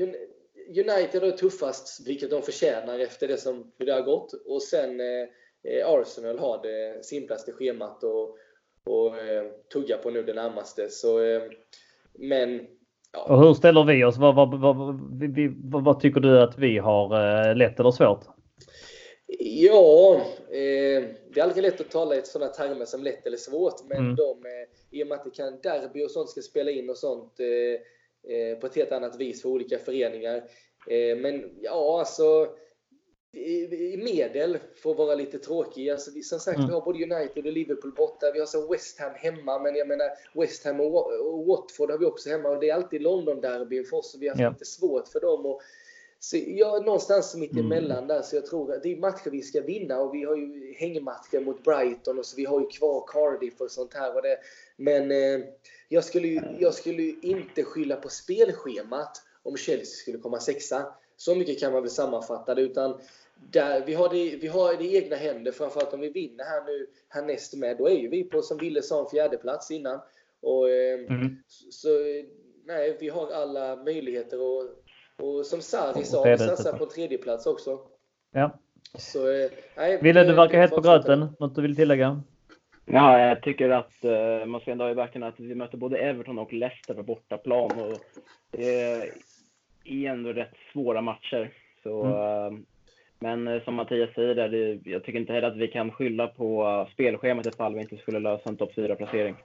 United 0.69 1.23
är 1.23 1.31
tuffast, 1.31 2.07
vilket 2.07 2.29
de 2.29 2.41
förtjänar 2.41 2.99
efter 2.99 3.27
det 3.27 3.37
som 3.37 3.71
hur 3.77 3.85
det 3.85 3.93
har 3.93 4.01
gått. 4.01 4.33
Och 4.33 4.63
sen 4.63 4.99
eh, 4.99 5.27
eh 5.63 5.87
Arsenal 5.87 6.39
har 6.39 6.63
det 6.63 7.05
simplaste 7.05 7.51
schemat 7.51 8.03
och, 8.03 8.37
och 8.83 9.17
eh, 9.17 9.51
tugga 9.73 9.97
på 9.97 10.09
nu 10.09 10.23
det 10.23 10.33
närmaste. 10.33 10.89
Så, 10.89 11.23
eh, 11.23 11.43
men 12.13 12.67
Ja. 13.13 13.23
Och 13.23 13.43
hur 13.43 13.53
ställer 13.53 13.83
vi 13.83 14.03
oss? 14.03 14.17
Vad, 14.17 14.35
vad, 14.35 14.59
vad, 14.59 15.83
vad, 15.83 15.99
tycker 15.99 16.19
du 16.19 16.41
att 16.41 16.57
vi 16.57 16.77
har 16.77 17.05
eh, 17.49 17.55
lätt 17.55 17.79
eller 17.79 17.91
svårt? 17.91 18.25
Ja, 19.39 20.15
eh, 20.49 21.03
det 21.33 21.39
är 21.39 21.43
aldrig 21.43 21.63
lätt 21.63 21.81
att 21.81 21.91
tala 21.91 22.15
i 22.15 22.21
sådana 22.23 22.51
termer 22.51 22.85
som 22.85 23.03
lätt 23.03 23.27
eller 23.27 23.37
svårt. 23.37 23.89
Men 23.89 23.97
mm. 23.97 24.15
de, 24.15 24.29
eh, 24.45 24.99
i 24.99 25.03
och 25.03 25.07
med 25.07 25.17
att 25.17 25.23
det 25.23 25.31
kan 25.31 25.61
derby 25.61 26.05
och 26.05 26.11
sånt 26.11 26.29
ska 26.29 26.41
spela 26.41 26.71
in 26.71 26.89
och 26.89 26.97
sånt 26.97 27.39
eh, 27.39 27.81
eh 28.33 28.59
på 28.59 28.67
ett 28.67 28.75
helt 28.75 28.91
annat 28.91 29.19
vis 29.19 29.41
för 29.41 29.49
olika 29.49 29.79
föreningar. 29.79 30.43
Men 31.17 31.51
ja, 31.61 31.99
alltså 31.99 32.47
i, 33.33 33.97
medel, 33.97 34.57
för 34.75 34.91
att 34.91 34.97
vara 34.97 35.15
lite 35.15 35.39
tråkig. 35.39 35.89
Alltså, 35.89 36.11
som 36.23 36.39
sagt, 36.39 36.57
mm. 36.57 36.67
vi 36.67 36.73
har 36.73 36.81
både 36.81 37.03
United 37.03 37.45
och 37.45 37.51
Liverpool 37.51 37.91
borta. 37.91 38.31
Vi 38.33 38.39
har 38.39 38.45
så 38.45 38.67
West 38.67 38.99
Ham 38.99 39.13
hemma, 39.15 39.59
men 39.59 39.75
jag 39.75 39.87
menar 39.87 40.07
West 40.33 40.65
Ham 40.65 40.79
och, 40.79 41.11
och 41.27 41.45
Watford 41.45 41.91
har 41.91 41.97
vi 41.97 42.05
också 42.05 42.29
hemma. 42.29 42.49
Och 42.49 42.59
det 42.59 42.69
är 42.69 42.75
alltid 42.75 43.01
London-derbyn 43.01 43.85
för 43.85 43.97
oss, 43.97 44.11
så 44.11 44.17
vi 44.17 44.27
har 44.27 44.35
haft 44.35 44.59
lite 44.59 44.71
svårt 44.71 45.07
för 45.07 45.19
dem. 45.19 45.45
Och, 45.45 45.61
så 46.19 46.37
jag 46.47 46.85
någonstans 46.85 47.35
mitt 47.35 47.51
mm. 47.51 47.65
emellan 47.65 47.97
mm. 47.97 48.07
där, 48.07 48.21
så 48.21 48.35
jag 48.35 48.45
tror 48.45 48.73
att 48.73 48.83
det 48.83 48.91
är 48.91 48.97
matcher 48.97 49.29
vi 49.29 49.41
ska 49.41 49.61
vinna 49.61 49.99
och 49.99 50.15
vi 50.15 50.23
har 50.23 50.35
ju 50.35 50.73
hängmatcher 50.73 51.39
mot 51.39 51.63
Brighton 51.63 52.19
och 52.19 52.25
så 52.25 52.35
vi 52.35 52.45
har 52.45 52.59
ju 52.59 52.67
kvar 52.67 53.05
Cardiff 53.07 53.61
och 53.61 53.71
sånt 53.71 53.93
här. 53.93 54.15
Och 54.15 54.21
det, 54.21 54.37
men 54.75 55.11
eh, 55.11 55.45
jag, 55.89 56.03
skulle 56.03 56.27
ju, 56.27 56.41
jag 56.59 56.73
skulle 56.73 57.03
ju 57.03 57.15
inte 57.21 57.63
skylla 57.63 57.95
på 57.95 58.09
spelschemat 58.09 59.21
om 59.43 59.57
Chelsea 59.57 59.85
skulle 59.85 60.17
komma 60.17 60.39
sexa. 60.39 60.93
Så 61.17 61.35
mycket 61.35 61.59
kan 61.59 61.73
man 61.73 61.81
väl 61.81 61.91
sammanfatta 61.91 62.55
det. 62.55 62.61
Utan 62.61 62.99
där, 63.49 63.85
vi, 63.85 63.93
har 63.93 64.09
det, 64.09 64.35
vi 64.41 64.47
har 64.47 64.73
det 64.77 64.83
i 64.83 64.97
egna 64.97 65.15
händer. 65.15 65.51
Framförallt 65.51 65.93
om 65.93 65.99
vi 65.99 66.09
vinner 66.09 66.43
här 66.43 66.65
nu 66.65 66.87
härnäst 67.09 67.57
med. 67.57 67.77
Då 67.77 67.89
är 67.89 67.95
ju 67.95 68.09
vi 68.09 68.23
på, 68.23 68.41
som 68.41 68.57
Wille 68.57 68.81
sa, 68.81 68.99
en 68.99 69.09
fjärde 69.09 69.37
plats 69.37 69.71
innan. 69.71 69.99
Och, 70.41 70.69
eh, 70.69 70.99
mm. 70.99 71.37
Så 71.69 71.89
nej, 72.65 72.97
vi 72.99 73.09
har 73.09 73.31
alla 73.31 73.75
möjligheter. 73.75 74.41
Och, 74.41 74.63
och 75.17 75.45
som 75.45 75.61
Sarri 75.61 76.03
sa, 76.03 76.23
vi 76.23 76.37
satsar 76.37 76.77
på 76.77 76.83
en 76.83 76.89
tredje 76.89 77.17
plats 77.17 77.45
också. 77.45 77.79
Ja. 78.31 78.59
Så, 78.97 79.31
eh, 79.31 79.51
nej, 79.77 79.99
Wille, 80.01 80.23
du 80.23 80.33
verkar 80.33 80.61
het 80.61 80.71
på 80.71 80.81
gröten. 80.81 81.27
Något 81.39 81.55
du 81.55 81.61
vill 81.61 81.75
tillägga? 81.75 82.21
Ja, 82.85 83.19
jag 83.19 83.41
tycker 83.41 83.69
att 83.69 83.93
uh, 84.03 84.45
man 84.45 84.61
ska 84.61 84.71
ändå 84.71 84.85
ha 84.85 84.91
i 84.91 84.95
backen 84.95 85.23
att 85.23 85.39
vi 85.39 85.55
möter 85.55 85.77
både 85.77 85.97
Everton 85.97 86.39
och 86.39 86.53
Leicester 86.53 86.93
på 86.93 87.03
bortaplan. 87.03 87.71
Och 87.71 87.97
det 88.51 88.83
är 89.83 90.09
ändå 90.09 90.33
rätt 90.33 90.53
svåra 90.73 91.01
matcher. 91.01 91.53
Så 91.83 92.03
mm. 92.03 92.65
Men 93.21 93.47
eh, 93.47 93.63
som 93.63 93.75
Mattias 93.75 94.13
säger, 94.15 94.35
där, 94.35 94.49
det, 94.49 94.79
jag 94.83 95.03
tycker 95.03 95.19
inte 95.19 95.33
heller 95.33 95.47
att 95.47 95.57
vi 95.57 95.67
kan 95.67 95.91
skylla 95.91 96.27
på 96.27 96.87
spelschemat 96.93 97.45
ifall 97.45 97.75
vi 97.75 97.81
inte 97.81 97.97
skulle 97.97 98.19
lösa 98.19 98.49
en 98.49 98.57
topp 98.57 98.71
4-placering. 98.75 99.35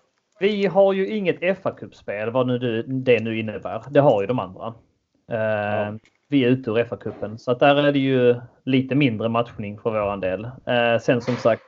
Vi 0.40 0.66
har 0.66 0.92
ju 0.92 1.08
inget 1.08 1.62
fa 1.62 1.70
kuppspel 1.70 2.30
vad 2.30 2.46
nu 2.46 2.82
det 2.82 3.20
nu 3.22 3.38
innebär. 3.38 3.82
Det 3.90 4.00
har 4.00 4.20
ju 4.20 4.26
de 4.26 4.38
andra. 4.38 4.66
Uh, 5.32 5.36
ja. 5.36 5.98
Vi 6.28 6.44
är 6.44 6.48
ute 6.48 6.70
ur 6.70 6.84
FA-cupen, 6.84 7.36
så 7.36 7.50
att 7.50 7.60
där 7.60 7.76
är 7.76 7.92
det 7.92 7.98
ju 7.98 8.34
lite 8.64 8.94
mindre 8.94 9.28
matchning 9.28 9.78
för 9.78 9.90
våran 9.90 10.20
del. 10.20 10.44
Uh, 10.44 10.98
sen 11.00 11.20
som 11.20 11.36
sagt, 11.36 11.62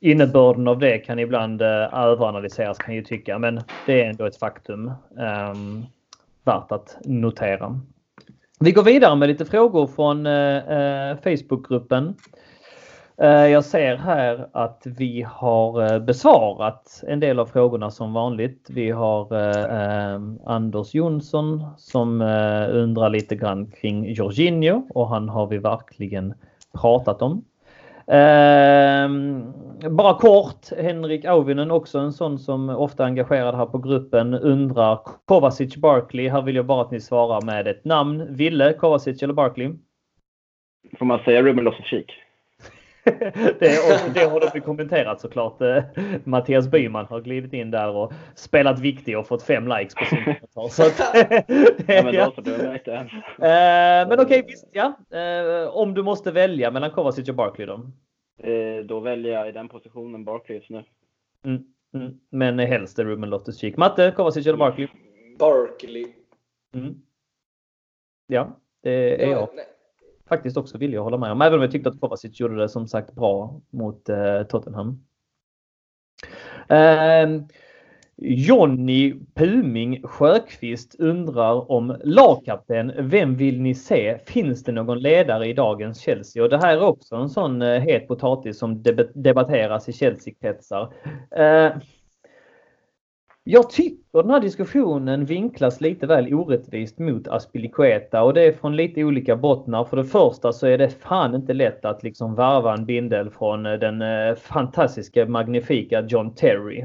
innebörden 0.00 0.68
av 0.68 0.78
det 0.78 0.98
kan 0.98 1.18
ibland 1.18 1.62
överanalyseras 1.62 2.78
kan 2.78 2.96
jag 2.96 3.04
tycka, 3.04 3.38
men 3.38 3.60
det 3.86 4.02
är 4.02 4.10
ändå 4.10 4.24
ett 4.24 4.38
faktum 4.38 4.92
um, 5.10 5.86
värt 6.44 6.72
att 6.72 6.98
notera. 7.04 7.80
Vi 8.64 8.72
går 8.72 8.82
vidare 8.82 9.16
med 9.16 9.28
lite 9.28 9.44
frågor 9.44 9.86
från 9.86 10.26
eh, 10.26 10.56
eh, 10.56 11.16
Facebookgruppen. 11.16 12.14
Eh, 13.18 13.28
jag 13.28 13.64
ser 13.64 13.96
här 13.96 14.48
att 14.52 14.82
vi 14.84 15.26
har 15.28 15.92
eh, 15.92 15.98
besvarat 15.98 17.04
en 17.06 17.20
del 17.20 17.38
av 17.38 17.46
frågorna 17.46 17.90
som 17.90 18.12
vanligt. 18.12 18.66
Vi 18.70 18.90
har 18.90 19.32
eh, 19.32 20.14
eh 20.14 20.20
Anders 20.44 20.94
Jonsson 20.94 21.64
som 21.76 22.20
eh, 22.20 22.76
undrar 22.76 23.10
lite 23.10 23.36
grann 23.36 23.70
kring 23.70 24.12
Jorginho 24.12 24.82
och 24.94 25.08
han 25.08 25.28
har 25.28 25.46
vi 25.46 25.58
verkligen 25.58 26.34
pratat 26.80 27.22
om. 27.22 27.44
Eh, 28.06 29.08
bara 29.90 30.14
kort, 30.14 30.72
Henrik 30.78 31.24
Auvinen 31.24 31.70
också 31.70 31.98
en 31.98 32.12
sån 32.12 32.38
som 32.38 32.68
ofta 32.68 33.02
är 33.02 33.06
engagerad 33.06 33.54
här 33.54 33.66
på 33.66 33.78
gruppen 33.78 34.34
undrar 34.34 34.98
Kovacic 35.24 35.76
Barkley. 35.76 36.28
Här 36.28 36.42
vill 36.42 36.56
jag 36.56 36.66
bara 36.66 36.82
att 36.82 36.90
ni 36.90 37.00
svarar 37.00 37.42
med 37.42 37.68
ett 37.68 37.84
namn. 37.84 38.34
Ville 38.34 38.72
Kovacic 38.72 39.22
eller 39.22 39.34
Barkley? 39.34 39.72
Får 40.98 41.06
man 41.06 41.18
säga 41.24 41.42
Ruben 41.42 41.64
Loftus-Cheek? 41.64 42.23
det, 43.58 44.14
det 44.14 44.24
har 44.24 44.52
de 44.54 44.60
kommenterat 44.60 45.20
såklart. 45.20 45.60
Eh, 45.60 45.82
Mattias 46.24 46.68
Byman 46.68 47.06
har 47.06 47.20
glidit 47.20 47.52
in 47.52 47.70
där 47.70 47.88
och 47.88 48.12
spelat 48.34 48.78
viktig 48.78 49.18
och 49.18 49.26
fått 49.26 49.42
fem 49.42 49.68
likes 49.68 49.94
på 49.94 50.04
sin 50.04 50.18
kommentar. 50.24 50.68
Så 50.68 50.82
att, 50.82 50.98
ja, 51.88 52.02
men 52.02 52.14
ja. 52.14 52.32
Eh, 53.38 54.08
men 54.08 54.12
okej, 54.12 54.24
okay, 54.24 54.42
visst 54.42 54.68
ja. 54.72 54.92
Eh, 55.10 55.68
om 55.68 55.94
du 55.94 56.02
måste 56.02 56.32
välja 56.32 56.70
mellan 56.70 56.90
Kovacic 56.90 57.28
och 57.28 57.34
Barkley 57.34 57.66
då? 57.66 57.80
Då 58.84 59.00
väljer 59.00 59.32
jag 59.32 59.48
i 59.48 59.52
den 59.52 59.68
positionen 59.68 60.24
Barkley 60.24 60.58
just 60.58 60.70
nu. 60.70 60.84
Mm, 61.44 61.62
mm. 61.94 62.20
Men 62.30 62.58
helst 62.58 62.98
är 62.98 63.04
Ruben 63.04 63.30
Loftus-Cheek. 63.30 63.76
Matte, 63.76 64.12
Kovacic 64.16 64.46
eller 64.46 64.58
Barkley? 64.58 64.88
Barkley. 65.38 66.06
Mm. 66.74 66.94
Ja, 68.26 68.60
det 68.82 69.24
är 69.24 69.30
jag. 69.30 69.48
Nej, 69.54 69.64
faktiskt 70.28 70.56
också 70.56 70.78
villig 70.78 70.98
att 70.98 71.04
hålla 71.04 71.18
med 71.18 71.32
om. 71.32 71.42
Även 71.42 71.54
om 71.54 71.62
jag 71.62 71.72
tyckte 71.72 71.88
att 71.88 72.00
Kovacic 72.00 72.40
gjorde 72.40 72.56
det 72.56 72.68
som 72.68 72.88
sagt 72.88 73.12
bra 73.12 73.60
mot 73.70 74.08
eh, 74.08 74.42
Tottenham. 74.42 75.04
Eh, 76.68 77.28
Jonny 78.16 79.14
Puming 79.34 80.02
Sjökvist 80.02 80.94
undrar 80.98 81.70
om 81.70 81.96
lagkapten, 82.04 82.92
vem 82.98 83.36
vill 83.36 83.60
ni 83.60 83.74
se? 83.74 84.18
Finns 84.26 84.64
det 84.64 84.72
någon 84.72 84.98
ledare 84.98 85.48
i 85.48 85.52
dagens 85.52 86.00
Chelsea? 86.00 86.42
Och 86.42 86.48
det 86.48 86.58
här 86.58 86.76
är 86.76 86.82
också 86.82 87.16
en 87.16 87.28
sån 87.28 87.62
eh, 87.62 87.80
het 87.80 88.08
potatis 88.08 88.58
som 88.58 88.82
debatteras 89.14 89.88
i 89.88 89.92
Chelsea-kretsar. 89.92 90.92
Eh, 91.36 91.72
jag 93.44 93.70
tycker 93.70 94.22
den 94.22 94.30
här 94.30 94.40
diskussionen 94.40 95.24
vinklas 95.24 95.80
lite 95.80 96.06
väl 96.06 96.34
orättvist 96.34 96.98
mot 96.98 97.28
Aspilicueta 97.28 98.22
och 98.22 98.34
det 98.34 98.42
är 98.42 98.52
från 98.52 98.76
lite 98.76 99.04
olika 99.04 99.36
bottnar. 99.36 99.84
För 99.84 99.96
det 99.96 100.04
första 100.04 100.52
så 100.52 100.66
är 100.66 100.78
det 100.78 100.88
fan 100.88 101.34
inte 101.34 101.52
lätt 101.52 101.84
att 101.84 102.02
liksom 102.02 102.34
varva 102.34 102.74
en 102.74 102.86
bindel 102.86 103.30
från 103.30 103.66
eh, 103.66 103.72
den 103.72 104.02
eh, 104.02 104.34
fantastiska 104.34 105.26
magnifika 105.26 106.00
John 106.00 106.34
Terry. 106.34 106.80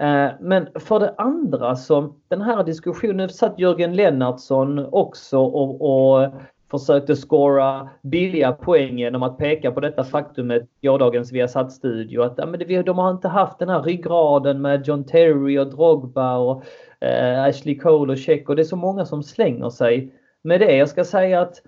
Eh, 0.00 0.28
men 0.40 0.68
för 0.74 1.00
det 1.00 1.14
andra 1.18 1.76
så 1.76 2.14
den 2.28 2.42
här 2.42 2.64
diskussionen 2.64 3.28
satt 3.28 3.58
Jörgen 3.58 3.96
Lennartsson 3.96 4.78
också 4.92 5.38
och, 5.38 5.80
och 5.80 6.32
försökte 6.70 7.16
skåra 7.16 7.88
billiga 8.02 8.52
poäng 8.52 8.98
genom 8.98 9.22
att 9.22 9.38
peka 9.38 9.70
på 9.70 9.80
detta 9.80 10.04
faktumet 10.04 10.62
i 10.80 10.86
gårdagens 10.86 11.32
Viasat-studio. 11.32 12.22
Att 12.22 12.34
ja, 12.36 12.46
men 12.46 12.84
de 12.84 12.98
har 12.98 13.10
inte 13.10 13.28
haft 13.28 13.58
den 13.58 13.68
här 13.68 13.82
ryggraden 13.82 14.62
med 14.62 14.86
John 14.86 15.04
Terry 15.04 15.58
och 15.58 15.70
Drogba 15.70 16.36
och 16.36 16.64
eh, 17.00 17.44
Ashley 17.44 17.78
Cole 17.78 18.12
och 18.12 18.18
Check 18.18 18.48
och 18.48 18.56
det 18.56 18.62
är 18.62 18.64
så 18.64 18.76
många 18.76 19.04
som 19.04 19.22
slänger 19.22 19.70
sig 19.70 20.12
med 20.42 20.60
det. 20.60 20.76
Jag 20.76 20.88
ska 20.88 21.04
säga 21.04 21.40
att 21.40 21.62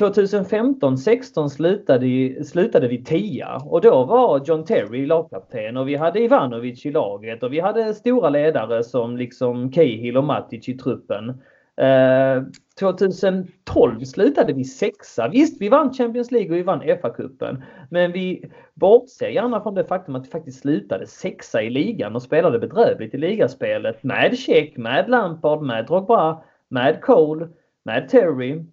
2015-16 0.00 1.48
slutade, 1.48 2.44
slutade 2.44 2.88
vi 2.88 3.04
tia 3.04 3.56
och 3.64 3.80
då 3.80 4.04
var 4.04 4.42
John 4.44 4.64
Terry 4.64 5.06
lagkapten 5.06 5.76
och 5.76 5.88
vi 5.88 5.96
hade 5.96 6.20
Ivanovic 6.20 6.86
i 6.86 6.90
laget 6.90 7.42
och 7.42 7.52
vi 7.52 7.60
hade 7.60 7.94
stora 7.94 8.30
ledare 8.30 8.84
som 8.84 9.16
liksom 9.16 9.72
Cahill 9.72 10.16
och 10.16 10.24
Matic 10.24 10.68
i 10.68 10.74
truppen. 10.74 11.40
Eh, 11.78 12.42
2012 12.80 14.04
slutade 14.04 14.52
vi 14.52 14.64
sexa. 14.64 15.28
Visst, 15.28 15.60
vi 15.60 15.68
vann 15.68 15.94
Champions 15.94 16.30
League 16.30 16.50
och 16.50 16.56
vi 16.56 16.62
vann 16.62 16.82
FA-cupen. 16.82 17.62
Men 17.90 18.12
vi 18.12 18.50
bortser 18.74 19.28
gärna 19.28 19.60
från 19.60 19.74
det 19.74 19.84
faktum 19.84 20.14
att 20.16 20.26
vi 20.26 20.30
faktiskt 20.30 20.60
slutade 20.60 21.06
sexa 21.06 21.62
i 21.62 21.70
ligan 21.70 22.16
och 22.16 22.22
spelade 22.22 22.58
bedrövligt 22.58 23.14
i 23.14 23.18
ligaspelet 23.18 24.02
med 24.02 24.38
Check, 24.38 24.76
med 24.76 25.10
Lampard, 25.10 25.62
med 25.62 25.86
Drogba, 25.86 26.42
med 26.68 27.00
Cole, 27.00 27.48
med 27.84 28.08
Terry. 28.08 28.64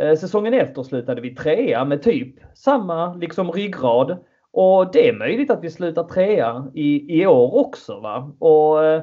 Eh, 0.00 0.16
säsongen 0.16 0.54
efter 0.54 0.82
slutade 0.82 1.20
vi 1.20 1.34
trea 1.34 1.84
med 1.84 2.02
typ 2.02 2.34
samma 2.54 3.14
liksom 3.14 3.52
ryggrad. 3.52 4.16
Och 4.50 4.92
det 4.92 5.08
är 5.08 5.12
möjligt 5.12 5.50
att 5.50 5.64
vi 5.64 5.70
slutar 5.70 6.04
trea 6.04 6.66
i, 6.74 7.20
i 7.20 7.26
år 7.26 7.54
också. 7.54 8.00
Va? 8.00 8.32
Och 8.38 8.84
eh, 8.84 9.02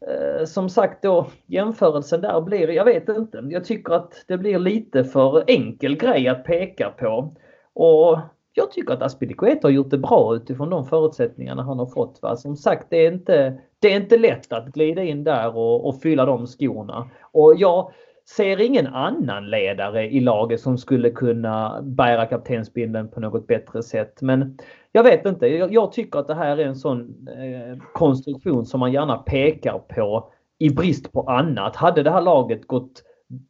Eh, 0.00 0.44
som 0.44 0.68
sagt 0.68 1.02
då 1.02 1.26
jämförelsen 1.46 2.20
där 2.20 2.40
blir, 2.40 2.70
jag 2.70 2.84
vet 2.84 3.08
inte. 3.08 3.44
Jag 3.48 3.64
tycker 3.64 3.92
att 3.92 4.24
det 4.28 4.38
blir 4.38 4.58
lite 4.58 5.04
för 5.04 5.44
enkel 5.46 5.96
grej 5.96 6.28
att 6.28 6.44
peka 6.44 6.90
på. 6.90 7.36
Och 7.74 8.18
jag 8.52 8.70
tycker 8.70 8.94
att 8.94 9.02
Aspilicueta 9.02 9.68
har 9.68 9.72
gjort 9.72 9.90
det 9.90 9.98
bra 9.98 10.36
utifrån 10.36 10.70
de 10.70 10.86
förutsättningarna 10.86 11.62
han 11.62 11.78
har 11.78 11.86
fått. 11.86 12.18
Va? 12.22 12.36
Som 12.36 12.56
sagt, 12.56 12.86
det 12.90 13.06
är 13.06 13.12
inte, 13.12 13.58
det 13.78 13.92
är 13.92 13.96
inte 13.96 14.18
lätt 14.18 14.52
att 14.52 14.66
glida 14.66 15.02
in 15.02 15.24
där 15.24 15.56
och, 15.56 15.88
och 15.88 16.00
fylla 16.00 16.24
de 16.24 16.46
skorna. 16.46 17.10
Och 17.32 17.54
jag 17.56 17.92
ser 18.28 18.60
ingen 18.60 18.86
annan 18.86 19.50
ledare 19.50 20.10
i 20.10 20.20
laget 20.20 20.60
som 20.60 20.78
skulle 20.78 21.10
kunna 21.10 21.82
bära 21.82 22.26
kaptensbindeln 22.26 23.08
på 23.08 23.20
något 23.20 23.46
bättre 23.46 23.82
sätt. 23.82 24.22
Men 24.22 24.58
jag 24.92 25.02
vet 25.02 25.26
inte. 25.26 25.46
Jag, 25.46 25.72
jag 25.72 25.92
tycker 25.92 26.18
att 26.18 26.26
det 26.26 26.34
här 26.34 26.56
är 26.56 26.66
en 26.66 26.76
sån 26.76 27.28
eh, 27.28 27.78
konstruktion 27.92 28.66
som 28.66 28.80
man 28.80 28.92
gärna 28.92 29.18
pekar 29.18 29.78
på 29.78 30.32
i 30.58 30.70
brist 30.70 31.12
på 31.12 31.22
annat. 31.22 31.76
Hade 31.76 32.02
det 32.02 32.10
här 32.10 32.20
laget 32.20 32.66
gått 32.66 33.02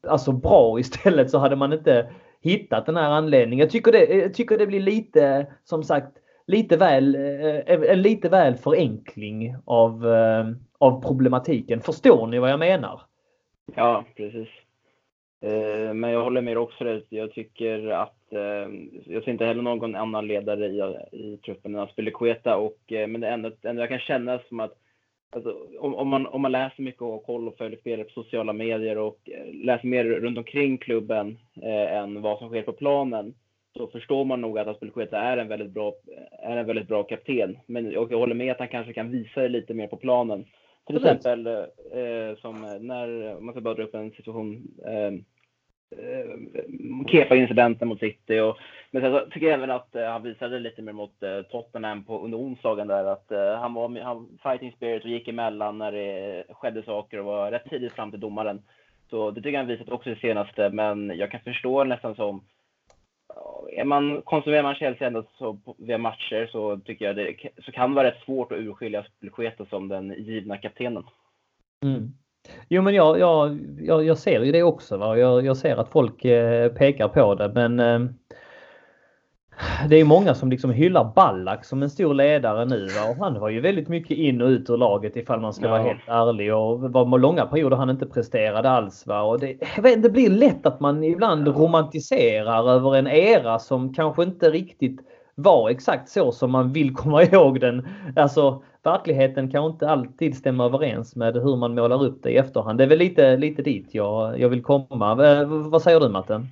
alltså 0.08 0.32
bra 0.32 0.78
istället 0.80 1.30
så 1.30 1.38
hade 1.38 1.56
man 1.56 1.72
inte 1.72 2.10
hittat 2.40 2.86
den 2.86 2.96
här 2.96 3.10
anledningen. 3.10 3.58
Jag 3.58 3.70
tycker 3.70 3.92
det, 3.92 4.04
jag 4.04 4.34
tycker 4.34 4.58
det 4.58 4.66
blir 4.66 4.80
lite, 4.80 5.46
som 5.64 5.82
sagt, 5.82 6.12
lite 6.46 6.76
väl, 6.76 7.14
eh, 7.14 7.56
eh 7.56 7.92
en 7.92 8.02
lite 8.02 8.28
väl 8.28 8.56
förenkling 8.56 9.56
av, 9.64 10.08
eh, 10.08 10.46
av 10.78 11.02
problematiken. 11.02 11.80
Förstår 11.80 12.26
ni 12.26 12.38
vad 12.38 12.50
jag 12.50 12.58
menar? 12.58 13.00
Ja, 13.74 14.04
precis. 14.16 14.48
Eh, 15.40 15.94
men 15.94 16.10
jag 16.10 16.24
håller 16.24 16.40
med 16.40 16.58
också. 16.58 16.84
Det. 16.84 17.02
Jag 17.08 17.32
tycker 17.32 17.88
att 17.88 18.32
eh, 18.32 18.68
jag 19.04 19.24
ser 19.24 19.30
inte 19.30 19.44
heller 19.44 19.62
någon 19.62 19.94
annan 19.94 20.26
ledare 20.26 20.66
i, 20.66 20.80
i 21.16 21.36
truppen 21.36 21.74
än 21.74 21.80
Aspilicueta. 21.80 22.56
Och, 22.56 22.92
eh, 22.92 23.06
men 23.08 23.20
det 23.20 23.28
enda, 23.28 23.52
enda 23.62 23.82
jag 23.82 23.88
kan 23.88 23.98
känna 23.98 24.38
som 24.48 24.60
att 24.60 24.72
alltså, 25.30 25.56
om, 25.78 25.94
om, 25.94 26.08
man, 26.08 26.26
om 26.26 26.42
man 26.42 26.52
läser 26.52 26.82
mycket 26.82 27.02
och 27.02 27.26
koll 27.26 27.48
och 27.48 27.56
följer 27.56 27.78
spelet 27.78 28.06
på 28.06 28.22
sociala 28.22 28.52
medier 28.52 28.98
och 28.98 29.18
läser 29.52 29.86
mer 29.86 30.04
runt 30.04 30.38
omkring 30.38 30.78
klubben 30.78 31.38
eh, 31.62 31.96
än 31.96 32.22
vad 32.22 32.38
som 32.38 32.48
sker 32.48 32.62
på 32.62 32.72
planen 32.72 33.34
så 33.76 33.86
förstår 33.86 34.24
man 34.24 34.40
nog 34.40 34.58
att 34.58 34.66
Aspilicueta 34.66 35.20
är 35.20 35.36
en 35.36 35.48
väldigt 35.48 35.70
bra, 35.70 35.94
är 36.42 36.56
en 36.56 36.66
väldigt 36.66 36.88
bra 36.88 37.02
kapten. 37.02 37.58
Men 37.66 37.90
jag, 37.90 38.12
jag 38.12 38.18
håller 38.18 38.34
med 38.34 38.52
att 38.52 38.58
han 38.58 38.68
kanske 38.68 38.92
kan 38.92 39.10
visa 39.10 39.40
det 39.40 39.48
lite 39.48 39.74
mer 39.74 39.86
på 39.86 39.96
planen. 39.96 40.44
Till 40.86 40.96
exempel 40.96 41.46
eh, 41.46 42.36
som 42.40 42.78
när, 42.80 43.40
man 43.40 43.54
ska 43.54 43.60
bara 43.60 43.74
dra 43.74 43.82
upp 43.82 43.94
en 43.94 44.10
situation, 44.10 44.68
eh, 44.86 45.12
eh, 46.00 46.36
Kepa-incidenten 47.06 47.88
mot 47.88 48.00
City. 48.00 48.40
Och, 48.40 48.58
men 48.90 49.02
sen 49.02 49.12
så 49.12 49.26
tycker 49.30 49.46
jag 49.46 49.54
även 49.54 49.70
att 49.70 49.94
eh, 49.94 50.04
han 50.04 50.22
visade 50.22 50.58
lite 50.58 50.82
mer 50.82 50.92
mot 50.92 51.22
eh, 51.22 51.42
Tottenham 51.42 52.04
på, 52.04 52.24
under 52.24 52.38
onsdagen 52.38 52.88
där 52.88 53.04
att 53.04 53.32
han 53.60 53.74
var 53.74 54.00
han, 54.00 54.38
fighting 54.42 54.72
spirit 54.72 55.04
och 55.04 55.10
gick 55.10 55.28
emellan 55.28 55.78
när 55.78 55.92
det 55.92 56.44
skedde 56.50 56.82
saker 56.82 57.18
och 57.18 57.24
var 57.24 57.50
rätt 57.50 57.70
tidigt 57.70 57.92
fram 57.92 58.10
till 58.10 58.20
domaren. 58.20 58.62
Så 59.10 59.30
det 59.30 59.40
tycker 59.40 59.52
jag 59.52 59.58
han 59.58 59.66
visat 59.66 59.88
också 59.88 60.10
i 60.10 60.16
senaste, 60.16 60.70
men 60.70 61.12
jag 61.16 61.30
kan 61.30 61.40
förstå 61.40 61.84
nästan 61.84 62.14
som 62.14 62.44
är 63.72 63.84
man, 63.84 64.22
konsumerar 64.22 64.62
man 64.62 64.74
Chelsea 64.74 65.06
ändå 65.06 65.24
så, 65.38 65.58
via 65.78 65.98
matcher 65.98 66.48
så 66.52 66.78
tycker 66.78 67.04
jag 67.04 67.16
det 67.16 67.36
så 67.64 67.72
kan 67.72 67.90
det 67.90 67.96
vara 67.96 68.06
rätt 68.06 68.22
svårt 68.24 68.52
att 68.52 68.58
urskilja 68.58 69.04
Spelcheta 69.04 69.66
som 69.66 69.88
den 69.88 70.14
givna 70.18 70.56
kaptenen. 70.56 71.04
Mm. 71.82 72.12
Jo 72.68 72.82
men 72.82 72.94
jag, 72.94 73.18
jag, 73.18 73.58
jag, 73.80 74.04
jag, 74.04 74.18
ser 74.18 74.42
ju 74.42 74.52
det 74.52 74.62
också. 74.62 74.96
Va? 74.96 75.18
Jag, 75.18 75.46
jag 75.46 75.56
ser 75.56 75.76
att 75.76 75.88
folk 75.88 76.24
eh, 76.24 76.72
pekar 76.72 77.08
på 77.08 77.34
det 77.34 77.52
men 77.54 77.80
eh, 77.80 78.10
det 79.88 79.96
är 79.96 80.04
många 80.04 80.34
som 80.34 80.50
liksom 80.50 80.70
hyllar 80.70 81.12
Ballack 81.14 81.64
som 81.64 81.82
en 81.82 81.90
stor 81.90 82.14
ledare 82.14 82.64
nu. 82.64 82.86
Va? 82.86 83.10
Och 83.10 83.16
han 83.16 83.40
var 83.40 83.48
ju 83.48 83.60
väldigt 83.60 83.88
mycket 83.88 84.18
in 84.18 84.42
och 84.42 84.48
ut 84.48 84.70
ur 84.70 84.76
laget 84.76 85.16
ifall 85.16 85.40
man 85.40 85.52
ska 85.52 85.64
ja. 85.64 85.70
vara 85.70 85.82
helt 85.82 86.08
ärlig. 86.08 86.54
Och 86.54 86.80
var 86.80 87.18
långa 87.18 87.46
perioder 87.46 87.76
han 87.76 87.90
inte 87.90 88.06
presterade 88.06 88.70
alls. 88.70 89.06
Va? 89.06 89.22
Och 89.22 89.40
det, 89.40 89.56
vet, 89.82 90.02
det 90.02 90.10
blir 90.10 90.30
lätt 90.30 90.66
att 90.66 90.80
man 90.80 91.04
ibland 91.04 91.48
romantiserar 91.48 92.70
över 92.70 92.96
en 92.96 93.06
era 93.06 93.58
som 93.58 93.94
kanske 93.94 94.22
inte 94.22 94.50
riktigt 94.50 95.00
var 95.34 95.70
exakt 95.70 96.08
så 96.08 96.32
som 96.32 96.50
man 96.50 96.72
vill 96.72 96.94
komma 96.94 97.22
ihåg 97.32 97.60
den. 97.60 97.88
Alltså 98.16 98.62
verkligheten 98.82 99.50
kan 99.50 99.64
inte 99.64 99.90
alltid 99.90 100.36
stämma 100.36 100.64
överens 100.64 101.16
med 101.16 101.34
hur 101.34 101.56
man 101.56 101.74
målar 101.74 102.04
upp 102.04 102.22
det 102.22 102.30
i 102.30 102.36
efterhand. 102.36 102.78
Det 102.78 102.84
är 102.84 102.88
väl 102.88 102.98
lite, 102.98 103.36
lite 103.36 103.62
dit 103.62 103.88
jag, 103.94 104.40
jag 104.40 104.48
vill 104.48 104.62
komma. 104.62 105.14
Vad 105.44 105.82
säger 105.82 106.00
du 106.00 106.08
Matte? 106.08 106.46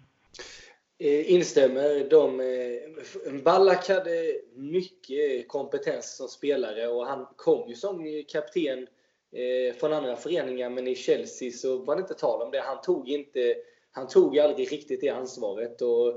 Eh, 0.99 1.33
instämmer. 1.33 2.09
De, 2.11 2.41
eh, 2.41 3.33
Ballack 3.43 3.89
hade 3.89 4.41
mycket 4.55 5.49
kompetens 5.49 6.17
som 6.17 6.29
spelare 6.29 6.89
och 6.89 7.07
han 7.07 7.27
kom 7.37 7.69
ju 7.69 7.75
som 7.75 8.25
kapten 8.29 8.87
eh, 9.33 9.75
från 9.77 9.93
andra 9.93 10.17
föreningar 10.17 10.71
men 10.71 10.89
i 10.89 10.95
Chelsea 10.95 11.51
så 11.51 11.77
var 11.77 11.97
det 11.97 12.01
inte 12.01 12.15
tal 12.15 12.43
om 12.43 12.51
det. 12.51 12.61
Han 12.61 12.81
tog, 12.81 13.09
inte, 13.09 13.55
han 13.93 14.09
tog 14.09 14.39
aldrig 14.39 14.73
riktigt 14.73 15.01
det 15.01 15.09
ansvaret. 15.09 15.83
Och, 15.83 16.09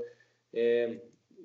eh, 0.58 0.90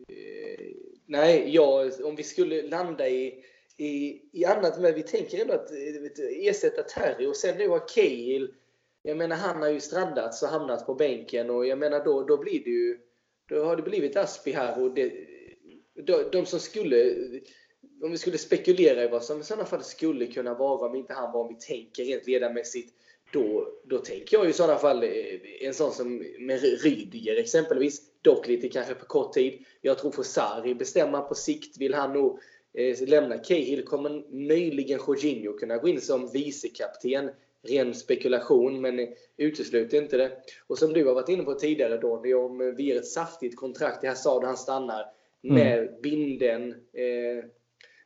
eh, 0.08 0.60
nej, 1.06 1.56
ja, 1.56 1.90
om 2.04 2.16
vi 2.16 2.24
skulle 2.24 2.62
landa 2.62 3.10
i, 3.10 3.44
i, 3.78 4.22
i 4.32 4.46
annat, 4.46 4.82
men 4.82 4.96
vi 4.96 5.04
tänker 5.04 5.42
ändå 5.42 5.54
att 5.54 5.72
eh, 5.72 6.48
ersätta 6.48 6.84
Terry 6.84 7.26
och 7.26 7.36
sen 7.36 7.58
nu 7.58 7.68
har 7.68 7.88
Cahill 7.88 8.54
jag 9.06 9.18
menar 9.18 9.36
han 9.36 9.62
har 9.62 9.70
ju 9.70 9.80
strandats 9.80 10.44
och 10.44 10.50
hamnat 10.50 10.86
på 10.86 10.94
bänken 10.94 11.50
och 11.50 11.66
jag 11.66 11.80
menar 11.80 12.06
då, 12.06 12.24
då 12.24 12.38
blir 12.38 12.64
det 12.64 12.70
ju 12.70 13.00
då 13.54 13.64
har 13.64 13.76
det 13.76 13.82
blivit 13.82 14.16
Aspi 14.16 14.52
här 14.52 14.82
och 14.82 14.92
det, 14.92 15.14
de, 16.06 16.24
de 16.32 16.46
som 16.46 16.60
skulle 16.60 17.16
om 18.04 18.12
vi 18.12 18.18
skulle 18.18 18.38
spekulera 18.38 19.04
i 19.04 19.08
vad 19.08 19.24
som 19.24 19.40
i 19.40 19.44
sådana 19.44 19.66
fall 19.66 19.84
skulle 19.84 20.28
kunna 20.28 20.54
vara 20.54 20.90
om 20.90 20.96
inte 20.96 21.14
han 21.14 21.34
var, 21.34 21.42
om 21.42 21.48
vi 21.48 21.56
tänker 21.56 22.04
rent 22.04 22.28
ledarmässigt, 22.28 22.94
då, 23.34 23.68
då 23.84 23.98
tänker 23.98 24.38
jag 24.38 24.50
i 24.50 24.54
sådana 24.54 24.80
fall 24.80 25.04
eh, 25.04 25.10
en 25.62 25.74
sån 25.74 25.92
som 25.92 26.24
med 26.40 26.62
Rydiger 26.84 27.36
exempelvis. 27.36 28.02
Dock 28.22 28.48
lite 28.48 28.70
kanske 28.70 28.96
på 28.96 29.06
kort 29.06 29.34
tid. 29.34 29.66
Jag 29.82 29.98
tror 29.98 30.12
får 30.12 30.24
Sarri 30.24 30.76
bestämma 30.76 31.22
på 31.22 31.36
sikt. 31.36 31.78
Vill 31.78 31.94
han 31.94 32.14
nog 32.14 32.40
eh, 32.74 33.08
lämna 33.08 33.38
Cahill 33.38 33.86
kommer 33.86 34.24
möjligen 34.48 35.00
Jorginho 35.08 35.58
kunna 35.58 35.78
gå 35.78 35.88
in 35.88 36.02
som 36.02 36.32
vicekapten 36.32 37.30
ren 37.64 37.94
spekulation, 37.94 38.82
men 38.82 39.08
utesluter 39.38 39.98
inte 39.98 40.18
det. 40.18 40.32
Och 40.68 40.78
som 40.78 40.94
du 40.94 41.06
har 41.06 41.14
varit 41.14 41.30
inne 41.30 41.44
på 41.44 41.54
tidigare 41.54 41.98
Donny, 41.98 42.34
om 42.34 42.76
vi 42.78 42.84
ger 42.84 42.98
ett 42.98 43.08
saftigt 43.08 43.56
kontrakt 43.56 44.00
till 44.00 44.10
Hazard 44.10 44.44
han 44.44 44.58
stannar 44.58 45.06
med 45.42 45.80
mm. 45.80 46.02
binden 46.02 46.72
eh, 46.94 47.46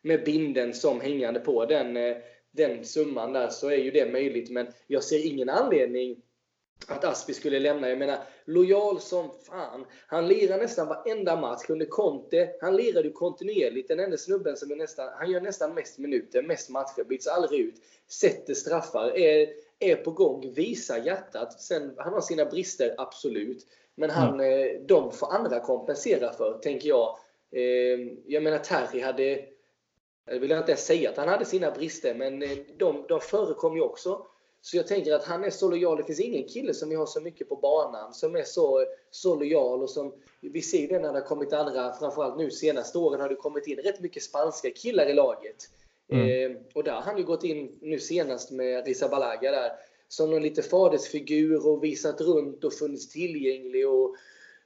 med 0.01 0.23
binden 0.23 0.73
som 0.73 1.01
hängande 1.01 1.39
på 1.39 1.65
den, 1.65 1.97
eh, 1.97 2.17
den 2.51 2.85
summan 2.85 3.33
där 3.33 3.47
så 3.47 3.69
är 3.69 3.77
ju 3.77 3.91
det 3.91 4.11
möjligt. 4.11 4.49
Men 4.49 4.67
jag 4.87 5.03
ser 5.03 5.25
ingen 5.25 5.49
anledning 5.49 6.21
att 6.87 7.03
Aspi 7.03 7.33
skulle 7.33 7.59
lämna. 7.59 7.89
Jag 7.89 7.99
menar, 7.99 8.19
lojal 8.45 8.99
som 8.99 9.29
fan. 9.43 9.85
Han 10.07 10.27
lirar 10.27 10.57
nästan 10.57 10.87
varenda 10.87 11.35
match 11.35 11.69
under 11.69 11.85
Conte. 11.85 12.49
Han 12.61 12.75
lirar 12.75 13.03
ju 13.03 13.11
kontinuerligt. 13.11 13.87
Den 13.87 13.99
enda 13.99 14.17
snubben 14.17 14.57
som 14.57 14.71
är 14.71 14.75
nästan, 14.75 15.09
han 15.13 15.31
gör 15.31 15.41
nästan 15.41 15.73
mest 15.73 15.97
minuter, 15.97 16.43
mest 16.43 16.69
matcher, 16.69 17.03
byts 17.03 17.27
aldrig 17.27 17.59
ut, 17.59 17.75
sätter 18.07 18.53
straffar, 18.53 19.17
är, 19.17 19.47
är 19.79 19.95
på 19.95 20.11
gång, 20.11 20.53
visar 20.53 20.97
hjärtat. 20.97 21.61
Sen, 21.61 21.93
han 21.97 22.13
har 22.13 22.21
sina 22.21 22.45
brister, 22.45 22.95
absolut. 22.97 23.67
Men 23.95 24.09
han, 24.09 24.39
mm. 24.39 24.87
de 24.87 25.11
får 25.11 25.33
andra 25.33 25.59
kompensera 25.59 26.33
för, 26.33 26.59
tänker 26.61 26.89
jag. 26.89 27.17
Eh, 27.51 27.99
jag 28.25 28.43
menar, 28.43 28.57
Terry 28.57 29.01
hade 29.01 29.45
jag 30.29 30.39
vill 30.39 30.51
inte 30.51 30.75
säga 30.75 31.09
att 31.09 31.17
han 31.17 31.27
hade 31.27 31.45
sina 31.45 31.71
brister, 31.71 32.13
men 32.15 32.43
eh, 32.43 32.57
de, 32.77 33.05
de 33.07 33.19
förekom 33.19 33.75
ju 33.75 33.81
också. 33.81 34.25
Så 34.61 34.77
jag 34.77 34.87
tänker 34.87 35.13
att 35.13 35.23
han 35.23 35.43
är 35.43 35.49
så 35.49 35.69
lojal. 35.69 35.97
Det 35.97 36.03
finns 36.03 36.19
ingen 36.19 36.47
kille 36.47 36.73
som 36.73 36.89
vi 36.89 36.95
har 36.95 37.05
så 37.05 37.21
mycket 37.21 37.49
på 37.49 37.55
banan 37.55 38.13
som 38.13 38.35
är 38.35 38.43
så, 38.43 38.85
så 39.11 39.35
lojal. 39.35 39.83
Och 39.83 39.89
som, 39.89 40.13
vi 40.41 40.61
ser 40.61 40.87
det 40.87 40.99
när 40.99 41.13
det 41.13 41.19
har 41.19 41.25
kommit 41.25 41.53
andra, 41.53 41.93
framförallt 41.93 42.37
nu 42.37 42.51
senaste 42.51 42.97
åren 42.97 43.21
har 43.21 43.29
det 43.29 43.35
kommit 43.35 43.67
in 43.67 43.77
rätt 43.77 44.01
mycket 44.01 44.23
spanska 44.23 44.69
killar 44.71 45.05
i 45.05 45.13
laget. 45.13 45.55
Mm. 46.11 46.51
Eh, 46.51 46.57
och 46.73 46.83
där 46.83 46.91
har 46.91 47.01
han 47.01 47.17
ju 47.17 47.23
gått 47.23 47.43
in 47.43 47.77
nu 47.81 47.99
senast 47.99 48.51
med 48.51 48.87
Rizabalaga 48.87 49.51
där 49.51 49.71
som 50.07 50.31
någon 50.31 50.41
lite 50.41 50.61
fadersfigur 50.61 51.67
och 51.67 51.83
visat 51.83 52.21
runt 52.21 52.63
och 52.63 52.73
funnits 52.73 53.09
tillgänglig. 53.09 53.87
Och, 53.87 54.15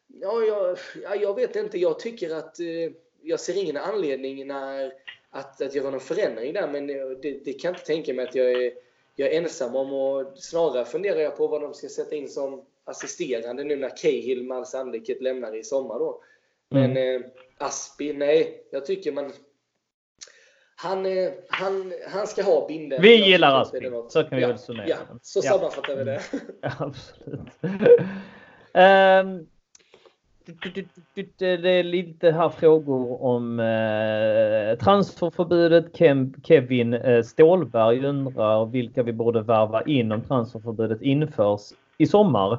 ja, 0.08 0.42
jag, 0.42 0.78
ja, 1.04 1.16
jag 1.16 1.36
vet 1.36 1.56
inte. 1.56 1.78
Jag 1.78 2.00
tycker 2.00 2.36
att 2.36 2.60
eh, 2.60 2.92
jag 3.22 3.40
ser 3.40 3.58
ingen 3.58 3.78
anledning 3.78 4.48
när 4.48 4.94
att, 5.30 5.62
att 5.62 5.76
göra 5.76 5.90
någon 5.90 6.00
förändring 6.00 6.54
där. 6.54 6.68
Men 6.68 6.88
det, 6.88 7.46
det 7.46 7.54
kan 7.54 7.70
jag 7.70 7.76
inte 7.76 7.86
tänka 7.86 8.14
mig 8.14 8.28
att 8.28 8.36
jag 8.36 8.52
är, 8.52 8.74
jag 9.22 9.34
är 9.34 9.42
ensam 9.42 9.76
om. 9.76 9.94
Och 9.94 10.38
snarare 10.38 10.86
funderar 10.86 11.20
jag 11.20 11.38
på 11.38 11.48
vad 11.48 11.62
de 11.62 11.74
ska 11.74 11.90
sätta 11.90 12.16
in 12.16 12.30
som 12.30 12.66
assisterande 12.84 13.64
nu 13.64 13.76
när 13.76 13.98
Cahill 13.98 14.44
med 14.44 14.58
all 14.58 14.66
sannolikhet 14.66 15.22
lämnar 15.22 15.56
i 15.56 15.64
sommar. 15.64 16.00
Då. 16.00 16.24
Men 16.70 16.92
mm. 16.92 17.22
eh, 17.22 17.28
Aspi, 17.58 18.14
nej. 18.14 18.68
Jag 18.72 18.86
tycker 18.86 19.12
man... 19.12 19.34
Han, 20.76 21.06
eh, 21.06 21.32
han, 21.50 21.94
han 22.08 22.28
ska 22.28 22.44
ha 22.44 22.68
binden. 22.68 23.02
Vi 23.02 23.16
gillar 23.16 23.62
Aspi. 23.62 23.92
Så 24.10 24.24
kan 24.24 24.38
vi 24.38 24.42
ja, 24.42 24.58
summera 24.58 24.88
Ja, 24.88 24.98
så 25.22 25.42
ja. 25.44 25.52
sammanfattar 25.52 25.96
vi 25.96 26.04
det. 26.04 26.22
Ja, 26.62 26.72
absolut. 26.80 27.40
um, 28.74 29.48
det 31.38 31.70
är 31.70 31.84
lite 31.84 32.32
här 32.32 32.50
frågor 32.50 33.24
om 33.24 33.60
eh, 33.60 34.86
transferförbudet. 34.86 35.86
Kevin 36.44 36.94
eh, 36.94 37.24
Stålberg 37.24 38.06
undrar 38.06 38.66
vilka 38.66 39.04
vi 39.04 39.14
borde 39.14 39.42
värva 39.42 39.82
in 39.82 40.12
om 40.12 40.22
transferförbudet 40.22 41.02
införs 41.02 41.62
i 41.98 42.06
sommar. 42.06 42.52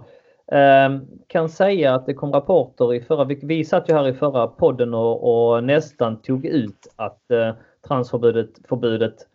Eh, 0.52 0.98
kan 1.26 1.48
säga 1.48 1.94
att 1.94 2.06
det 2.06 2.14
kom 2.14 2.32
rapporter 2.32 2.94
i 2.94 3.00
förra 3.00 3.24
veckan. 3.24 3.48
Vi 3.48 3.64
satt 3.64 3.88
ju 3.88 3.94
här 3.94 4.08
i 4.08 4.14
förra 4.14 4.46
podden 4.46 4.94
och, 4.94 5.54
och 5.54 5.64
nästan 5.64 6.22
tog 6.22 6.46
ut 6.46 6.92
att 6.96 7.30
eh, 7.30 7.54
transferförbudet 7.88 8.50
förbudet 8.68 9.26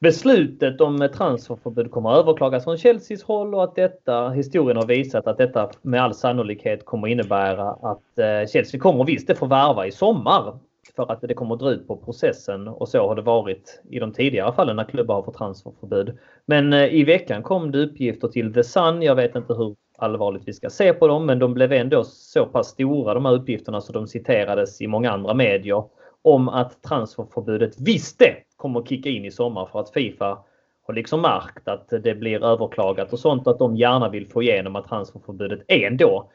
Beslutet 0.00 0.80
om 0.80 1.08
transferförbud 1.14 1.90
kommer 1.90 2.10
att 2.10 2.18
överklagas 2.18 2.64
från 2.64 2.78
Chelseas 2.78 3.22
håll 3.22 3.54
och 3.54 3.64
att 3.64 3.74
detta, 3.74 4.28
historien 4.28 4.76
har 4.76 4.86
visat 4.86 5.26
att 5.26 5.38
detta 5.38 5.70
med 5.82 6.02
all 6.02 6.14
sannolikhet 6.14 6.84
kommer 6.84 7.08
innebära 7.08 7.70
att 7.70 8.18
eh, 8.18 8.50
Chelsea 8.52 8.80
kommer 8.80 9.04
visst 9.04 9.30
att 9.30 9.38
få 9.38 9.46
värva 9.46 9.86
i 9.86 9.92
sommar. 9.92 10.58
För 10.96 11.12
att 11.12 11.20
det 11.20 11.34
kommer 11.34 11.54
att 11.54 11.60
dra 11.60 11.70
ut 11.70 11.88
på 11.88 11.96
processen 11.96 12.68
och 12.68 12.88
så 12.88 13.08
har 13.08 13.14
det 13.14 13.22
varit 13.22 13.82
i 13.90 13.98
de 13.98 14.12
tidigare 14.12 14.52
fallen 14.52 14.76
när 14.76 14.84
klubbar 14.84 15.14
har 15.14 15.22
fått 15.22 15.36
transferförbud. 15.36 16.18
Men 16.46 16.72
eh, 16.72 16.94
i 16.94 17.04
veckan 17.04 17.42
kom 17.42 17.70
det 17.70 17.78
uppgifter 17.78 18.28
till 18.28 18.54
The 18.54 18.64
Sun. 18.64 19.02
Jag 19.02 19.14
vet 19.14 19.36
inte 19.36 19.54
hur 19.54 19.76
allvarligt 19.98 20.42
vi 20.48 20.52
ska 20.52 20.70
se 20.70 20.92
på 20.92 21.08
dem 21.08 21.26
men 21.26 21.38
de 21.38 21.54
blev 21.54 21.72
ändå 21.72 22.04
så 22.04 22.46
pass 22.46 22.68
stora 22.68 23.14
de 23.14 23.24
här 23.24 23.32
uppgifterna 23.32 23.80
så 23.80 23.92
de 23.92 24.06
citerades 24.06 24.80
i 24.80 24.86
många 24.86 25.10
andra 25.10 25.34
medier 25.34 25.84
om 26.26 26.48
att 26.48 26.82
transferförbudet 26.82 27.80
visste 27.80 28.36
kommer 28.56 28.82
kicka 28.82 29.08
in 29.08 29.24
i 29.24 29.30
sommar 29.30 29.66
för 29.72 29.80
att 29.80 29.90
Fifa 29.90 30.38
har 30.86 30.94
liksom 30.94 31.20
märkt 31.20 31.68
att 31.68 31.88
det 31.88 32.14
blir 32.14 32.44
överklagat 32.44 33.12
och 33.12 33.18
sånt 33.18 33.46
att 33.46 33.58
de 33.58 33.76
gärna 33.76 34.08
vill 34.08 34.26
få 34.26 34.42
igenom 34.42 34.76
att 34.76 34.88
transferförbudet 34.88 35.60
ändå 35.68 36.30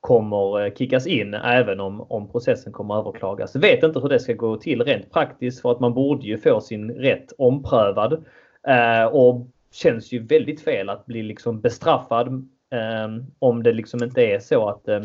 kommer 0.00 0.64
eh, 0.64 0.74
kickas 0.74 1.06
in 1.06 1.34
även 1.34 1.80
om, 1.80 2.00
om 2.00 2.28
processen 2.28 2.72
kommer 2.72 2.98
överklagas. 2.98 3.56
Vet 3.56 3.82
inte 3.82 4.00
hur 4.00 4.08
det 4.08 4.20
ska 4.20 4.32
gå 4.32 4.56
till 4.56 4.82
rent 4.82 5.12
praktiskt 5.12 5.62
för 5.62 5.72
att 5.72 5.80
man 5.80 5.94
borde 5.94 6.26
ju 6.26 6.38
få 6.38 6.60
sin 6.60 6.90
rätt 6.90 7.32
omprövad. 7.38 8.24
Eh, 8.68 9.04
och 9.04 9.46
känns 9.72 10.12
ju 10.12 10.26
väldigt 10.26 10.60
fel 10.60 10.88
att 10.88 11.06
bli 11.06 11.22
liksom 11.22 11.60
bestraffad 11.60 12.28
eh, 12.70 13.24
om 13.38 13.62
det 13.62 13.72
liksom 13.72 14.04
inte 14.04 14.22
är 14.22 14.38
så 14.38 14.68
att 14.68 14.88
eh, 14.88 15.02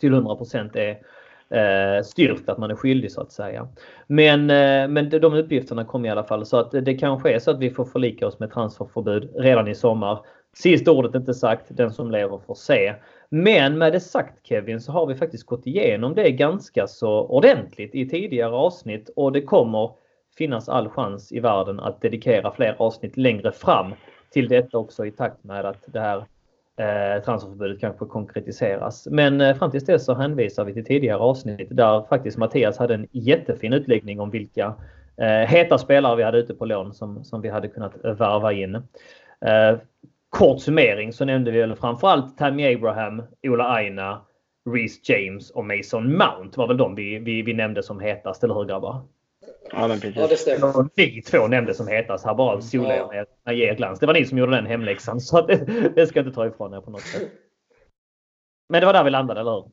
till 0.00 0.14
100% 0.14 0.76
är 0.76 0.98
eh, 1.50 2.02
styrkt 2.04 2.48
att 2.48 2.58
man 2.58 2.70
är 2.70 2.74
skyldig 2.74 3.12
så 3.12 3.20
att 3.20 3.32
säga. 3.32 3.68
Men, 4.06 4.50
eh, 4.50 4.88
men 4.88 5.10
de 5.10 5.34
uppgifterna 5.34 5.84
kom 5.84 6.04
i 6.04 6.10
alla 6.10 6.24
fall 6.24 6.46
så 6.46 6.56
att 6.56 6.70
det 6.70 6.94
kanske 6.94 7.34
är 7.34 7.38
så 7.38 7.50
att 7.50 7.58
vi 7.58 7.70
får 7.70 7.84
förlika 7.84 8.26
oss 8.26 8.38
med 8.38 8.52
transferförbud 8.52 9.30
redan 9.34 9.68
i 9.68 9.74
sommar. 9.74 10.18
Sista 10.52 10.90
ordet 10.90 11.14
inte 11.14 11.34
sagt, 11.34 11.66
den 11.68 11.92
som 11.92 12.10
lever 12.10 12.38
får 12.46 12.54
se. 12.54 12.94
Men 13.28 13.78
med 13.78 13.92
det 13.92 14.00
sagt 14.00 14.46
Kevin 14.46 14.80
så 14.80 14.92
har 14.92 15.06
vi 15.06 15.14
faktiskt 15.14 15.46
gått 15.46 15.66
igenom 15.66 16.14
det 16.14 16.30
ganska 16.30 16.86
så 16.86 17.10
ordentligt 17.10 17.94
i 17.94 18.08
tidigare 18.08 18.52
avsnitt 18.52 19.10
och 19.16 19.32
det 19.32 19.42
kommer 19.42 19.90
finnas 20.38 20.68
all 20.68 20.88
chans 20.88 21.32
i 21.32 21.40
världen 21.40 21.80
att 21.80 22.00
dedikera 22.00 22.52
fler 22.52 22.76
avsnitt 22.78 23.16
längre 23.16 23.52
fram 23.52 23.94
till 24.30 24.48
detta 24.48 24.78
också 24.78 25.06
i 25.06 25.10
takt 25.10 25.44
med 25.44 25.64
att 25.64 25.84
det 25.86 26.00
här 26.00 26.24
eh, 26.80 27.22
transferförbudet 27.24 27.80
kanske 27.80 28.06
konkretiseras. 28.06 29.08
Men 29.10 29.40
eh, 29.40 29.56
fram 29.56 29.70
tills 29.70 29.84
dess 29.84 30.04
så 30.04 30.14
hänvisar 30.14 30.64
vi 30.64 30.74
till 30.74 30.84
tidigare 30.84 31.18
avsnitt 31.18 31.68
där 31.70 32.02
faktiskt 32.08 32.38
Mattias 32.38 32.78
hade 32.78 32.94
en 32.94 33.06
jättefin 33.12 33.72
utläggning 33.72 34.20
om 34.20 34.30
vilka 34.30 34.74
eh, 35.16 35.48
heta 35.48 35.78
spelare 35.78 36.16
vi 36.16 36.22
hade 36.22 36.38
ute 36.38 36.54
på 36.54 36.64
lån 36.64 36.94
som, 36.94 37.24
som 37.24 37.40
vi 37.40 37.48
hade 37.48 37.68
kunnat 37.68 37.92
värva 38.02 38.52
in. 38.52 38.74
Eh, 38.74 39.78
kort 40.28 40.60
summering 40.60 41.12
så 41.12 41.24
nämnde 41.24 41.50
vi 41.50 41.60
väl 41.60 41.76
framförallt 41.76 42.38
Tammy 42.38 42.74
Abraham, 42.74 43.22
Ola 43.42 43.64
Aina, 43.64 44.20
Reece 44.70 45.08
James 45.08 45.50
och 45.50 45.64
Mason 45.64 46.16
Mount 46.16 46.58
var 46.58 46.68
väl 46.68 46.76
de 46.76 46.94
vi, 46.94 47.18
vi, 47.18 47.42
vi 47.42 47.54
nämnde 47.54 47.82
som 47.82 48.00
hetast, 48.00 48.44
eller 48.44 48.54
hur 48.54 48.64
grabbar? 48.64 49.02
Ja, 49.72 49.88
men 49.88 50.00
precis. 50.00 50.16
Ja, 50.16 50.26
det 50.26 50.36
stämmer. 50.36 50.88
Ni 50.96 51.22
två 51.22 51.46
nämndes 51.46 51.76
som 51.76 51.88
hetast 51.88 52.24
här 52.24 52.34
bara 52.34 52.60
sola 52.60 52.96
ja. 52.96 53.26
med 53.44 53.56
ger 53.56 53.74
glans. 53.74 53.98
Det 53.98 54.06
var 54.06 54.14
ni 54.14 54.24
som 54.24 54.38
gjorde 54.38 54.56
den 54.56 54.66
hemläxan 54.66 55.20
så 55.20 55.46
det, 55.46 55.56
det 55.94 56.06
ska 56.06 56.18
jag 56.18 56.26
inte 56.26 56.34
ta 56.34 56.46
ifrån 56.46 56.74
er 56.74 56.80
på 56.80 56.90
något 56.90 57.00
sätt. 57.00 57.28
Men 58.68 58.80
det 58.80 58.86
var 58.86 58.92
där 58.92 59.04
vi 59.04 59.10
landade, 59.10 59.40
eller 59.40 59.50
hur? 59.50 59.70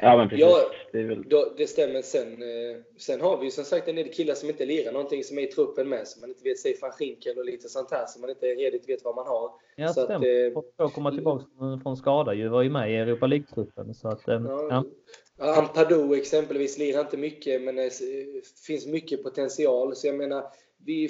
Ja, 0.00 0.16
men 0.16 0.28
precis. 0.28 0.46
Ja, 0.46 0.70
det, 0.92 1.02
väl... 1.02 1.24
det, 1.56 1.66
stämmer. 1.66 2.02
Sen, 2.02 2.42
eh, 2.42 2.78
sen 2.98 3.20
har 3.20 3.38
vi 3.38 3.44
ju 3.44 3.50
som 3.50 3.64
sagt 3.64 3.88
en 3.88 3.96
del 3.96 4.12
killar 4.12 4.34
som 4.34 4.48
inte 4.48 4.64
lirar 4.64 4.92
någonting 4.92 5.24
som 5.24 5.38
är 5.38 5.42
i 5.42 5.46
truppen 5.46 5.88
med. 5.88 6.08
Som 6.08 6.20
man 6.20 6.30
inte 6.30 6.44
vet, 6.44 6.58
säg 6.58 6.78
van 6.82 6.90
Schinkel 6.90 7.38
och 7.38 7.44
lite 7.44 7.68
sånt 7.68 7.90
här 7.90 8.06
som 8.06 8.20
man 8.20 8.30
inte 8.30 8.46
redigt 8.46 8.88
vet 8.88 9.04
vad 9.04 9.14
man 9.14 9.26
har. 9.26 9.50
Ja, 9.76 9.88
så 9.88 10.04
stämmer. 10.04 10.46
Att, 10.56 10.80
eh, 10.80 10.88
komma 10.88 11.10
tillbaka 11.10 11.44
från 11.82 11.96
skada 11.96 12.34
ju 12.34 12.48
var 12.48 12.62
ju 12.62 12.70
med 12.70 12.92
i 12.92 12.96
Europa 12.96 13.26
League-truppen. 13.26 13.94
Så 13.94 14.08
att, 14.08 14.28
eh, 14.28 14.42
ja. 14.46 14.66
ja. 14.70 14.84
Ampadu 15.38 16.14
exempelvis 16.14 16.78
lirar 16.78 17.00
inte 17.00 17.16
mycket 17.16 17.62
men 17.62 17.78
eh, 17.78 17.84
det 17.84 18.46
finns 18.66 18.86
mycket 18.86 19.22
potential. 19.22 19.96
Så 19.96 20.06
jag 20.06 20.16
menar, 20.16 20.52
vi 20.84 21.08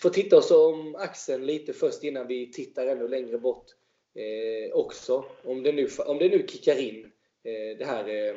får 0.00 0.10
titta 0.10 0.36
oss 0.36 0.50
om 0.50 0.94
axeln 0.94 1.46
lite 1.46 1.72
först 1.72 2.04
innan 2.04 2.26
vi 2.26 2.52
tittar 2.52 2.86
ännu 2.86 3.08
längre 3.08 3.38
bort 3.38 3.66
eh, 4.14 4.74
också. 4.74 5.24
Om 5.44 5.62
det, 5.62 5.72
nu, 5.72 5.88
om 6.06 6.18
det 6.18 6.28
nu 6.28 6.46
kickar 6.48 6.76
in 6.76 7.04
eh, 7.44 7.78
det 7.78 7.84
här 7.84 8.08
eh, 8.08 8.34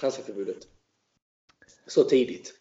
transferförbudet 0.00 0.68
så 1.86 2.04
tidigt. 2.04 2.54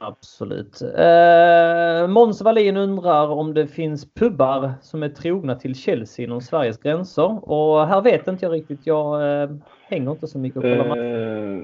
Absolut. 0.00 0.82
Eh, 0.82 2.08
Måns 2.08 2.42
Wallin 2.42 2.76
undrar 2.76 3.28
om 3.28 3.54
det 3.54 3.66
finns 3.66 4.14
pubbar 4.14 4.72
som 4.82 5.02
är 5.02 5.08
trogna 5.08 5.54
till 5.54 5.74
Chelsea 5.74 6.24
inom 6.24 6.40
Sveriges 6.40 6.78
gränser. 6.78 7.50
Och 7.50 7.86
här 7.86 8.00
vet 8.00 8.28
inte 8.28 8.44
jag 8.44 8.52
riktigt. 8.52 8.86
Jag 8.86 9.42
eh, 9.42 9.50
hänger 9.82 10.10
inte 10.10 10.26
så 10.26 10.38
mycket 10.38 10.56
och 10.56 10.62
kollar 10.62 10.98
uh, 10.98 11.62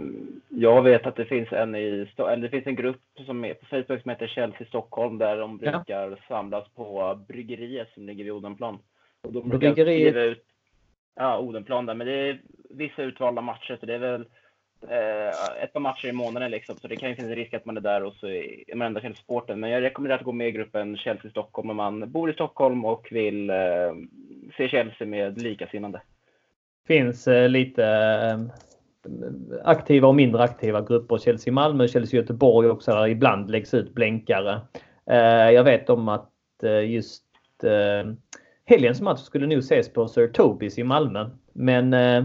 Jag 0.49 0.83
vet 0.83 1.07
att 1.07 1.17
det 1.17 1.25
finns 1.25 1.53
en 1.53 1.75
i, 1.75 2.07
eller 2.19 2.37
det 2.37 2.49
finns 2.49 2.67
en 2.67 2.77
grupp 2.77 3.01
som 3.27 3.45
är 3.45 3.55
på 3.55 3.67
Facebook 3.67 4.03
som 4.03 4.11
heter 4.11 4.27
Chelsea 4.27 4.67
Stockholm 4.67 5.19
där 5.19 5.37
de 5.37 5.59
brukar 5.59 6.11
ja. 6.11 6.17
samlas 6.29 6.69
på 6.69 7.19
bryggeriet 7.29 7.89
som 7.95 8.07
ligger 8.07 8.25
vid 8.25 8.33
Odenplan. 8.33 8.79
Och 9.23 9.33
de 9.33 9.49
brukar 9.49 9.73
skriva 9.73 10.23
ut, 10.23 10.45
ja, 11.15 11.39
Odenplan 11.39 11.87
där, 11.87 11.95
men 11.95 12.07
det 12.07 12.13
är 12.13 12.41
vissa 12.71 13.03
utvalda 13.03 13.43
matcher 13.43 13.77
så 13.81 13.87
det 13.87 13.95
är 13.95 13.99
väl 13.99 14.25
eh, 14.91 15.63
ett 15.63 15.73
par 15.73 15.81
matcher 15.81 16.09
i 16.09 16.13
månaden 16.13 16.51
liksom, 16.51 16.77
så 16.77 16.89
det 16.89 16.97
kan 16.97 17.09
ju 17.09 17.15
finnas 17.15 17.31
risk 17.31 17.55
att 17.55 17.65
man 17.65 17.77
är 17.77 17.81
där 17.81 18.05
och 18.05 18.15
så 18.15 18.27
är 18.27 18.75
man 18.75 18.87
ändå 18.87 19.01
känner 19.01 19.17
sporten. 19.17 19.61
Men 19.61 19.71
jag 19.71 19.83
rekommenderar 19.83 20.19
att 20.19 20.25
gå 20.25 20.33
med 20.33 20.49
i 20.49 20.53
gruppen 20.53 20.97
Chelsea 20.97 21.31
Stockholm 21.31 21.71
om 21.71 21.77
man 21.77 22.11
bor 22.11 22.31
i 22.31 22.33
Stockholm 22.33 22.85
och 22.85 23.09
vill 23.11 23.51
eh, 23.51 23.57
se 24.57 24.69
Chelsea 24.69 25.07
med 25.07 25.43
likasinnande. 25.43 26.03
Finns 26.87 27.29
eh, 27.29 27.49
lite 27.49 27.85
eh, 27.85 28.41
aktiva 29.65 30.09
och 30.09 30.15
mindre 30.15 30.43
aktiva 30.43 30.81
grupper. 30.81 31.19
Chelsea 31.19 31.53
Malmö, 31.53 31.89
Chelsea 31.89 32.21
Göteborg 32.21 32.69
också 32.69 32.91
där 32.91 33.09
ibland 33.09 33.51
läggs 33.51 33.75
ut 33.75 33.95
blänkare. 33.95 34.61
Eh, 35.11 35.51
jag 35.51 35.65
vet 35.65 35.91
om 35.91 36.09
att 36.09 36.33
eh, 36.63 36.91
just 36.91 37.25
eh, 37.63 38.13
helgens 38.65 39.01
match 39.01 39.21
skulle 39.21 39.47
nog 39.47 39.59
ses 39.59 39.93
på 39.93 40.09
Sir 40.09 40.29
Tobis 40.29 40.79
i 40.79 40.85
Malmö. 40.85 41.31
Men 41.53 41.95
eh, 41.95 42.25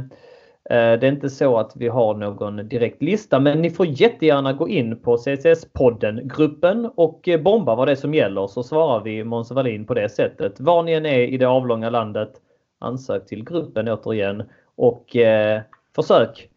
Eh, 0.71 0.99
det 0.99 1.07
är 1.07 1.11
inte 1.11 1.29
så 1.29 1.57
att 1.57 1.75
vi 1.75 1.87
har 1.87 2.13
någon 2.13 2.67
direkt 2.67 3.01
lista 3.01 3.39
men 3.39 3.61
ni 3.61 3.69
får 3.69 3.85
jättegärna 3.85 4.53
gå 4.53 4.69
in 4.69 4.99
på 4.99 5.17
CCS-podden, 5.17 6.37
gruppen 6.37 6.91
och 6.95 7.27
eh, 7.27 7.41
bomba 7.41 7.75
vad 7.75 7.87
det 7.87 7.91
är 7.91 7.95
som 7.95 8.13
gäller 8.13 8.47
så 8.47 8.63
svarar 8.63 9.03
vi 9.03 9.23
Måns 9.23 9.51
Wallin 9.51 9.85
på 9.85 9.93
det 9.93 10.09
sättet. 10.09 10.59
Var 10.59 10.83
ni 10.83 10.93
än 10.93 11.05
är 11.05 11.19
i 11.19 11.37
det 11.37 11.45
avlånga 11.45 11.89
landet 11.89 12.31
ansök 12.79 13.25
till 13.25 13.43
gruppen 13.43 13.87
återigen 13.87 14.43
och 14.75 15.15
eh, 15.15 15.61
försök 15.95 16.49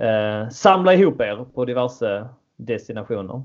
eh, 0.00 0.48
samla 0.48 0.94
ihop 0.94 1.20
er 1.20 1.44
på 1.54 1.64
diverse 1.64 2.28
destinationer. 2.56 3.42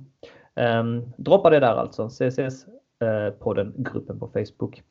Eh, 0.55 0.83
droppa 1.17 1.49
det 1.49 1.59
där 1.59 1.75
alltså, 1.75 2.09
CCS. 2.09 2.65
Eh, 3.01 3.33
på 3.33 3.53
den 3.53 3.73
gruppen 3.77 4.19
på 4.19 4.27
Facebook. 4.27 4.83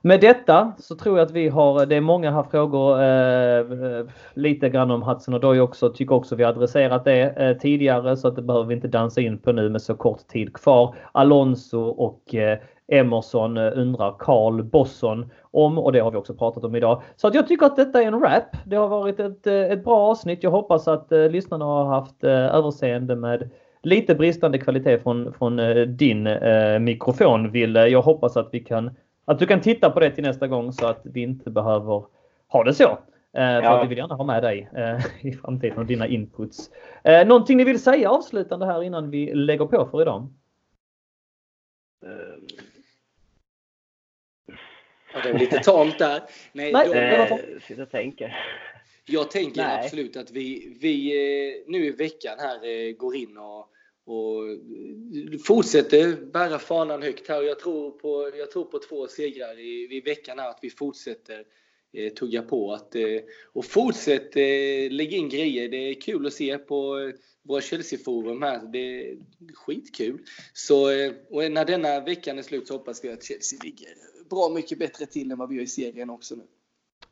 Med 0.00 0.20
detta 0.20 0.72
så 0.78 0.96
tror 0.96 1.18
jag 1.18 1.26
att 1.26 1.30
vi 1.30 1.48
har, 1.48 1.86
det 1.86 1.96
är 1.96 2.00
många 2.00 2.30
här 2.30 2.42
frågor 2.42 3.02
eh, 3.02 4.06
lite 4.34 4.68
grann 4.68 4.90
om 4.90 5.02
Hudson 5.02 5.34
och 5.34 5.40
Doy 5.40 5.60
också. 5.60 5.92
Tycker 5.92 6.14
också 6.14 6.36
vi 6.36 6.44
adresserat 6.44 7.04
det 7.04 7.20
eh, 7.20 7.56
tidigare 7.56 8.16
så 8.16 8.28
att 8.28 8.36
det 8.36 8.42
behöver 8.42 8.66
vi 8.66 8.74
inte 8.74 8.88
dansa 8.88 9.20
in 9.20 9.38
på 9.38 9.52
nu 9.52 9.68
med 9.68 9.82
så 9.82 9.94
kort 9.94 10.26
tid 10.28 10.52
kvar. 10.52 10.94
Alonso 11.12 11.80
och 11.80 12.34
eh, 12.34 12.58
Emerson 12.88 13.56
eh, 13.56 13.72
undrar 13.74 14.16
Carl 14.18 14.62
Bosson 14.62 15.30
om 15.50 15.78
och 15.78 15.92
det 15.92 15.98
har 16.00 16.10
vi 16.10 16.16
också 16.16 16.34
pratat 16.34 16.64
om 16.64 16.74
idag. 16.74 17.02
Så 17.16 17.28
att 17.28 17.34
jag 17.34 17.48
tycker 17.48 17.66
att 17.66 17.76
detta 17.76 18.02
är 18.02 18.06
en 18.06 18.20
wrap. 18.20 18.56
Det 18.64 18.76
har 18.76 18.88
varit 18.88 19.20
ett, 19.20 19.46
eh, 19.46 19.54
ett 19.54 19.84
bra 19.84 19.98
avsnitt. 19.98 20.42
Jag 20.42 20.50
hoppas 20.50 20.88
att 20.88 21.12
eh, 21.12 21.28
lyssnarna 21.28 21.64
har 21.64 21.84
haft 21.84 22.24
överseende 22.24 23.16
med 23.16 23.50
lite 23.82 24.14
bristande 24.14 24.58
kvalitet 24.58 24.98
från, 24.98 25.32
från 25.32 25.56
din 25.96 26.26
eh, 26.26 26.78
mikrofon 26.78 27.50
Ville. 27.50 27.88
Jag 27.88 28.02
hoppas 28.02 28.36
att 28.36 28.48
vi 28.52 28.60
kan 28.60 28.90
att 29.24 29.38
du 29.38 29.46
kan 29.46 29.60
titta 29.60 29.90
på 29.90 30.00
det 30.00 30.10
till 30.10 30.24
nästa 30.24 30.46
gång 30.46 30.72
så 30.72 30.86
att 30.86 31.00
vi 31.04 31.20
inte 31.20 31.50
behöver 31.50 32.04
ha 32.48 32.64
det 32.64 32.74
så. 32.74 32.90
Eh, 33.34 33.60
för 33.60 33.62
att 33.62 33.84
vi 33.84 33.88
vill 33.88 33.98
gärna 33.98 34.14
ha 34.14 34.24
med 34.24 34.42
dig 34.42 34.68
eh, 34.76 35.06
i 35.26 35.32
framtiden 35.32 35.78
och 35.78 35.86
dina 35.86 36.06
inputs. 36.06 36.70
Eh, 37.04 37.26
någonting 37.26 37.56
ni 37.56 37.64
vill 37.64 37.82
säga 37.82 38.10
avslutande 38.10 38.66
här 38.66 38.82
innan 38.82 39.10
vi 39.10 39.34
lägger 39.34 39.66
på 39.66 39.88
för 39.90 40.02
idag? 40.02 40.28
Ja, 45.14 45.20
det 45.22 45.28
är 45.28 45.38
lite 45.38 45.58
tamt 45.58 45.98
där. 45.98 46.22
Nej, 46.52 46.72
Nej 46.72 47.26
då, 47.30 47.38
sitter 47.60 47.82
och 47.82 47.90
tänker. 47.90 48.36
Jag 49.06 49.30
tänker 49.30 49.62
Nej. 49.62 49.84
absolut 49.84 50.16
att 50.16 50.30
vi, 50.30 50.76
vi 50.80 51.10
eh, 51.10 51.62
nu 51.66 51.86
i 51.86 51.90
veckan 51.90 52.38
här 52.38 52.66
eh, 52.66 52.92
går 52.92 53.16
in 53.16 53.38
och, 53.38 53.68
och 54.04 54.42
fortsätter 55.44 56.16
bära 56.32 56.58
fanan 56.58 57.02
högt 57.02 57.28
här. 57.28 57.42
Jag 57.42 57.58
tror 57.58 57.90
på, 57.90 58.30
jag 58.38 58.50
tror 58.50 58.64
på 58.64 58.78
två 58.78 59.08
segrar 59.08 59.58
i, 59.58 59.96
i 59.96 60.00
veckan 60.00 60.38
här, 60.38 60.50
att 60.50 60.58
vi 60.62 60.70
fortsätter 60.70 61.44
eh, 61.92 62.12
tugga 62.12 62.42
på. 62.42 62.72
Att, 62.72 62.94
eh, 62.94 63.20
och 63.52 63.64
fortsätt 63.64 64.36
eh, 64.36 64.90
lägga 64.90 65.16
in 65.16 65.28
grejer. 65.28 65.68
Det 65.68 65.76
är 65.76 66.00
kul 66.00 66.26
att 66.26 66.32
se 66.32 66.58
på 66.58 67.12
våra 67.42 67.60
Chelsea-forum 67.60 68.42
här. 68.42 68.60
Det 68.72 68.78
är 68.78 69.16
skitkul. 69.54 70.18
Så, 70.52 70.90
eh, 70.90 71.12
och 71.30 71.52
när 71.52 71.64
denna 71.64 72.00
veckan 72.00 72.38
är 72.38 72.42
slut 72.42 72.68
så 72.68 72.74
hoppas 72.74 73.04
vi 73.04 73.08
att 73.08 73.24
Chelsea 73.24 73.58
ligger 73.64 73.88
bra 74.30 74.48
mycket 74.48 74.78
bättre 74.78 75.06
till 75.06 75.30
än 75.30 75.38
vad 75.38 75.48
vi 75.48 75.54
gör 75.56 75.62
i 75.62 75.66
serien 75.66 76.10
också 76.10 76.34
nu. 76.34 76.46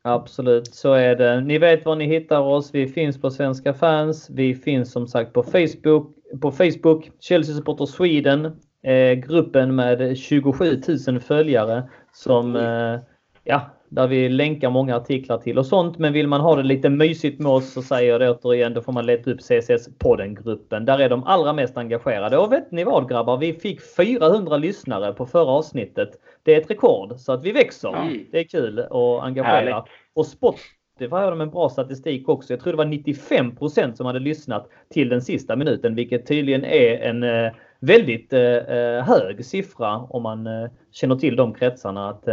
Absolut, 0.02 0.74
så 0.74 0.92
är 0.92 1.16
det. 1.16 1.40
Ni 1.40 1.58
vet 1.58 1.84
var 1.84 1.96
ni 1.96 2.06
hittar 2.06 2.40
oss. 2.40 2.70
Vi 2.74 2.86
finns 2.86 3.20
på 3.20 3.30
Svenska 3.30 3.74
fans. 3.74 4.30
Vi 4.30 4.54
finns 4.54 4.92
som 4.92 5.08
sagt 5.08 5.32
på 5.32 5.42
Facebook. 5.42 6.16
På 6.40 6.50
Facebook, 6.50 7.10
Chelsea 7.20 7.54
Supporter 7.54 7.86
Sweden. 7.86 8.44
Eh, 8.82 9.12
gruppen 9.12 9.74
med 9.74 10.18
27 10.18 10.80
000 11.08 11.20
följare 11.20 11.88
som 12.12 12.56
eh, 12.56 12.98
ja, 13.44 13.70
där 13.88 14.06
vi 14.06 14.28
länkar 14.28 14.70
många 14.70 14.96
artiklar 14.96 15.38
till 15.38 15.58
och 15.58 15.66
sånt. 15.66 15.98
Men 15.98 16.12
vill 16.12 16.28
man 16.28 16.40
ha 16.40 16.56
det 16.56 16.62
lite 16.62 16.88
mysigt 16.88 17.40
med 17.40 17.52
oss 17.52 17.72
så 17.72 17.82
säger 17.82 18.10
jag 18.10 18.20
det 18.20 18.30
återigen, 18.30 18.74
då 18.74 18.82
får 18.82 18.92
man 18.92 19.06
leta 19.06 19.30
upp 19.30 19.40
CSS-podden-gruppen. 19.40 20.84
Där 20.84 20.98
är 20.98 21.08
de 21.08 21.24
allra 21.24 21.52
mest 21.52 21.76
engagerade. 21.76 22.38
Och 22.38 22.52
vet 22.52 22.72
ni 22.72 22.84
vad 22.84 23.08
grabbar? 23.08 23.36
Vi 23.36 23.52
fick 23.52 23.80
400 23.96 24.56
lyssnare 24.56 25.12
på 25.12 25.26
förra 25.26 25.50
avsnittet. 25.50 26.10
Det 26.50 26.54
är 26.54 26.60
ett 26.60 26.70
rekord, 26.70 27.12
så 27.16 27.32
att 27.32 27.44
vi 27.44 27.52
växer. 27.52 27.88
Mm. 27.88 28.24
Det 28.30 28.38
är 28.38 28.44
kul 28.44 28.78
att 28.78 29.22
engagera. 29.22 29.52
Härligt. 29.52 29.92
Och 30.14 30.26
Spotify 30.26 31.06
har 31.10 31.30
de 31.30 31.40
en 31.40 31.50
bra 31.50 31.68
statistik 31.68 32.28
också. 32.28 32.52
Jag 32.52 32.60
tror 32.60 32.72
det 32.72 32.76
var 32.76 32.84
95% 32.84 33.94
som 33.94 34.06
hade 34.06 34.18
lyssnat 34.18 34.68
till 34.88 35.08
den 35.08 35.22
sista 35.22 35.56
minuten, 35.56 35.94
vilket 35.94 36.26
tydligen 36.26 36.64
är 36.64 36.98
en 36.98 37.22
eh, 37.22 37.52
väldigt 37.80 38.32
eh, 38.32 38.40
eh, 38.40 39.04
hög 39.04 39.44
siffra 39.44 39.96
om 39.96 40.22
man 40.22 40.48
känner 40.92 41.16
till 41.16 41.36
de 41.36 41.54
kretsarna. 41.54 42.08
Att, 42.08 42.28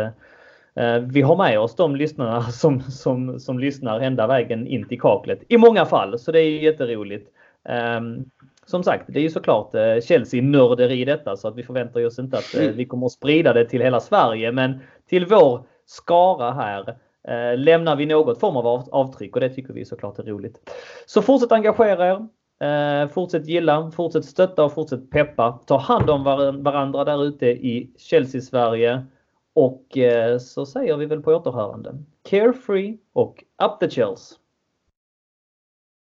vi 1.02 1.22
har 1.22 1.38
med 1.38 1.60
oss 1.60 1.76
de 1.76 1.96
lyssnarna 1.96 2.42
som, 2.52 2.82
som, 2.82 3.40
som 3.40 3.60
lyssnar 3.60 4.00
ända 4.00 4.28
vägen 4.28 4.68
in 4.68 4.88
till 4.88 5.00
kaklet 5.00 5.44
i 5.48 5.58
många 5.58 5.86
fall, 5.86 6.20
så 6.20 6.32
det 6.32 6.40
är 6.40 6.60
jätteroligt. 6.60 7.30
Som 8.68 8.84
sagt, 8.84 9.06
det 9.08 9.20
är 9.20 9.24
ju 9.24 9.30
såklart 9.30 9.76
eh, 9.76 10.00
Chelsea-nörderi 10.02 11.02
i 11.02 11.06
detta 11.06 11.38
så 11.38 11.48
att 11.48 11.56
vi 11.56 11.64
förväntar 11.64 12.06
oss 12.06 12.20
inte 12.20 12.38
att 12.38 12.56
eh, 12.56 12.70
vi 12.70 12.86
kommer 12.86 13.06
att 13.06 13.12
sprida 13.12 13.54
det 13.54 13.66
till 13.66 13.82
hela 13.82 14.00
Sverige. 14.00 14.52
Men 14.52 14.80
till 15.10 15.26
vår 15.26 15.66
skara 15.86 16.52
här 16.52 16.90
eh, 17.28 17.58
lämnar 17.58 17.96
vi 17.96 18.06
något 18.06 18.40
form 18.40 18.58
av 18.58 18.88
avtryck 18.92 19.36
och 19.36 19.42
det 19.42 19.50
tycker 19.50 19.74
vi 19.74 19.86
såklart 19.86 20.20
är 20.20 20.24
roligt. 20.24 20.72
Så 21.06 21.22
fortsätt 21.22 21.52
engagera 21.52 22.08
er. 22.08 23.08
fortsätt 23.08 23.48
gilla, 23.48 23.92
fortsätt 23.92 24.26
stötta 24.26 24.64
och 24.64 24.74
fortsätt 24.74 25.10
peppa. 25.10 25.60
Ta 25.66 25.78
hand 25.78 26.10
om 26.10 26.24
varandra 26.64 27.04
där 27.04 27.26
ute 27.26 27.46
i 27.46 27.92
Chelsea-Sverige. 27.98 29.06
Och 29.56 29.98
eh, 29.98 30.38
så 30.38 30.66
säger 30.66 30.98
vi 30.98 31.06
väl 31.06 31.22
på 31.22 31.32
återhörande. 31.32 31.96
Carefree 32.30 32.98
och 33.14 33.44
Up 33.64 33.80
the 33.80 33.90
Chelsea! 33.90 34.38